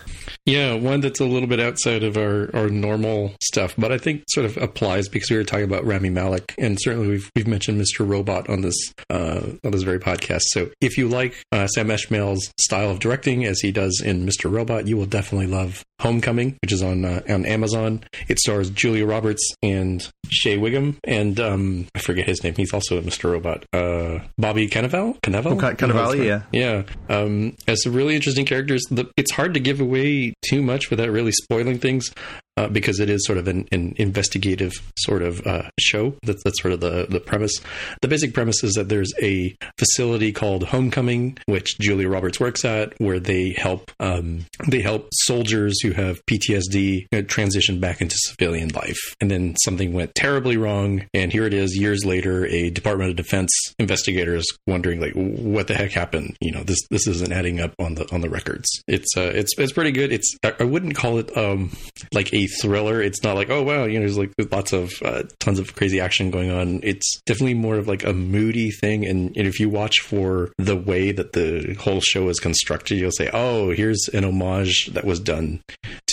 Yeah, 0.45 0.75
one 0.75 1.01
that's 1.01 1.21
a 1.21 1.25
little 1.25 1.49
bit 1.49 1.61
outside 1.61 2.03
of 2.03 2.17
our, 2.17 2.51
our 2.55 2.69
normal 2.69 3.35
stuff, 3.43 3.75
but 3.77 3.93
I 3.93 3.99
think 3.99 4.25
sort 4.29 4.47
of 4.47 4.57
applies 4.57 5.09
because 5.09 5.31
we 5.31 5.37
were 5.37 5.45
talking 5.45 5.65
about 5.65 5.85
Rami 5.85 6.11
Malek, 6.11 6.55
and 6.59 6.79
certainly 6.81 7.09
we've 7.09 7.31
we've 7.35 7.47
mentioned 7.47 7.81
Mr. 7.81 8.09
Robot 8.09 8.49
on 8.49 8.63
this 8.63 8.77
uh, 9.11 9.43
on 9.65 9.71
this 9.73 9.83
very 9.83 9.99
podcast. 9.99 10.43
So 10.49 10.71
if 10.81 10.99
you 10.99 11.09
like 11.09 11.35
uh, 11.53 11.67
Sam 11.69 11.89
Esmail's 11.89 12.53
style 12.61 12.91
of 12.91 13.01
directing 13.01 13.45
as 13.45 13.61
he 13.61 13.73
does 13.73 14.01
in 14.05 14.27
Mr. 14.27 14.51
Robot, 14.51 14.87
you 14.87 14.97
will 14.97 15.07
definitely 15.07 15.47
love 15.47 15.85
Homecoming, 16.01 16.57
which 16.63 16.73
is 16.73 16.83
on 16.83 17.05
uh, 17.05 17.23
on 17.29 17.47
Amazon. 17.47 18.05
It 18.29 18.39
stars 18.39 18.71
Julia 18.71 19.07
Roberts 19.07 19.55
and 19.63 20.07
Shea 20.29 20.59
Whigham, 20.59 20.99
and 21.05 21.41
um, 21.41 21.87
I 21.95 22.01
forget 22.01 22.27
his 22.27 22.45
name. 22.45 22.55
He's 22.55 22.73
also 22.75 22.99
in 22.99 23.05
Mr. 23.05 23.31
Robot. 23.33 23.65
Uh, 23.73 24.21
Bobby 24.37 24.69
Cannavale. 24.69 25.19
Cannavale. 25.21 25.53
Oh, 25.53 25.75
Cannavale, 25.75 26.25
yeah. 26.25 26.43
Yeah, 26.53 26.83
um, 27.09 27.57
some 27.75 27.95
really 27.95 28.15
interesting 28.15 28.45
characters. 28.45 28.83
The, 28.91 29.11
it's 29.17 29.33
hard 29.33 29.55
to 29.55 29.61
give 29.61 29.81
away 29.81 30.35
too 30.49 30.63
much 30.63 30.91
without 30.91 31.11
really 31.11 31.33
spoiling 31.33 31.79
things. 31.79 32.13
Uh, 32.59 32.69
because 32.69 33.01
it 33.01 33.11
is 33.11 33.27
sort 33.27 33.37
of 33.37 33.49
an, 33.49 33.69
an 33.71 33.93
investigative 33.99 34.73
sort 34.97 35.21
of 35.21 35.47
uh, 35.47 35.69
show. 35.79 36.15
That's, 36.23 36.43
that's 36.43 36.63
sort 36.63 36.73
of 36.73 36.81
the, 36.81 37.07
the 37.07 37.21
premise. 37.21 37.61
The 38.01 38.09
basic 38.09 38.33
premise 38.33 38.65
is 38.65 38.73
that 38.75 38.89
there's 38.89 39.13
a 39.21 39.55
facility 39.77 40.33
called 40.33 40.65
Homecoming, 40.65 41.37
which 41.45 41.79
Julia 41.79 42.09
Roberts 42.09 42.41
works 42.41 42.65
at, 42.65 42.95
where 42.99 43.21
they 43.21 43.51
help 43.59 43.91
um, 44.01 44.47
they 44.69 44.81
help 44.81 45.09
soldiers 45.13 45.81
who 45.83 45.91
have 45.93 46.25
PTSD 46.25 47.07
uh, 47.13 47.23
transition 47.29 47.79
back 47.79 48.01
into 48.01 48.17
civilian 48.19 48.71
life. 48.71 49.15
And 49.21 49.31
then 49.31 49.55
something 49.63 49.93
went 49.93 50.15
terribly 50.15 50.57
wrong, 50.57 51.05
and 51.13 51.31
here 51.31 51.45
it 51.45 51.53
is 51.53 51.77
years 51.77 52.07
later. 52.07 52.47
A 52.47 52.71
Department 52.71 53.11
of 53.11 53.17
Defense 53.17 53.51
investigator 53.79 54.35
is 54.35 54.47
wondering 54.67 54.99
like, 55.01 55.13
what 55.13 55.67
the 55.67 55.75
heck 55.75 55.93
happened? 55.93 56.37
You 56.41 56.53
know, 56.53 56.63
this 56.63 56.79
this 56.91 57.07
isn't 57.07 57.33
adding 57.33 57.61
up 57.61 57.75
on 57.79 57.97
the 57.97 58.13
on 58.15 58.23
the 58.23 58.31
records. 58.31 58.67
It's 58.89 59.15
uh, 59.15 59.33
it's 59.35 59.53
it's 59.59 59.73
pretty 59.73 59.93
good. 59.93 60.11
It's 60.11 60.37
I, 60.43 60.55
I 60.61 60.65
wouldn't 60.65 60.95
call 60.95 61.19
it 61.19 61.37
um 61.37 61.71
like 62.15 62.33
a 62.33 62.46
thriller. 62.47 63.01
It's 63.01 63.23
not 63.23 63.37
like 63.37 63.51
oh 63.51 63.63
wow, 63.63 63.85
you 63.85 63.95
know, 63.95 64.01
there's 64.01 64.19
like 64.19 64.33
lots 64.51 64.73
of 64.73 64.93
uh, 65.05 65.25
tons 65.39 65.59
of 65.59 65.75
crazy 65.75 66.01
action 66.01 66.31
going 66.31 66.51
on. 66.51 66.81
It's 66.83 67.21
definitely 67.27 67.55
more 67.55 67.77
of 67.77 67.89
like 67.89 68.05
a 68.05 68.13
moody 68.13 68.71
thing. 68.71 69.07
And, 69.07 69.37
and 69.37 69.47
if 69.47 69.61
you 69.61 69.69
watch 69.69 70.01
for 70.01 70.53
the 70.59 70.77
way 70.77 71.13
that 71.13 71.33
the 71.33 71.77
whole 71.81 72.01
show 72.01 72.29
is 72.29 72.41
constructed, 72.41 72.97
you'll 72.97 73.11
say, 73.11 73.31
oh, 73.33 73.71
here's 73.71 74.09
an 74.13 74.25
homage 74.25 74.87
that 74.93 75.05
was 75.05 75.21
done 75.21 75.61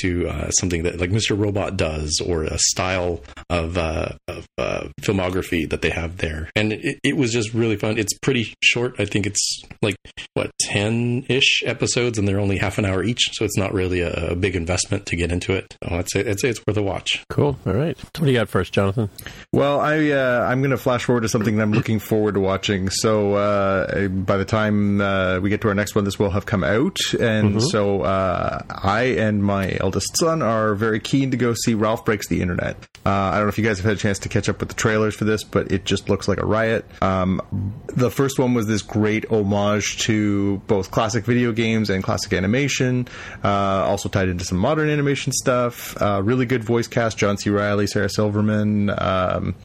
to 0.03 0.27
uh, 0.27 0.51
something 0.51 0.83
that 0.83 0.99
like 0.99 1.09
Mr. 1.09 1.37
Robot 1.37 1.77
does, 1.77 2.21
or 2.25 2.43
a 2.43 2.57
style 2.57 3.21
of 3.49 3.77
uh, 3.77 4.09
of 4.27 4.45
uh, 4.57 4.87
filmography 5.01 5.69
that 5.69 5.81
they 5.81 5.89
have 5.89 6.17
there. 6.17 6.49
And 6.55 6.73
it, 6.73 6.99
it 7.03 7.17
was 7.17 7.31
just 7.31 7.53
really 7.53 7.77
fun. 7.77 7.97
It's 7.97 8.17
pretty 8.19 8.53
short. 8.61 8.95
I 8.99 9.05
think 9.05 9.25
it's 9.25 9.63
like 9.81 9.95
what 10.33 10.51
ten 10.59 11.25
ish 11.29 11.63
episodes, 11.65 12.17
and 12.17 12.27
they're 12.27 12.39
only 12.39 12.57
half 12.57 12.77
an 12.77 12.85
hour 12.85 13.03
each, 13.03 13.29
so 13.33 13.45
it's 13.45 13.57
not 13.57 13.73
really 13.73 14.01
a, 14.01 14.31
a 14.31 14.35
big 14.35 14.55
investment 14.55 15.05
to 15.07 15.15
get 15.15 15.31
into 15.31 15.53
it. 15.53 15.75
So 15.83 15.95
I'd 15.95 16.09
say 16.09 16.29
I'd 16.29 16.39
say 16.39 16.49
it's 16.49 16.61
worth 16.67 16.77
a 16.77 16.83
watch. 16.83 17.23
Cool. 17.29 17.57
All 17.65 17.73
right. 17.73 17.97
What 18.17 18.25
do 18.25 18.31
you 18.31 18.37
got 18.37 18.49
first, 18.49 18.73
Jonathan? 18.73 19.09
Well, 19.51 19.79
I 19.79 20.09
uh, 20.09 20.45
I'm 20.47 20.59
going 20.59 20.71
to 20.71 20.77
flash 20.77 21.05
forward 21.05 21.21
to 21.21 21.29
something 21.29 21.55
that 21.55 21.63
I'm 21.63 21.73
looking 21.73 21.99
forward 21.99 22.33
to 22.33 22.39
watching. 22.39 22.89
So 22.89 23.33
uh, 23.35 24.07
by 24.09 24.37
the 24.37 24.45
time 24.45 24.99
uh, 25.01 25.39
we 25.39 25.49
get 25.49 25.61
to 25.61 25.69
our 25.69 25.75
next 25.75 25.95
one, 25.95 26.03
this 26.03 26.19
will 26.19 26.31
have 26.31 26.45
come 26.45 26.63
out, 26.63 26.97
and 27.19 27.61
so 27.61 28.01
uh, 28.01 28.61
I 28.69 29.15
and 29.17 29.43
my 29.43 29.77
eldest 29.93 30.17
son 30.17 30.41
are 30.41 30.73
very 30.73 30.99
keen 30.99 31.29
to 31.29 31.37
go 31.37 31.53
see 31.53 31.75
Ralph 31.75 32.03
Breaks 32.03 32.27
the 32.27 32.41
Internet. 32.41 32.77
Uh, 33.05 33.09
I 33.09 33.33
don't 33.35 33.43
know 33.43 33.49
if 33.49 33.59
you 33.59 33.63
guys 33.63 33.77
have 33.77 33.85
had 33.85 33.95
a 33.95 33.99
chance 33.99 34.17
to 34.19 34.29
catch 34.29 34.49
up 34.49 34.59
with 34.59 34.69
the 34.69 34.75
trailers 34.75 35.13
for 35.13 35.25
this, 35.25 35.43
but 35.43 35.71
it 35.71 35.85
just 35.85 36.09
looks 36.09 36.27
like 36.27 36.39
a 36.39 36.45
riot. 36.45 36.85
Um, 37.01 37.41
the 37.87 38.09
first 38.09 38.39
one 38.39 38.55
was 38.55 38.65
this 38.65 38.81
great 38.81 39.29
homage 39.29 39.99
to 40.05 40.57
both 40.65 40.89
classic 40.89 41.25
video 41.25 41.51
games 41.51 41.91
and 41.91 42.03
classic 42.03 42.33
animation, 42.33 43.07
uh, 43.43 43.85
also 43.85 44.09
tied 44.09 44.29
into 44.29 44.45
some 44.45 44.57
modern 44.57 44.89
animation 44.89 45.31
stuff. 45.31 46.01
Uh, 46.01 46.21
really 46.23 46.47
good 46.47 46.63
voice 46.63 46.87
cast: 46.87 47.17
John 47.17 47.37
C. 47.37 47.51
Reilly, 47.51 47.85
Sarah 47.85 48.09
Silverman. 48.09 48.89
Um, 48.89 49.55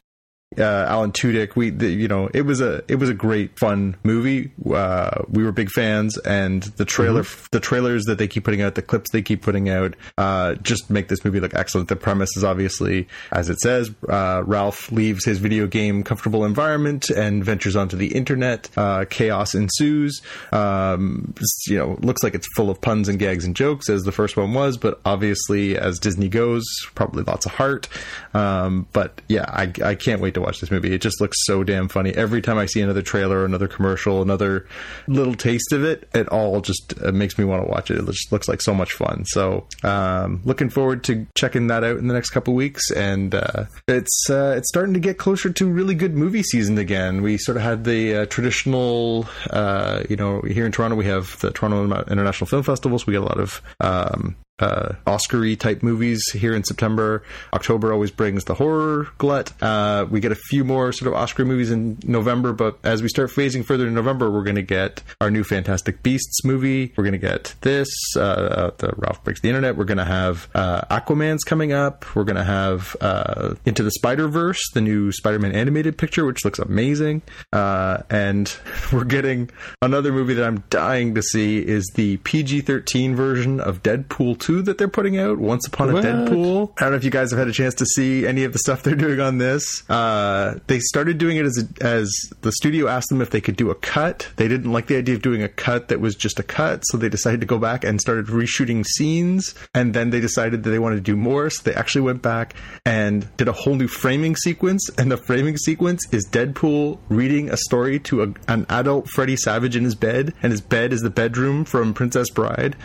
uh, 0.57 0.63
Alan 0.63 1.11
Tudyk. 1.11 1.55
We, 1.55 1.69
the, 1.69 1.87
you 1.87 2.07
know, 2.07 2.29
it 2.33 2.41
was 2.41 2.59
a 2.59 2.83
it 2.87 2.95
was 2.95 3.09
a 3.09 3.13
great 3.13 3.59
fun 3.59 3.95
movie. 4.03 4.51
Uh, 4.65 5.23
we 5.29 5.43
were 5.43 5.51
big 5.51 5.69
fans, 5.69 6.17
and 6.17 6.63
the 6.63 6.85
trailer, 6.85 7.23
the 7.51 7.59
trailers 7.59 8.05
that 8.05 8.17
they 8.17 8.27
keep 8.27 8.45
putting 8.45 8.61
out, 8.61 8.75
the 8.75 8.81
clips 8.81 9.11
they 9.11 9.21
keep 9.21 9.43
putting 9.43 9.69
out, 9.69 9.95
uh, 10.17 10.55
just 10.55 10.89
make 10.89 11.07
this 11.07 11.23
movie 11.23 11.39
look 11.39 11.53
excellent. 11.53 11.87
The 11.87 11.95
premise 11.95 12.35
is 12.35 12.43
obviously, 12.43 13.07
as 13.31 13.49
it 13.49 13.59
says, 13.59 13.91
uh, 14.07 14.41
Ralph 14.43 14.91
leaves 14.91 15.23
his 15.23 15.37
video 15.37 15.67
game 15.67 16.03
comfortable 16.03 16.43
environment 16.43 17.09
and 17.11 17.43
ventures 17.43 17.75
onto 17.75 17.95
the 17.95 18.07
internet. 18.15 18.69
Uh, 18.75 19.05
chaos 19.07 19.53
ensues. 19.53 20.21
Um, 20.51 21.35
you 21.67 21.77
know, 21.77 21.97
looks 22.01 22.23
like 22.23 22.33
it's 22.33 22.47
full 22.55 22.71
of 22.71 22.81
puns 22.81 23.07
and 23.07 23.19
gags 23.19 23.45
and 23.45 23.55
jokes, 23.55 23.87
as 23.87 24.01
the 24.01 24.11
first 24.11 24.35
one 24.35 24.53
was, 24.53 24.77
but 24.77 24.99
obviously, 25.05 25.77
as 25.77 25.99
Disney 25.99 26.27
goes, 26.27 26.65
probably 26.95 27.23
lots 27.23 27.45
of 27.45 27.51
heart. 27.51 27.87
Um, 28.33 28.87
but 28.93 29.21
yeah, 29.27 29.45
I, 29.47 29.71
I 29.83 29.93
can't 29.93 30.21
wait 30.21 30.33
to 30.33 30.38
watch 30.41 30.59
this 30.59 30.71
movie. 30.71 30.93
It 30.93 31.01
just 31.01 31.21
looks 31.21 31.37
so 31.45 31.63
damn 31.63 31.87
funny. 31.87 32.11
Every 32.11 32.41
time 32.41 32.57
I 32.57 32.65
see 32.65 32.81
another 32.81 33.01
trailer, 33.01 33.45
another 33.45 33.67
commercial, 33.67 34.21
another 34.21 34.67
little 35.07 35.35
taste 35.35 35.71
of 35.71 35.83
it, 35.83 36.09
it 36.13 36.27
all 36.29 36.61
just 36.61 36.93
uh, 37.03 37.11
makes 37.11 37.37
me 37.37 37.45
want 37.45 37.63
to 37.63 37.69
watch 37.69 37.91
it. 37.91 37.97
It 37.97 38.05
just 38.05 38.31
looks 38.31 38.47
like 38.47 38.61
so 38.61 38.73
much 38.73 38.93
fun. 38.93 39.25
So, 39.25 39.67
um, 39.83 40.41
looking 40.45 40.69
forward 40.69 41.03
to 41.05 41.27
checking 41.35 41.67
that 41.67 41.83
out 41.83 41.97
in 41.97 42.07
the 42.07 42.13
next 42.13 42.31
couple 42.31 42.53
weeks. 42.53 42.91
And 42.91 43.35
uh, 43.35 43.65
it's 43.87 44.29
uh, 44.29 44.55
it's 44.57 44.69
starting 44.69 44.93
to 44.93 44.99
get 44.99 45.17
closer 45.17 45.49
to 45.49 45.65
really 45.67 45.95
good 45.95 46.15
movie 46.15 46.43
season 46.43 46.77
again. 46.77 47.21
We 47.21 47.37
sort 47.37 47.57
of 47.57 47.63
had 47.63 47.83
the 47.83 48.15
uh, 48.15 48.25
traditional, 48.25 49.27
uh, 49.49 50.03
you 50.09 50.15
know, 50.15 50.41
here 50.41 50.65
in 50.65 50.71
Toronto 50.71 50.95
we 50.95 51.05
have 51.05 51.39
the 51.39 51.51
Toronto 51.51 52.03
International 52.09 52.47
Film 52.47 52.63
Festival, 52.63 52.99
so 52.99 53.05
we 53.07 53.13
get 53.13 53.21
a 53.21 53.25
lot 53.25 53.39
of 53.39 53.61
um, 53.79 54.35
uh, 54.59 54.93
Oscar-y 55.07 55.55
type 55.55 55.83
movies 55.83 56.23
here 56.31 56.53
in 56.53 56.63
September. 56.63 57.23
October 57.53 57.93
always 57.93 58.11
brings 58.11 58.45
the 58.45 58.55
horror 58.55 59.07
glut. 59.17 59.51
Uh, 59.61 60.05
we 60.09 60.19
get 60.19 60.31
a 60.31 60.35
few 60.35 60.63
more 60.63 60.91
sort 60.91 61.07
of 61.07 61.13
Oscar 61.13 61.45
movies 61.45 61.71
in 61.71 61.97
November, 62.05 62.53
but 62.53 62.77
as 62.83 63.01
we 63.01 63.09
start 63.09 63.29
phasing 63.29 63.63
further 63.63 63.87
in 63.87 63.93
November, 63.93 64.29
we're 64.29 64.43
going 64.43 64.55
to 64.55 64.61
get 64.61 65.01
our 65.21 65.31
new 65.31 65.43
Fantastic 65.43 66.03
Beasts 66.03 66.43
movie. 66.43 66.93
We're 66.95 67.03
going 67.03 67.13
to 67.13 67.17
get 67.17 67.55
this, 67.61 67.89
uh, 68.15 68.21
uh, 68.21 68.71
the 68.77 68.93
Ralph 68.97 69.23
Breaks 69.23 69.41
the 69.41 69.49
Internet. 69.49 69.77
We're 69.77 69.85
going 69.85 69.97
to 69.97 70.05
have 70.05 70.47
uh, 70.53 70.81
Aquaman's 70.91 71.43
coming 71.43 71.71
up. 71.71 72.15
We're 72.15 72.23
going 72.23 72.35
to 72.35 72.43
have 72.43 72.95
uh, 73.01 73.55
Into 73.65 73.83
the 73.83 73.91
Spider-Verse, 73.91 74.59
the 74.73 74.81
new 74.81 75.11
Spider-Man 75.11 75.53
animated 75.53 75.97
picture, 75.97 76.25
which 76.25 76.43
looks 76.43 76.59
amazing. 76.59 77.21
And 77.51 78.53
we're 78.93 79.05
getting 79.05 79.49
another 79.81 80.11
movie 80.11 80.33
that 80.35 80.45
I'm 80.45 80.63
dying 80.69 81.15
to 81.15 81.21
see 81.21 81.59
is 81.59 81.89
the 81.95 82.17
PG-13 82.17 83.15
version 83.15 83.59
of 83.59 83.83
Deadpool 83.83 84.39
2 84.39 84.48
that 84.49 84.77
they're 84.77 84.87
putting 84.87 85.17
out, 85.17 85.37
Once 85.37 85.67
Upon 85.67 85.93
What? 85.93 86.03
a 86.03 86.07
Deadpool. 86.07 86.71
I 86.77 86.81
don't 86.81 86.91
know 86.91 86.97
if 86.97 87.03
you 87.03 87.11
guys 87.11 87.31
have 87.31 87.39
had 87.39 87.47
a 87.47 87.53
chance 87.53 87.75
to 87.75 87.85
see 87.85 88.25
any 88.25 88.43
of 88.43 88.53
the 88.53 88.59
stuff 88.59 88.83
they're 88.83 88.95
doing 88.95 89.19
on 89.19 89.37
this. 89.37 89.87
Uh, 89.89 90.59
they 90.67 90.79
started 90.79 91.17
doing 91.17 91.37
it 91.37 91.45
as 91.45 91.57
a, 91.57 91.85
as 91.85 92.11
the 92.41 92.51
studio 92.51 92.87
asked 92.87 93.09
them 93.09 93.21
if 93.21 93.29
they 93.29 93.41
could 93.41 93.55
do 93.55 93.69
a 93.69 93.75
cut. 93.75 94.29
They 94.35 94.47
didn't 94.47 94.71
like 94.71 94.87
the 94.87 94.97
idea 94.97 95.15
of 95.15 95.21
doing 95.21 95.43
a 95.43 95.49
cut 95.49 95.87
that 95.89 96.01
was 96.01 96.15
just 96.15 96.39
a 96.39 96.43
cut, 96.43 96.83
so 96.87 96.97
they 96.97 97.09
decided 97.09 97.39
to 97.41 97.45
go 97.45 97.57
back 97.57 97.83
and 97.83 98.01
started 98.01 98.27
reshooting 98.27 98.85
scenes. 98.85 99.55
And 99.73 99.93
then 99.93 100.09
they 100.09 100.19
decided 100.19 100.63
that 100.63 100.69
they 100.69 100.79
wanted 100.79 100.97
to 100.97 101.01
do 101.01 101.15
more, 101.15 101.49
so 101.49 101.63
they 101.63 101.75
actually 101.75 102.01
went 102.01 102.21
back 102.21 102.55
and 102.85 103.27
did 103.37 103.47
a 103.47 103.53
whole 103.53 103.75
new 103.75 103.87
framing 103.87 104.35
sequence. 104.35 104.89
And 104.97 105.11
the 105.11 105.17
framing 105.17 105.57
sequence 105.57 106.07
is 106.11 106.27
Deadpool 106.27 106.97
reading 107.09 107.49
a 107.49 107.57
story 107.57 107.99
to 107.99 108.23
a, 108.23 108.33
an 108.47 108.65
adult 108.69 109.09
Freddy 109.09 109.35
Savage 109.35 109.75
in 109.75 109.83
his 109.83 109.95
bed, 109.95 110.33
and 110.41 110.51
his 110.51 110.61
bed 110.61 110.93
is 110.93 111.01
the 111.01 111.09
bedroom 111.09 111.65
from 111.65 111.93
Princess 111.93 112.29
Bride. 112.29 112.75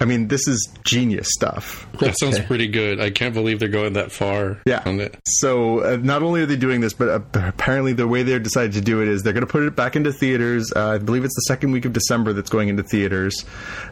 I 0.00 0.06
mean, 0.06 0.28
this 0.28 0.48
is 0.48 0.68
genius 0.84 1.28
stuff. 1.30 1.86
That 2.00 2.18
sounds 2.18 2.36
Okay. 2.36 2.46
pretty 2.46 2.68
good. 2.68 3.00
I 3.00 3.10
can't 3.10 3.34
believe 3.34 3.58
they're 3.60 3.68
going 3.68 3.92
that 3.94 4.10
far 4.12 4.58
Yeah. 4.64 4.82
on 4.86 4.98
it. 5.00 5.18
So 5.26 5.80
uh, 5.80 5.98
not 6.02 6.22
only 6.22 6.40
are 6.42 6.46
they 6.46 6.56
doing 6.56 6.80
this, 6.80 6.92
but 6.94 7.08
uh, 7.08 7.20
apparently 7.46 7.92
the 7.92 8.08
way 8.08 8.22
they're 8.22 8.38
decided 8.38 8.72
to 8.72 8.80
do 8.80 9.02
it 9.02 9.08
is 9.08 9.22
they're 9.22 9.32
going 9.34 9.46
to 9.46 9.50
put 9.52 9.62
it 9.62 9.76
back 9.76 9.96
into 9.96 10.12
theaters. 10.12 10.72
Uh, 10.74 10.92
I 10.92 10.98
believe 10.98 11.24
it's 11.24 11.34
the 11.36 11.42
second 11.42 11.72
week 11.72 11.84
of 11.84 11.92
December 11.92 12.32
that's 12.32 12.48
going 12.50 12.68
into 12.68 12.82
theaters, 12.82 13.44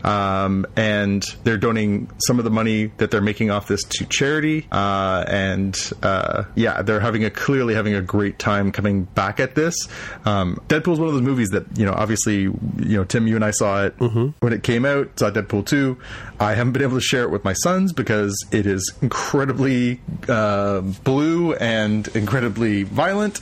um, 0.05 0.67
and 0.77 1.23
they're 1.45 1.59
donating 1.59 2.11
some 2.27 2.39
of 2.39 2.45
the 2.45 2.51
money 2.51 2.87
that 2.99 3.11
they're 3.11 3.21
making 3.21 3.51
off 3.51 3.69
this 3.69 3.83
to 3.85 4.07
charity. 4.07 4.67
Uh, 4.73 5.25
and 5.29 5.77
uh, 6.03 6.45
yeah, 6.55 6.83
they're 6.83 7.01
having 7.01 7.25
a 7.25 7.31
clearly 7.31 7.75
having 7.75 7.95
a 7.95 8.01
great 8.03 8.39
time 8.39 8.73
coming 8.73 9.05
back 9.05 9.41
at 9.41 9.55
this. 9.55 9.75
Um, 10.25 10.61
Deadpool's 10.69 10.99
one 10.99 11.09
of 11.09 11.15
those 11.15 11.23
movies 11.23 11.51
that 11.51 11.65
you 11.77 11.85
know, 11.85 11.93
obviously, 11.95 12.43
you 12.43 12.55
know, 12.79 13.05
Tim, 13.05 13.27
you 13.27 13.37
and 13.37 13.45
I 13.45 13.51
saw 13.51 13.85
it 13.85 13.95
when 13.99 14.53
it 14.53 14.63
came 14.63 14.85
out. 14.85 15.11
Saw 15.19 15.31
Deadpool 15.31 15.67
two. 15.67 15.98
I 16.41 16.55
haven't 16.55 16.73
been 16.73 16.83
able 16.83 16.97
to 16.97 17.01
share 17.01 17.23
it 17.23 17.31
with 17.31 17.45
my 17.45 17.53
sons 17.53 17.93
because 17.93 18.47
it 18.53 18.67
is 18.67 18.93
incredibly 19.03 20.01
uh, 20.29 20.81
blue 20.81 21.55
and 21.55 22.07
incredibly 22.09 22.85
violent. 22.85 23.41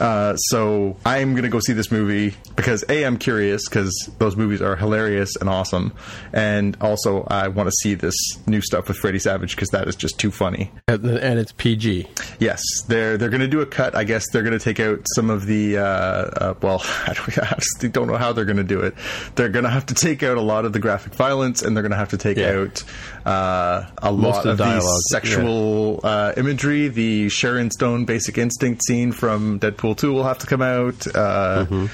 Uh, 0.00 0.36
so 0.36 0.96
I'm 1.04 1.32
going 1.32 1.44
to 1.44 1.48
go 1.48 1.60
see 1.60 1.72
this 1.72 1.90
movie 1.90 2.34
because 2.54 2.84
a 2.88 3.04
I'm 3.04 3.16
curious 3.16 3.68
because 3.68 4.10
those 4.18 4.36
movies 4.36 4.60
are 4.60 4.76
hilarious 4.76 5.36
and 5.36 5.48
awesome, 5.48 5.92
and 6.32 6.76
also 6.80 7.24
I 7.28 7.48
want 7.48 7.68
to 7.68 7.72
see 7.80 7.94
this 7.94 8.14
new 8.46 8.60
stuff 8.60 8.88
with 8.88 8.96
Freddy 8.98 9.18
Savage 9.18 9.54
because 9.54 9.70
that 9.70 9.88
is 9.88 9.96
just 9.96 10.18
too 10.18 10.30
funny. 10.30 10.70
And, 10.88 11.06
it's 11.36 11.52
PG. 11.52 12.08
Yes, 12.38 12.62
they're 12.88 13.16
they're 13.16 13.28
going 13.28 13.40
to 13.40 13.48
do 13.48 13.60
a 13.60 13.66
cut. 13.66 13.94
I 13.94 14.04
guess 14.04 14.30
they're 14.30 14.42
going 14.42 14.58
to 14.58 14.64
take 14.64 14.80
out 14.80 15.00
some 15.14 15.30
of 15.30 15.46
the. 15.46 15.78
Uh, 15.78 15.82
uh, 15.82 16.54
well, 16.62 16.82
I, 17.06 17.14
don't, 17.14 17.38
I 17.38 17.88
don't 17.88 18.06
know 18.08 18.16
how 18.16 18.32
they're 18.32 18.44
going 18.44 18.56
to 18.56 18.64
do 18.64 18.80
it. 18.80 18.94
They're 19.34 19.48
going 19.48 19.64
to 19.64 19.70
have 19.70 19.86
to 19.86 19.94
take 19.94 20.22
out 20.22 20.36
a 20.36 20.42
lot 20.42 20.64
of 20.64 20.72
the 20.72 20.78
graphic 20.78 21.14
violence, 21.14 21.62
and 21.62 21.76
they're 21.76 21.82
going 21.88 21.92
to 21.92 21.96
have 21.98 22.08
to 22.10 22.18
take 22.18 22.36
Yeah. 22.36 22.64
out 22.66 22.82
uh, 23.24 23.86
a 24.02 24.12
Most 24.12 24.36
lot 24.36 24.46
of 24.46 24.52
of 24.52 24.58
the 24.58 24.64
dialogue, 24.64 25.00
sexual 25.12 26.00
uh, 26.02 26.32
imagery. 26.36 26.88
The 26.88 27.28
Sharon 27.28 27.70
Stone 27.70 28.04
Basic 28.04 28.36
Instinct 28.38 28.82
scene 28.84 29.12
from 29.12 29.60
Deadpool 29.60 29.96
Two 29.96 30.12
will 30.12 30.24
have 30.24 30.38
to 30.40 30.46
come 30.46 30.62
out. 30.62 31.06
Uh, 31.06 31.66
Mm-hmm. 31.66 31.86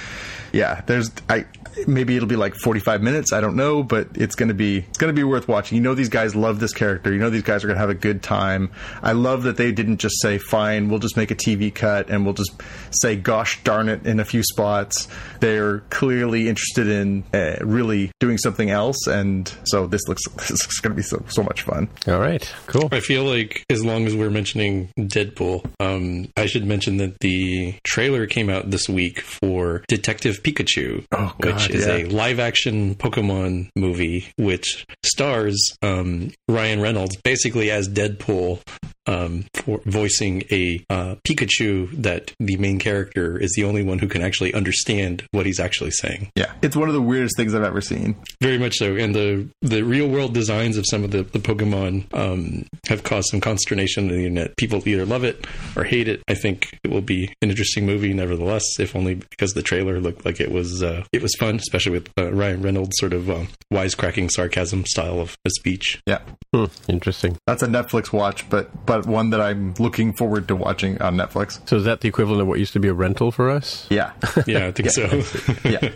Yeah, 0.53 0.83
there's 0.87 1.11
I. 1.31 1.47
Maybe 1.87 2.17
it'll 2.17 2.29
be 2.29 2.37
like 2.37 2.55
45 2.55 3.03
minutes. 3.03 3.33
I 3.33 3.41
don't 3.41 3.57
know, 3.57 3.83
but 3.83 4.09
it's 4.15 4.35
going 4.35 4.49
to 4.49 4.55
be 4.55 4.79
it's 4.79 4.99
going 4.99 5.15
to 5.15 5.19
be 5.19 5.25
worth 5.25 5.49
watching. 5.49 5.77
You 5.77 5.83
know, 5.83 5.95
these 5.95 6.09
guys 6.09 6.35
love 6.35 6.61
this 6.61 6.73
character. 6.73 7.13
You 7.13 7.19
know, 7.19 7.31
these 7.31 7.43
guys 7.43 7.65
are 7.65 7.67
going 7.67 7.77
to 7.77 7.81
have 7.81 7.91
a 7.91 7.95
good 7.95 8.23
time. 8.23 8.71
I 9.03 9.13
love 9.13 9.45
that 9.45 9.57
they 9.57 9.73
didn't 9.73 9.99
just 9.99 10.21
say, 10.21 10.39
"Fine, 10.39 10.89
we'll 10.89 10.99
just 10.99 11.17
make 11.17 11.31
a 11.31 11.35
TV 11.35 11.75
cut 11.75 12.11
and 12.11 12.25
we'll 12.25 12.35
just 12.35 12.53
say, 12.91 13.17
gosh 13.17 13.63
darn 13.65 13.89
it," 13.89 14.07
in 14.07 14.21
a 14.21 14.25
few 14.25 14.43
spots. 14.43 15.09
They're 15.41 15.81
clearly 15.91 16.49
interested 16.49 16.89
in 16.89 17.25
uh, 17.33 17.57
really 17.63 18.11
doing 18.21 18.39
something 18.39 18.71
else, 18.71 19.07
and 19.07 19.53
so 19.65 19.87
this 19.87 20.03
looks 20.09 20.23
this 20.49 20.51
is 20.51 20.81
going 20.83 20.93
to 20.93 20.97
be 20.97 21.03
so 21.03 21.25
so 21.29 21.43
much 21.43 21.63
fun. 21.63 21.89
All 22.07 22.21
right, 22.21 22.43
cool. 22.67 22.89
I 22.93 23.01
feel 23.01 23.25
like 23.25 23.65
as 23.71 23.85
long 23.85 24.07
as 24.07 24.15
we're 24.15 24.31
mentioning 24.31 24.91
Deadpool, 24.99 25.65
um, 25.81 26.29
I 26.37 26.47
should 26.47 26.67
mention 26.67 26.99
that 26.99 27.19
the 27.21 27.75
trailer 27.85 28.27
came 28.27 28.51
out 28.51 28.71
this 28.71 28.89
week 28.89 29.21
for 29.21 29.85
Detective 29.89 30.43
Pikachu, 30.43 31.05
Oh, 31.13 31.35
which 31.39 31.62
God, 31.69 31.77
is 31.77 31.87
yeah. 31.87 31.97
a 31.97 32.05
live 32.07 32.39
action 32.39 32.95
Pokemon 32.95 33.71
movie 33.77 34.27
which 34.37 34.87
stars 35.05 35.77
um, 35.83 36.33
Ryan 36.49 36.81
Reynolds 36.81 37.17
basically 37.17 37.71
as 37.71 37.89
Deadpool. 37.89 38.61
Um, 39.07 39.47
for 39.55 39.81
voicing 39.85 40.45
a 40.53 40.85
uh, 40.89 41.17
Pikachu 41.27 41.91
that 42.03 42.33
the 42.39 42.57
main 42.57 42.79
character 42.79 43.37
is 43.37 43.53
the 43.57 43.65
only 43.65 43.83
one 43.83 43.99
who 43.99 44.07
can 44.07 44.23
actually 44.23 44.55
understand 44.55 45.25
what 45.33 45.45
he's 45.45 45.59
actually 45.59 45.91
saying. 45.91 46.31
Yeah, 46.37 46.53
it's 46.63 46.77
one 46.77 46.87
of 46.89 46.95
the 46.95 47.03
weirdest 47.03 47.37
things 47.37 47.53
I've 47.53 47.65
ever 47.65 47.81
seen. 47.81 48.15
Very 48.41 48.59
much 48.59 48.77
so, 48.77 48.95
and 48.95 49.13
the 49.15 49.49
the 49.61 49.83
real 49.83 50.09
world 50.09 50.35
designs 50.35 50.77
of 50.77 50.85
some 50.89 51.03
of 51.03 51.11
the 51.11 51.25
the 51.25 51.41
Pokemon 51.41 52.05
um, 52.15 52.65
have 52.87 53.03
caused 53.03 53.29
some 53.31 53.41
consternation 53.41 54.05
on 54.05 54.11
the 54.11 54.25
internet. 54.27 54.57
People 54.57 54.87
either 54.87 55.05
love 55.05 55.25
it 55.25 55.47
or 55.77 55.83
hate 55.83 56.07
it. 56.07 56.23
I 56.29 56.35
think 56.35 56.79
it 56.85 56.91
will 56.93 57.01
be 57.03 57.33
an 57.43 57.51
interesting 57.51 57.85
movie, 57.85 58.13
nevertheless, 58.15 58.65
if 58.79 58.95
only 58.95 59.15
because 59.15 59.53
the 59.55 59.63
trailer 59.63 59.99
looked 59.99 60.25
like 60.25 60.41
it 60.41 60.53
was 60.53 60.81
uh, 60.83 61.03
it 61.13 61.23
was 61.23 61.35
fun, 61.41 61.57
especially 61.57 61.93
with 61.93 62.09
uh, 62.17 62.33
Ryan 62.33 62.63
Reynolds' 62.63 62.97
sort 62.99 63.15
of 63.15 63.29
um, 63.29 63.49
wisecracking 63.73 64.31
sarcasm 64.31 64.85
style 64.87 65.19
of, 65.21 65.37
of 65.45 65.51
speech. 65.59 66.01
Yeah, 66.07 66.21
Hmm, 66.55 66.67
interesting. 66.89 67.37
that's 67.49 67.63
a 67.63 67.67
Netflix 67.67 68.13
watch, 68.13 68.49
but 68.49 68.71
but 68.87 68.92
one 69.01 69.31
that 69.31 69.41
I'm 69.41 69.75
looking 69.79 70.13
forward 70.13 70.49
to 70.49 70.57
watching 70.57 71.01
on 71.03 71.17
Netflix. 71.17 71.61
So 71.69 71.77
is 71.77 71.85
that 71.85 72.01
the 72.03 72.09
equivalent 72.09 72.43
of 72.43 72.49
what 72.49 72.59
used 72.59 72.73
to 72.75 72.81
be 72.81 72.89
a 72.89 72.95
rental 72.95 73.33
for 73.33 73.51
us? 73.51 73.87
Yeah, 73.91 74.13
Yeah, 74.47 74.67
I 74.67 74.73
think 74.73 74.91
so. 74.91 75.23
yeah. 75.69 75.91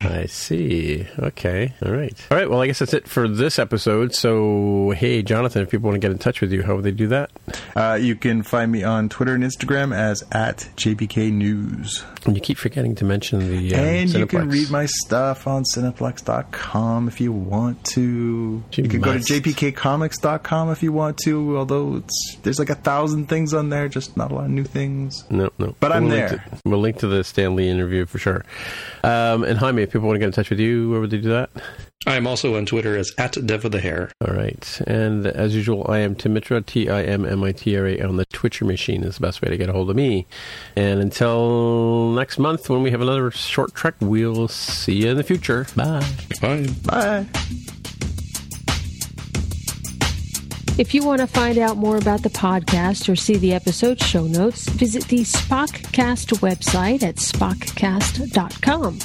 I 0.00 0.26
see. 0.26 1.06
Okay. 1.18 1.72
All 1.84 1.92
right. 1.92 2.16
All 2.30 2.36
right. 2.36 2.48
Well, 2.50 2.60
I 2.60 2.66
guess 2.66 2.78
that's 2.80 2.94
it 2.94 3.06
for 3.08 3.28
this 3.28 3.58
episode. 3.58 4.14
So, 4.14 4.92
hey, 4.96 5.22
Jonathan, 5.22 5.62
if 5.62 5.70
people 5.70 5.88
want 5.88 5.96
to 5.96 6.06
get 6.06 6.10
in 6.10 6.18
touch 6.18 6.40
with 6.40 6.52
you, 6.52 6.62
how 6.62 6.74
would 6.76 6.84
they 6.84 6.90
do 6.90 7.06
that? 7.08 7.30
Uh, 7.76 7.98
you 8.00 8.16
can 8.16 8.42
find 8.42 8.70
me 8.72 8.82
on 8.82 9.08
Twitter 9.08 9.34
and 9.34 9.44
Instagram 9.44 9.94
as 9.94 10.24
at 10.32 10.68
JBK 10.76 11.32
News. 11.32 12.04
And 12.26 12.34
you 12.36 12.40
keep 12.42 12.58
forgetting 12.58 12.94
to 12.96 13.04
mention 13.04 13.38
the 13.50 13.74
um, 13.74 13.80
and 13.80 14.12
you 14.12 14.26
can 14.26 14.48
read 14.48 14.70
my 14.70 14.86
stuff 14.86 15.46
on 15.46 15.64
Cineplex.com 15.64 17.08
if 17.08 17.20
you 17.20 17.32
want 17.32 17.82
to. 17.84 18.00
You 18.02 18.64
You, 18.72 18.88
can 18.88 19.00
go 19.00 19.14
to. 19.14 19.18
JPKComics.com 19.20 20.70
if 20.70 20.82
you 20.82 20.92
want 20.92 21.18
to, 21.24 21.56
although 21.58 21.96
it's 21.96 22.36
there's 22.42 22.58
like 22.58 22.70
a 22.70 22.74
thousand 22.74 23.28
things 23.28 23.54
on 23.54 23.70
there, 23.70 23.88
just 23.88 24.16
not 24.16 24.30
a 24.30 24.34
lot 24.34 24.44
of 24.44 24.50
new 24.50 24.64
things. 24.64 25.24
No, 25.30 25.50
no. 25.58 25.74
But 25.80 25.92
I'm 25.92 26.04
we'll 26.04 26.12
link 26.16 26.28
there. 26.30 26.38
to- 26.38 26.60
we'll 26.64 26.80
link 26.80 26.98
to 26.98 27.06
the 27.06 27.22
Stan 27.24 27.56
Lee 27.56 27.68
interview 27.68 28.06
for 28.06 28.18
sure. 28.18 28.44
Um, 29.04 29.44
and 29.44 29.58
Jaime, 29.58 29.82
if 29.82 29.90
people 29.92 30.06
want 30.08 30.16
to 30.16 30.20
get 30.20 30.26
in 30.26 30.32
touch 30.32 30.50
with 30.50 30.60
you, 30.60 30.90
where 30.90 31.00
would 31.00 31.10
they 31.10 31.18
do 31.18 31.30
that? 31.30 31.50
I 32.06 32.16
am 32.16 32.26
also 32.26 32.56
on 32.56 32.64
Twitter 32.64 32.96
as 32.96 33.12
at 33.18 33.36
Dev 33.46 33.66
of 33.66 33.72
the 33.72 33.80
Hair. 33.80 34.10
All 34.26 34.34
right. 34.34 34.80
And 34.86 35.26
as 35.26 35.54
usual, 35.54 35.84
I 35.86 35.98
am 35.98 36.14
Tim 36.14 36.32
Mitra, 36.32 36.62
T 36.62 36.88
I 36.88 37.02
M 37.02 37.26
M 37.26 37.44
I 37.44 37.52
T 37.52 37.76
R 37.76 37.86
A 37.86 38.00
on 38.00 38.16
the 38.16 38.24
Twitter 38.26 38.64
machine 38.64 39.04
is 39.04 39.16
the 39.16 39.20
best 39.20 39.42
way 39.42 39.50
to 39.50 39.56
get 39.58 39.68
a 39.68 39.72
hold 39.72 39.90
of 39.90 39.96
me. 39.96 40.26
And 40.76 41.00
until 41.00 42.12
next 42.12 42.38
month 42.38 42.70
when 42.70 42.82
we 42.82 42.90
have 42.90 43.02
another 43.02 43.30
short 43.30 43.74
trek, 43.74 43.94
we'll 44.00 44.48
see 44.48 44.94
you 45.02 45.10
in 45.10 45.18
the 45.18 45.22
future. 45.22 45.66
Bye. 45.76 46.02
Bye. 46.40 46.66
Bye. 46.86 47.26
If 50.80 50.94
you 50.94 51.04
want 51.04 51.20
to 51.20 51.26
find 51.26 51.58
out 51.58 51.76
more 51.76 51.98
about 51.98 52.22
the 52.22 52.30
podcast 52.30 53.12
or 53.12 53.14
see 53.14 53.36
the 53.36 53.52
episode 53.52 54.02
show 54.02 54.26
notes, 54.26 54.66
visit 54.66 55.04
the 55.08 55.18
Spockcast 55.18 56.38
website 56.38 57.02
at 57.02 57.16
spockcast.com. 57.16 58.98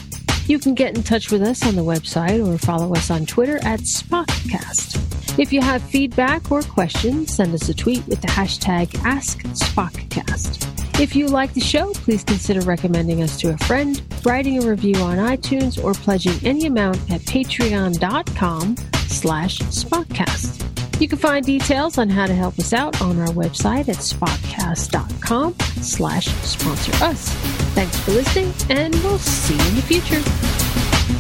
You 0.47 0.57
can 0.57 0.73
get 0.73 0.95
in 0.95 1.03
touch 1.03 1.31
with 1.31 1.41
us 1.41 1.67
on 1.67 1.75
the 1.75 1.83
website 1.83 2.47
or 2.47 2.57
follow 2.57 2.95
us 2.95 3.11
on 3.11 3.25
Twitter 3.25 3.57
at 3.57 3.81
Spockcast. 3.81 5.37
If 5.37 5.51
you 5.51 5.59
have 5.59 5.81
feedback 5.81 6.49
or 6.49 6.61
questions, 6.61 7.35
send 7.35 7.53
us 7.53 7.67
a 7.67 7.73
tweet 7.73 8.07
with 8.07 8.21
the 8.21 8.29
hashtag 8.29 8.87
AskSpockcast. 8.99 11.01
If 11.01 11.13
you 11.13 11.27
like 11.27 11.53
the 11.53 11.59
show, 11.59 11.91
please 11.91 12.23
consider 12.23 12.61
recommending 12.61 13.21
us 13.21 13.37
to 13.41 13.49
a 13.49 13.57
friend, 13.57 14.01
writing 14.23 14.63
a 14.63 14.65
review 14.65 14.95
on 14.95 15.17
iTunes, 15.17 15.83
or 15.83 15.93
pledging 15.93 16.39
any 16.47 16.67
amount 16.67 17.01
at 17.11 17.19
patreon.com 17.19 18.77
slash 19.09 19.59
Spockcast. 19.59 20.84
You 20.99 21.09
can 21.09 21.17
find 21.17 21.45
details 21.45 21.97
on 21.97 22.09
how 22.09 22.25
to 22.25 22.33
help 22.33 22.57
us 22.57 22.71
out 22.71 23.01
on 23.01 23.19
our 23.19 23.27
website 23.27 23.89
at 23.89 23.97
spockcast.com 23.97 25.53
slash 25.81 26.27
sponsor 26.27 27.03
us. 27.03 27.29
Thanks 27.75 27.99
for 27.99 28.11
listening, 28.11 28.53
and 28.69 28.95
we'll 29.03 29.19
see 29.19 29.55
you 29.55 29.69
in 29.69 29.75
the 29.75 29.81
future. 29.81 31.14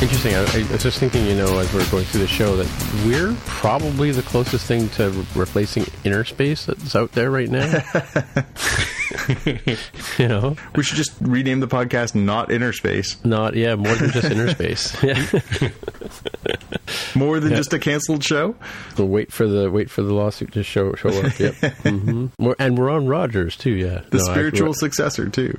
Interesting. 0.00 0.34
I, 0.36 0.42
I 0.42 0.72
was 0.72 0.82
just 0.84 1.00
thinking, 1.00 1.26
you 1.26 1.34
know, 1.34 1.58
as 1.58 1.72
we're 1.74 1.84
going 1.90 2.04
through 2.04 2.20
the 2.20 2.28
show, 2.28 2.54
that 2.56 3.04
we're 3.04 3.34
probably 3.46 4.12
the 4.12 4.22
closest 4.22 4.64
thing 4.66 4.88
to 4.90 5.10
re- 5.10 5.26
replacing 5.34 5.86
inner 6.04 6.24
space 6.24 6.66
that's 6.66 6.94
out 6.94 7.10
there 7.12 7.32
right 7.32 7.48
now. 7.50 7.82
you 10.18 10.28
know, 10.28 10.54
We 10.76 10.84
should 10.84 10.98
just 10.98 11.12
rename 11.20 11.58
the 11.58 11.66
podcast 11.66 12.14
Not 12.14 12.52
Inner 12.52 12.72
Space. 12.72 13.16
not 13.24 13.54
yeah, 13.56 13.74
more 13.74 13.94
than 13.96 14.10
just 14.12 14.30
inner 14.30 14.48
space. 14.50 14.96
Yeah. 15.02 15.26
More 17.14 17.38
than 17.40 17.54
just 17.54 17.72
a 17.72 17.78
canceled 17.78 18.22
show. 18.24 18.54
So 18.96 19.04
wait 19.04 19.32
for 19.32 19.46
the 19.46 19.70
wait 19.70 19.90
for 19.90 20.02
the 20.02 20.14
lawsuit 20.14 20.52
to 20.52 20.62
show 20.62 20.94
show 20.94 21.08
up. 21.10 21.38
Yep. 21.38 21.54
hmm 21.82 22.26
We're, 22.38 22.54
and 22.58 22.78
we're 22.78 22.90
on 22.90 23.06
Rogers 23.06 23.56
too. 23.56 23.72
Yeah. 23.72 24.02
The 24.10 24.18
No, 24.18 24.24
I- 24.24 24.32
spiritual 24.32 24.74
successor, 24.74 25.28
too. 25.28 25.58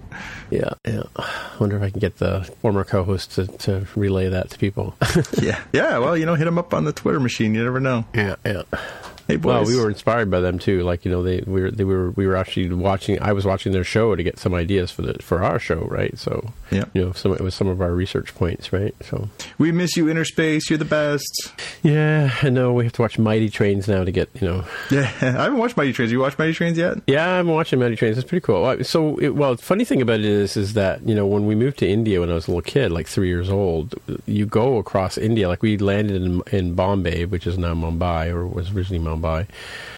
yeah. 0.50 0.70
Yeah. 0.88 1.04
I 1.18 1.52
Wonder 1.60 1.78
if 1.78 1.84
I 1.84 1.90
can 1.92 2.00
get 2.00 2.18
the 2.18 2.44
former 2.62 2.84
co-host 2.84 3.32
to, 3.34 3.48
to 3.48 3.88
relay 3.96 4.29
that 4.30 4.50
to 4.52 4.58
people. 4.58 4.96
Yeah. 5.42 5.60
Yeah, 5.74 5.98
well, 6.00 6.18
you 6.18 6.26
know, 6.26 6.36
hit 6.36 6.48
him 6.48 6.58
up 6.58 6.74
on 6.74 6.84
the 6.86 6.92
Twitter 6.94 7.20
machine. 7.20 7.54
You 7.56 7.64
never 7.64 7.80
know. 7.80 8.06
yeah. 8.14 8.36
Yeah. 8.46 8.64
Hey, 9.30 9.38
Well, 9.38 9.64
we 9.64 9.80
were 9.80 9.90
inspired 9.90 10.30
by 10.30 10.40
them 10.42 10.60
too. 10.60 10.82
Like 10.84 11.06
you 11.06 11.12
know, 11.12 11.24
they 11.24 11.42
we 11.46 11.62
were 11.62 11.72
they 11.72 11.84
were 11.86 12.12
we 12.12 12.28
were 12.28 12.36
actually 12.36 12.70
watching. 12.74 13.22
I 13.22 13.32
was 13.32 13.46
watching 13.46 13.72
their 13.72 13.84
show 13.84 14.16
to 14.16 14.24
get 14.24 14.38
some 14.40 14.54
ideas 14.54 14.92
for 14.92 15.04
the 15.04 15.14
for 15.22 15.42
our 15.44 15.60
show, 15.60 15.82
right? 15.90 16.18
So 16.20 16.52
Yeah. 16.72 16.86
you 16.94 17.02
know, 17.06 17.12
some 17.14 17.32
it 17.34 17.42
was 17.42 17.56
some 17.56 17.68
of 17.68 17.80
our 17.82 17.92
research 17.94 18.36
points, 18.36 18.74
right? 18.74 18.94
So 19.04 19.30
We 19.58 19.72
miss 19.72 19.96
you, 19.96 20.10
Inner 20.10 20.26
Space. 20.26 20.70
You're 20.70 20.78
the 20.80 20.86
best. 20.86 21.54
yeah, 21.84 22.36
I 22.42 22.50
know 22.50 22.74
we 22.74 22.84
have 22.86 22.94
to 22.94 23.02
watch 23.02 23.18
Mighty 23.20 23.50
Trains 23.50 23.88
now 23.88 24.04
to 24.04 24.12
get 24.12 24.30
you 24.42 24.48
know. 24.48 24.66
Yeah, 24.92 25.02
I 25.22 25.44
haven't 25.44 25.58
watched 25.60 25.78
Mighty 25.78 25.94
Trains. 25.94 26.12
You 26.12 26.20
watched 26.20 26.40
Mighty 26.40 26.54
Trains 26.54 26.78
yet? 26.78 26.98
Yeah, 27.08 27.28
I'm 27.40 27.48
watching 27.48 27.80
Mighty 27.80 27.96
Trains. 27.96 28.18
It's 28.18 28.28
pretty 28.28 28.44
cool. 28.44 28.84
So, 28.84 29.18
it, 29.18 29.36
well, 29.36 29.56
the 29.56 29.62
funny 29.62 29.86
thing 29.86 30.02
about 30.02 30.20
it 30.20 30.26
is, 30.26 30.58
is 30.58 30.74
that 30.74 31.08
you 31.08 31.14
know 31.16 31.26
when 31.28 31.46
we 31.46 31.56
moved 31.56 31.78
to 31.80 31.88
India 31.88 32.20
when 32.20 32.32
I 32.32 32.34
was 32.34 32.48
a 32.48 32.52
little 32.52 32.62
kid, 32.64 32.92
like 32.92 33.08
three 33.08 33.28
years 33.28 33.50
old, 33.50 33.94
you 34.26 34.46
go 34.46 34.78
across 34.78 35.18
India. 35.18 35.48
Like 35.48 35.62
we 35.62 35.78
landed 35.78 36.22
in 36.22 36.42
in 36.52 36.74
Bombay, 36.74 37.26
which 37.26 37.46
is 37.46 37.58
now 37.58 37.74
Mumbai, 37.74 38.30
or 38.34 38.48
was 38.48 38.72
originally 38.72 39.04
Mumbai, 39.04 39.18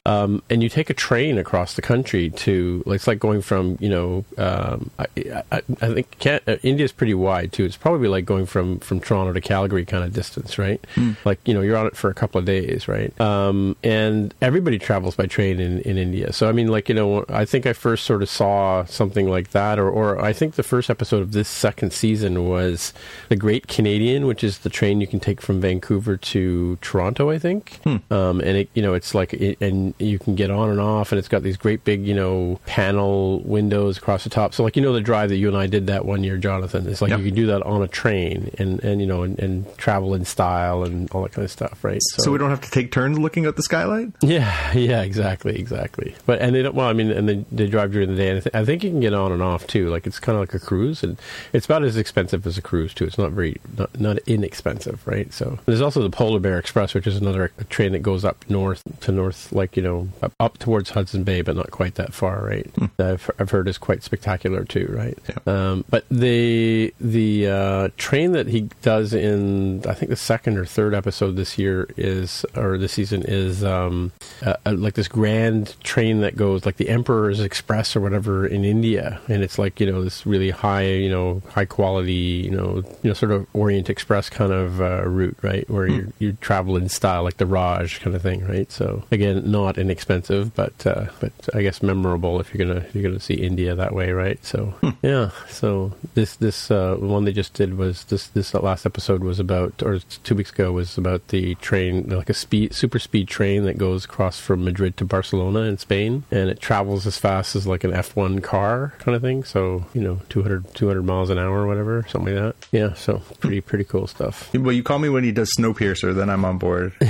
um, 0.05 0.41
and 0.49 0.63
you 0.63 0.69
take 0.69 0.89
a 0.89 0.93
train 0.93 1.37
across 1.37 1.75
the 1.75 1.81
country 1.81 2.29
to. 2.29 2.83
Like, 2.85 2.97
it's 2.97 3.07
like 3.07 3.19
going 3.19 3.41
from 3.41 3.77
you 3.79 3.89
know, 3.89 4.25
um, 4.37 4.89
I, 4.99 5.05
I, 5.51 5.61
I 5.81 5.93
think 5.93 6.17
can, 6.19 6.39
uh, 6.47 6.57
India's 6.63 6.91
pretty 6.91 7.13
wide 7.13 7.51
too. 7.51 7.65
It's 7.65 7.77
probably 7.77 8.07
like 8.07 8.25
going 8.25 8.45
from 8.45 8.79
from 8.79 8.99
Toronto 8.99 9.33
to 9.33 9.41
Calgary 9.41 9.85
kind 9.85 10.03
of 10.03 10.13
distance, 10.13 10.57
right? 10.57 10.83
Like 11.25 11.39
you 11.47 11.53
know, 11.53 11.61
you're 11.61 11.77
on 11.77 11.87
it 11.87 11.95
for 11.95 12.09
a 12.09 12.13
couple 12.13 12.39
of 12.39 12.45
days, 12.45 12.87
right? 12.87 13.19
Um, 13.21 13.75
and 13.83 14.33
everybody 14.41 14.79
travels 14.79 15.15
by 15.15 15.25
train 15.27 15.59
in 15.59 15.79
in 15.81 15.97
India. 15.97 16.33
So 16.33 16.49
I 16.49 16.51
mean, 16.51 16.67
like 16.67 16.89
you 16.89 16.95
know, 16.95 17.25
I 17.29 17.45
think 17.45 17.65
I 17.65 17.73
first 17.73 18.05
sort 18.05 18.21
of 18.21 18.29
saw 18.29 18.85
something 18.85 19.29
like 19.29 19.51
that, 19.51 19.79
or 19.79 19.89
or 19.89 20.19
I 20.23 20.33
think 20.33 20.55
the 20.55 20.63
first 20.63 20.89
episode 20.89 21.21
of 21.21 21.31
this 21.31 21.47
second 21.47 21.93
season 21.93 22.47
was 22.47 22.93
the 23.29 23.35
Great 23.35 23.67
Canadian, 23.67 24.25
which 24.25 24.43
is 24.43 24.59
the 24.59 24.69
train 24.69 25.01
you 25.01 25.07
can 25.07 25.19
take 25.19 25.41
from 25.41 25.61
Vancouver 25.61 26.17
to 26.17 26.77
Toronto, 26.81 27.29
I 27.29 27.37
think. 27.37 27.79
Um, 28.11 28.39
and 28.41 28.57
it, 28.57 28.69
you 28.73 28.81
know, 28.81 28.93
it's 28.93 29.10
like, 29.15 29.33
it, 29.33 29.57
and 29.61 29.93
you 29.99 30.19
can 30.19 30.35
get 30.35 30.51
on 30.51 30.69
and 30.69 30.79
off, 30.79 31.11
and 31.11 31.19
it's 31.19 31.27
got 31.27 31.43
these 31.43 31.57
great 31.57 31.83
big, 31.83 32.05
you 32.05 32.13
know, 32.13 32.59
panel 32.65 33.39
windows 33.41 33.97
across 33.97 34.23
the 34.23 34.29
top. 34.29 34.53
So 34.53 34.63
like 34.63 34.75
you 34.75 34.81
know, 34.81 34.93
the 34.93 35.01
drive 35.01 35.29
that 35.29 35.37
you 35.37 35.47
and 35.47 35.57
I 35.57 35.67
did 35.67 35.87
that 35.87 36.05
one 36.05 36.23
year, 36.23 36.37
Jonathan. 36.37 36.87
It's 36.87 37.01
like 37.01 37.09
Yep. 37.11 37.19
you 37.19 37.25
can 37.25 37.35
do 37.35 37.45
that 37.47 37.61
on 37.63 37.81
a 37.81 37.87
train, 37.87 38.51
and 38.57 38.79
and 38.83 39.01
you 39.01 39.07
know, 39.07 39.23
and, 39.23 39.37
and 39.39 39.77
travel 39.77 40.13
in 40.13 40.25
style 40.25 40.83
and 40.83 41.09
all 41.11 41.23
that 41.23 41.33
kind 41.33 41.45
of 41.45 41.51
stuff, 41.51 41.83
right? 41.83 41.99
So 42.17 42.31
we 42.31 42.37
don't 42.37 42.49
have 42.49 42.61
to 42.61 42.71
take 42.71 42.91
turns 42.91 43.19
looking 43.19 43.45
at 43.45 43.55
the 43.55 43.63
skylight? 43.63 44.09
Yeah, 44.21 44.71
yeah, 44.73 45.01
exactly, 45.01 45.59
exactly. 45.59 46.15
But 46.25 46.39
and 46.41 46.55
they 46.55 46.61
don't. 46.61 46.73
Well, 46.75 46.87
I 46.87 46.93
mean, 46.93 47.11
and 47.11 47.27
they, 47.27 47.45
they 47.51 47.67
drive 47.67 47.91
during 47.91 48.09
the 48.09 48.15
day, 48.15 48.29
and 48.29 48.37
I, 48.37 48.41
th- 48.41 48.55
I 48.55 48.63
think 48.65 48.83
you 48.83 48.89
can 48.89 49.01
get 49.01 49.13
on 49.13 49.31
and 49.33 49.41
off 49.41 49.67
too. 49.67 49.89
Like 49.89 50.07
it's 50.07 50.19
kind 50.19 50.35
of 50.37 50.41
like 50.41 50.53
a 50.53 50.59
cruise, 50.59 51.03
and 51.03 51.19
it's 51.53 51.65
about 51.65 51.83
as 51.83 51.97
expensive 51.97 52.47
as 52.47 52.57
a 52.57 52.61
cruise 52.61 52.93
too. 52.93 53.05
It's 53.05 53.17
not 53.17 53.31
very 53.31 53.57
not, 53.77 53.99
not 53.99 54.17
inexpensive, 54.19 55.05
right? 55.05 55.31
So 55.33 55.59
there's 55.65 55.81
also 55.81 56.01
the 56.01 56.09
Polar 56.09 56.39
Bear 56.39 56.57
Express, 56.59 56.93
which 56.93 57.07
is 57.07 57.17
another 57.17 57.51
train 57.69 57.91
that 57.91 57.99
goes 57.99 58.23
up 58.23 58.45
north 58.49 58.81
to 59.01 59.11
north, 59.11 59.51
like 59.51 59.75
you 59.77 59.83
know, 59.83 60.09
up, 60.21 60.33
up 60.39 60.57
towards 60.57 60.91
Hudson 60.91 61.23
Bay, 61.23 61.41
but 61.41 61.55
not 61.55 61.71
quite 61.71 61.95
that 61.95 62.13
far, 62.13 62.43
right? 62.45 62.69
That 62.97 63.07
I've, 63.13 63.31
I've 63.39 63.49
heard 63.51 63.67
is 63.67 63.77
quite 63.77 64.03
spectacular 64.03 64.63
too, 64.63 64.87
right? 64.89 65.17
Yeah. 65.27 65.71
Um, 65.71 65.85
but 65.89 66.05
the 66.09 66.93
the 66.99 67.47
uh, 67.47 67.89
train 67.97 68.33
that 68.33 68.47
he 68.47 68.69
does 68.81 69.13
in 69.13 69.85
I 69.87 69.93
think 69.93 70.09
the 70.09 70.15
second 70.15 70.57
or 70.57 70.65
third 70.65 70.93
episode 70.93 71.35
this 71.35 71.57
year 71.57 71.87
is 71.97 72.45
or 72.55 72.77
this 72.77 72.93
season 72.93 73.23
is 73.23 73.63
um, 73.63 74.11
uh, 74.45 74.55
uh, 74.65 74.73
like 74.73 74.95
this 74.95 75.07
grand 75.07 75.75
train 75.83 76.21
that 76.21 76.35
goes 76.35 76.65
like 76.65 76.77
the 76.77 76.89
Emperor's 76.89 77.39
Express 77.39 77.95
or 77.95 78.01
whatever 78.01 78.45
in 78.45 78.63
India, 78.63 79.19
and 79.27 79.43
it's 79.43 79.57
like 79.57 79.79
you 79.79 79.91
know 79.91 80.03
this 80.03 80.25
really 80.25 80.49
high 80.49 80.87
you 80.87 81.09
know 81.09 81.41
high 81.49 81.65
quality 81.65 82.13
you 82.45 82.51
know 82.51 82.83
you 83.03 83.09
know 83.09 83.13
sort 83.13 83.31
of 83.31 83.47
Orient 83.53 83.89
Express 83.89 84.29
kind 84.29 84.51
of 84.51 84.81
uh, 84.81 85.03
route, 85.07 85.37
right? 85.41 85.69
Where 85.69 85.87
you 85.87 86.13
you 86.19 86.33
travel 86.33 86.77
in 86.77 86.89
style 86.89 87.23
like 87.23 87.37
the 87.37 87.45
Raj 87.45 87.99
kind 87.99 88.15
of 88.15 88.21
thing, 88.21 88.45
right? 88.45 88.71
So 88.71 88.80
again, 89.11 89.49
not 89.49 89.77
inexpensive, 89.77 90.53
but 90.55 90.85
uh, 90.85 91.05
but 91.19 91.31
I 91.53 91.61
guess 91.61 91.81
memorable 91.81 92.39
if 92.39 92.53
you're 92.53 92.65
gonna 92.65 92.81
if 92.81 92.95
you're 92.95 93.03
gonna 93.03 93.19
see 93.19 93.35
India 93.35 93.75
that 93.75 93.93
way, 93.93 94.11
right? 94.11 94.43
So 94.45 94.73
yeah, 95.01 95.31
so 95.49 95.93
this 96.13 96.35
this 96.35 96.71
uh, 96.71 96.95
one 96.95 97.25
they 97.25 97.33
just 97.33 97.53
did 97.53 97.77
was 97.77 98.03
this 98.05 98.27
this 98.27 98.53
last 98.53 98.85
episode 98.85 99.23
was 99.23 99.39
about 99.39 99.81
or 99.83 99.99
two 100.23 100.35
weeks 100.35 100.51
ago 100.51 100.71
was 100.71 100.97
about 100.97 101.27
the 101.29 101.55
train 101.55 102.09
like 102.09 102.29
a 102.29 102.33
speed 102.33 102.73
super 102.73 102.99
speed 102.99 103.27
train 103.27 103.65
that 103.65 103.77
goes 103.77 104.05
across 104.05 104.39
from 104.39 104.63
Madrid 104.63 104.97
to 104.97 105.05
Barcelona 105.05 105.61
in 105.61 105.77
Spain, 105.77 106.23
and 106.31 106.49
it 106.49 106.59
travels 106.59 107.07
as 107.07 107.17
fast 107.17 107.55
as 107.55 107.67
like 107.67 107.83
an 107.83 107.91
F1 107.91 108.43
car 108.43 108.93
kind 108.99 109.15
of 109.15 109.21
thing. 109.21 109.43
So 109.43 109.85
you 109.93 110.01
know 110.01 110.19
200 110.29 110.73
200 110.75 111.01
miles 111.03 111.29
an 111.29 111.37
hour 111.37 111.61
or 111.61 111.67
whatever, 111.67 112.05
something 112.09 112.35
like 112.35 112.43
that. 112.43 112.67
Yeah, 112.71 112.93
so 112.93 113.21
pretty 113.39 113.61
pretty 113.61 113.83
cool 113.83 114.07
stuff. 114.07 114.53
Well, 114.53 114.71
you 114.71 114.83
call 114.83 114.99
me 114.99 115.09
when 115.09 115.23
he 115.23 115.31
does 115.31 115.51
Snowpiercer, 115.57 116.13
then 116.15 116.29
I'm 116.29 116.45
on 116.45 116.57
board. 116.57 116.93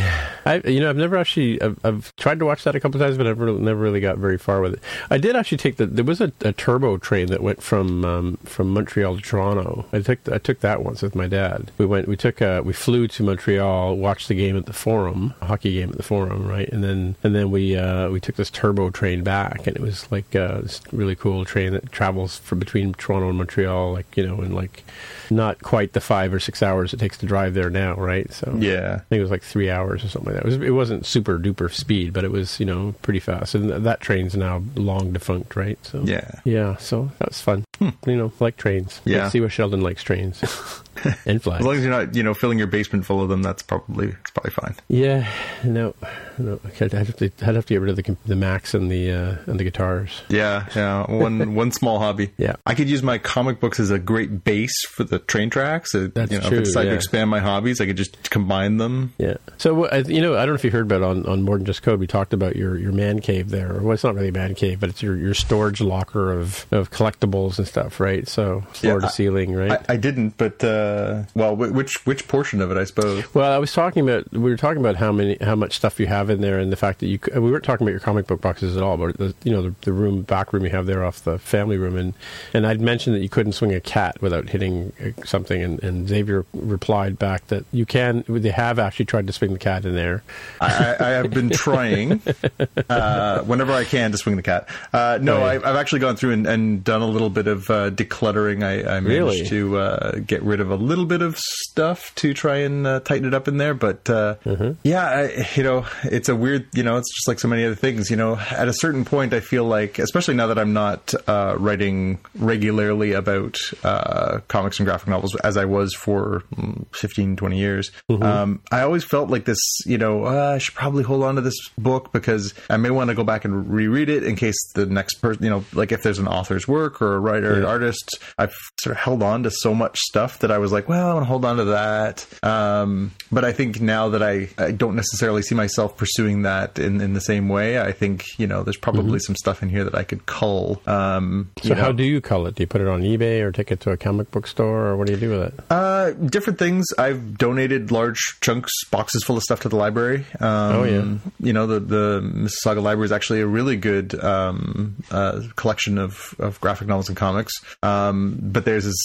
I, 0.46 0.62
you 0.66 0.80
know, 0.80 0.90
I've 0.90 0.98
never 0.98 1.18
actually, 1.18 1.61
I've, 1.62 1.80
I've 1.84 2.16
tried 2.16 2.40
to 2.40 2.46
watch 2.46 2.64
that 2.64 2.76
a 2.76 2.80
couple 2.80 3.02
of 3.02 3.06
times, 3.06 3.18
but 3.18 3.28
I've 3.28 3.40
really, 3.40 3.60
never 3.60 3.80
really 3.80 4.00
got 4.00 4.18
very 4.18 4.38
far 4.38 4.62
with 4.62 4.74
it. 4.74 4.80
I 5.10 5.18
did 5.18 5.36
actually 5.36 5.58
take 5.60 5.78
the, 5.78 5.86
there 5.86 6.06
was 6.06 6.22
a, 6.22 6.32
a 6.42 6.54
turbo 6.54 6.98
train 6.98 7.28
that 7.28 7.42
went 7.42 7.62
from 7.62 8.04
um, 8.06 8.38
from 8.44 8.70
Montreal 8.74 9.16
to 9.16 9.22
Toronto. 9.22 9.86
I 9.94 10.00
took 10.02 10.20
I 10.30 10.38
took 10.38 10.60
that 10.62 10.84
once 10.84 11.02
with 11.02 11.16
my 11.16 11.28
dad. 11.28 11.72
We 11.78 11.86
went, 11.86 12.08
we 12.08 12.18
took, 12.18 12.42
uh, 12.42 12.62
we 12.64 12.74
flew 12.74 13.08
to 13.08 13.24
Montreal, 13.24 13.96
watched 13.98 14.28
the 14.28 14.36
game 14.36 14.58
at 14.58 14.66
the 14.66 14.74
Forum, 14.74 15.34
a 15.42 15.46
hockey 15.46 15.74
game 15.74 15.90
at 15.90 15.98
the 15.98 16.04
Forum, 16.04 16.48
right, 16.48 16.70
and 16.70 16.84
then 16.84 17.16
and 17.24 17.36
then 17.36 17.52
we 17.52 17.76
uh, 17.76 18.10
we 18.10 18.20
took 18.20 18.36
this 18.36 18.50
turbo 18.50 18.90
train 18.90 19.24
back, 19.24 19.68
and 19.68 19.76
it 19.76 19.82
was 19.82 20.12
like 20.12 20.36
uh, 20.36 20.62
this 20.62 20.82
really 20.92 21.16
cool 21.16 21.46
train 21.46 21.74
that 21.74 21.92
travels 21.92 22.38
from 22.38 22.60
between 22.60 22.94
Toronto 22.94 23.30
and 23.30 23.38
Montreal, 23.38 23.92
like 23.94 24.18
you 24.18 24.26
know, 24.26 24.42
in 24.42 24.54
like 24.54 24.84
not 25.30 25.62
quite 25.62 25.94
the 25.94 26.02
five 26.02 26.34
or 26.34 26.40
six 26.40 26.62
hours 26.62 26.94
it 26.94 27.00
takes 27.00 27.18
to 27.18 27.26
drive 27.26 27.54
there 27.54 27.70
now, 27.70 27.96
right? 27.96 28.32
So 28.34 28.54
Yeah. 28.60 28.96
I 28.96 29.04
think 29.06 29.20
it 29.20 29.22
was 29.22 29.32
like 29.32 29.44
three 29.44 29.70
hours 29.70 30.04
or 30.04 30.10
something 30.10 30.34
like 30.34 30.44
that. 30.44 30.52
It, 30.52 30.60
was, 30.60 30.68
it 30.68 30.72
wasn't 30.72 31.06
super 31.06 31.40
duper 31.40 31.51
speed, 31.70 32.14
but 32.14 32.24
it 32.24 32.32
was, 32.32 32.60
you 32.60 32.66
know, 32.66 32.94
pretty 33.02 33.20
fast. 33.20 33.56
And 33.56 33.70
th- 33.70 33.82
that 33.84 34.02
train's 34.02 34.36
now 34.36 34.64
long 34.76 35.14
defunct, 35.14 35.56
right? 35.56 35.78
So 35.84 36.02
Yeah. 36.04 36.30
yeah. 36.44 36.78
So 36.78 37.12
that 37.20 37.30
was 37.30 37.42
fun. 37.42 37.64
You 38.06 38.16
know, 38.16 38.32
like 38.40 38.58
trains. 38.58 39.02
Yeah. 39.06 39.24
Let's 39.24 39.32
see 39.32 39.42
what 39.42 39.52
Sheldon 39.52 39.82
likes 39.82 40.04
trains 40.04 40.40
and 41.26 41.42
flies. 41.42 41.62
As 41.62 41.66
long 41.66 41.76
as 41.76 41.82
you're 41.84 41.90
not, 41.90 42.16
you 42.16 42.22
know, 42.22 42.36
filling 42.36 42.60
your 42.60 42.68
basement 42.68 43.06
full 43.08 43.24
of 43.24 43.30
them, 43.30 43.42
that's 43.42 43.64
probably 43.64 44.10
it's 44.10 44.30
probably 44.32 44.52
fine. 44.52 44.76
yeah. 44.88 45.28
No. 45.64 45.96
No. 46.38 46.60
I'd 46.80 46.92
have 46.94 47.16
to. 47.18 47.26
I'd 47.42 47.56
have 47.56 47.66
to 47.66 47.74
get 47.74 47.82
rid 47.82 47.90
of 47.90 47.96
the 47.96 48.18
the 48.26 48.36
Macs 48.36 48.74
and 48.76 48.92
the 48.92 49.12
uh, 49.12 49.36
and 49.48 49.60
the 49.60 49.64
guitars. 49.64 50.22
Yeah, 50.30 50.68
yeah. 50.76 51.10
One 51.12 51.56
one 51.56 51.72
small 51.72 51.98
hobby. 52.00 52.32
Yeah. 52.38 52.56
I 52.68 52.76
could 52.76 52.90
use 52.90 53.02
my 53.04 53.18
comic 53.18 53.60
books 53.60 53.80
as 53.80 53.90
a 53.92 53.98
great 54.00 54.44
base 54.44 54.86
for 54.88 55.04
the 55.04 55.18
train 55.20 55.50
tracks. 55.50 55.92
That's 55.94 56.32
you 56.32 56.40
know, 56.40 56.48
true, 56.50 56.58
if 56.60 56.62
I 56.62 56.64
decide 56.64 56.84
yeah. 56.84 56.90
to 56.92 56.96
expand 56.96 57.30
my 57.32 57.40
hobbies, 57.40 57.82
I 57.82 57.86
could 57.88 57.98
just 57.98 58.30
combine 58.30 58.78
them. 58.78 59.14
Yeah. 59.18 59.38
So 59.58 59.92
you 60.08 60.22
know, 60.22 60.36
I 60.36 60.40
don't 60.40 60.50
know 60.50 60.54
if 60.56 60.64
you 60.64 60.72
heard 60.72 60.86
about 60.92 61.02
on 61.02 61.26
on 61.26 61.41
more 61.44 61.58
than 61.58 61.66
just 61.66 61.82
code. 61.82 62.00
We 62.00 62.08
talked 62.08 62.34
about 62.34 62.56
your 62.56 62.78
your 62.78 62.92
man 62.92 63.20
cave 63.20 63.50
there. 63.50 63.80
Well, 63.82 63.94
it's 63.94 64.04
not 64.04 64.16
really 64.16 64.30
a 64.30 64.34
man 64.34 64.56
cave, 64.56 64.80
but 64.80 64.90
it's 64.90 65.02
your 65.02 65.16
your 65.16 65.34
storage 65.34 65.82
locker 65.82 66.32
of 66.32 66.66
of 66.72 66.92
collectibles 66.92 67.58
and 67.58 67.68
stuff, 67.68 68.00
right? 68.00 68.28
So 68.28 68.62
floor 68.74 68.96
Yeah, 69.02 69.08
to 69.08 69.10
ceiling, 69.10 69.54
right? 69.54 69.72
I, 69.72 69.94
I 69.94 69.98
didn't, 69.98 70.38
but 70.38 70.64
uh, 70.64 71.24
well, 71.34 71.56
which 71.56 72.06
which 72.06 72.28
portion 72.28 72.62
of 72.62 72.72
it, 72.72 72.78
I 72.78 72.84
suppose. 72.84 73.34
Well, 73.34 73.52
I 73.52 73.58
was 73.58 73.74
talking 73.74 74.08
about 74.08 74.32
we 74.32 74.40
were 74.40 74.58
talking 74.58 74.80
about 74.80 74.96
how 74.96 75.12
many 75.12 75.38
how 75.42 75.56
much 75.56 75.76
stuff 75.76 76.00
you 76.00 76.08
have 76.08 76.30
in 76.30 76.42
there, 76.42 76.60
and 76.60 76.72
the 76.72 76.78
fact 76.78 77.00
that 77.00 77.08
you 77.08 77.20
we 77.34 77.52
weren't 77.52 77.64
talking 77.64 77.86
about 77.86 77.92
your 77.92 78.00
comic 78.00 78.28
book 78.28 78.42
boxes 78.42 78.78
at 78.78 78.84
all, 78.84 78.98
but 78.98 79.18
the 79.18 79.34
you 79.44 79.52
know 79.52 79.62
the, 79.62 79.76
the 79.82 79.94
room 79.94 80.22
back 80.22 80.54
room 80.54 80.64
you 80.64 80.70
have 80.72 80.86
there 80.86 81.04
off 81.04 81.24
the 81.24 81.40
family 81.40 81.78
room, 81.78 81.98
and 81.98 82.14
and 82.54 82.66
I'd 82.68 82.82
mentioned 82.82 83.16
that 83.16 83.22
you 83.22 83.30
couldn't 83.30 83.54
swing 83.54 83.74
a 83.74 83.82
cat 83.82 84.22
without 84.22 84.50
hitting 84.50 84.94
uh, 85.04 85.26
something, 85.26 85.62
and, 85.62 85.82
and 85.84 86.08
Xavier 86.08 86.46
replied 86.54 87.18
back 87.20 87.48
that 87.48 87.66
you 87.72 87.86
can. 87.86 88.24
They 88.28 88.50
have 88.52 88.80
actually 88.80 89.06
tried 89.06 89.28
to 89.28 89.34
swing 89.34 89.54
the 89.54 89.60
cat 89.60 89.86
in 89.86 89.96
there. 89.96 90.24
I, 90.60 90.96
I, 91.00 91.20
I 91.20 91.28
have 91.34 91.50
been 91.50 91.50
trying 91.50 92.22
uh, 92.90 93.44
whenever 93.44 93.72
I 93.72 93.84
can 93.84 94.12
to 94.12 94.18
swing 94.18 94.36
the 94.36 94.42
cat. 94.42 94.68
Uh, 94.94 95.18
no, 95.22 95.38
Oh, 95.38 95.40
yeah. 95.40 95.46
I, 95.46 95.70
I've 95.70 95.76
actually 95.78 96.00
gone 96.00 96.16
through 96.18 96.32
and, 96.34 96.46
and 96.48 96.84
done 96.84 97.02
a 97.02 97.08
little 97.08 97.30
bit 97.30 97.48
of 97.48 97.70
uh, 97.70 97.90
decluttering. 97.90 98.64
I, 98.64 98.98
I 98.98 99.00
managed 99.00 99.08
Really? 99.08 99.48
to 99.48 99.78
uh, 99.78 100.12
get 100.20 100.44
rid 100.44 100.60
of 100.60 100.70
a 100.72 100.76
little 100.76 101.06
bit 101.06 101.22
of 101.22 101.38
stuff 101.38 102.14
to 102.16 102.34
try 102.34 102.58
and 102.58 102.86
uh, 102.86 103.00
tighten 103.00 103.26
it 103.28 103.34
up 103.34 103.48
in 103.48 103.58
there. 103.58 103.74
But 103.74 104.10
uh, 104.10 104.36
Mm-hmm. 104.46 104.72
yeah, 104.84 105.06
I, 105.08 105.48
you 105.56 105.64
know, 105.64 105.86
it's 106.04 106.28
a 106.30 106.36
weird. 106.36 106.68
You 106.74 106.84
know, 106.84 106.98
it's 106.98 107.14
just 107.16 107.28
like 107.28 107.40
so 107.40 107.48
many 107.48 107.64
other 107.66 107.76
things. 107.76 108.10
You 108.10 108.18
know, 108.18 108.36
at 108.38 108.68
a 108.68 108.74
certain 108.74 109.06
point, 109.06 109.34
I 109.34 109.40
feel 109.40 109.64
like, 109.66 110.00
especially 110.00 110.34
now 110.36 110.48
that 110.48 110.60
I'm 110.60 110.74
not 110.74 111.14
uh, 111.28 111.56
writing 111.58 112.20
regularly 112.36 113.14
about 113.14 113.58
uh, 113.84 114.40
comics 114.48 114.80
and 114.80 114.86
graphic 114.88 115.08
novels 115.08 115.36
as 115.38 115.58
I 115.58 115.66
was 115.66 115.94
for 115.94 116.44
mm, 116.56 116.86
15, 116.96 117.36
20 117.38 117.58
years, 117.58 117.92
Mm-hmm. 118.10 118.24
um, 118.24 118.62
I 118.72 118.82
always 118.82 119.04
felt 119.04 119.30
like 119.30 119.46
this. 119.46 119.60
You 119.86 119.98
know, 119.98 120.26
uh, 120.26 120.54
I 120.56 120.58
should 120.58 120.76
probably 120.76 121.04
hold 121.04 121.21
on 121.24 121.36
to 121.36 121.42
this 121.42 121.56
book 121.78 122.12
because 122.12 122.54
I 122.70 122.78
may 122.78 122.90
want 122.90 123.10
to 123.10 123.16
go 123.16 123.24
back 123.24 123.46
and 123.46 123.70
reread 123.70 124.10
it 124.10 124.24
in 124.24 124.36
case 124.36 124.56
the 124.74 124.86
next 124.86 125.16
person, 125.16 125.44
you 125.44 125.50
know, 125.50 125.64
like 125.74 125.92
if 125.92 126.04
there's 126.04 126.20
an 126.20 126.28
author's 126.28 126.68
work 126.68 127.02
or 127.02 127.16
a 127.16 127.20
writer, 127.20 127.54
an 127.56 127.66
artist. 127.66 128.20
I've 128.38 128.54
sort 128.80 128.96
of 128.96 129.02
held 129.02 129.24
on 129.24 129.44
to 129.44 129.52
so 129.52 129.74
much 129.74 129.98
stuff 130.00 130.40
that 130.40 130.52
I 130.52 130.58
was 130.58 130.72
like, 130.72 130.88
well, 130.90 131.10
I 131.10 131.14
want 131.14 131.24
to 131.24 131.28
hold 131.28 131.46
on 131.46 131.58
to 131.58 131.66
that. 131.66 132.26
Um, 132.44 133.12
but 133.32 133.46
I 133.46 133.52
think 133.52 133.82
now 133.82 134.10
that 134.10 134.24
I, 134.24 134.50
I 134.58 134.72
don't 134.72 134.96
necessarily 134.96 135.42
see 135.42 135.56
myself 135.56 135.98
pursuing 135.98 136.44
that 136.44 136.80
in, 136.80 137.02
in 137.02 137.14
the 137.14 137.22
same 137.22 137.50
way, 137.50 137.80
I 137.80 137.92
think, 137.92 138.26
you 138.38 138.48
know, 138.48 138.64
there's 138.64 138.78
probably 138.78 139.20
some 139.20 139.36
stuff 139.36 139.62
in 139.64 139.70
here 139.70 139.84
that 139.84 139.96
I 139.96 140.04
could 140.04 140.26
cull. 140.26 140.82
Um, 140.86 141.50
So 141.62 141.70
you 141.70 141.76
know, 141.76 141.82
how 141.82 141.92
do 141.92 142.04
you 142.04 142.22
cull 142.22 142.48
it? 142.48 142.56
Do 142.56 142.64
you 142.64 142.68
put 142.68 142.82
it 142.82 142.88
on 142.88 143.02
eBay 143.02 143.42
or 143.42 143.52
take 143.52 143.72
it 143.72 143.80
to 143.82 143.92
a 143.92 143.98
comic 143.98 144.32
book 144.32 144.48
store, 144.48 144.88
or 144.88 144.98
what 144.98 145.08
do 145.08 145.14
you 145.14 145.20
do 145.20 145.30
with 145.30 145.42
it? 145.42 145.54
Uh, 145.70 146.12
different 146.12 146.60
things. 146.60 146.86
I've 146.98 147.38
donated 147.38 147.92
large 147.92 148.20
chunks, 148.42 148.72
boxes 148.92 149.24
full 149.24 149.38
of 149.38 149.44
stuff 149.44 149.62
to 149.62 149.70
the 149.70 149.76
library. 149.76 150.26
Um, 150.40 150.72
Oh, 150.76 150.84
yeah. 150.84 151.11
Um, 151.24 151.32
you 151.40 151.54
know, 151.54 151.68
the 151.68 151.80
the 151.80 152.22
Mississauga 152.22 152.82
Library 152.82 153.06
is 153.06 153.12
actually 153.12 153.42
a 153.42 153.48
really 153.48 153.76
good 153.78 154.16
um, 154.24 154.96
uh, 155.12 155.42
collection 155.56 155.98
of, 155.98 156.36
of 156.40 156.60
graphic 156.62 156.88
novels 156.88 157.08
and 157.10 157.18
comics. 157.18 157.54
Um, 157.84 158.38
but 158.42 158.66
theirs 158.66 158.86
is 158.86 159.00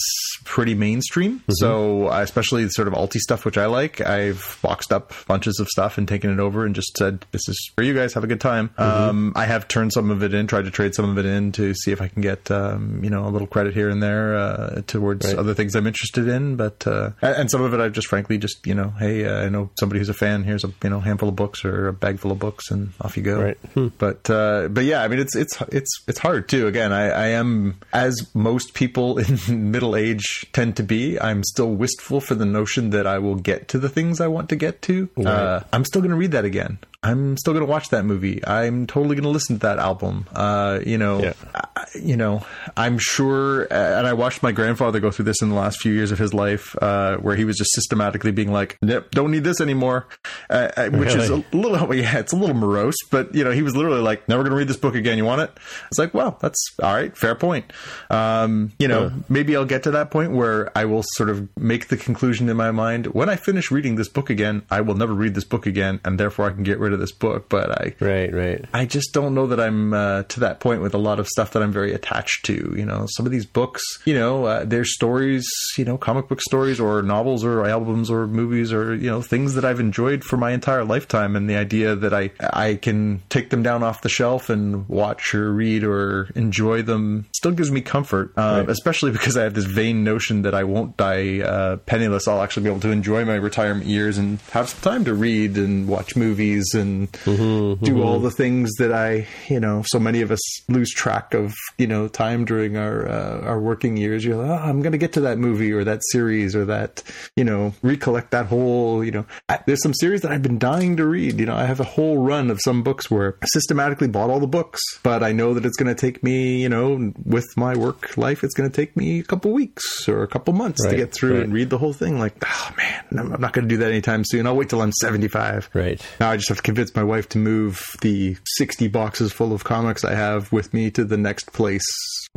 pretty 0.45 0.75
mainstream. 0.75 1.41
So, 1.49 2.07
uh, 2.07 2.19
especially 2.21 2.67
sort 2.69 2.87
of 2.87 2.93
alty 2.93 3.17
stuff, 3.19 3.45
which 3.45 3.57
I 3.57 3.65
like, 3.65 4.01
I've 4.01 4.59
boxed 4.61 4.91
up 4.91 5.13
bunches 5.27 5.59
of 5.59 5.67
stuff 5.67 5.97
and 5.97 6.07
taken 6.07 6.31
it 6.31 6.39
over 6.39 6.65
and 6.65 6.75
just 6.75 6.95
said, 6.97 7.25
"This 7.31 7.47
is 7.47 7.71
for 7.75 7.83
you 7.83 7.93
guys. 7.93 8.13
Have 8.13 8.23
a 8.23 8.27
good 8.27 8.41
time." 8.41 8.69
Um, 8.77 9.33
I 9.35 9.45
have 9.45 9.67
turned 9.67 9.93
some 9.93 10.11
of 10.11 10.23
it 10.23 10.33
in, 10.33 10.47
tried 10.47 10.65
to 10.65 10.71
trade 10.71 10.95
some 10.95 11.09
of 11.09 11.17
it 11.17 11.25
in 11.25 11.51
to 11.53 11.73
see 11.73 11.91
if 11.91 12.01
I 12.01 12.07
can 12.07 12.21
get 12.21 12.49
um, 12.51 13.03
you 13.03 13.09
know 13.09 13.25
a 13.27 13.29
little 13.29 13.47
credit 13.47 13.73
here 13.73 13.89
and 13.89 14.01
there 14.01 14.35
uh, 14.35 14.81
towards 14.87 15.25
Right. 15.27 15.37
other 15.37 15.53
things 15.53 15.75
I'm 15.75 15.87
interested 15.87 16.27
in. 16.27 16.55
But 16.55 16.85
uh, 16.87 17.11
and 17.21 17.35
and 17.37 17.51
some 17.51 17.61
of 17.61 17.73
it 17.73 17.79
I've 17.79 17.93
just 17.93 18.07
frankly 18.07 18.37
just 18.37 18.65
you 18.65 18.75
know, 18.75 18.89
hey, 18.99 19.25
uh, 19.25 19.45
I 19.45 19.49
know 19.49 19.69
somebody 19.79 19.99
who's 19.99 20.09
a 20.09 20.13
fan. 20.13 20.43
Here's 20.43 20.63
a 20.63 20.71
you 20.83 20.89
know 20.89 20.99
handful 20.99 21.29
of 21.29 21.35
books 21.35 21.65
or 21.65 21.86
a 21.87 21.93
bag 21.93 22.19
full 22.19 22.31
of 22.31 22.39
books, 22.39 22.71
and 22.71 22.93
off 23.01 23.17
you 23.17 23.23
go. 23.23 23.41
Right. 23.41 23.57
Hmm. 23.73 23.87
But 23.97 24.29
uh, 24.29 24.67
but 24.69 24.85
yeah, 24.85 25.03
I 25.03 25.07
mean 25.07 25.19
it's 25.19 25.35
it's 25.35 25.61
it's 25.69 26.03
it's 26.07 26.19
hard 26.19 26.49
too. 26.49 26.67
Again, 26.67 26.91
I, 26.91 27.09
I 27.09 27.27
am 27.27 27.79
as 27.93 28.29
most 28.33 28.73
people 28.73 29.17
in 29.47 29.71
middle 29.71 29.95
age 29.95 30.45
tend 30.53 30.77
to 30.77 30.83
be. 30.83 31.19
I'm 31.19 31.43
still 31.43 31.71
wistful 31.71 32.21
for 32.21 32.35
the 32.35 32.45
notion 32.45 32.91
that 32.91 33.07
I 33.07 33.19
will 33.19 33.35
get 33.35 33.67
to 33.69 33.79
the 33.79 33.89
things 33.89 34.21
I 34.21 34.27
want 34.27 34.49
to 34.49 34.55
get 34.55 34.81
to. 34.83 35.09
Uh, 35.17 35.61
I'm 35.73 35.85
still 35.85 36.01
going 36.01 36.11
to 36.11 36.17
read 36.17 36.31
that 36.31 36.45
again. 36.45 36.79
I'm 37.03 37.37
still 37.37 37.53
going 37.53 37.65
to 37.65 37.69
watch 37.71 37.89
that 37.89 38.05
movie. 38.05 38.45
I'm 38.45 38.87
totally 38.87 39.15
going 39.15 39.23
to 39.23 39.29
listen 39.29 39.57
to 39.57 39.67
that 39.67 39.77
album. 39.79 40.25
Uh, 40.33 40.79
you 40.85 40.97
know, 40.97 41.21
Yeah. 41.21 41.33
I- 41.55 41.63
you 42.03 42.17
know, 42.17 42.43
I'm 42.75 42.97
sure, 42.99 43.63
uh, 43.71 43.75
and 43.99 44.05
I 44.07 44.13
watched 44.13 44.43
my 44.43 44.51
grandfather 44.51 44.99
go 44.99 45.09
through 45.09 45.25
this 45.25 45.41
in 45.41 45.49
the 45.49 45.55
last 45.55 45.79
few 45.79 45.93
years 45.93 46.11
of 46.11 46.19
his 46.19 46.33
life, 46.33 46.75
uh, 46.81 47.15
where 47.17 47.35
he 47.35 47.45
was 47.45 47.55
just 47.55 47.71
systematically 47.73 48.31
being 48.31 48.51
like, 48.51 48.77
"Nope, 48.81 49.05
don't 49.11 49.31
need 49.31 49.45
this 49.45 49.61
anymore," 49.61 50.07
uh, 50.49 50.67
uh, 50.75 50.89
which 50.89 51.15
is 51.15 51.29
a 51.29 51.43
little, 51.53 51.93
yeah, 51.95 52.17
it's 52.17 52.33
a 52.33 52.35
little 52.35 52.55
morose, 52.55 52.95
but 53.09 53.33
you 53.33 53.43
know, 53.43 53.51
he 53.51 53.61
was 53.61 53.75
literally 53.75 54.01
like, 54.01 54.27
"Never 54.27 54.43
going 54.43 54.51
to 54.51 54.57
read 54.57 54.67
this 54.67 54.75
book 54.77 54.95
again. 54.95 55.17
You 55.17 55.23
want 55.25 55.41
it?" 55.41 55.51
It's 55.89 55.97
like, 55.97 56.13
well, 56.13 56.37
that's 56.41 56.61
all 56.83 56.93
right, 56.93 57.15
fair 57.17 57.35
point. 57.35 57.71
Um, 58.09 58.73
you 58.79 58.87
know, 58.87 59.11
maybe 59.29 59.55
I'll 59.55 59.65
get 59.65 59.83
to 59.83 59.91
that 59.91 60.11
point 60.11 60.31
where 60.33 60.75
I 60.77 60.85
will 60.85 61.03
sort 61.13 61.29
of 61.29 61.47
make 61.57 61.87
the 61.87 61.97
conclusion 61.97 62.49
in 62.49 62.57
my 62.57 62.71
mind 62.71 63.07
when 63.07 63.29
I 63.29 63.37
finish 63.37 63.71
reading 63.71 63.95
this 63.95 64.09
book 64.09 64.29
again, 64.29 64.63
I 64.69 64.81
will 64.81 64.95
never 64.95 65.13
read 65.13 65.35
this 65.35 65.45
book 65.45 65.65
again, 65.65 66.01
and 66.03 66.19
therefore 66.19 66.47
I 66.47 66.51
can 66.53 66.63
get 66.63 66.79
rid 66.79 66.86
of 66.93 66.99
this 66.99 67.11
book. 67.11 67.49
But 67.49 67.71
I, 67.71 67.95
Right, 67.99 68.33
right. 68.33 68.65
I 68.73 68.85
just 68.85 69.13
don't 69.13 69.33
know 69.33 69.47
that 69.47 69.59
I'm 69.59 69.93
uh, 69.93 70.23
to 70.23 70.39
that 70.41 70.59
point 70.59 70.81
with 70.81 70.93
a 70.93 70.97
lot 70.97 71.19
of 71.19 71.27
stuff 71.27 71.51
that 71.53 71.63
I'm 71.63 71.71
very 71.71 71.93
attached 71.93 72.45
to. 72.45 72.73
You 72.75 72.85
know, 72.85 73.05
some 73.09 73.25
of 73.25 73.31
these 73.31 73.45
books, 73.45 73.81
you 74.05 74.13
know, 74.13 74.45
uh, 74.45 74.65
they're 74.65 74.85
stories, 74.85 75.47
you 75.77 75.85
know, 75.85 75.97
comic 75.97 76.27
book 76.27 76.41
stories 76.41 76.79
or 76.79 77.01
novels 77.01 77.43
or 77.43 77.65
albums 77.65 78.09
or 78.09 78.27
movies 78.27 78.73
or 78.73 78.95
you 78.95 79.09
know 79.09 79.21
things 79.21 79.53
that 79.55 79.65
I've 79.65 79.79
enjoyed 79.79 80.23
for 80.23 80.37
my 80.37 80.51
entire 80.51 80.83
lifetime, 80.83 81.35
and 81.35 81.49
the 81.49 81.55
idea 81.55 81.95
that 81.95 82.13
I 82.13 82.31
I 82.39 82.75
can 82.75 83.21
take 83.29 83.49
them 83.49 83.63
down 83.63 83.83
off 83.83 84.01
the 84.01 84.09
shelf 84.09 84.49
and 84.49 84.87
watch 84.89 85.33
or 85.33 85.51
read 85.51 85.83
or 85.83 86.29
enjoy 86.35 86.81
them 86.81 87.25
still 87.33 87.51
gives 87.51 87.71
me 87.71 87.81
comfort. 87.81 88.33
Uh, 88.35 88.55
Right. 88.57 88.69
Especially 88.69 89.11
because 89.11 89.37
I 89.37 89.43
have 89.43 89.53
this 89.53 89.65
vain 89.65 90.03
notion 90.03 90.41
that 90.43 90.55
I 90.55 90.63
won't 90.63 90.97
die 90.97 91.41
uh, 91.41 91.77
penniless. 91.77 92.27
I'll 92.27 92.41
actually 92.41 92.63
be 92.63 92.69
able 92.69 92.79
to 92.81 92.91
enjoy 92.91 93.23
my 93.25 93.35
retirement 93.35 93.85
years 93.85 94.17
and 94.17 94.39
have 94.51 94.69
some 94.69 94.81
time 94.81 95.05
to 95.05 95.13
read 95.13 95.57
and 95.57 95.87
watch 95.87 96.15
movies 96.15 96.73
and 96.77 97.11
mm-hmm, 97.11 97.83
do 97.83 98.01
all 98.03 98.15
mm-hmm. 98.15 98.23
the 98.23 98.31
things 98.31 98.73
that 98.75 98.93
I, 98.93 99.27
you 99.47 99.59
know, 99.59 99.83
so 99.87 99.99
many 99.99 100.21
of 100.21 100.31
us 100.31 100.69
lose 100.69 100.91
track 100.91 101.33
of, 101.33 101.53
you 101.77 101.87
know, 101.87 102.07
time 102.07 102.45
during 102.45 102.77
our 102.77 103.07
uh, 103.07 103.41
our 103.41 103.59
working 103.59 103.97
years. 103.97 104.23
You're 104.23 104.37
like, 104.37 104.49
oh, 104.49 104.63
I'm 104.63 104.81
going 104.81 104.91
to 104.91 104.97
get 104.97 105.13
to 105.13 105.21
that 105.21 105.37
movie 105.37 105.71
or 105.71 105.83
that 105.83 106.01
series 106.11 106.55
or 106.55 106.65
that, 106.65 107.03
you 107.35 107.43
know, 107.43 107.73
recollect 107.81 108.31
that 108.31 108.47
whole, 108.47 109.03
you 109.03 109.11
know, 109.11 109.25
I, 109.49 109.59
there's 109.65 109.81
some 109.81 109.93
series 109.93 110.21
that 110.21 110.31
I've 110.31 110.43
been 110.43 110.59
dying 110.59 110.97
to 110.97 111.05
read. 111.05 111.39
You 111.39 111.45
know, 111.45 111.55
I 111.55 111.65
have 111.65 111.79
a 111.79 111.85
whole 111.85 112.19
run 112.19 112.49
of 112.49 112.59
some 112.61 112.83
books 112.83 113.09
where 113.09 113.37
I 113.41 113.47
systematically 113.47 114.07
bought 114.07 114.29
all 114.29 114.39
the 114.39 114.47
books, 114.47 114.81
but 115.03 115.23
I 115.23 115.31
know 115.31 115.53
that 115.53 115.65
it's 115.65 115.77
going 115.77 115.93
to 115.93 115.99
take 115.99 116.23
me, 116.23 116.61
you 116.61 116.69
know, 116.69 117.13
with 117.25 117.47
my 117.57 117.75
work 117.75 118.17
life, 118.17 118.43
it's 118.43 118.53
going 118.53 118.69
to 118.69 118.75
take 118.75 118.95
me 118.95 119.19
a 119.19 119.23
couple 119.23 119.51
weeks 119.51 120.07
or 120.07 120.23
a 120.23 120.27
couple 120.27 120.53
months 120.53 120.83
to 120.87 120.95
get 120.95 121.13
through 121.13 121.35
right. 121.35 121.43
and 121.43 121.53
read 121.53 121.69
the 121.69 121.77
whole 121.77 121.93
thing. 121.93 122.19
Like, 122.19 122.35
oh 122.45 122.73
man, 122.77 123.05
I'm 123.11 123.37
I'm 123.37 123.41
not 123.41 123.53
going 123.53 123.67
to 123.67 123.69
do 123.69 123.77
that 123.77 123.91
anytime 123.91 124.23
soon. 124.25 124.47
I'll 124.47 124.55
wait 124.55 124.69
till 124.69 124.81
I'm 124.81 124.91
75. 124.91 125.69
Right. 125.73 126.01
Now 126.19 126.31
I 126.31 126.37
just 126.37 126.49
have 126.49 126.57
to 126.57 126.63
convince 126.67 126.93
my 126.93 127.03
wife 127.03 127.29
to 127.29 127.37
move 127.37 127.81
the 128.01 128.35
60 128.57 128.89
boxes 128.89 129.31
full 129.31 129.53
of 129.53 129.63
comics 129.63 130.03
I 130.03 130.15
have 130.15 130.51
with 130.51 130.73
me 130.73 130.91
to 130.91 131.05
the 131.05 131.15
next 131.15 131.53
place 131.53 131.87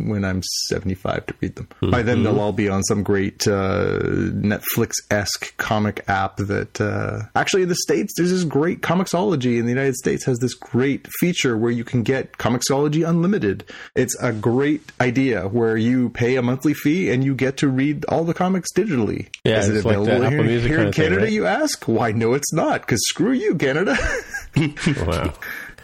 when 0.09 0.24
I'm 0.24 0.43
75 0.68 1.27
to 1.27 1.35
read 1.40 1.56
them. 1.56 1.68
By 1.90 2.02
then 2.02 2.22
they'll 2.22 2.40
all 2.40 2.52
be 2.52 2.68
on 2.68 2.82
some 2.85 3.02
great 3.02 3.47
uh, 3.47 3.98
Netflix 4.01 4.93
esque 5.10 5.56
comic 5.56 6.05
app 6.09 6.36
that 6.39 6.81
uh, 6.81 7.22
actually 7.35 7.62
in 7.62 7.68
the 7.68 7.77
States 7.77 8.12
there's 8.16 8.31
this 8.31 8.44
great 8.44 8.81
Comixology 8.81 9.59
in 9.59 9.64
the 9.64 9.70
United 9.70 9.97
States 9.97 10.24
has 10.24 10.39
this 10.39 10.55
great 10.55 11.06
feature 11.18 11.56
where 11.56 11.70
you 11.70 11.85
can 11.85 12.02
get 12.02 12.32
Comixology 12.39 13.09
Unlimited. 13.09 13.64
It's 13.94 14.16
a 14.20 14.32
great 14.32 14.82
idea 15.01 15.48
where 15.48 15.77
you 15.77 16.10
pay 16.10 16.36
a 16.36 16.43
monthly 16.43 16.74
fee 16.74 17.10
and 17.10 17.24
you 17.24 17.35
get 17.35 17.56
to 17.59 17.68
read 17.68 18.05
all 18.06 18.24
the 18.24 18.35
comics 18.35 18.68
digitally. 18.77 19.28
Yeah, 19.44 19.59
Is 19.59 19.68
it 19.68 19.77
it's 19.77 19.85
like 19.85 19.97
available 19.97 20.24
Apple 20.27 20.44
here, 20.44 20.60
here 20.60 20.81
in 20.81 20.89
of 20.89 20.94
thing, 20.94 21.05
Canada, 21.05 21.22
right? 21.22 21.32
you 21.32 21.47
ask? 21.47 21.85
Why, 21.85 22.12
no, 22.12 22.35
it's 22.35 22.52
not, 22.52 22.82
because 22.82 23.01
screw 23.09 23.32
you, 23.32 23.55
Canada. 23.55 23.97
Wow. 25.06 25.32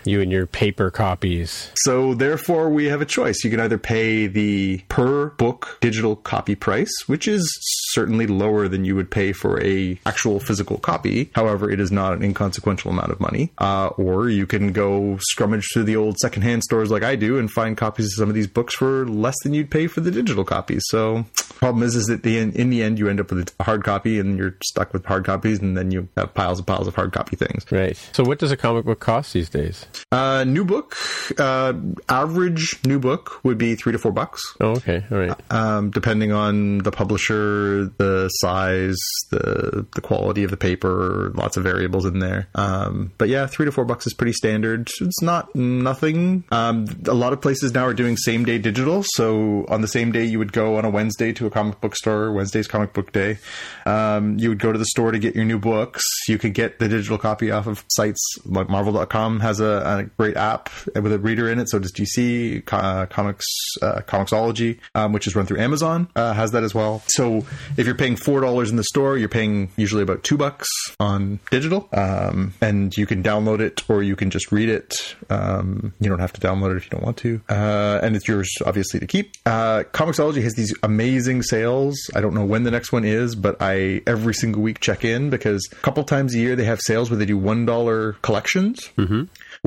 You 0.07 0.21
and 0.21 0.31
your 0.31 0.47
paper 0.47 0.91
copies. 0.91 1.71
so, 1.77 2.15
therefore, 2.15 2.69
we 2.71 2.87
have 2.87 3.01
a 3.01 3.07
choice. 3.07 3.45
You 3.45 3.51
can 3.51 3.61
either 3.61 3.79
pay 3.79 4.27
the 4.27 4.79
per 4.89 5.31
book 5.31 5.79
digital 5.81 6.17
copy 6.17 6.55
price, 6.55 6.93
which 7.07 7.29
is 7.29 7.47
certainly 7.93 8.27
lower 8.27 8.69
than 8.69 8.85
you 8.85 8.95
would 8.95 9.11
pay 9.11 9.33
for 9.33 9.63
a 9.63 9.99
actual 10.07 10.41
physical 10.41 10.79
copy. 10.79 11.31
However, 11.35 11.71
it 11.71 11.81
is 11.81 11.91
not 11.91 12.15
an 12.15 12.23
inconsequential 12.23 12.91
amount 12.91 13.13
of 13.13 13.21
money. 13.21 13.53
Uh, 13.59 13.89
or 13.97 14.29
you 14.29 14.47
can 14.47 14.73
go 14.73 15.19
scrummage 15.35 15.65
through 15.73 15.85
the 15.85 15.97
old 15.97 16.19
secondhand 16.19 16.63
stores 16.63 16.91
like 16.91 17.03
I 17.03 17.17
do 17.17 17.39
and 17.39 17.51
find 17.51 17.77
copies 17.77 18.07
of 18.07 18.13
some 18.13 18.29
of 18.29 18.35
these 18.35 18.47
books 18.47 18.75
for 18.75 19.07
less 19.07 19.37
than 19.43 19.55
you'd 19.55 19.71
pay 19.71 19.87
for 19.87 20.01
the 20.01 20.11
digital 20.11 20.45
copies. 20.45 20.83
So, 20.89 21.25
problem 21.57 21.83
is, 21.83 21.97
is 21.97 22.07
that 22.07 22.23
the 22.23 22.39
in 22.39 22.71
the 22.71 22.83
end 22.83 22.99
you 22.99 23.09
end 23.09 23.21
up 23.21 23.31
with 23.31 23.53
a 23.59 23.63
hard 23.65 23.85
copy 23.85 24.19
and 24.19 24.39
you're 24.39 24.57
stuck 24.65 24.93
with 24.93 25.05
hard 25.05 25.25
copies, 25.25 25.61
and 25.61 25.77
then 25.77 25.91
you 25.91 26.09
have 26.17 26.35
piles 26.35 26.59
and 26.59 26.67
piles 26.67 26.87
of 26.87 26.95
hard 26.95 27.13
copy 27.13 27.37
things. 27.37 27.65
Right. 27.71 27.97
So, 28.13 28.25
what 28.25 28.39
does 28.39 28.53
a 28.53 28.57
comic 28.57 28.85
book 28.85 29.01
cost 29.01 29.33
these 29.33 29.49
days? 29.49 29.87
Uh, 30.13 30.45
new 30.45 30.65
book, 30.65 30.97
uh, 31.39 31.73
average 32.09 32.79
new 32.85 32.99
book 32.99 33.43
would 33.45 33.59
be 33.59 33.75
three 33.75 33.93
to 33.93 33.99
four 33.99 34.13
bucks, 34.13 34.41
Oh, 34.61 34.73
okay. 34.77 35.05
All 35.11 35.19
right. 35.19 35.35
um, 35.51 35.91
depending 35.91 36.33
on 36.33 36.79
the 36.79 36.91
publisher, 36.93 37.87
the 37.99 38.29
size, 38.29 38.97
the 39.31 39.87
the 39.95 40.01
quality 40.01 40.45
of 40.45 40.51
the 40.51 40.57
paper. 40.57 41.33
Lots 41.35 41.57
of 41.57 41.63
variables 41.65 42.07
in 42.07 42.19
there. 42.21 42.49
Um, 42.55 43.13
but 43.19 43.29
yeah, 43.29 43.47
three 43.47 43.67
to 43.67 43.73
four 43.73 43.85
bucks 43.85 44.07
is 44.07 44.15
pretty 44.15 44.33
standard. 44.33 44.89
It's 45.01 45.23
not 45.23 45.55
nothing. 45.55 46.45
Um, 46.51 46.87
a 47.07 47.15
lot 47.15 47.33
of 47.33 47.41
places 47.41 47.73
now 47.73 47.85
are 47.87 47.95
doing 47.95 48.17
same 48.17 48.45
day 48.45 48.59
digital. 48.59 49.03
So 49.05 49.65
on 49.69 49.81
the 49.81 49.89
same 49.89 50.13
day, 50.13 50.25
you 50.25 50.39
would 50.39 50.53
go 50.53 50.77
on 50.77 50.85
a 50.85 50.91
Wednesday 50.91 51.33
to 51.35 51.47
a 51.47 51.51
comic 51.51 51.81
book 51.81 51.97
store. 51.97 52.33
Wednesday's 52.33 52.69
comic 52.69 52.93
book 52.93 53.13
day. 53.13 53.39
Um, 53.85 54.39
you 54.39 54.49
would 54.49 54.59
go 54.59 54.73
to 54.73 54.79
the 54.79 54.85
store 54.87 55.11
to 55.13 55.19
get 55.19 55.35
your 55.35 55.45
new 55.45 55.59
books. 55.59 56.03
You 56.29 56.39
could 56.39 56.55
get 56.55 56.79
the 56.79 56.89
digital 56.89 57.19
copy 57.19 57.51
off 57.51 57.67
of 57.67 57.85
sites 57.89 58.21
like 58.45 58.69
Marvel.com 58.69 59.41
has 59.41 59.61
a, 59.61 59.83
a 59.87 60.05
great 60.19 60.37
app 60.37 60.71
with 60.95 61.13
a 61.13 61.19
reader 61.19 61.51
in 61.51 61.59
it. 61.59 61.69
So 61.69 61.79
does 61.79 61.93
DC 61.93 62.63
uh, 62.73 63.07
Comics 63.07 63.45
uh, 63.83 64.01
Comixology, 64.03 64.79
um, 64.95 65.13
which 65.13 65.27
is 65.27 65.37
run 65.37 65.47
through 65.47 65.61
Amazon, 65.61 66.09
uh, 66.17 66.33
has 66.33 66.53
that 66.53 66.63
as 66.63 66.75
well. 66.75 67.03
So 67.09 67.47
if 67.77 67.87
you're 67.87 67.95
paying 67.95 68.17
four 68.17 68.41
dollars 68.41 68.71
in 68.71 68.77
the 68.77 68.85
store, 68.85 69.17
you're 69.17 69.29
paying 69.29 69.71
usually 69.77 70.03
about 70.03 70.23
two 70.23 70.37
bucks 70.37 70.69
on 71.01 71.41
digital, 71.51 71.89
um, 71.93 72.55
and 72.61 72.97
you 72.97 73.07
can 73.07 73.23
download 73.23 73.61
it 73.61 73.89
or 73.89 74.03
you 74.03 74.17
can 74.17 74.31
just 74.31 74.53
read 74.53 74.69
it. 74.69 75.17
Um, 75.31 75.93
you 76.01 76.09
don't 76.09 76.19
have 76.21 76.33
to 76.35 76.41
download 76.41 76.73
it 76.73 76.77
if 76.79 76.85
you 76.85 76.91
don't 76.91 77.05
want 77.05 77.17
to, 77.19 77.41
uh, 77.49 78.01
and 78.03 78.17
it's 78.17 78.29
yours 78.29 78.51
obviously 78.65 79.01
to 79.01 79.07
keep. 79.07 79.33
Uh, 79.45 79.85
Comixology 79.93 80.43
has 80.43 80.55
these 80.55 80.75
amazing 80.83 81.43
sales. 81.43 81.97
I 82.15 82.21
don't 82.21 82.35
know 82.35 82.45
when 82.45 82.63
the 82.65 82.71
next 82.71 82.93
one 82.93 83.05
is, 83.05 83.35
but 83.35 83.57
I 83.61 84.03
every 84.07 84.35
single 84.35 84.63
week 84.63 84.81
check 84.81 85.05
in 85.05 85.31
because 85.31 85.67
a 85.73 85.77
couple 85.77 86.03
times 86.05 86.35
a 86.35 86.39
year 86.39 86.57
they 86.57 86.65
have 86.65 86.81
sales 86.81 87.11
where 87.11 87.19
they 87.19 87.27
do 87.27 87.39
one 87.39 87.67
dollar 87.67 88.15
collections 88.23 88.91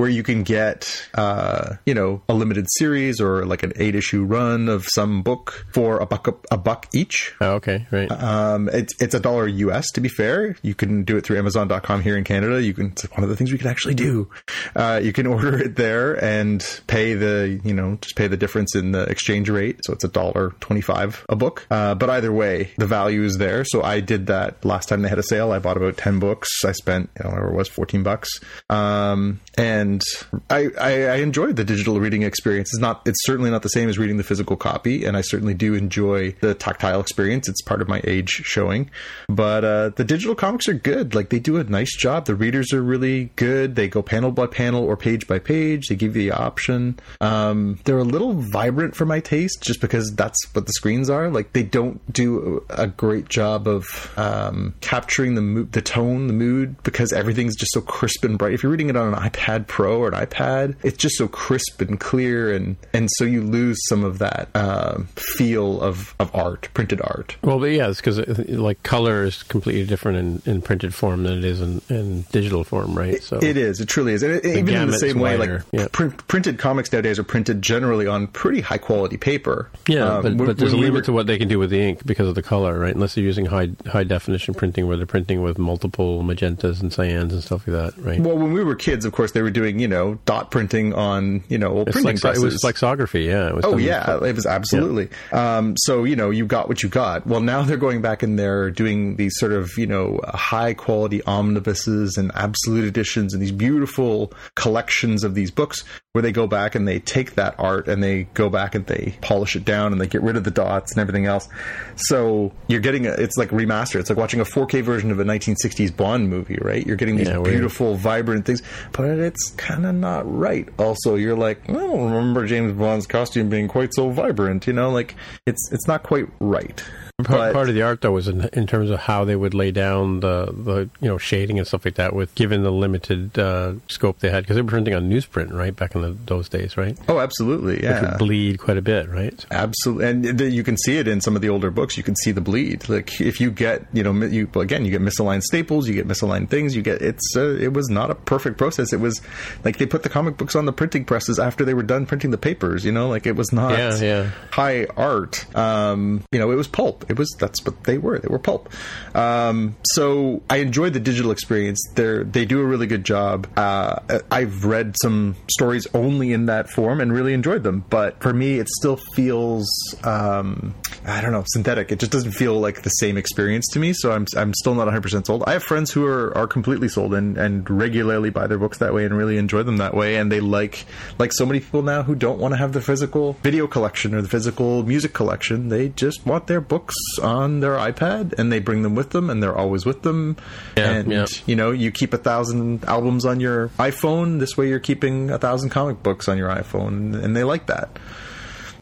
where 0.00 0.08
you 0.08 0.22
can 0.22 0.42
get, 0.44 1.06
uh, 1.12 1.76
you 1.84 1.92
know, 1.92 2.22
a 2.26 2.32
limited 2.32 2.66
series 2.78 3.20
or 3.20 3.44
like 3.44 3.62
an 3.62 3.70
eight 3.76 3.94
issue 3.94 4.24
run 4.24 4.70
of 4.70 4.86
some 4.86 5.20
book 5.20 5.66
for 5.74 5.98
a 5.98 6.06
buck 6.06 6.26
a 6.50 6.56
buck 6.56 6.86
each. 6.94 7.34
Oh, 7.38 7.56
okay. 7.56 7.86
Right. 7.90 8.10
Um, 8.10 8.70
it's 8.72 8.94
it's 8.98 9.14
a 9.14 9.20
dollar 9.20 9.46
US 9.46 9.90
to 9.90 10.00
be 10.00 10.08
fair. 10.08 10.56
You 10.62 10.74
can 10.74 11.04
do 11.04 11.18
it 11.18 11.26
through 11.26 11.36
Amazon.com 11.36 12.00
here 12.00 12.16
in 12.16 12.24
Canada. 12.24 12.62
You 12.62 12.72
can 12.72 12.86
it's 12.92 13.02
one 13.10 13.22
of 13.22 13.28
the 13.28 13.36
things 13.36 13.52
we 13.52 13.58
can 13.58 13.68
actually 13.68 13.94
do. 13.94 14.30
Uh, 14.74 15.00
you 15.02 15.12
can 15.12 15.26
order 15.34 15.58
it 15.58 15.76
there 15.76 16.22
and 16.24 16.64
pay 16.86 17.12
the 17.12 17.60
you 17.62 17.74
know 17.74 17.98
just 18.00 18.16
pay 18.16 18.26
the 18.26 18.38
difference 18.38 18.74
in 18.74 18.92
the 18.92 19.02
exchange 19.02 19.50
rate. 19.50 19.80
So 19.84 19.92
it's 19.92 20.04
a 20.04 20.08
dollar 20.08 20.54
twenty 20.60 20.80
five 20.80 21.26
a 21.28 21.36
book. 21.36 21.66
Uh, 21.70 21.94
but 21.94 22.08
either 22.08 22.32
way, 22.32 22.70
the 22.78 22.86
value 22.86 23.22
is 23.22 23.36
there. 23.36 23.66
So 23.66 23.82
I 23.82 24.00
did 24.00 24.28
that 24.28 24.64
last 24.64 24.88
time 24.88 25.02
they 25.02 25.10
had 25.10 25.18
a 25.18 25.22
sale. 25.22 25.52
I 25.52 25.58
bought 25.58 25.76
about 25.76 25.98
ten 25.98 26.20
books. 26.20 26.48
I 26.64 26.72
spent 26.72 27.10
you 27.18 27.24
know 27.24 27.30
whatever 27.30 27.50
it 27.50 27.54
was 27.54 27.68
fourteen 27.68 28.02
bucks. 28.02 28.30
Um, 28.70 29.40
and 29.58 29.89
and 29.90 30.02
I, 30.48 30.68
I, 30.80 31.04
I 31.06 31.16
enjoyed 31.16 31.56
the 31.56 31.64
digital 31.64 32.00
reading 32.00 32.22
experience. 32.22 32.70
It's 32.72 32.80
not, 32.80 33.02
it's 33.06 33.24
certainly 33.24 33.50
not 33.50 33.62
the 33.62 33.68
same 33.68 33.88
as 33.88 33.98
reading 33.98 34.16
the 34.16 34.22
physical 34.22 34.56
copy, 34.56 35.04
and 35.04 35.16
I 35.16 35.20
certainly 35.20 35.54
do 35.54 35.74
enjoy 35.74 36.32
the 36.40 36.54
tactile 36.54 37.00
experience. 37.00 37.48
It's 37.48 37.62
part 37.62 37.82
of 37.82 37.88
my 37.88 38.00
age 38.04 38.28
showing, 38.28 38.90
but 39.28 39.64
uh, 39.64 39.88
the 39.90 40.04
digital 40.04 40.34
comics 40.34 40.68
are 40.68 40.74
good. 40.74 41.14
Like 41.14 41.30
they 41.30 41.38
do 41.38 41.56
a 41.56 41.64
nice 41.64 41.96
job. 41.96 42.26
The 42.26 42.34
readers 42.34 42.72
are 42.72 42.82
really 42.82 43.30
good. 43.36 43.74
They 43.74 43.88
go 43.88 44.02
panel 44.02 44.30
by 44.30 44.46
panel 44.46 44.84
or 44.84 44.96
page 44.96 45.26
by 45.26 45.38
page. 45.38 45.88
They 45.88 45.96
give 45.96 46.16
you 46.16 46.30
the 46.30 46.36
option. 46.36 46.98
Um, 47.20 47.78
they're 47.84 47.98
a 47.98 48.04
little 48.04 48.34
vibrant 48.34 48.94
for 48.94 49.06
my 49.06 49.20
taste, 49.20 49.62
just 49.62 49.80
because 49.80 50.12
that's 50.14 50.38
what 50.54 50.66
the 50.66 50.72
screens 50.72 51.10
are. 51.10 51.30
Like 51.30 51.52
they 51.52 51.62
don't 51.62 52.00
do 52.12 52.64
a 52.70 52.86
great 52.86 53.28
job 53.28 53.66
of 53.66 54.12
um, 54.16 54.74
capturing 54.80 55.34
the 55.34 55.42
mo- 55.42 55.68
the 55.70 55.82
tone, 55.82 56.26
the 56.26 56.32
mood, 56.32 56.80
because 56.82 57.12
everything's 57.12 57.56
just 57.56 57.72
so 57.72 57.80
crisp 57.80 58.24
and 58.24 58.38
bright. 58.38 58.54
If 58.54 58.62
you're 58.62 58.72
reading 58.72 58.90
it 58.90 58.96
on 58.96 59.12
an 59.12 59.20
iPad 59.20 59.66
Pro 59.70 60.00
or 60.00 60.08
an 60.08 60.14
iPad, 60.14 60.74
it's 60.82 60.96
just 60.98 61.16
so 61.16 61.28
crisp 61.28 61.80
and 61.80 61.98
clear, 62.00 62.52
and 62.52 62.74
and 62.92 63.08
so 63.18 63.24
you 63.24 63.40
lose 63.40 63.78
some 63.88 64.02
of 64.02 64.18
that 64.18 64.48
uh, 64.52 64.98
feel 65.14 65.80
of 65.80 66.12
of 66.18 66.34
art, 66.34 66.68
printed 66.74 67.00
art. 67.00 67.36
Well, 67.42 67.60
but 67.60 67.66
yeah, 67.66 67.88
it's 67.88 68.00
because 68.00 68.18
like 68.48 68.82
color 68.82 69.22
is 69.22 69.44
completely 69.44 69.86
different 69.86 70.42
in, 70.44 70.52
in 70.54 70.60
printed 70.62 70.92
form 70.92 71.22
than 71.22 71.38
it 71.38 71.44
is 71.44 71.60
in, 71.60 71.80
in 71.88 72.22
digital 72.32 72.64
form, 72.64 72.98
right? 72.98 73.22
So 73.22 73.38
it 73.38 73.56
is. 73.56 73.80
It 73.80 73.86
truly 73.86 74.12
is. 74.14 74.24
And 74.24 74.32
it, 74.34 74.44
even 74.44 74.74
in 74.74 74.90
the 74.90 74.98
same 74.98 75.20
way, 75.20 75.36
like 75.36 75.62
yeah. 75.70 75.86
pr- 75.92 76.08
printed 76.26 76.58
comics 76.58 76.92
nowadays 76.92 77.20
are 77.20 77.24
printed 77.24 77.62
generally 77.62 78.08
on 78.08 78.26
pretty 78.26 78.60
high 78.62 78.78
quality 78.78 79.18
paper. 79.18 79.70
Yeah, 79.86 80.16
Um, 80.16 80.22
but, 80.22 80.36
but 80.46 80.58
there's 80.58 80.72
a 80.72 80.74
when 80.74 80.80
we 80.80 80.86
limit 80.88 81.02
were- 81.02 81.06
to 81.06 81.12
what 81.12 81.26
they 81.28 81.38
can 81.38 81.46
do 81.46 81.60
with 81.60 81.70
the 81.70 81.80
ink 81.80 82.04
because 82.04 82.26
of 82.26 82.34
the 82.34 82.42
color, 82.42 82.76
right? 82.76 82.92
Unless 82.94 83.14
they're 83.14 83.22
using 83.22 83.46
high 83.46 83.70
high 83.86 84.04
definition 84.04 84.52
printing, 84.52 84.88
where 84.88 84.96
they're 84.96 85.06
printing 85.06 85.42
with 85.42 85.58
multiple 85.58 86.24
magentas 86.24 86.80
and 86.82 86.90
cyans 86.90 87.30
and 87.30 87.44
stuff 87.44 87.68
like 87.68 87.76
that, 87.94 88.04
right? 88.04 88.18
Well, 88.20 88.36
when 88.36 88.52
we 88.52 88.64
were 88.64 88.74
kids, 88.74 89.04
of 89.04 89.12
course, 89.12 89.30
they 89.30 89.42
were 89.42 89.50
doing 89.50 89.59
you 89.68 89.88
know 89.88 90.18
dot 90.24 90.50
printing 90.50 90.94
on 90.94 91.42
you 91.48 91.58
know 91.58 91.68
old 91.68 91.88
it's 91.88 91.94
printing 91.94 92.18
like, 92.22 92.36
it 92.36 92.40
was 92.40 92.58
flexography, 92.60 93.24
yeah. 93.24 93.48
It 93.48 93.54
was 93.54 93.64
Oh 93.64 93.76
yeah, 93.76 94.24
it 94.24 94.34
was 94.34 94.46
absolutely. 94.46 95.08
Um, 95.32 95.76
so 95.76 96.04
you 96.04 96.16
know, 96.16 96.30
you 96.30 96.46
got 96.46 96.68
what 96.68 96.82
you 96.82 96.88
got. 96.88 97.26
Well, 97.26 97.40
now 97.40 97.62
they're 97.62 97.76
going 97.76 98.02
back 98.02 98.22
and 98.22 98.38
they're 98.38 98.70
doing 98.70 99.16
these 99.16 99.32
sort 99.36 99.52
of 99.52 99.76
you 99.76 99.86
know 99.86 100.20
high 100.28 100.74
quality 100.74 101.22
omnibuses 101.24 102.16
and 102.16 102.30
absolute 102.34 102.84
editions 102.84 103.34
and 103.34 103.42
these 103.42 103.52
beautiful 103.52 104.32
collections 104.54 105.24
of 105.24 105.34
these 105.34 105.50
books 105.50 105.84
where 106.12 106.22
they 106.22 106.32
go 106.32 106.46
back 106.46 106.74
and 106.74 106.88
they 106.88 106.98
take 106.98 107.36
that 107.36 107.54
art 107.58 107.86
and 107.86 108.02
they 108.02 108.24
go 108.34 108.48
back 108.48 108.74
and 108.74 108.86
they 108.86 109.14
polish 109.20 109.54
it 109.54 109.64
down 109.64 109.92
and 109.92 110.00
they 110.00 110.08
get 110.08 110.22
rid 110.22 110.36
of 110.36 110.42
the 110.42 110.50
dots 110.50 110.90
and 110.92 111.00
everything 111.00 111.26
else. 111.26 111.48
So 111.94 112.52
you're 112.66 112.80
getting 112.80 113.06
a, 113.06 113.12
it's 113.12 113.36
like 113.36 113.50
remastered. 113.50 114.00
It's 114.00 114.10
like 114.10 114.18
watching 114.18 114.40
a 114.40 114.44
4K 114.44 114.82
version 114.82 115.12
of 115.12 115.20
a 115.20 115.24
1960s 115.24 115.96
Bond 115.96 116.28
movie, 116.28 116.58
right? 116.60 116.84
You're 116.84 116.96
getting 116.96 117.16
these 117.16 117.28
Yeah, 117.28 117.40
beautiful, 117.40 117.94
vibrant 117.94 118.44
things, 118.44 118.60
but 118.90 119.18
it's 119.20 119.49
kind 119.50 119.86
of 119.86 119.94
not 119.94 120.30
right. 120.30 120.68
Also, 120.78 121.14
you're 121.16 121.36
like, 121.36 121.68
I 121.68 121.74
don't 121.74 122.12
remember 122.12 122.46
James 122.46 122.72
Bond's 122.72 123.06
costume 123.06 123.48
being 123.48 123.68
quite 123.68 123.94
so 123.94 124.10
vibrant. 124.10 124.66
You 124.66 124.72
know, 124.72 124.90
like 124.90 125.14
it's 125.46 125.70
it's 125.72 125.86
not 125.86 126.02
quite 126.02 126.26
right. 126.40 126.82
Part, 127.24 127.52
part 127.52 127.68
of 127.68 127.74
the 127.74 127.82
art, 127.82 128.00
though, 128.00 128.12
was 128.12 128.28
in, 128.28 128.48
in 128.52 128.66
terms 128.66 128.90
of 128.90 129.00
how 129.00 129.24
they 129.24 129.36
would 129.36 129.54
lay 129.54 129.70
down 129.70 130.20
the, 130.20 130.46
the 130.46 130.88
you 131.00 131.08
know 131.08 131.18
shading 131.18 131.58
and 131.58 131.66
stuff 131.66 131.84
like 131.84 131.94
that, 131.94 132.14
with 132.14 132.34
given 132.34 132.62
the 132.62 132.72
limited 132.72 133.38
uh, 133.38 133.74
scope 133.88 134.18
they 134.20 134.30
had, 134.30 134.44
because 134.44 134.56
they 134.56 134.62
were 134.62 134.68
printing 134.68 134.94
on 134.94 135.08
newsprint, 135.10 135.52
right, 135.52 135.74
back 135.74 135.94
in 135.94 136.02
the, 136.02 136.16
those 136.26 136.48
days, 136.48 136.76
right? 136.76 136.98
Oh, 137.08 137.18
absolutely, 137.20 137.74
Which 137.74 137.82
yeah. 137.82 138.10
would 138.10 138.18
bleed 138.18 138.58
quite 138.58 138.76
a 138.76 138.82
bit, 138.82 139.08
right? 139.08 139.44
Absolutely, 139.50 140.06
and 140.06 140.40
you 140.40 140.62
can 140.62 140.76
see 140.76 140.98
it 140.98 141.08
in 141.08 141.20
some 141.20 141.36
of 141.36 141.42
the 141.42 141.48
older 141.48 141.70
books. 141.70 141.96
You 141.96 142.02
can 142.02 142.16
see 142.16 142.32
the 142.32 142.40
bleed. 142.40 142.88
Like 142.88 143.20
if 143.20 143.40
you 143.40 143.50
get, 143.50 143.84
you 143.92 144.02
know, 144.02 144.12
mi- 144.12 144.28
you 144.28 144.48
again, 144.56 144.84
you 144.84 144.90
get 144.90 145.00
misaligned 145.02 145.42
staples, 145.42 145.88
you 145.88 145.94
get 145.94 146.06
misaligned 146.08 146.48
things. 146.50 146.74
You 146.76 146.82
get 146.82 147.02
it's. 147.02 147.34
Uh, 147.36 147.56
it 147.60 147.72
was 147.72 147.88
not 147.90 148.10
a 148.10 148.14
perfect 148.14 148.58
process. 148.58 148.92
It 148.92 149.00
was 149.00 149.20
like 149.64 149.78
they 149.78 149.86
put 149.86 150.02
the 150.02 150.08
comic 150.08 150.36
books 150.36 150.54
on 150.56 150.64
the 150.66 150.72
printing 150.72 151.04
presses 151.04 151.38
after 151.38 151.64
they 151.64 151.74
were 151.74 151.82
done 151.82 152.06
printing 152.06 152.30
the 152.30 152.38
papers. 152.38 152.84
You 152.84 152.92
know, 152.92 153.08
like 153.08 153.26
it 153.26 153.36
was 153.36 153.52
not 153.52 153.72
Yeah, 153.72 153.96
yeah. 153.96 154.30
high 154.50 154.86
art. 154.96 155.44
Um, 155.56 156.22
you 156.32 156.38
know, 156.38 156.50
it 156.50 156.54
was 156.56 156.68
pulp. 156.68 157.09
It 157.10 157.18
was 157.18 157.34
that's 157.38 157.64
what 157.64 157.84
they 157.84 157.98
were. 157.98 158.18
They 158.18 158.28
were 158.28 158.38
pulp. 158.38 158.70
Um, 159.14 159.76
so 159.84 160.42
I 160.48 160.58
enjoyed 160.58 160.92
the 160.92 161.00
digital 161.00 161.32
experience. 161.32 161.82
They 161.94 162.22
they 162.22 162.44
do 162.44 162.60
a 162.60 162.64
really 162.64 162.86
good 162.86 163.04
job. 163.04 163.48
Uh, 163.56 164.20
I've 164.30 164.64
read 164.64 164.94
some 165.02 165.36
stories 165.50 165.86
only 165.92 166.32
in 166.32 166.46
that 166.46 166.70
form 166.70 167.00
and 167.00 167.12
really 167.12 167.34
enjoyed 167.34 167.64
them. 167.64 167.84
But 167.90 168.20
for 168.22 168.32
me, 168.32 168.58
it 168.58 168.68
still 168.68 168.96
feels 169.14 169.68
um, 170.04 170.74
I 171.04 171.20
don't 171.20 171.32
know 171.32 171.44
synthetic. 171.46 171.90
It 171.90 171.98
just 171.98 172.12
doesn't 172.12 172.32
feel 172.32 172.58
like 172.60 172.82
the 172.82 172.90
same 172.90 173.16
experience 173.16 173.66
to 173.72 173.78
me. 173.78 173.92
So 173.92 174.12
I'm 174.12 174.26
I'm 174.36 174.54
still 174.54 174.74
not 174.74 174.84
100 174.84 175.02
percent 175.02 175.26
sold. 175.26 175.44
I 175.46 175.54
have 175.54 175.64
friends 175.64 175.90
who 175.90 176.06
are, 176.06 176.36
are 176.36 176.46
completely 176.46 176.88
sold 176.88 177.14
and 177.14 177.36
and 177.36 177.68
regularly 177.68 178.30
buy 178.30 178.46
their 178.46 178.58
books 178.58 178.78
that 178.78 178.94
way 178.94 179.04
and 179.04 179.16
really 179.16 179.36
enjoy 179.36 179.62
them 179.62 179.78
that 179.78 179.94
way. 179.94 180.16
And 180.16 180.30
they 180.30 180.40
like 180.40 180.84
like 181.18 181.32
so 181.32 181.44
many 181.44 181.60
people 181.60 181.82
now 181.82 182.02
who 182.02 182.14
don't 182.14 182.38
want 182.38 182.52
to 182.52 182.58
have 182.58 182.72
the 182.72 182.80
physical 182.80 183.34
video 183.42 183.66
collection 183.66 184.14
or 184.14 184.22
the 184.22 184.28
physical 184.28 184.84
music 184.84 185.12
collection. 185.12 185.68
They 185.68 185.88
just 185.88 186.24
want 186.24 186.46
their 186.46 186.60
books 186.60 186.94
on 187.22 187.60
their 187.60 187.76
iPad 187.76 188.34
and 188.38 188.52
they 188.52 188.58
bring 188.58 188.82
them 188.82 188.94
with 188.94 189.10
them 189.10 189.30
and 189.30 189.42
they're 189.42 189.56
always 189.56 189.86
with 189.86 190.02
them. 190.02 190.36
Yeah, 190.76 190.90
and 190.90 191.12
yeah. 191.12 191.26
you 191.46 191.56
know, 191.56 191.70
you 191.70 191.90
keep 191.90 192.12
a 192.14 192.18
thousand 192.18 192.84
albums 192.84 193.24
on 193.24 193.40
your 193.40 193.68
iPhone. 193.78 194.38
This 194.38 194.56
way, 194.56 194.68
you're 194.68 194.80
keeping 194.80 195.30
a 195.30 195.38
thousand 195.38 195.70
comic 195.70 196.02
books 196.02 196.28
on 196.28 196.38
your 196.38 196.48
iPhone, 196.48 197.22
and 197.22 197.36
they 197.36 197.44
like 197.44 197.66
that. 197.66 197.98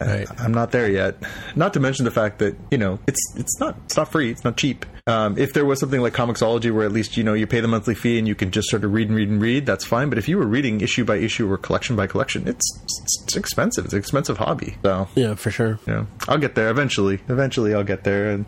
Right. 0.01 0.27
I'm 0.39 0.53
not 0.53 0.71
there 0.71 0.89
yet. 0.89 1.15
Not 1.55 1.73
to 1.73 1.79
mention 1.79 2.05
the 2.05 2.11
fact 2.11 2.39
that 2.39 2.55
you 2.71 2.77
know 2.77 2.99
it's 3.07 3.19
it's 3.35 3.59
not 3.59 3.77
it's 3.85 3.97
not 3.97 4.11
free. 4.11 4.31
It's 4.31 4.43
not 4.43 4.57
cheap. 4.57 4.85
Um, 5.07 5.37
if 5.39 5.53
there 5.53 5.65
was 5.65 5.79
something 5.79 6.01
like 6.01 6.13
Comixology, 6.13 6.71
where 6.71 6.85
at 6.85 6.91
least 6.91 7.17
you 7.17 7.23
know 7.23 7.33
you 7.33 7.47
pay 7.47 7.59
the 7.61 7.67
monthly 7.67 7.95
fee 7.95 8.19
and 8.19 8.27
you 8.27 8.35
can 8.35 8.51
just 8.51 8.69
sort 8.69 8.83
of 8.83 8.93
read 8.93 9.07
and 9.07 9.17
read 9.17 9.29
and 9.29 9.41
read, 9.41 9.65
that's 9.65 9.83
fine. 9.85 10.09
But 10.09 10.17
if 10.19 10.27
you 10.29 10.37
were 10.37 10.45
reading 10.45 10.81
issue 10.81 11.03
by 11.03 11.15
issue 11.17 11.51
or 11.51 11.57
collection 11.57 11.95
by 11.95 12.05
collection, 12.07 12.47
it's 12.47 12.63
it's 13.23 13.35
expensive. 13.35 13.85
It's 13.85 13.93
an 13.93 13.99
expensive 13.99 14.37
hobby. 14.37 14.77
So 14.83 15.07
Yeah, 15.15 15.35
for 15.35 15.49
sure. 15.51 15.79
you 15.87 15.93
know, 15.93 16.07
I'll 16.27 16.37
get 16.37 16.55
there 16.55 16.69
eventually. 16.69 17.19
Eventually, 17.27 17.73
I'll 17.73 17.83
get 17.83 18.03
there. 18.03 18.29
And 18.29 18.45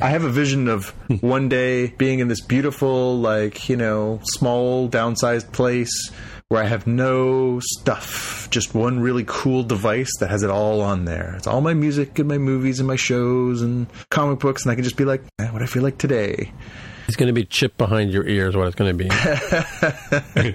I 0.00 0.08
have 0.10 0.24
a 0.24 0.30
vision 0.30 0.68
of 0.68 0.88
one 1.22 1.48
day 1.48 1.88
being 1.98 2.18
in 2.18 2.28
this 2.28 2.40
beautiful, 2.40 3.18
like, 3.18 3.68
you 3.68 3.76
know, 3.76 4.20
small, 4.24 4.88
downsized 4.88 5.52
place 5.52 5.92
where 6.52 6.62
I 6.62 6.66
have 6.66 6.86
no 6.86 7.60
stuff, 7.60 8.46
just 8.50 8.74
one 8.74 9.00
really 9.00 9.24
cool 9.26 9.62
device 9.62 10.10
that 10.20 10.28
has 10.28 10.42
it 10.42 10.50
all 10.50 10.82
on 10.82 11.06
there. 11.06 11.32
It's 11.38 11.46
all 11.46 11.62
my 11.62 11.72
music 11.72 12.18
and 12.18 12.28
my 12.28 12.36
movies 12.36 12.78
and 12.78 12.86
my 12.86 12.96
shows 12.96 13.62
and 13.62 13.86
comic 14.10 14.40
books, 14.40 14.62
and 14.62 14.70
I 14.70 14.74
can 14.74 14.84
just 14.84 14.98
be 14.98 15.06
like, 15.06 15.24
eh, 15.38 15.48
what 15.48 15.62
I 15.62 15.66
feel 15.66 15.82
like 15.82 15.96
today. 15.96 16.52
It's 17.08 17.16
going 17.16 17.28
to 17.28 17.32
be 17.32 17.46
chip 17.46 17.78
behind 17.78 18.12
your 18.12 18.28
ears. 18.28 18.54
What 18.54 18.66
it's 18.66 18.76
going 18.76 18.98
to 18.98 19.02
be. 20.42 20.54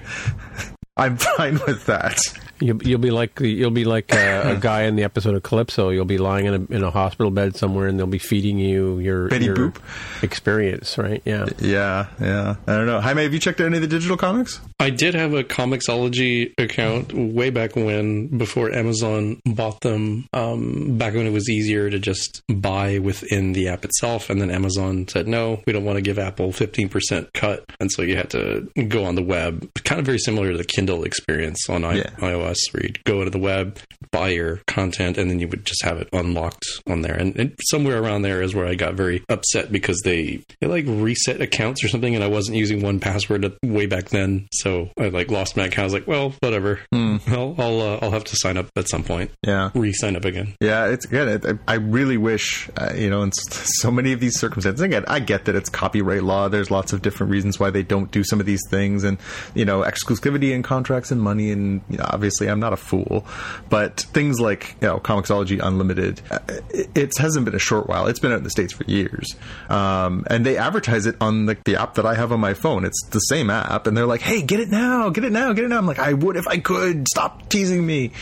I'm 0.96 1.16
fine 1.16 1.58
with 1.66 1.86
that. 1.86 2.20
You'll, 2.60 2.82
you'll 2.82 2.98
be 2.98 3.10
like 3.10 3.36
the, 3.36 3.48
you'll 3.48 3.70
be 3.70 3.84
like 3.84 4.12
a, 4.12 4.52
a 4.52 4.56
guy 4.60 4.82
in 4.82 4.96
the 4.96 5.04
episode 5.04 5.34
of 5.34 5.42
Calypso. 5.42 5.90
You'll 5.90 6.04
be 6.04 6.18
lying 6.18 6.46
in 6.46 6.54
a, 6.54 6.74
in 6.76 6.82
a 6.84 6.90
hospital 6.90 7.30
bed 7.30 7.56
somewhere, 7.56 7.86
and 7.86 7.98
they'll 7.98 8.06
be 8.06 8.18
feeding 8.18 8.58
you 8.58 8.98
your 8.98 9.28
Betty 9.28 9.44
your 9.46 9.56
Boop? 9.56 9.76
experience, 10.22 10.98
right? 10.98 11.22
Yeah. 11.24 11.46
Yeah, 11.60 12.06
yeah. 12.20 12.56
I 12.66 12.74
don't 12.76 12.86
know. 12.86 13.00
Jaime, 13.00 13.22
have 13.22 13.32
you 13.32 13.38
checked 13.38 13.60
out 13.60 13.66
any 13.66 13.76
of 13.76 13.82
the 13.82 13.88
digital 13.88 14.16
comics? 14.16 14.60
I 14.80 14.90
did 14.90 15.14
have 15.14 15.34
a 15.34 15.44
Comixology 15.44 16.52
account 16.58 17.12
way 17.12 17.50
back 17.50 17.76
when, 17.76 18.38
before 18.38 18.72
Amazon 18.72 19.40
bought 19.46 19.80
them. 19.80 20.26
Um, 20.32 20.98
back 20.98 21.14
when 21.14 21.26
it 21.26 21.32
was 21.32 21.48
easier 21.48 21.90
to 21.90 21.98
just 21.98 22.42
buy 22.48 22.98
within 22.98 23.52
the 23.52 23.68
app 23.68 23.84
itself, 23.84 24.30
and 24.30 24.40
then 24.40 24.50
Amazon 24.50 25.06
said 25.08 25.28
no, 25.28 25.62
we 25.66 25.72
don't 25.72 25.84
want 25.84 25.96
to 25.96 26.02
give 26.02 26.18
Apple 26.18 26.52
fifteen 26.52 26.88
percent 26.88 27.32
cut, 27.34 27.64
and 27.80 27.90
so 27.92 28.02
you 28.02 28.16
had 28.16 28.30
to 28.30 28.68
go 28.88 29.04
on 29.04 29.14
the 29.14 29.22
web. 29.22 29.68
Kind 29.84 29.98
of 29.98 30.06
very 30.06 30.18
similar 30.18 30.52
to 30.52 30.58
the 30.58 30.64
Kindle 30.64 31.04
experience 31.04 31.68
on 31.68 31.84
I- 31.84 31.96
Yeah. 31.98 32.10
iOS, 32.18 32.47
where 32.72 32.82
you'd 32.82 33.04
go 33.04 33.24
to 33.24 33.30
the 33.30 33.38
web, 33.38 33.78
buy 34.10 34.28
your 34.30 34.60
content, 34.66 35.18
and 35.18 35.30
then 35.30 35.38
you 35.40 35.48
would 35.48 35.64
just 35.64 35.82
have 35.84 35.98
it 35.98 36.08
unlocked 36.12 36.64
on 36.86 37.02
there. 37.02 37.14
And, 37.14 37.36
and 37.36 37.54
somewhere 37.70 38.02
around 38.02 38.22
there 38.22 38.42
is 38.42 38.54
where 38.54 38.66
I 38.66 38.74
got 38.74 38.94
very 38.94 39.22
upset 39.28 39.70
because 39.72 40.00
they 40.04 40.42
they 40.60 40.66
like 40.66 40.84
reset 40.86 41.40
accounts 41.40 41.82
or 41.84 41.88
something, 41.88 42.14
and 42.14 42.22
I 42.24 42.28
wasn't 42.28 42.56
using 42.58 42.80
1Password 42.80 43.56
way 43.62 43.86
back 43.86 44.10
then, 44.10 44.48
so 44.52 44.90
I 44.98 45.08
like 45.08 45.30
lost 45.30 45.56
my 45.56 45.64
account. 45.66 45.78
I 45.78 45.84
was 45.84 45.92
like, 45.94 46.06
well, 46.06 46.34
whatever. 46.40 46.80
Well, 46.92 47.54
I'll 47.58 47.80
uh, 47.80 47.98
I'll 48.02 48.10
have 48.10 48.24
to 48.24 48.36
sign 48.36 48.56
up 48.56 48.68
at 48.76 48.88
some 48.88 49.02
point, 49.04 49.30
Yeah. 49.46 49.70
re-sign 49.74 50.16
up 50.16 50.24
again. 50.24 50.54
Yeah, 50.60 50.86
it's 50.86 51.04
again. 51.04 51.28
It, 51.28 51.58
I 51.66 51.74
really 51.74 52.16
wish, 52.16 52.68
uh, 52.76 52.92
you 52.94 53.10
know, 53.10 53.22
in 53.22 53.32
so 53.32 53.90
many 53.90 54.12
of 54.12 54.20
these 54.20 54.38
circumstances. 54.38 54.80
Again, 54.80 55.04
I 55.08 55.20
get 55.20 55.44
that 55.46 55.54
it's 55.54 55.68
copyright 55.68 56.22
law. 56.22 56.48
There's 56.48 56.70
lots 56.70 56.92
of 56.92 57.02
different 57.02 57.30
reasons 57.32 57.58
why 57.60 57.70
they 57.70 57.82
don't 57.82 58.10
do 58.10 58.24
some 58.24 58.40
of 58.40 58.46
these 58.46 58.62
things, 58.70 59.04
and 59.04 59.18
you 59.54 59.64
know, 59.64 59.82
exclusivity 59.82 60.54
and 60.54 60.62
contracts 60.64 61.10
and 61.10 61.20
money. 61.20 61.50
And 61.50 61.82
you 61.88 61.98
know, 61.98 62.04
obviously, 62.08 62.48
I'm 62.48 62.60
not 62.60 62.72
a 62.72 62.76
fool, 62.76 63.26
but 63.68 63.97
things 64.02 64.40
like 64.40 64.76
you 64.80 64.88
know, 64.88 64.98
Comixology 64.98 65.60
Unlimited, 65.62 66.20
uh, 66.30 66.38
it, 66.70 66.90
it 66.94 67.18
hasn't 67.18 67.44
been 67.44 67.54
a 67.54 67.60
short 67.60 67.88
while. 67.88 68.06
It's 68.06 68.18
been 68.18 68.32
out 68.32 68.38
in 68.38 68.44
the 68.44 68.50
states 68.50 68.72
for 68.72 68.84
years, 68.84 69.34
um, 69.68 70.24
and 70.28 70.44
they 70.44 70.56
advertise 70.56 71.06
it 71.06 71.16
on 71.20 71.46
the, 71.46 71.56
the 71.64 71.76
app 71.76 71.94
that 71.94 72.06
I 72.06 72.14
have 72.14 72.32
on 72.32 72.40
my 72.40 72.54
phone. 72.54 72.84
It's 72.84 73.06
the 73.10 73.20
same 73.20 73.50
app, 73.50 73.86
and 73.86 73.96
they're 73.96 74.06
like, 74.06 74.20
"Hey, 74.20 74.42
get 74.42 74.60
it 74.60 74.70
now, 74.70 75.10
get 75.10 75.24
it 75.24 75.32
now, 75.32 75.52
get 75.52 75.64
it 75.64 75.68
now." 75.68 75.78
I'm 75.78 75.86
like, 75.86 75.98
"I 75.98 76.12
would 76.12 76.36
if 76.36 76.46
I 76.48 76.58
could. 76.58 77.06
Stop 77.08 77.48
teasing 77.48 77.84
me." 77.84 78.12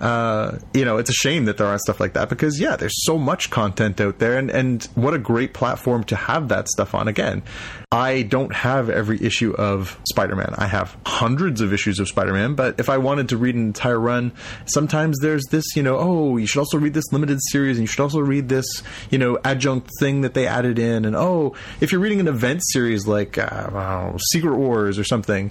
Uh, 0.00 0.58
you 0.74 0.84
know, 0.84 0.98
it's 0.98 1.10
a 1.10 1.14
shame 1.14 1.46
that 1.46 1.56
there 1.56 1.66
aren't 1.66 1.80
stuff 1.80 2.00
like 2.00 2.12
that 2.14 2.28
because 2.28 2.60
yeah, 2.60 2.76
there's 2.76 3.04
so 3.04 3.18
much 3.18 3.50
content 3.50 4.00
out 4.00 4.18
there, 4.18 4.36
and 4.36 4.50
and 4.50 4.84
what 4.94 5.14
a 5.14 5.18
great 5.18 5.54
platform 5.54 6.04
to 6.04 6.16
have 6.16 6.48
that 6.48 6.68
stuff 6.68 6.94
on. 6.94 7.08
Again, 7.08 7.42
I 7.90 8.22
don't 8.22 8.54
have 8.54 8.90
every 8.90 9.22
issue 9.22 9.52
of 9.54 9.98
Spider-Man. 10.08 10.54
I 10.58 10.66
have 10.66 10.96
hundreds 11.06 11.60
of 11.60 11.72
issues 11.72 11.98
of 11.98 12.08
Spider-Man, 12.08 12.54
but 12.54 12.78
if 12.78 12.88
I 12.88 12.98
wanted 12.98 13.30
to 13.30 13.36
read 13.36 13.54
an 13.54 13.62
entire 13.62 13.98
run, 13.98 14.32
sometimes 14.66 15.18
there's 15.20 15.44
this, 15.50 15.64
you 15.76 15.82
know, 15.82 15.96
oh, 15.98 16.36
you 16.36 16.46
should 16.46 16.60
also 16.60 16.78
read 16.78 16.94
this 16.94 17.12
limited 17.12 17.38
series, 17.50 17.78
and 17.78 17.84
you 17.84 17.86
should 17.86 18.02
also 18.02 18.20
read 18.20 18.48
this, 18.48 18.82
you 19.10 19.18
know, 19.18 19.38
adjunct 19.44 19.90
thing 20.00 20.22
that 20.22 20.34
they 20.34 20.46
added 20.46 20.78
in, 20.78 21.04
and 21.04 21.16
oh, 21.16 21.54
if 21.80 21.92
you're 21.92 22.00
reading 22.00 22.20
an 22.20 22.28
event 22.28 22.60
series 22.64 23.06
like 23.06 23.38
uh, 23.38 23.70
know, 23.72 24.16
Secret 24.32 24.56
Wars 24.56 24.98
or 24.98 25.04
something 25.04 25.50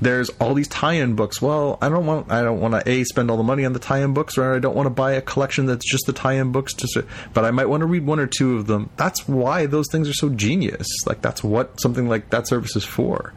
there's 0.00 0.30
all 0.40 0.54
these 0.54 0.68
tie-in 0.68 1.14
books. 1.14 1.42
Well, 1.42 1.78
I 1.80 1.88
don't 1.88 2.06
want 2.06 2.30
I 2.30 2.42
don't 2.42 2.60
want 2.60 2.74
to 2.74 2.90
a 2.90 3.04
spend 3.04 3.30
all 3.30 3.36
the 3.36 3.42
money 3.42 3.64
on 3.64 3.72
the 3.72 3.78
tie-in 3.78 4.14
books, 4.14 4.38
or 4.38 4.54
I 4.54 4.58
don't 4.58 4.74
want 4.74 4.86
to 4.86 4.90
buy 4.90 5.12
a 5.12 5.22
collection 5.22 5.66
that's 5.66 5.88
just 5.88 6.06
the 6.06 6.12
tie-in 6.12 6.52
books. 6.52 6.74
Just, 6.74 6.98
but 7.34 7.44
I 7.44 7.50
might 7.50 7.66
want 7.66 7.82
to 7.82 7.86
read 7.86 8.06
one 8.06 8.18
or 8.18 8.26
two 8.26 8.56
of 8.56 8.66
them. 8.66 8.90
That's 8.96 9.28
why 9.28 9.66
those 9.66 9.86
things 9.90 10.08
are 10.08 10.14
so 10.14 10.30
genius. 10.30 10.86
Like 11.06 11.22
that's 11.22 11.44
what 11.44 11.80
something 11.80 12.08
like 12.08 12.30
that 12.30 12.48
service 12.48 12.76
is 12.76 12.84
for 12.84 13.32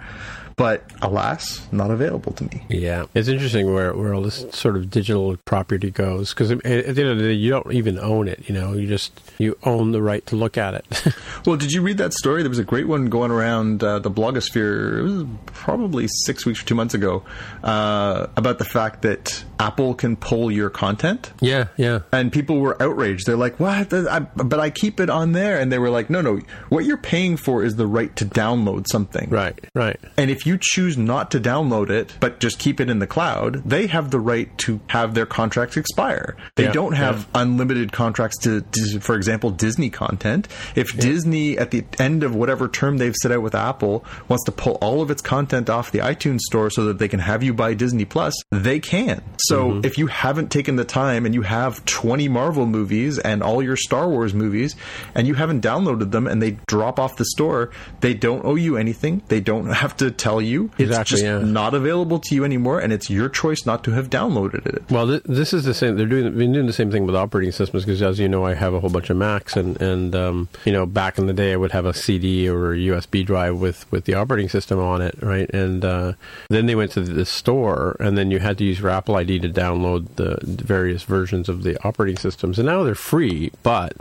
but 0.55 0.83
alas, 1.01 1.67
not 1.71 1.91
available 1.91 2.31
to 2.33 2.43
me. 2.45 2.65
Yeah, 2.69 3.05
it's 3.13 3.27
interesting 3.27 3.73
where, 3.73 3.93
where 3.93 4.13
all 4.13 4.21
this 4.21 4.45
sort 4.51 4.75
of 4.75 4.89
digital 4.89 5.37
property 5.45 5.91
goes 5.91 6.33
because 6.33 6.51
at 6.51 6.61
the 6.63 6.87
end 6.87 6.99
of 6.99 7.17
the 7.17 7.23
day, 7.23 7.33
you 7.33 7.49
don't 7.49 7.71
even 7.73 7.99
own 7.99 8.27
it. 8.27 8.47
You 8.47 8.55
know, 8.55 8.73
you 8.73 8.87
just 8.87 9.19
you 9.37 9.57
own 9.63 9.91
the 9.91 10.01
right 10.01 10.25
to 10.27 10.35
look 10.35 10.57
at 10.57 10.73
it. 10.73 11.15
well, 11.45 11.57
did 11.57 11.71
you 11.71 11.81
read 11.81 11.97
that 11.97 12.13
story? 12.13 12.43
There 12.43 12.49
was 12.49 12.59
a 12.59 12.63
great 12.63 12.87
one 12.87 13.07
going 13.07 13.31
around 13.31 13.83
uh, 13.83 13.99
the 13.99 14.11
blogosphere. 14.11 14.99
It 14.99 15.01
was 15.03 15.25
probably 15.45 16.07
six 16.07 16.45
weeks 16.45 16.61
or 16.61 16.65
two 16.65 16.75
months 16.75 16.93
ago 16.93 17.23
uh, 17.63 18.27
about 18.37 18.59
the 18.59 18.65
fact 18.65 19.01
that 19.03 19.43
Apple 19.59 19.93
can 19.93 20.15
pull 20.15 20.51
your 20.51 20.69
content. 20.69 21.31
Yeah, 21.41 21.67
yeah. 21.77 21.99
And 22.11 22.31
people 22.31 22.59
were 22.59 22.81
outraged. 22.81 23.25
They're 23.25 23.35
like, 23.35 23.59
"What? 23.59 23.93
I, 23.93 24.19
but 24.19 24.59
I 24.59 24.69
keep 24.69 24.99
it 24.99 25.09
on 25.09 25.31
there." 25.31 25.59
And 25.59 25.71
they 25.71 25.79
were 25.79 25.89
like, 25.89 26.09
"No, 26.09 26.21
no. 26.21 26.39
What 26.69 26.85
you're 26.85 26.97
paying 26.97 27.37
for 27.37 27.63
is 27.63 27.75
the 27.75 27.87
right 27.87 28.15
to 28.17 28.25
download 28.25 28.87
something." 28.87 29.29
Right, 29.29 29.59
right. 29.73 29.99
And 30.17 30.29
if 30.29 30.42
you 30.45 30.57
choose 30.59 30.97
not 30.97 31.31
to 31.31 31.39
download 31.39 31.89
it, 31.89 32.15
but 32.19 32.39
just 32.39 32.59
keep 32.59 32.79
it 32.79 32.89
in 32.89 32.99
the 32.99 33.07
cloud, 33.07 33.61
they 33.65 33.87
have 33.87 34.11
the 34.11 34.19
right 34.19 34.55
to 34.59 34.79
have 34.87 35.13
their 35.13 35.25
contracts 35.25 35.77
expire. 35.77 36.35
They 36.55 36.65
yeah, 36.65 36.71
don't 36.71 36.93
have 36.93 37.27
yeah. 37.33 37.41
unlimited 37.41 37.91
contracts 37.91 38.37
to, 38.39 38.61
to, 38.61 38.99
for 38.99 39.15
example, 39.15 39.51
Disney 39.51 39.89
content. 39.89 40.47
If 40.75 40.95
yeah. 40.95 41.01
Disney, 41.01 41.57
at 41.57 41.71
the 41.71 41.83
end 41.99 42.23
of 42.23 42.35
whatever 42.35 42.67
term 42.67 42.97
they've 42.97 43.15
set 43.15 43.31
out 43.31 43.41
with 43.41 43.55
Apple, 43.55 44.05
wants 44.27 44.43
to 44.45 44.51
pull 44.51 44.73
all 44.81 45.01
of 45.01 45.11
its 45.11 45.21
content 45.21 45.69
off 45.69 45.91
the 45.91 45.99
iTunes 45.99 46.39
store 46.41 46.69
so 46.69 46.85
that 46.85 46.99
they 46.99 47.07
can 47.07 47.19
have 47.19 47.43
you 47.43 47.53
buy 47.53 47.73
Disney 47.73 48.05
Plus, 48.05 48.33
they 48.51 48.79
can. 48.79 49.23
So 49.37 49.69
mm-hmm. 49.69 49.85
if 49.85 49.97
you 49.97 50.07
haven't 50.07 50.51
taken 50.51 50.75
the 50.75 50.85
time 50.85 51.25
and 51.25 51.33
you 51.33 51.41
have 51.41 51.83
20 51.85 52.27
Marvel 52.29 52.65
movies 52.65 53.19
and 53.19 53.43
all 53.43 53.61
your 53.61 53.75
Star 53.75 54.09
Wars 54.09 54.33
movies 54.33 54.75
and 55.15 55.27
you 55.27 55.33
haven't 55.33 55.61
downloaded 55.61 56.11
them 56.11 56.27
and 56.27 56.41
they 56.41 56.51
drop 56.67 56.99
off 56.99 57.17
the 57.17 57.25
store, 57.25 57.71
they 58.01 58.13
don't 58.13 58.45
owe 58.45 58.55
you 58.55 58.77
anything. 58.77 59.21
They 59.27 59.41
don't 59.41 59.67
have 59.67 59.97
to 59.97 60.11
tell 60.11 60.32
you. 60.41 60.65
It's 60.73 60.89
exactly, 60.89 61.17
just 61.17 61.23
yeah. 61.23 61.39
not 61.39 61.73
available 61.73 62.19
to 62.19 62.35
you 62.35 62.43
anymore, 62.43 62.79
and 62.79 62.93
it's 62.93 63.09
your 63.09 63.29
choice 63.29 63.65
not 63.65 63.83
to 63.85 63.91
have 63.91 64.09
downloaded 64.09 64.65
it. 64.65 64.83
Well, 64.89 65.07
th- 65.07 65.23
this 65.25 65.53
is 65.53 65.63
the 65.63 65.73
same. 65.73 65.97
They're 65.97 66.05
doing 66.05 66.35
been 66.37 66.53
doing 66.53 66.67
the 66.67 66.73
same 66.73 66.91
thing 66.91 67.05
with 67.05 67.15
operating 67.15 67.51
systems 67.51 67.85
because, 67.85 68.01
as 68.01 68.19
you 68.19 68.27
know, 68.27 68.45
I 68.45 68.53
have 68.53 68.73
a 68.73 68.79
whole 68.79 68.89
bunch 68.89 69.09
of 69.09 69.17
Macs, 69.17 69.55
and 69.55 69.81
and 69.81 70.15
um, 70.15 70.49
you 70.65 70.71
know, 70.71 70.85
back 70.85 71.17
in 71.17 71.27
the 71.27 71.33
day, 71.33 71.53
I 71.53 71.55
would 71.55 71.71
have 71.71 71.85
a 71.85 71.93
CD 71.93 72.49
or 72.49 72.73
a 72.73 72.77
USB 72.77 73.25
drive 73.25 73.59
with 73.59 73.89
with 73.91 74.05
the 74.05 74.13
operating 74.15 74.49
system 74.49 74.79
on 74.79 75.01
it, 75.01 75.15
right? 75.21 75.49
And 75.53 75.83
uh, 75.83 76.13
then 76.49 76.65
they 76.65 76.75
went 76.75 76.91
to 76.93 77.01
the 77.01 77.25
store, 77.25 77.95
and 77.99 78.17
then 78.17 78.31
you 78.31 78.39
had 78.39 78.57
to 78.59 78.63
use 78.63 78.79
your 78.79 78.89
Apple 78.89 79.15
ID 79.15 79.39
to 79.39 79.49
download 79.49 80.15
the 80.15 80.37
various 80.43 81.03
versions 81.03 81.49
of 81.49 81.63
the 81.63 81.81
operating 81.85 82.17
systems, 82.17 82.59
and 82.59 82.65
now 82.65 82.83
they're 82.83 82.95
free, 82.95 83.51
but 83.63 83.93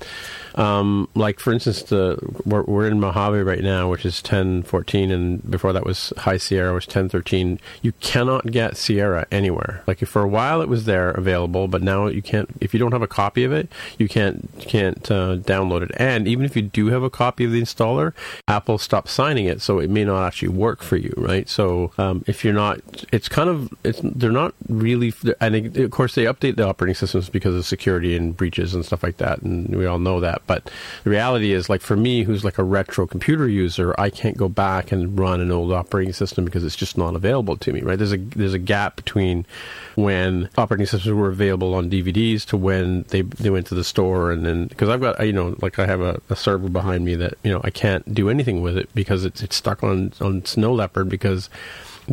um, 0.55 1.09
like 1.15 1.41
for 1.41 1.53
instance, 1.53 1.83
the 1.83 2.19
we're, 2.45 2.62
we're, 2.62 2.87
in 2.87 3.01
Mojave 3.01 3.41
right 3.41 3.62
now, 3.62 3.89
which 3.89 4.05
is 4.05 4.23
1014, 4.23 5.11
and 5.11 5.51
before 5.51 5.73
that 5.73 5.85
was 5.85 6.12
High 6.19 6.37
Sierra, 6.37 6.74
was 6.74 6.87
1013. 6.87 7.59
You 7.81 7.93
cannot 8.01 8.51
get 8.51 8.77
Sierra 8.77 9.27
anywhere. 9.31 9.83
Like 9.87 10.01
for 10.01 10.23
a 10.23 10.29
while, 10.29 10.61
it 10.61 10.69
was 10.69 10.85
there 10.85 11.11
available, 11.11 11.69
but 11.69 11.83
now 11.83 12.07
you 12.07 12.23
can't. 12.23 12.51
If 12.61 12.74
you 12.74 12.81
don't 12.81 12.93
have 12.93 13.03
a 13.03 13.07
copy 13.07 13.45
of 13.45 13.53
it, 13.53 13.70
you 13.99 14.09
can't 14.09 14.51
can't 14.59 15.11
uh, 15.11 15.37
download 15.37 15.83
it. 15.83 15.93
And 15.97 16.29
even 16.29 16.45
if 16.45 16.57
you 16.57 16.62
do 16.62 16.89
have 16.89 17.03
a 17.03 17.11
copy 17.11 17.45
of 17.45 17.53
the 17.53 17.62
installer, 17.62 18.12
Apple 18.49 18.79
stopped 18.79 19.09
signing 19.09 19.47
it, 19.47 19.62
so 19.62 19.79
it 19.79 19.91
may 19.91 20.05
not 20.05 20.27
actually 20.27 20.49
work 20.49 20.83
for 20.83 20.97
you, 20.97 21.15
right? 21.16 21.49
So 21.49 21.93
um, 21.99 22.24
if 22.27 22.45
you're 22.45 22.55
not, 22.55 22.81
it's 23.12 23.29
kind 23.29 23.49
of 23.49 23.73
it's 23.85 24.01
they're 24.03 24.31
not 24.31 24.55
really. 24.69 25.15
And 25.41 25.77
of 25.77 25.91
course, 25.91 26.15
they 26.15 26.24
update 26.24 26.57
the 26.57 26.66
operating 26.66 26.95
systems 26.95 27.29
because 27.29 27.55
of 27.55 27.65
security 27.65 28.16
and 28.16 28.37
breaches 28.37 28.74
and 28.74 28.85
stuff 28.85 29.03
like 29.03 29.16
that, 29.19 29.43
and 29.43 29.74
we 29.74 29.87
all 29.87 29.99
know 29.99 30.20
that. 30.20 30.41
But 30.47 30.70
the 31.05 31.10
reality 31.10 31.52
is, 31.52 31.69
like 31.69 31.81
for 31.81 31.97
me, 31.97 32.24
who's 32.24 32.44
like 32.44 32.59
a 32.59 32.64
retro 32.64 33.06
computer 33.06 33.48
user, 33.48 33.94
I 33.98 34.10
can't 34.10 34.36
go 34.36 34.48
back 34.48 34.93
and 34.93 35.19
run 35.19 35.40
an 35.40 35.51
old 35.51 35.73
operating 35.73 36.12
system 36.12 36.44
because 36.44 36.64
it's 36.64 36.77
just 36.77 36.98
not 36.98 37.14
available 37.14 37.56
to 37.56 37.73
me. 37.73 37.81
Right? 37.81 37.98
There's 37.98 38.12
a 38.12 38.19
there's 38.19 38.55
a 38.55 38.59
gap 38.59 38.97
between 38.97 39.47
when 39.94 40.48
operating 40.56 40.86
systems 40.86 41.14
were 41.14 41.28
available 41.28 41.74
on 41.74 41.90
DVDs 41.90 42.44
to 42.47 42.56
when 42.56 43.05
they 43.09 43.23
they 43.23 43.51
went 43.51 43.66
to 43.69 43.74
the 43.74 43.85
store, 43.85 44.31
and 44.31 44.44
then 44.44 44.66
because 44.66 44.89
I've 44.89 45.01
got 45.01 45.24
you 45.27 45.32
know 45.32 45.56
like 45.60 45.78
I 45.78 45.86
have 45.86 46.01
a, 46.01 46.20
a 46.31 46.36
server 46.36 46.69
behind 46.69 47.05
me 47.05 47.14
that 47.16 47.35
you 47.43 47.52
know 47.52 47.60
I 47.64 47.70
can't 47.70 48.14
do 48.14 48.28
anything 48.28 48.62
with 48.62 48.77
it 48.77 48.89
because 48.94 49.24
it's 49.24 49.43
it's 49.43 49.56
stuck 49.56 49.82
on 49.82 50.12
on 50.20 50.44
Snow 50.44 50.73
Leopard 50.73 51.09
because 51.09 51.48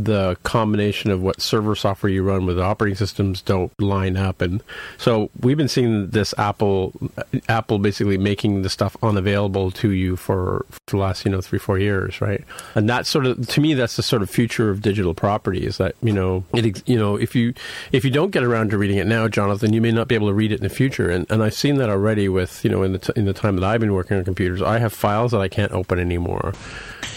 the 0.06 0.38
combination 0.44 1.12
of 1.12 1.22
what 1.22 1.42
server 1.42 1.76
software 1.76 2.12
you 2.12 2.24
run 2.24 2.46
with 2.46 2.60
operating 2.60 2.96
systems 2.96 3.42
don't 3.42 3.72
line 3.80 4.18
up. 4.18 4.42
And 4.42 4.64
so 4.98 5.30
we've 5.42 5.58
been 5.58 5.68
seeing 5.68 6.10
this 6.10 6.34
apple 6.38 6.94
apple 7.48 7.80
basically 7.80 8.18
making 8.18 8.62
the 8.62 8.70
stuff 8.70 8.96
unavailable 9.04 9.72
to 9.72 9.92
you 9.92 10.16
for, 10.16 10.66
for 10.70 10.80
the 10.88 10.98
last 10.98 11.26
you 11.26 11.32
know 11.32 11.42
three 11.42 11.60
four 11.60 11.78
years 11.80 12.22
right? 12.22 12.44
And 12.76 12.90
that's 12.90 13.10
sort 13.10 13.26
of 13.26 13.48
to 13.48 13.62
me 13.62 13.74
that's 13.74 13.96
the 13.96 14.04
sort 14.04 14.22
of 14.22 14.30
future 14.30 14.70
of 14.70 14.82
digital 14.82 15.14
property 15.14 15.66
is 15.66 15.78
that 15.78 15.96
you 16.02 16.14
know 16.14 16.44
it 16.54 16.88
you 16.88 16.98
know 16.98 17.16
if 17.16 17.36
you 17.36 17.54
if 17.92 18.04
you 18.06 18.12
don't 18.12 18.32
get 18.32 18.44
around 18.44 18.72
to 18.72 18.78
reading 18.78 18.98
it 18.98 19.08
now 19.08 19.28
jonathan 19.28 19.74
you 19.74 19.82
may 19.82 19.92
not 19.92 20.08
be 20.08 20.16
able 20.16 20.28
to 20.28 20.34
read 20.34 20.52
it 20.52 20.60
in 20.60 20.64
the 20.64 20.70
future. 20.70 21.10
And 21.10 21.26
and 21.30 21.44
i've 21.44 21.54
seen 21.54 21.76
that 21.78 21.90
already 21.90 22.30
with 22.30 22.64
you 22.64 22.70
know 22.70 22.84
in 22.84 22.94
the 22.94 23.00
t- 23.00 23.14
in 23.16 23.26
the 23.26 23.34
time 23.34 23.56
that 23.56 23.64
i've 23.66 23.80
been 23.80 23.94
working 23.94 24.18
on 24.18 24.24
computers 24.24 24.62
i 24.62 24.80
have 24.80 24.94
files 24.94 25.32
that 25.32 25.42
i 25.42 25.48
can't 25.48 25.72
open 25.72 26.00
anymore. 26.00 26.54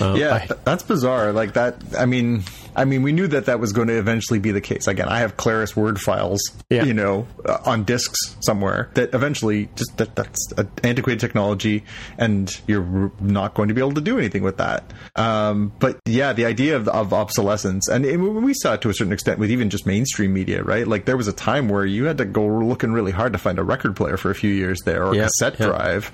Uh, 0.01 0.15
yeah 0.15 0.47
I, 0.49 0.55
that's 0.65 0.83
bizarre. 0.83 1.33
Like 1.33 1.55
that 1.55 1.77
i 1.99 2.07
mean 2.07 2.45
I 2.75 2.85
mean, 2.85 3.03
we 3.03 3.13
knew 3.13 3.27
that 3.29 3.47
that 3.47 3.61
was 3.61 3.73
going 3.73 3.89
to 3.89 3.99
eventually 3.99 4.39
be 4.39 4.53
the 4.53 4.61
case. 4.61 4.87
Again, 4.87 5.09
I 5.09 5.19
have 5.19 5.37
Claris 5.37 5.77
Word 5.77 6.01
files, 6.01 6.41
yeah. 6.71 6.85
you 6.85 6.95
know, 6.95 7.27
uh, 7.45 7.59
on 7.65 7.85
disks 7.85 8.37
somewhere 8.41 8.91
that 8.95 9.15
eventually 9.15 9.69
just 9.77 9.97
that 9.99 10.15
that's 10.17 10.53
antiquated 10.83 11.21
technology, 11.21 11.85
and 12.19 12.61
you're 12.67 13.13
not 13.21 13.55
going 13.55 13.69
to 13.69 13.75
be 13.75 13.81
able 13.81 13.95
to 13.95 14.01
do 14.01 14.19
anything 14.19 14.43
with 14.43 14.57
that. 14.59 14.93
Um, 15.17 15.73
but 15.79 16.01
yeah, 16.07 16.33
the 16.33 16.47
idea 16.47 16.77
of, 16.77 16.89
of 16.89 17.13
obsolescence, 17.13 17.89
and 17.89 18.05
it, 18.07 18.17
we 18.17 18.55
saw 18.55 18.75
it 18.75 18.83
to 18.83 18.91
a 18.91 18.95
certain 18.95 19.13
extent 19.13 19.39
with 19.39 19.51
even 19.51 19.71
just 19.71 19.87
mainstream 19.87 20.33
media, 20.33 20.63
right? 20.63 20.87
Like 20.87 21.05
there 21.05 21.17
was 21.17 21.29
a 21.29 21.33
time 21.33 21.69
where 21.69 21.85
you 21.85 22.05
had 22.05 22.19
to 22.19 22.25
go 22.25 22.47
looking 22.47 22.93
really 22.93 23.13
hard 23.13 23.33
to 23.33 23.39
find 23.39 23.59
a 23.59 23.65
record 23.65 23.97
player 23.97 24.17
for 24.17 24.31
a 24.31 24.35
few 24.35 24.53
years 24.53 24.81
there, 24.85 25.05
or 25.05 25.13
a 25.15 25.17
cassette 25.17 25.57
drive. 25.57 26.13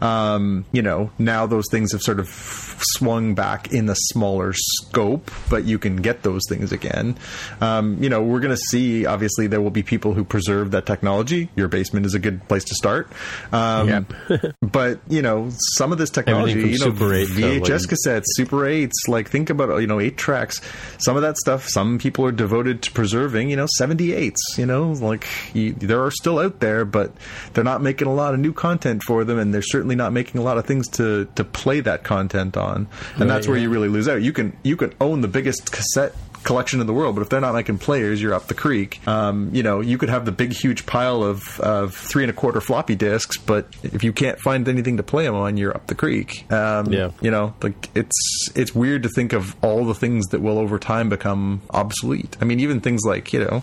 Um, 0.00 0.64
you 0.72 0.82
know, 0.82 1.10
now 1.18 1.46
those 1.46 1.66
things 1.70 1.92
have 1.92 2.02
sort 2.02 2.18
of 2.20 2.28
swung 2.28 3.34
back 3.34 3.72
in 3.72 3.88
a 3.88 3.94
smaller 3.94 4.52
scope, 4.52 5.30
but 5.48 5.64
you 5.64 5.78
can 5.78 5.96
get 5.96 6.22
those 6.22 6.42
things 6.48 6.72
again. 6.72 7.16
Um, 7.60 8.02
you 8.02 8.08
know, 8.08 8.22
we're 8.22 8.40
going 8.40 8.54
to 8.54 8.62
see, 8.70 9.06
obviously, 9.06 9.46
there 9.46 9.60
will 9.60 9.70
be 9.70 9.82
people 9.82 10.12
who 10.12 10.24
preserve 10.24 10.72
that 10.72 10.86
technology. 10.86 11.48
Your 11.56 11.68
basement 11.68 12.06
is 12.06 12.14
a 12.14 12.18
good 12.18 12.46
place 12.48 12.64
to 12.64 12.74
start. 12.74 13.10
Um, 13.52 13.88
yep. 13.88 14.54
but, 14.60 15.00
you 15.08 15.22
know, 15.22 15.50
some 15.76 15.92
of 15.92 15.98
this 15.98 16.10
technology, 16.10 16.60
you 16.60 16.78
know, 16.78 16.86
Super 16.86 17.14
8 17.14 17.28
VHS 17.28 17.86
cassettes, 17.86 18.24
Super 18.34 18.58
8s, 18.58 18.92
like 19.08 19.30
think 19.30 19.50
about, 19.50 19.78
you 19.78 19.86
know, 19.86 20.00
8 20.00 20.16
tracks, 20.16 20.60
some 20.98 21.16
of 21.16 21.22
that 21.22 21.36
stuff, 21.36 21.68
some 21.68 21.98
people 21.98 22.24
are 22.26 22.32
devoted 22.32 22.82
to 22.82 22.92
preserving, 22.92 23.50
you 23.50 23.56
know, 23.56 23.66
78s, 23.80 24.36
you 24.56 24.66
know, 24.66 24.92
like 24.92 25.26
you, 25.54 25.72
there 25.72 26.02
are 26.04 26.10
still 26.10 26.38
out 26.38 26.60
there, 26.60 26.84
but 26.84 27.12
they're 27.54 27.64
not 27.64 27.82
making 27.82 28.08
a 28.08 28.14
lot 28.14 28.34
of 28.34 28.40
new 28.40 28.52
content 28.52 29.02
for 29.04 29.24
them, 29.24 29.38
and 29.38 29.54
they're 29.54 29.61
certainly 29.62 29.94
not 29.94 30.12
making 30.12 30.40
a 30.40 30.44
lot 30.44 30.58
of 30.58 30.66
things 30.66 30.88
to, 30.88 31.26
to 31.36 31.44
play 31.44 31.80
that 31.80 32.04
content 32.04 32.56
on 32.56 32.72
on, 32.72 32.86
and 33.12 33.20
right, 33.20 33.28
that's 33.28 33.46
where 33.46 33.56
yeah. 33.56 33.64
you 33.64 33.70
really 33.70 33.88
lose 33.88 34.08
out. 34.08 34.22
You 34.22 34.32
can 34.32 34.56
you 34.62 34.76
can 34.76 34.92
own 35.00 35.20
the 35.20 35.28
biggest 35.28 35.70
cassette 35.72 36.14
collection 36.44 36.80
in 36.80 36.88
the 36.88 36.92
world, 36.92 37.14
but 37.14 37.22
if 37.22 37.28
they're 37.28 37.40
not 37.40 37.54
making 37.54 37.78
players, 37.78 38.20
you're 38.20 38.34
up 38.34 38.48
the 38.48 38.54
creek. 38.54 39.06
Um, 39.06 39.50
you 39.54 39.62
know, 39.62 39.80
you 39.80 39.96
could 39.96 40.08
have 40.08 40.24
the 40.24 40.32
big, 40.32 40.52
huge 40.52 40.86
pile 40.86 41.22
of, 41.22 41.60
of 41.60 41.94
three 41.94 42.24
and 42.24 42.30
a 42.30 42.32
quarter 42.32 42.60
floppy 42.60 42.96
disks, 42.96 43.38
but 43.38 43.68
if 43.84 44.02
you 44.02 44.12
can't 44.12 44.40
find 44.40 44.68
anything 44.68 44.96
to 44.96 45.04
play 45.04 45.24
them 45.24 45.36
on, 45.36 45.56
you're 45.56 45.72
up 45.72 45.86
the 45.86 45.94
creek. 45.94 46.50
Um, 46.50 46.92
yeah. 46.92 47.12
You 47.20 47.30
know, 47.30 47.54
like 47.62 47.90
it's 47.94 48.48
it's 48.56 48.74
weird 48.74 49.04
to 49.04 49.08
think 49.08 49.32
of 49.32 49.54
all 49.62 49.84
the 49.84 49.94
things 49.94 50.26
that 50.28 50.40
will 50.40 50.58
over 50.58 50.80
time 50.80 51.08
become 51.08 51.62
obsolete. 51.70 52.36
I 52.40 52.44
mean, 52.44 52.58
even 52.58 52.80
things 52.80 53.02
like 53.04 53.32
you 53.32 53.44
know 53.44 53.62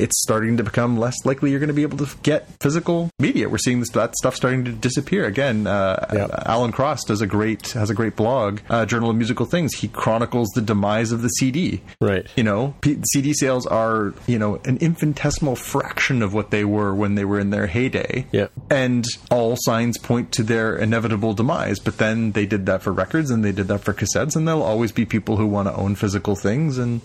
it's 0.00 0.20
starting 0.22 0.56
to 0.56 0.64
become 0.64 0.98
less 0.98 1.14
likely 1.24 1.50
you're 1.50 1.60
going 1.60 1.68
to 1.68 1.74
be 1.74 1.82
able 1.82 1.98
to 1.98 2.08
get 2.22 2.48
physical 2.60 3.10
media. 3.18 3.48
We're 3.48 3.58
seeing 3.58 3.80
this, 3.80 3.90
that 3.90 4.16
stuff 4.16 4.34
starting 4.34 4.64
to 4.64 4.72
disappear 4.72 5.24
again. 5.26 5.66
Uh, 5.66 6.06
Yep. 6.12 6.30
Alan 6.46 6.72
Cross 6.72 7.04
does 7.04 7.20
a 7.20 7.26
great 7.26 7.68
has 7.72 7.88
a 7.90 7.94
great 7.94 8.16
blog, 8.16 8.60
uh, 8.68 8.84
Journal 8.86 9.10
of 9.10 9.16
Musical 9.16 9.46
Things. 9.46 9.74
He 9.74 9.88
chronicles 9.88 10.48
the 10.54 10.60
demise 10.60 11.12
of 11.12 11.22
the 11.22 11.28
CD. 11.28 11.82
Right. 12.00 12.26
You 12.36 12.44
know, 12.44 12.74
P- 12.80 12.98
CD 13.12 13.32
sales 13.32 13.66
are 13.66 14.12
you 14.26 14.38
know 14.38 14.56
an 14.64 14.78
infinitesimal 14.78 15.56
fraction 15.56 16.22
of 16.22 16.34
what 16.34 16.50
they 16.50 16.64
were 16.64 16.94
when 16.94 17.14
they 17.14 17.24
were 17.24 17.38
in 17.38 17.50
their 17.50 17.66
heyday. 17.68 18.26
Yep. 18.32 18.52
And 18.70 19.04
all 19.30 19.56
signs 19.60 19.98
point 19.98 20.32
to 20.32 20.42
their 20.42 20.76
inevitable 20.76 21.34
demise. 21.34 21.78
But 21.78 21.98
then 21.98 22.32
they 22.32 22.46
did 22.46 22.66
that 22.66 22.82
for 22.82 22.92
records 22.92 23.30
and 23.30 23.44
they 23.44 23.52
did 23.52 23.68
that 23.68 23.80
for 23.82 23.92
cassettes, 23.94 24.34
and 24.36 24.46
there'll 24.48 24.62
always 24.62 24.92
be 24.92 25.04
people 25.04 25.36
who 25.36 25.46
want 25.46 25.68
to 25.68 25.74
own 25.74 25.94
physical 25.94 26.34
things 26.36 26.78
and. 26.78 27.00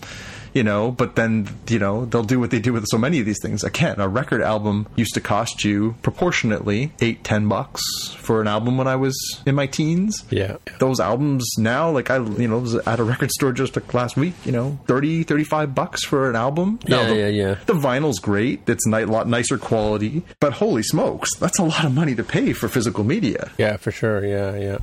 You 0.56 0.64
know, 0.64 0.90
but 0.90 1.16
then 1.16 1.46
you 1.68 1.78
know 1.78 2.06
they'll 2.06 2.24
do 2.34 2.40
what 2.40 2.50
they 2.50 2.60
do 2.60 2.72
with 2.72 2.86
so 2.88 2.98
many 2.98 3.20
of 3.20 3.26
these 3.26 3.40
things. 3.42 3.62
Again, 3.62 4.00
a 4.00 4.08
record 4.08 4.40
album 4.40 4.86
used 4.96 5.14
to 5.14 5.20
cost 5.20 5.64
you 5.64 5.94
proportionately 6.02 6.92
eight, 7.00 7.22
ten 7.24 7.46
bucks 7.46 7.82
for 8.18 8.40
an 8.40 8.48
album 8.48 8.76
when 8.78 8.88
I 8.88 8.96
was 8.96 9.14
in 9.46 9.54
my 9.54 9.66
teens 9.66 10.24
Yeah. 10.30 10.56
those 10.80 10.98
albums 10.98 11.44
now 11.58 11.90
like 11.90 12.10
i 12.10 12.16
you 12.16 12.48
know 12.48 12.58
was 12.58 12.74
at 12.74 12.98
a 12.98 13.04
record 13.04 13.30
store 13.30 13.52
just 13.52 13.76
like 13.76 13.92
last 13.94 14.16
week 14.16 14.34
you 14.44 14.50
know 14.52 14.78
30 14.86 15.22
35 15.22 15.74
bucks 15.74 16.04
for 16.04 16.28
an 16.30 16.34
album 16.36 16.80
Now, 16.88 17.02
Yeah, 17.02 17.08
the, 17.08 17.16
yeah, 17.16 17.28
yeah. 17.28 17.54
the 17.66 17.74
vinyl's 17.74 18.18
great 18.18 18.60
it's 18.68 18.86
a 18.86 19.06
lot 19.06 19.28
nicer 19.28 19.58
quality 19.58 20.22
but 20.40 20.54
holy 20.54 20.82
smokes 20.82 21.36
that's 21.36 21.58
a 21.58 21.64
lot 21.64 21.84
of 21.84 21.94
money 21.94 22.14
to 22.16 22.24
pay 22.24 22.52
for 22.52 22.68
physical 22.68 23.04
media 23.04 23.50
Yeah, 23.58 23.76
for 23.76 23.92
sure. 23.92 24.24
Yeah, 24.24 24.56
yeah. 24.56 24.78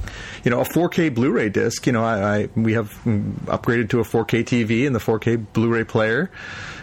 you 0.45 0.51
know 0.51 0.61
a 0.61 0.65
4k 0.65 1.13
blu-ray 1.13 1.49
disc 1.49 1.85
you 1.87 1.91
know 1.93 2.03
i, 2.03 2.15
I 2.37 2.49
we 2.55 2.73
have 2.73 2.91
mm, 3.03 3.33
upgraded 3.55 3.89
to 3.89 3.99
a 3.99 4.03
4k 4.03 4.43
tv 4.45 4.85
and 4.87 4.95
the 4.95 4.99
4k 4.99 5.45
blu-ray 5.63 5.85
player 5.85 6.29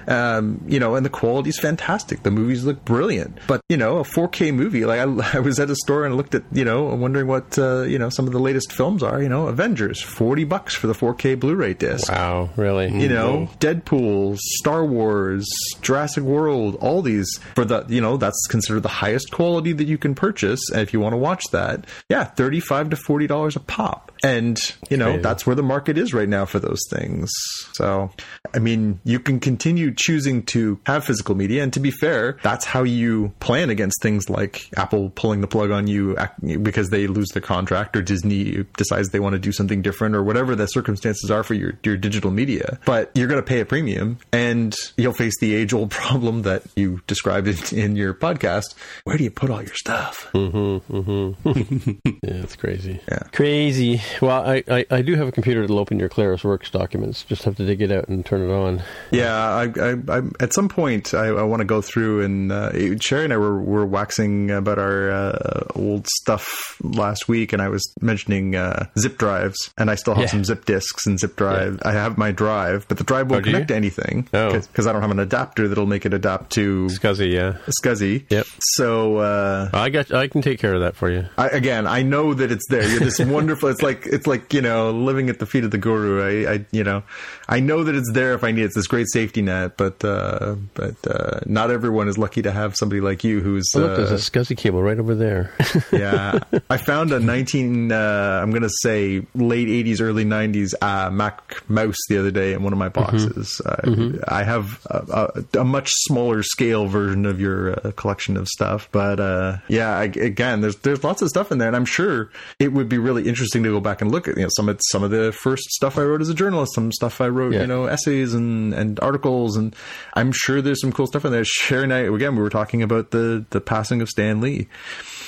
um, 0.09 0.65
you 0.67 0.81
know 0.81 0.95
and 0.95 1.05
the 1.05 1.11
quality's 1.11 1.59
fantastic 1.59 2.23
the 2.23 2.31
movies 2.31 2.65
look 2.65 2.83
brilliant 2.85 3.39
but 3.47 3.61
you 3.69 3.77
know 3.77 3.99
a 3.99 4.03
4k 4.03 4.53
movie 4.55 4.85
like 4.87 4.99
i, 4.99 5.37
I 5.37 5.41
was 5.41 5.61
at 5.61 5.69
a 5.69 5.77
store 5.77 6.07
and 6.07 6.17
looked 6.17 6.35
at 6.35 6.43
you 6.53 6.65
know 6.65 6.85
wondering 6.95 7.27
what 7.27 7.59
uh, 7.59 7.83
you 7.83 7.99
know 7.99 8.09
some 8.09 8.27
of 8.27 8.33
the 8.33 8.39
latest 8.41 8.73
films 8.73 9.03
are 9.03 9.23
you 9.23 9.29
know 9.29 9.49
avengers 9.49 10.01
40 10.01 10.45
bucks 10.45 10.75
for 10.75 10.87
the 10.87 10.95
4k 10.95 11.39
blu-ray 11.39 11.75
disc 11.75 12.11
Wow, 12.11 12.49
really? 12.57 12.89
you 12.91 13.09
know, 13.09 13.49
Deadpool, 13.61 14.39
Star 14.39 14.85
Wars, 14.85 15.47
Jurassic 15.83 16.25
World, 16.25 16.77
all 16.81 17.03
these 17.03 17.29
for 17.55 17.65
the, 17.65 17.85
you 17.89 18.01
know, 18.01 18.17
that's 18.17 18.47
considered 18.49 18.83
the 18.83 18.89
highest 18.89 19.31
quality 19.31 19.73
that 19.73 19.87
you 19.87 19.99
can 19.99 20.15
purchase. 20.15 20.61
And 20.73 20.81
if 20.81 20.93
you 20.93 21.01
want 21.01 21.13
to 21.13 21.17
watch 21.19 21.43
that, 21.53 21.85
yeah, 22.09 22.25
35 22.25 22.91
to 22.91 22.97
$40 22.97 23.57
a 23.57 23.61
pop. 23.61 24.13
And, 24.23 24.59
you 24.91 24.97
know, 24.97 25.11
Crazy. 25.13 25.23
that's 25.23 25.47
where 25.47 25.57
the 25.57 25.63
market 25.63 25.97
is 25.99 26.13
right 26.13 26.29
now 26.29 26.45
for 26.45 26.59
those 26.59 26.81
things. 26.91 27.31
So, 27.73 28.11
I 28.55 28.59
mean, 28.59 28.70
you 29.05 29.21
can 29.21 29.41
continue 29.41 29.93
choosing 29.95 30.43
to 30.45 30.79
have 30.87 31.05
physical 31.05 31.35
media. 31.35 31.63
And 31.63 31.73
to 31.73 31.81
be 31.81 31.91
fair, 31.91 32.39
that's 32.43 32.65
how 32.65 32.83
you 32.83 33.33
plan 33.41 33.71
against 33.71 34.01
things 34.03 34.29
like 34.29 34.69
Apple 34.77 35.11
pulling 35.11 35.41
the 35.41 35.47
plug 35.47 35.71
on 35.71 35.87
you 35.87 36.17
because 36.63 36.91
they 36.91 37.07
lose 37.07 37.29
their 37.31 37.43
contract 37.43 37.97
or 37.97 38.03
Disney 38.03 38.65
decides 38.77 39.11
they 39.11 39.21
want 39.21 39.35
to 39.35 39.39
do 39.39 39.53
something 39.53 39.83
different 39.83 40.15
or 40.15 40.23
whatever 40.23 40.55
the 40.55 40.67
circumstances 40.67 41.31
are 41.31 41.43
for 41.43 41.55
your, 41.55 41.75
your 41.85 41.97
digital 41.97 42.31
media. 42.31 42.79
But 42.85 43.11
you're 43.15 43.29
going 43.29 43.41
to 43.43 43.47
pay 43.47 43.61
a 43.61 43.67
premium 43.67 44.19
and 44.33 44.75
you'll 44.97 45.13
face 45.13 45.39
the 45.41 45.55
age 45.55 45.73
old 45.73 45.91
problem 46.01 46.43
that 46.43 46.63
you 46.77 47.01
described 47.07 47.49
in, 47.49 47.79
in 47.79 47.97
your 47.97 48.15
podcast. 48.15 48.75
Where 49.05 49.17
do 49.17 49.25
you 49.25 49.31
put 49.31 49.51
all 49.51 49.63
your 49.63 49.75
stuff? 49.75 50.29
Mm-hmm, 50.33 50.97
mm-hmm. 50.97 51.91
Yeah, 52.23 52.43
it's 52.43 52.57
crazy. 52.57 53.01
Yeah. 53.09 53.23
Crazy. 53.33 54.01
Well, 54.21 54.47
I, 54.47 54.63
I, 54.69 54.87
I 54.91 55.03
do 55.03 55.15
have 55.15 55.29
a 55.29 55.33
computer 55.33 55.63
that'll 55.63 55.79
open 55.79 55.99
your 55.99 56.09
Claris 56.09 56.45
Works 56.45 56.71
documents. 56.71 57.25
Just 57.25 57.45
have 57.45 57.57
to 57.57 57.67
dig 57.67 57.81
it 57.81 57.91
out 57.91 58.09
and 58.09 58.25
turn 58.25 58.43
it 58.43 58.50
on. 58.53 58.83
Yeah, 59.11 59.35
I, 59.35 59.65
I, 59.65 60.19
I, 60.19 60.23
at 60.41 60.53
some 60.53 60.69
point 60.69 61.15
I, 61.15 61.27
I 61.29 61.43
want 61.43 61.61
to 61.61 61.65
go 61.65 61.81
through 61.83 62.23
and 62.25 62.53
uh, 62.53 62.99
Sherry 62.99 63.25
and 63.25 63.33
I 63.33 63.37
were, 63.37 63.61
were 63.61 63.87
waxing 63.87 64.51
about 64.51 64.79
our 64.79 65.11
uh, 65.11 65.65
old 65.75 66.07
stuff 66.09 66.77
last 66.83 67.29
week, 67.29 67.53
and 67.53 67.61
I 67.63 67.69
was 67.69 67.83
mentioning 68.01 68.55
uh, 68.57 68.87
zip 68.99 69.19
drives, 69.19 69.71
and 69.79 69.91
I 69.91 69.95
still 69.95 70.15
have 70.15 70.25
Yeah. 70.25 70.31
some 70.31 70.45
zip 70.45 70.65
disks 70.65 71.07
and 71.07 71.19
zip 71.19 71.37
drive. 71.37 71.81
I 71.85 71.93
have 71.93 72.17
my 72.19 72.31
drive, 72.33 72.87
but 72.89 72.99
the 72.99 73.05
drive 73.05 73.31
won't 73.31 73.41
Oh, 73.41 73.45
do 73.45 73.51
you? 73.51 73.55
connect 73.57 73.69
to 73.69 73.77
anything 73.77 74.29
Oh. 74.33 74.53
because 74.61 74.87
I 74.87 74.93
don't 74.93 75.03
have 75.03 75.11
an 75.11 75.19
adapter 75.21 75.69
that'll 75.69 75.87
make 75.87 76.07
it 76.07 76.15
adapt 76.15 76.51
to 76.53 76.87
Scuzzy, 76.87 77.33
yeah. 77.33 77.57
SCSI. 77.83 78.27
Yep. 78.31 78.47
So 78.61 79.17
uh, 79.19 79.71
I 79.73 79.89
got. 79.91 80.13
I 80.13 80.29
can 80.29 80.43
take 80.43 80.59
care 80.59 80.75
of 80.75 80.81
that 80.83 80.97
for 80.97 81.11
you. 81.11 81.27
I, 81.39 81.49
again, 81.49 81.87
I 81.87 82.03
know 82.03 82.35
that 82.35 82.51
it's 82.53 82.67
there. 82.69 82.89
You're 82.89 83.01
this 83.01 83.19
wonderful. 83.21 83.69
It's 83.69 83.83
like 83.83 84.07
it's 84.07 84.27
like 84.27 84.53
you 84.53 84.61
know 84.63 84.91
living 84.91 85.29
at 85.31 85.39
the 85.39 85.47
feet 85.47 85.65
of 85.65 85.71
the 85.71 85.79
guru. 85.79 86.21
I, 86.47 86.53
I 86.55 86.67
you 86.71 86.85
know, 86.85 87.03
I 87.49 87.61
know 87.61 87.85
that 87.85 87.95
it's 87.95 88.11
there 88.13 88.35
if 88.41 88.45
I 88.45 88.53
need 88.53 88.63
it. 88.63 88.67
It's 88.67 88.75
this 88.75 88.87
great 88.87 89.07
safety 89.11 89.43
net, 89.43 89.77
but 89.77 90.03
uh, 90.05 90.57
but 90.75 90.95
uh, 91.07 91.41
not 91.47 91.71
everyone 91.71 92.09
is 92.09 92.17
lucky 92.19 92.43
to 92.43 92.51
have 92.53 92.75
somebody 92.77 93.01
like 93.01 93.23
you 93.25 93.41
who's. 93.41 93.71
Oh, 93.77 93.81
look, 93.81 93.97
there's 93.97 94.11
uh, 94.11 94.15
a 94.15 94.19
Scuzzy 94.19 94.57
cable 94.57 94.83
right 94.83 94.99
over 94.99 95.15
there. 95.15 95.53
yeah, 95.93 96.39
I 96.71 96.77
found 96.79 97.13
a 97.13 97.21
19. 97.21 97.93
Uh, 97.93 98.41
I'm 98.43 98.51
gonna 98.51 98.69
say 98.83 99.27
late 99.35 99.69
80s, 99.69 100.01
early 100.01 100.25
90s 100.25 100.75
uh, 100.81 101.11
Mac 101.11 101.69
mouse 101.69 101.97
the 102.09 102.19
other 102.19 102.31
day 102.31 102.53
in 102.55 102.63
one 102.63 102.73
of 102.73 102.79
my 102.79 102.89
boxes. 102.89 103.61
Uh, 103.65 104.13
I 104.29 104.43
have 104.45 104.85
a, 104.87 105.43
a, 105.55 105.61
a 105.61 105.65
much 105.65 105.91
smaller 105.91 106.43
scale 106.43 106.87
version 106.87 107.27
of 107.27 107.41
your 107.41 107.73
uh, 107.87 107.93
collection 107.93 108.37
of 108.37 108.49
stuff, 108.49 108.89
but 108.93 109.21
uh, 109.21 109.59
yeah, 109.69 109.91
I, 109.97 110.05
again, 110.05 110.61
there's 110.61 110.77
there's 110.77 111.05
lots 111.05 111.21
of 111.23 111.29
stuff 111.29 111.53
in 111.53 111.59
there, 111.59 111.69
and 111.69 111.77
I'm 111.77 111.85
sure 111.85 112.31
it 112.59 112.73
would 112.73 112.89
be 112.89 112.99
really 112.99 113.29
interesting 113.29 113.63
to 113.65 113.71
go 113.71 113.81
back 113.81 114.01
and 114.01 114.11
look 114.11 114.29
at 114.29 114.37
you 114.37 114.43
know 114.45 114.49
some 114.53 114.69
of 114.69 114.81
some 114.91 115.03
of 115.03 115.11
the 115.11 115.33
first 115.33 115.65
stuff 115.71 115.99
I 115.99 116.03
wrote 116.03 116.21
as 116.21 116.29
a 116.29 116.35
journalist, 116.35 116.75
some 116.75 116.93
stuff 116.93 117.21
I 117.21 117.29
wrote, 117.29 117.53
Yeah. 117.53 117.63
you 117.63 117.67
know, 117.67 117.87
essays 117.87 118.30
and 118.35 118.73
and 118.75 118.99
articles, 119.01 119.57
and 119.57 119.75
I'm 120.15 120.33
sure 120.33 120.61
there's 120.63 120.81
some 120.81 120.93
cool 120.93 121.07
stuff 121.07 121.25
in 121.25 121.33
there. 121.33 121.45
Sherry 121.45 121.85
and 121.85 121.93
I 121.93 121.99
again, 122.01 122.37
we 122.37 122.43
were 122.43 122.51
talking 122.51 122.83
about 122.83 123.11
the 123.11 123.45
the 123.51 123.61
passing 123.61 124.01
of 124.01 124.09
Stan 124.09 124.41
Lee. 124.41 124.69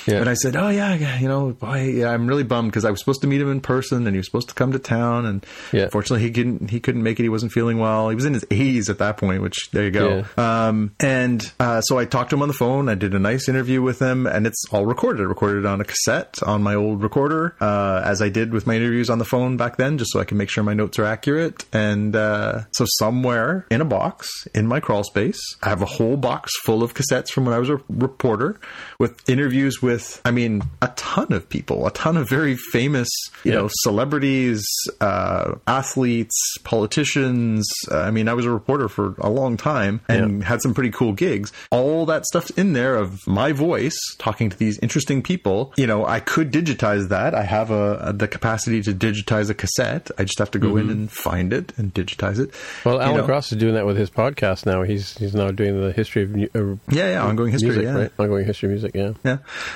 Yeah. 0.07 0.17
And 0.17 0.29
I 0.29 0.33
said, 0.33 0.55
"Oh 0.55 0.69
yeah, 0.69 0.93
yeah, 0.95 1.19
you 1.19 1.27
know, 1.27 1.51
boy, 1.51 1.83
yeah, 1.95 2.09
I'm 2.09 2.27
really 2.27 2.43
bummed 2.43 2.71
because 2.71 2.85
I 2.85 2.91
was 2.91 2.99
supposed 2.99 3.21
to 3.21 3.27
meet 3.27 3.41
him 3.41 3.49
in 3.51 3.61
person, 3.61 4.05
and 4.07 4.15
he 4.15 4.17
was 4.17 4.25
supposed 4.27 4.49
to 4.49 4.55
come 4.55 4.71
to 4.73 4.79
town, 4.79 5.25
and 5.25 5.45
Yeah. 5.71 5.83
unfortunately, 5.83 6.23
he 6.25 6.31
couldn't. 6.31 6.69
He 6.69 6.79
couldn't 6.79 7.03
make 7.03 7.19
it. 7.19 7.23
He 7.23 7.29
wasn't 7.29 7.51
feeling 7.51 7.79
well. 7.79 8.09
He 8.09 8.15
was 8.15 8.25
in 8.25 8.33
his 8.33 8.45
80s 8.45 8.89
at 8.89 8.97
that 8.99 9.17
point. 9.17 9.41
Which 9.41 9.69
there 9.71 9.83
you 9.85 9.91
go. 9.91 10.25
Um, 10.37 10.91
and 10.99 11.51
uh, 11.59 11.81
so 11.81 11.97
I 11.97 12.05
talked 12.05 12.29
to 12.31 12.35
him 12.35 12.41
on 12.41 12.47
the 12.47 12.53
phone. 12.53 12.89
I 12.89 12.95
did 12.95 13.13
a 13.13 13.19
nice 13.19 13.47
interview 13.49 13.81
with 13.81 13.99
him, 14.01 14.27
and 14.27 14.45
it's 14.47 14.63
all 14.71 14.85
recorded. 14.85 15.21
I 15.21 15.25
recorded 15.25 15.65
on 15.65 15.81
a 15.81 15.85
cassette 15.85 16.39
on 16.45 16.63
my 16.63 16.75
old 16.75 17.01
recorder, 17.03 17.55
uh, 17.61 18.01
as 18.03 18.21
I 18.21 18.29
did 18.29 18.51
with 18.53 18.67
my 18.67 18.75
interviews 18.75 19.09
on 19.09 19.19
the 19.19 19.25
phone 19.25 19.57
back 19.57 19.77
then, 19.77 19.97
just 19.97 20.11
so 20.11 20.19
I 20.19 20.25
can 20.25 20.37
make 20.37 20.49
sure 20.49 20.63
my 20.63 20.73
notes 20.73 20.99
are 20.99 21.05
accurate. 21.05 21.65
And 21.73 22.15
uh, 22.15 22.61
so 22.73 22.85
somewhere 22.99 23.65
in 23.71 23.81
a 23.81 23.85
box 23.85 24.27
in 24.53 24.67
my 24.67 24.79
crawl 24.79 25.03
space, 25.03 25.39
I 25.61 25.69
have 25.69 25.81
a 25.81 25.85
whole 25.85 26.17
box 26.17 26.51
full 26.63 26.83
of 26.83 26.93
cassettes 26.93 27.29
from 27.29 27.45
when 27.45 27.53
I 27.53 27.59
was 27.59 27.69
a 27.69 27.79
reporter 27.89 28.59
with 28.99 29.17
interviews 29.29 29.81
with, 29.81 29.92
I 30.25 30.31
mean, 30.31 30.61
a 30.81 30.87
ton 30.95 31.31
of 31.33 31.47
people, 31.49 31.85
a 31.87 31.91
ton 31.91 32.17
of 32.17 32.29
very 32.29 32.55
famous, 32.55 33.09
you 33.43 33.51
know, 33.51 33.69
celebrities, 33.71 34.65
uh, 35.01 35.55
athletes, 35.67 36.35
politicians. 36.63 37.67
Uh, 37.91 37.99
I 37.99 38.11
mean, 38.11 38.27
I 38.27 38.33
was 38.33 38.45
a 38.45 38.51
reporter 38.51 38.87
for 38.89 39.15
a 39.19 39.29
long 39.29 39.57
time 39.57 40.01
and 40.07 40.43
had 40.43 40.61
some 40.61 40.73
pretty 40.73 40.91
cool 40.91 41.13
gigs. 41.13 41.51
All 41.71 42.05
that 42.07 42.25
stuff's 42.25 42.49
in 42.51 42.73
there 42.73 42.95
of 42.95 43.19
my 43.27 43.51
voice 43.51 43.97
talking 44.17 44.49
to 44.49 44.57
these 44.57 44.79
interesting 44.79 45.21
people. 45.21 45.73
You 45.77 45.87
know, 45.87 46.05
I 46.05 46.19
could 46.19 46.51
digitize 46.51 47.09
that. 47.09 47.33
I 47.35 47.43
have 47.43 47.71
a, 47.71 47.97
a- 48.01 48.13
the 48.13 48.27
capacity 48.27 48.81
to 48.83 48.93
digitize 48.93 49.49
a 49.49 49.53
cassette. 49.53 50.09
I 50.17 50.23
just 50.23 50.39
have 50.39 50.51
to 50.51 50.59
go 50.59 50.77
in 50.77 50.89
and 50.89 51.11
find 51.11 51.51
it 51.53 51.73
and 51.77 51.93
digitize 51.93 52.39
it. 52.39 52.51
Mm-hmm. 52.51 52.89
Well, 52.89 52.97
You 52.97 53.01
Alan 53.03 53.17
know, 53.17 53.25
Cross 53.25 53.51
is 53.51 53.57
doing 53.57 53.73
that 53.75 53.85
with 53.85 53.97
his 53.97 54.09
podcast 54.09 54.65
now. 54.65 54.83
He's 54.83 55.17
he's 55.17 55.33
now 55.33 55.51
doing 55.51 55.79
the 55.81 55.91
history 55.91 56.23
of 56.23 56.33
uh, 56.33 56.75
Yeah, 56.89 57.09
yeah, 57.11 57.23
ongoing 57.23 57.51
history. 57.51 57.69
music, 57.69 57.83
yeah. 57.85 57.93
right? 57.97 58.11
Ongoing 58.19 58.45
history 58.45 58.67
of 58.67 58.71
music. 58.71 58.91
Yeah. 58.95 59.13
Yeah. 59.23 59.37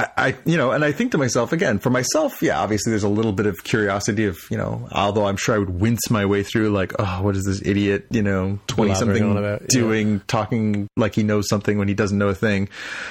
I, 0.00 0.08
I, 0.28 0.36
you 0.46 0.56
know, 0.56 0.70
and 0.70 0.84
I 0.84 0.92
think 0.92 1.12
to 1.12 1.18
myself 1.18 1.52
again, 1.52 1.78
for 1.78 1.90
myself, 1.90 2.40
yeah, 2.40 2.60
obviously 2.60 2.90
there's 2.90 3.04
a 3.04 3.08
little 3.08 3.32
bit 3.32 3.46
of 3.46 3.62
curiosity 3.64 4.24
of, 4.26 4.38
you 4.50 4.56
know, 4.56 4.88
although 4.92 5.26
I'm 5.26 5.36
sure 5.36 5.54
I 5.54 5.58
would 5.58 5.80
wince 5.80 6.10
my 6.10 6.24
way 6.24 6.42
through 6.42 6.70
like, 6.70 6.92
oh, 6.98 7.22
what 7.22 7.36
is 7.36 7.44
this 7.44 7.60
idiot, 7.66 8.06
you 8.10 8.22
know, 8.22 8.58
20 8.68 8.94
something 8.94 9.34
yeah. 9.34 9.58
doing, 9.68 10.20
talking 10.20 10.88
like 10.96 11.14
he 11.14 11.22
knows 11.22 11.48
something 11.48 11.76
when 11.76 11.88
he 11.88 11.94
doesn't 11.94 12.16
know 12.16 12.28
a 12.28 12.34
thing. 12.34 12.68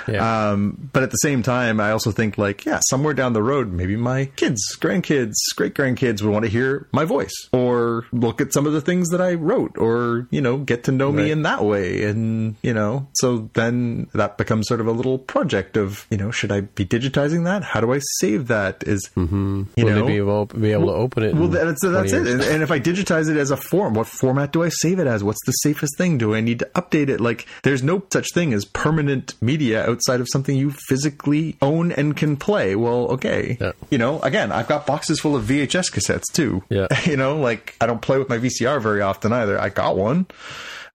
Yeah. 0.08 0.50
Um, 0.52 0.90
but 0.92 1.04
at 1.04 1.12
the 1.12 1.18
same 1.18 1.44
time, 1.44 1.80
I 1.80 1.92
also 1.92 2.12
think 2.12 2.38
like, 2.38 2.66
yeah, 2.66 2.80
somewhere 2.90 3.14
down 3.14 3.34
the 3.34 3.44
road, 3.44 3.72
maybe 3.72 3.96
my 3.96 4.26
kids, 4.26 4.60
grandkids, 4.80 5.36
great 5.56 5.76
grandkids 5.76 6.24
would 6.24 6.32
want 6.32 6.46
to 6.46 6.52
hear 6.52 6.88
my 6.92 7.06
voice 7.06 7.50
or 7.54 8.06
look 8.12 8.42
at 8.42 8.52
some 8.54 8.66
of 8.66 8.74
the 8.74 8.82
things 8.82 9.10
that 9.10 9.22
I 9.22 9.36
wrote 9.36 9.78
or, 9.78 10.28
you 10.32 10.42
know, 10.42 10.58
get 10.58 10.86
to 10.86 10.92
know 10.92 11.12
me 11.12 11.30
in 11.30 11.44
that 11.44 11.64
way. 11.64 12.04
And, 12.06 12.56
you 12.64 12.74
know, 12.74 13.08
so 13.14 13.50
then 13.54 14.10
that 14.14 14.38
becomes 14.38 14.68
sort 14.68 14.82
of 14.82 14.88
a 14.88 14.92
little 14.92 15.20
project 15.20 15.78
of, 15.78 16.08
you 16.10 16.18
know, 16.18 16.32
should 16.32 16.52
I 16.52 16.62
be 16.80 16.86
digitizing 16.86 17.44
that? 17.44 17.64
How 17.64 17.82
do 17.82 17.94
I 17.94 18.00
save 18.20 18.48
that? 18.48 18.84
Is, 18.88 19.10
mm-hmm. 19.16 19.64
you 19.76 19.86
Will 19.86 19.96
know, 19.96 20.06
be 20.08 20.18
able, 20.18 20.46
be 20.46 20.72
able 20.72 20.88
to 20.88 20.94
open 20.94 21.24
it? 21.24 21.36
well, 21.36 21.50
that's, 21.50 21.82
that's 21.84 22.14
it. 22.14 22.26
And, 22.26 22.42
and 22.42 22.64
if 22.64 22.72
I 22.72 22.80
digitize 22.80 23.30
it 23.30 23.38
as 23.38 23.52
a 23.52 23.58
form, 23.58 23.94
what 23.94 24.08
format 24.08 24.54
do 24.54 24.64
I 24.64 24.70
save 24.70 25.00
it 25.00 25.08
as? 25.08 25.24
What's 25.24 25.44
the 25.46 25.52
safest 25.52 25.98
thing? 25.98 26.18
Do 26.18 26.34
I 26.34 26.42
need 26.42 26.60
to 26.60 26.66
update 26.76 27.10
it? 27.10 27.20
Like, 27.20 27.46
there's 27.64 27.84
no 27.84 28.02
such 28.12 28.34
thing 28.34 28.54
as 28.54 28.64
permanent 28.64 29.36
media 29.42 29.88
outside 29.90 30.22
of 30.22 30.28
something 30.32 30.56
you 30.56 30.72
physically 30.72 31.58
own 31.62 31.92
and 31.92 32.16
can 32.16 32.38
play. 32.38 32.76
Well, 32.76 33.10
okay. 33.12 33.58
Yeah. 33.60 33.74
You 33.90 33.98
know, 33.98 34.20
again, 34.22 34.52
I've 34.52 34.68
got 34.68 34.88
boxes 34.88 35.20
full 35.20 35.36
of 35.36 35.44
VHS 35.44 35.92
cassettes 35.92 36.32
too. 36.34 36.64
Yeah. 36.70 36.88
You 37.10 37.18
know, 37.18 37.38
like 37.38 37.76
I 37.82 37.88
don't 37.88 38.02
play 38.02 38.20
with 38.20 38.30
my 38.30 38.38
VCR 38.38 38.80
very 38.82 39.02
often 39.02 39.34
either. 39.34 39.60
I 39.60 39.70
got 39.70 39.98
one. 39.98 40.28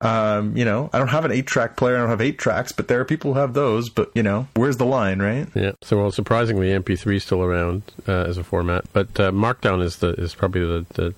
Um, 0.05 0.57
you 0.57 0.65
know, 0.65 0.91
I 0.93 0.99
don't 0.99 1.09
have 1.09 1.25
an 1.25 1.33
eight 1.33 1.47
track 1.47 1.77
player. 1.77 1.97
I 1.97 2.01
don't 2.01 2.11
have 2.11 2.21
eight 2.21 2.39
tracks, 2.39 2.73
but 2.73 2.89
there 2.89 3.01
are 3.01 3.05
people 3.05 3.35
who 3.35 3.41
have 3.41 3.55
those. 3.55 3.89
But 3.89 4.11
you 4.15 4.23
know, 4.23 4.47
where's 4.55 4.77
the 4.77 4.87
line, 4.87 5.21
right? 5.21 5.49
Yeah. 5.55 5.73
So 5.83 5.97
well, 5.97 6.13
surprisingly, 6.13 6.69
MP3 6.69 7.17
is 7.17 7.25
still 7.25 7.43
around 7.43 7.83
uh, 8.07 8.25
as 8.25 8.39
a 8.39 8.45
format, 8.45 8.85
but 8.93 9.19
uh, 9.19 9.31
Markdown 9.31 9.83
is 9.83 9.97
the 9.97 10.09
is 10.15 10.35
probably 10.35 10.61
the, 10.61 10.87
the 10.95 11.15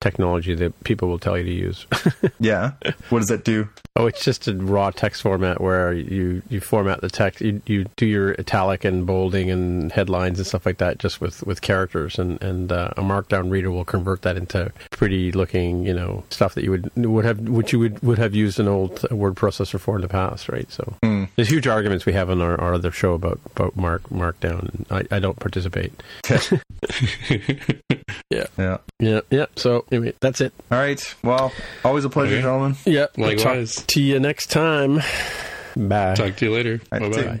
technology 0.00 0.54
that 0.54 0.84
people 0.84 1.08
will 1.08 1.18
tell 1.18 1.36
you 1.36 1.44
to 1.44 1.52
use. 1.52 1.86
yeah. 2.40 2.72
What 3.10 3.18
does 3.18 3.28
that 3.28 3.44
do? 3.44 3.68
Oh, 3.96 4.06
it's 4.06 4.24
just 4.24 4.46
a 4.46 4.54
raw 4.54 4.90
text 4.90 5.22
format 5.22 5.60
where 5.60 5.92
you, 5.92 6.40
you 6.48 6.60
format 6.60 7.00
the 7.00 7.10
text. 7.10 7.40
You, 7.40 7.60
you 7.66 7.86
do 7.96 8.06
your 8.06 8.30
italic 8.32 8.84
and 8.84 9.04
bolding 9.04 9.50
and 9.50 9.90
headlines 9.90 10.38
and 10.38 10.46
stuff 10.46 10.64
like 10.64 10.78
that 10.78 10.98
just 10.98 11.20
with, 11.20 11.44
with 11.44 11.62
characters, 11.62 12.16
and 12.16 12.40
and 12.40 12.70
uh, 12.70 12.90
a 12.96 13.02
Markdown 13.02 13.50
reader 13.50 13.70
will 13.70 13.84
convert 13.84 14.22
that 14.22 14.36
into 14.36 14.72
pretty 14.90 15.32
looking, 15.32 15.84
you 15.84 15.94
know, 15.94 16.22
stuff 16.30 16.54
that 16.54 16.62
you 16.62 16.70
would 16.70 16.90
would 16.96 17.24
have 17.24 17.40
which 17.40 17.72
you 17.72 17.80
would 17.80 18.00
would 18.02 18.18
have 18.18 18.27
used 18.34 18.60
an 18.60 18.68
old 18.68 19.10
word 19.10 19.34
processor 19.34 19.78
for 19.78 19.96
in 19.96 20.02
the 20.02 20.08
past, 20.08 20.48
right? 20.48 20.70
So 20.70 20.94
mm. 21.02 21.28
there's 21.36 21.48
huge 21.48 21.66
arguments 21.66 22.06
we 22.06 22.12
have 22.12 22.30
on 22.30 22.40
our, 22.40 22.60
our 22.60 22.74
other 22.74 22.90
show 22.90 23.14
about 23.14 23.40
about 23.56 23.76
Mark 23.76 24.02
Markdown. 24.10 24.84
I, 24.90 25.04
I 25.14 25.18
don't 25.18 25.38
participate. 25.38 25.92
yeah, 28.30 28.46
yeah, 28.56 28.78
yeah, 28.98 29.20
yeah. 29.30 29.46
So 29.56 29.84
anyway, 29.90 30.14
that's 30.20 30.40
it. 30.40 30.52
All 30.70 30.78
right. 30.78 31.14
Well, 31.22 31.52
always 31.84 32.04
a 32.04 32.10
pleasure, 32.10 32.34
okay. 32.34 32.42
gentlemen. 32.42 32.76
Yeah, 32.84 33.06
likewise. 33.16 33.76
Talk 33.76 33.86
to 33.88 34.02
you 34.02 34.20
next 34.20 34.50
time. 34.50 35.00
Bye. 35.76 36.14
Talk 36.14 36.36
to 36.36 36.44
you 36.46 36.52
later. 36.52 36.80
Bye 36.90 37.08
bye. 37.08 37.40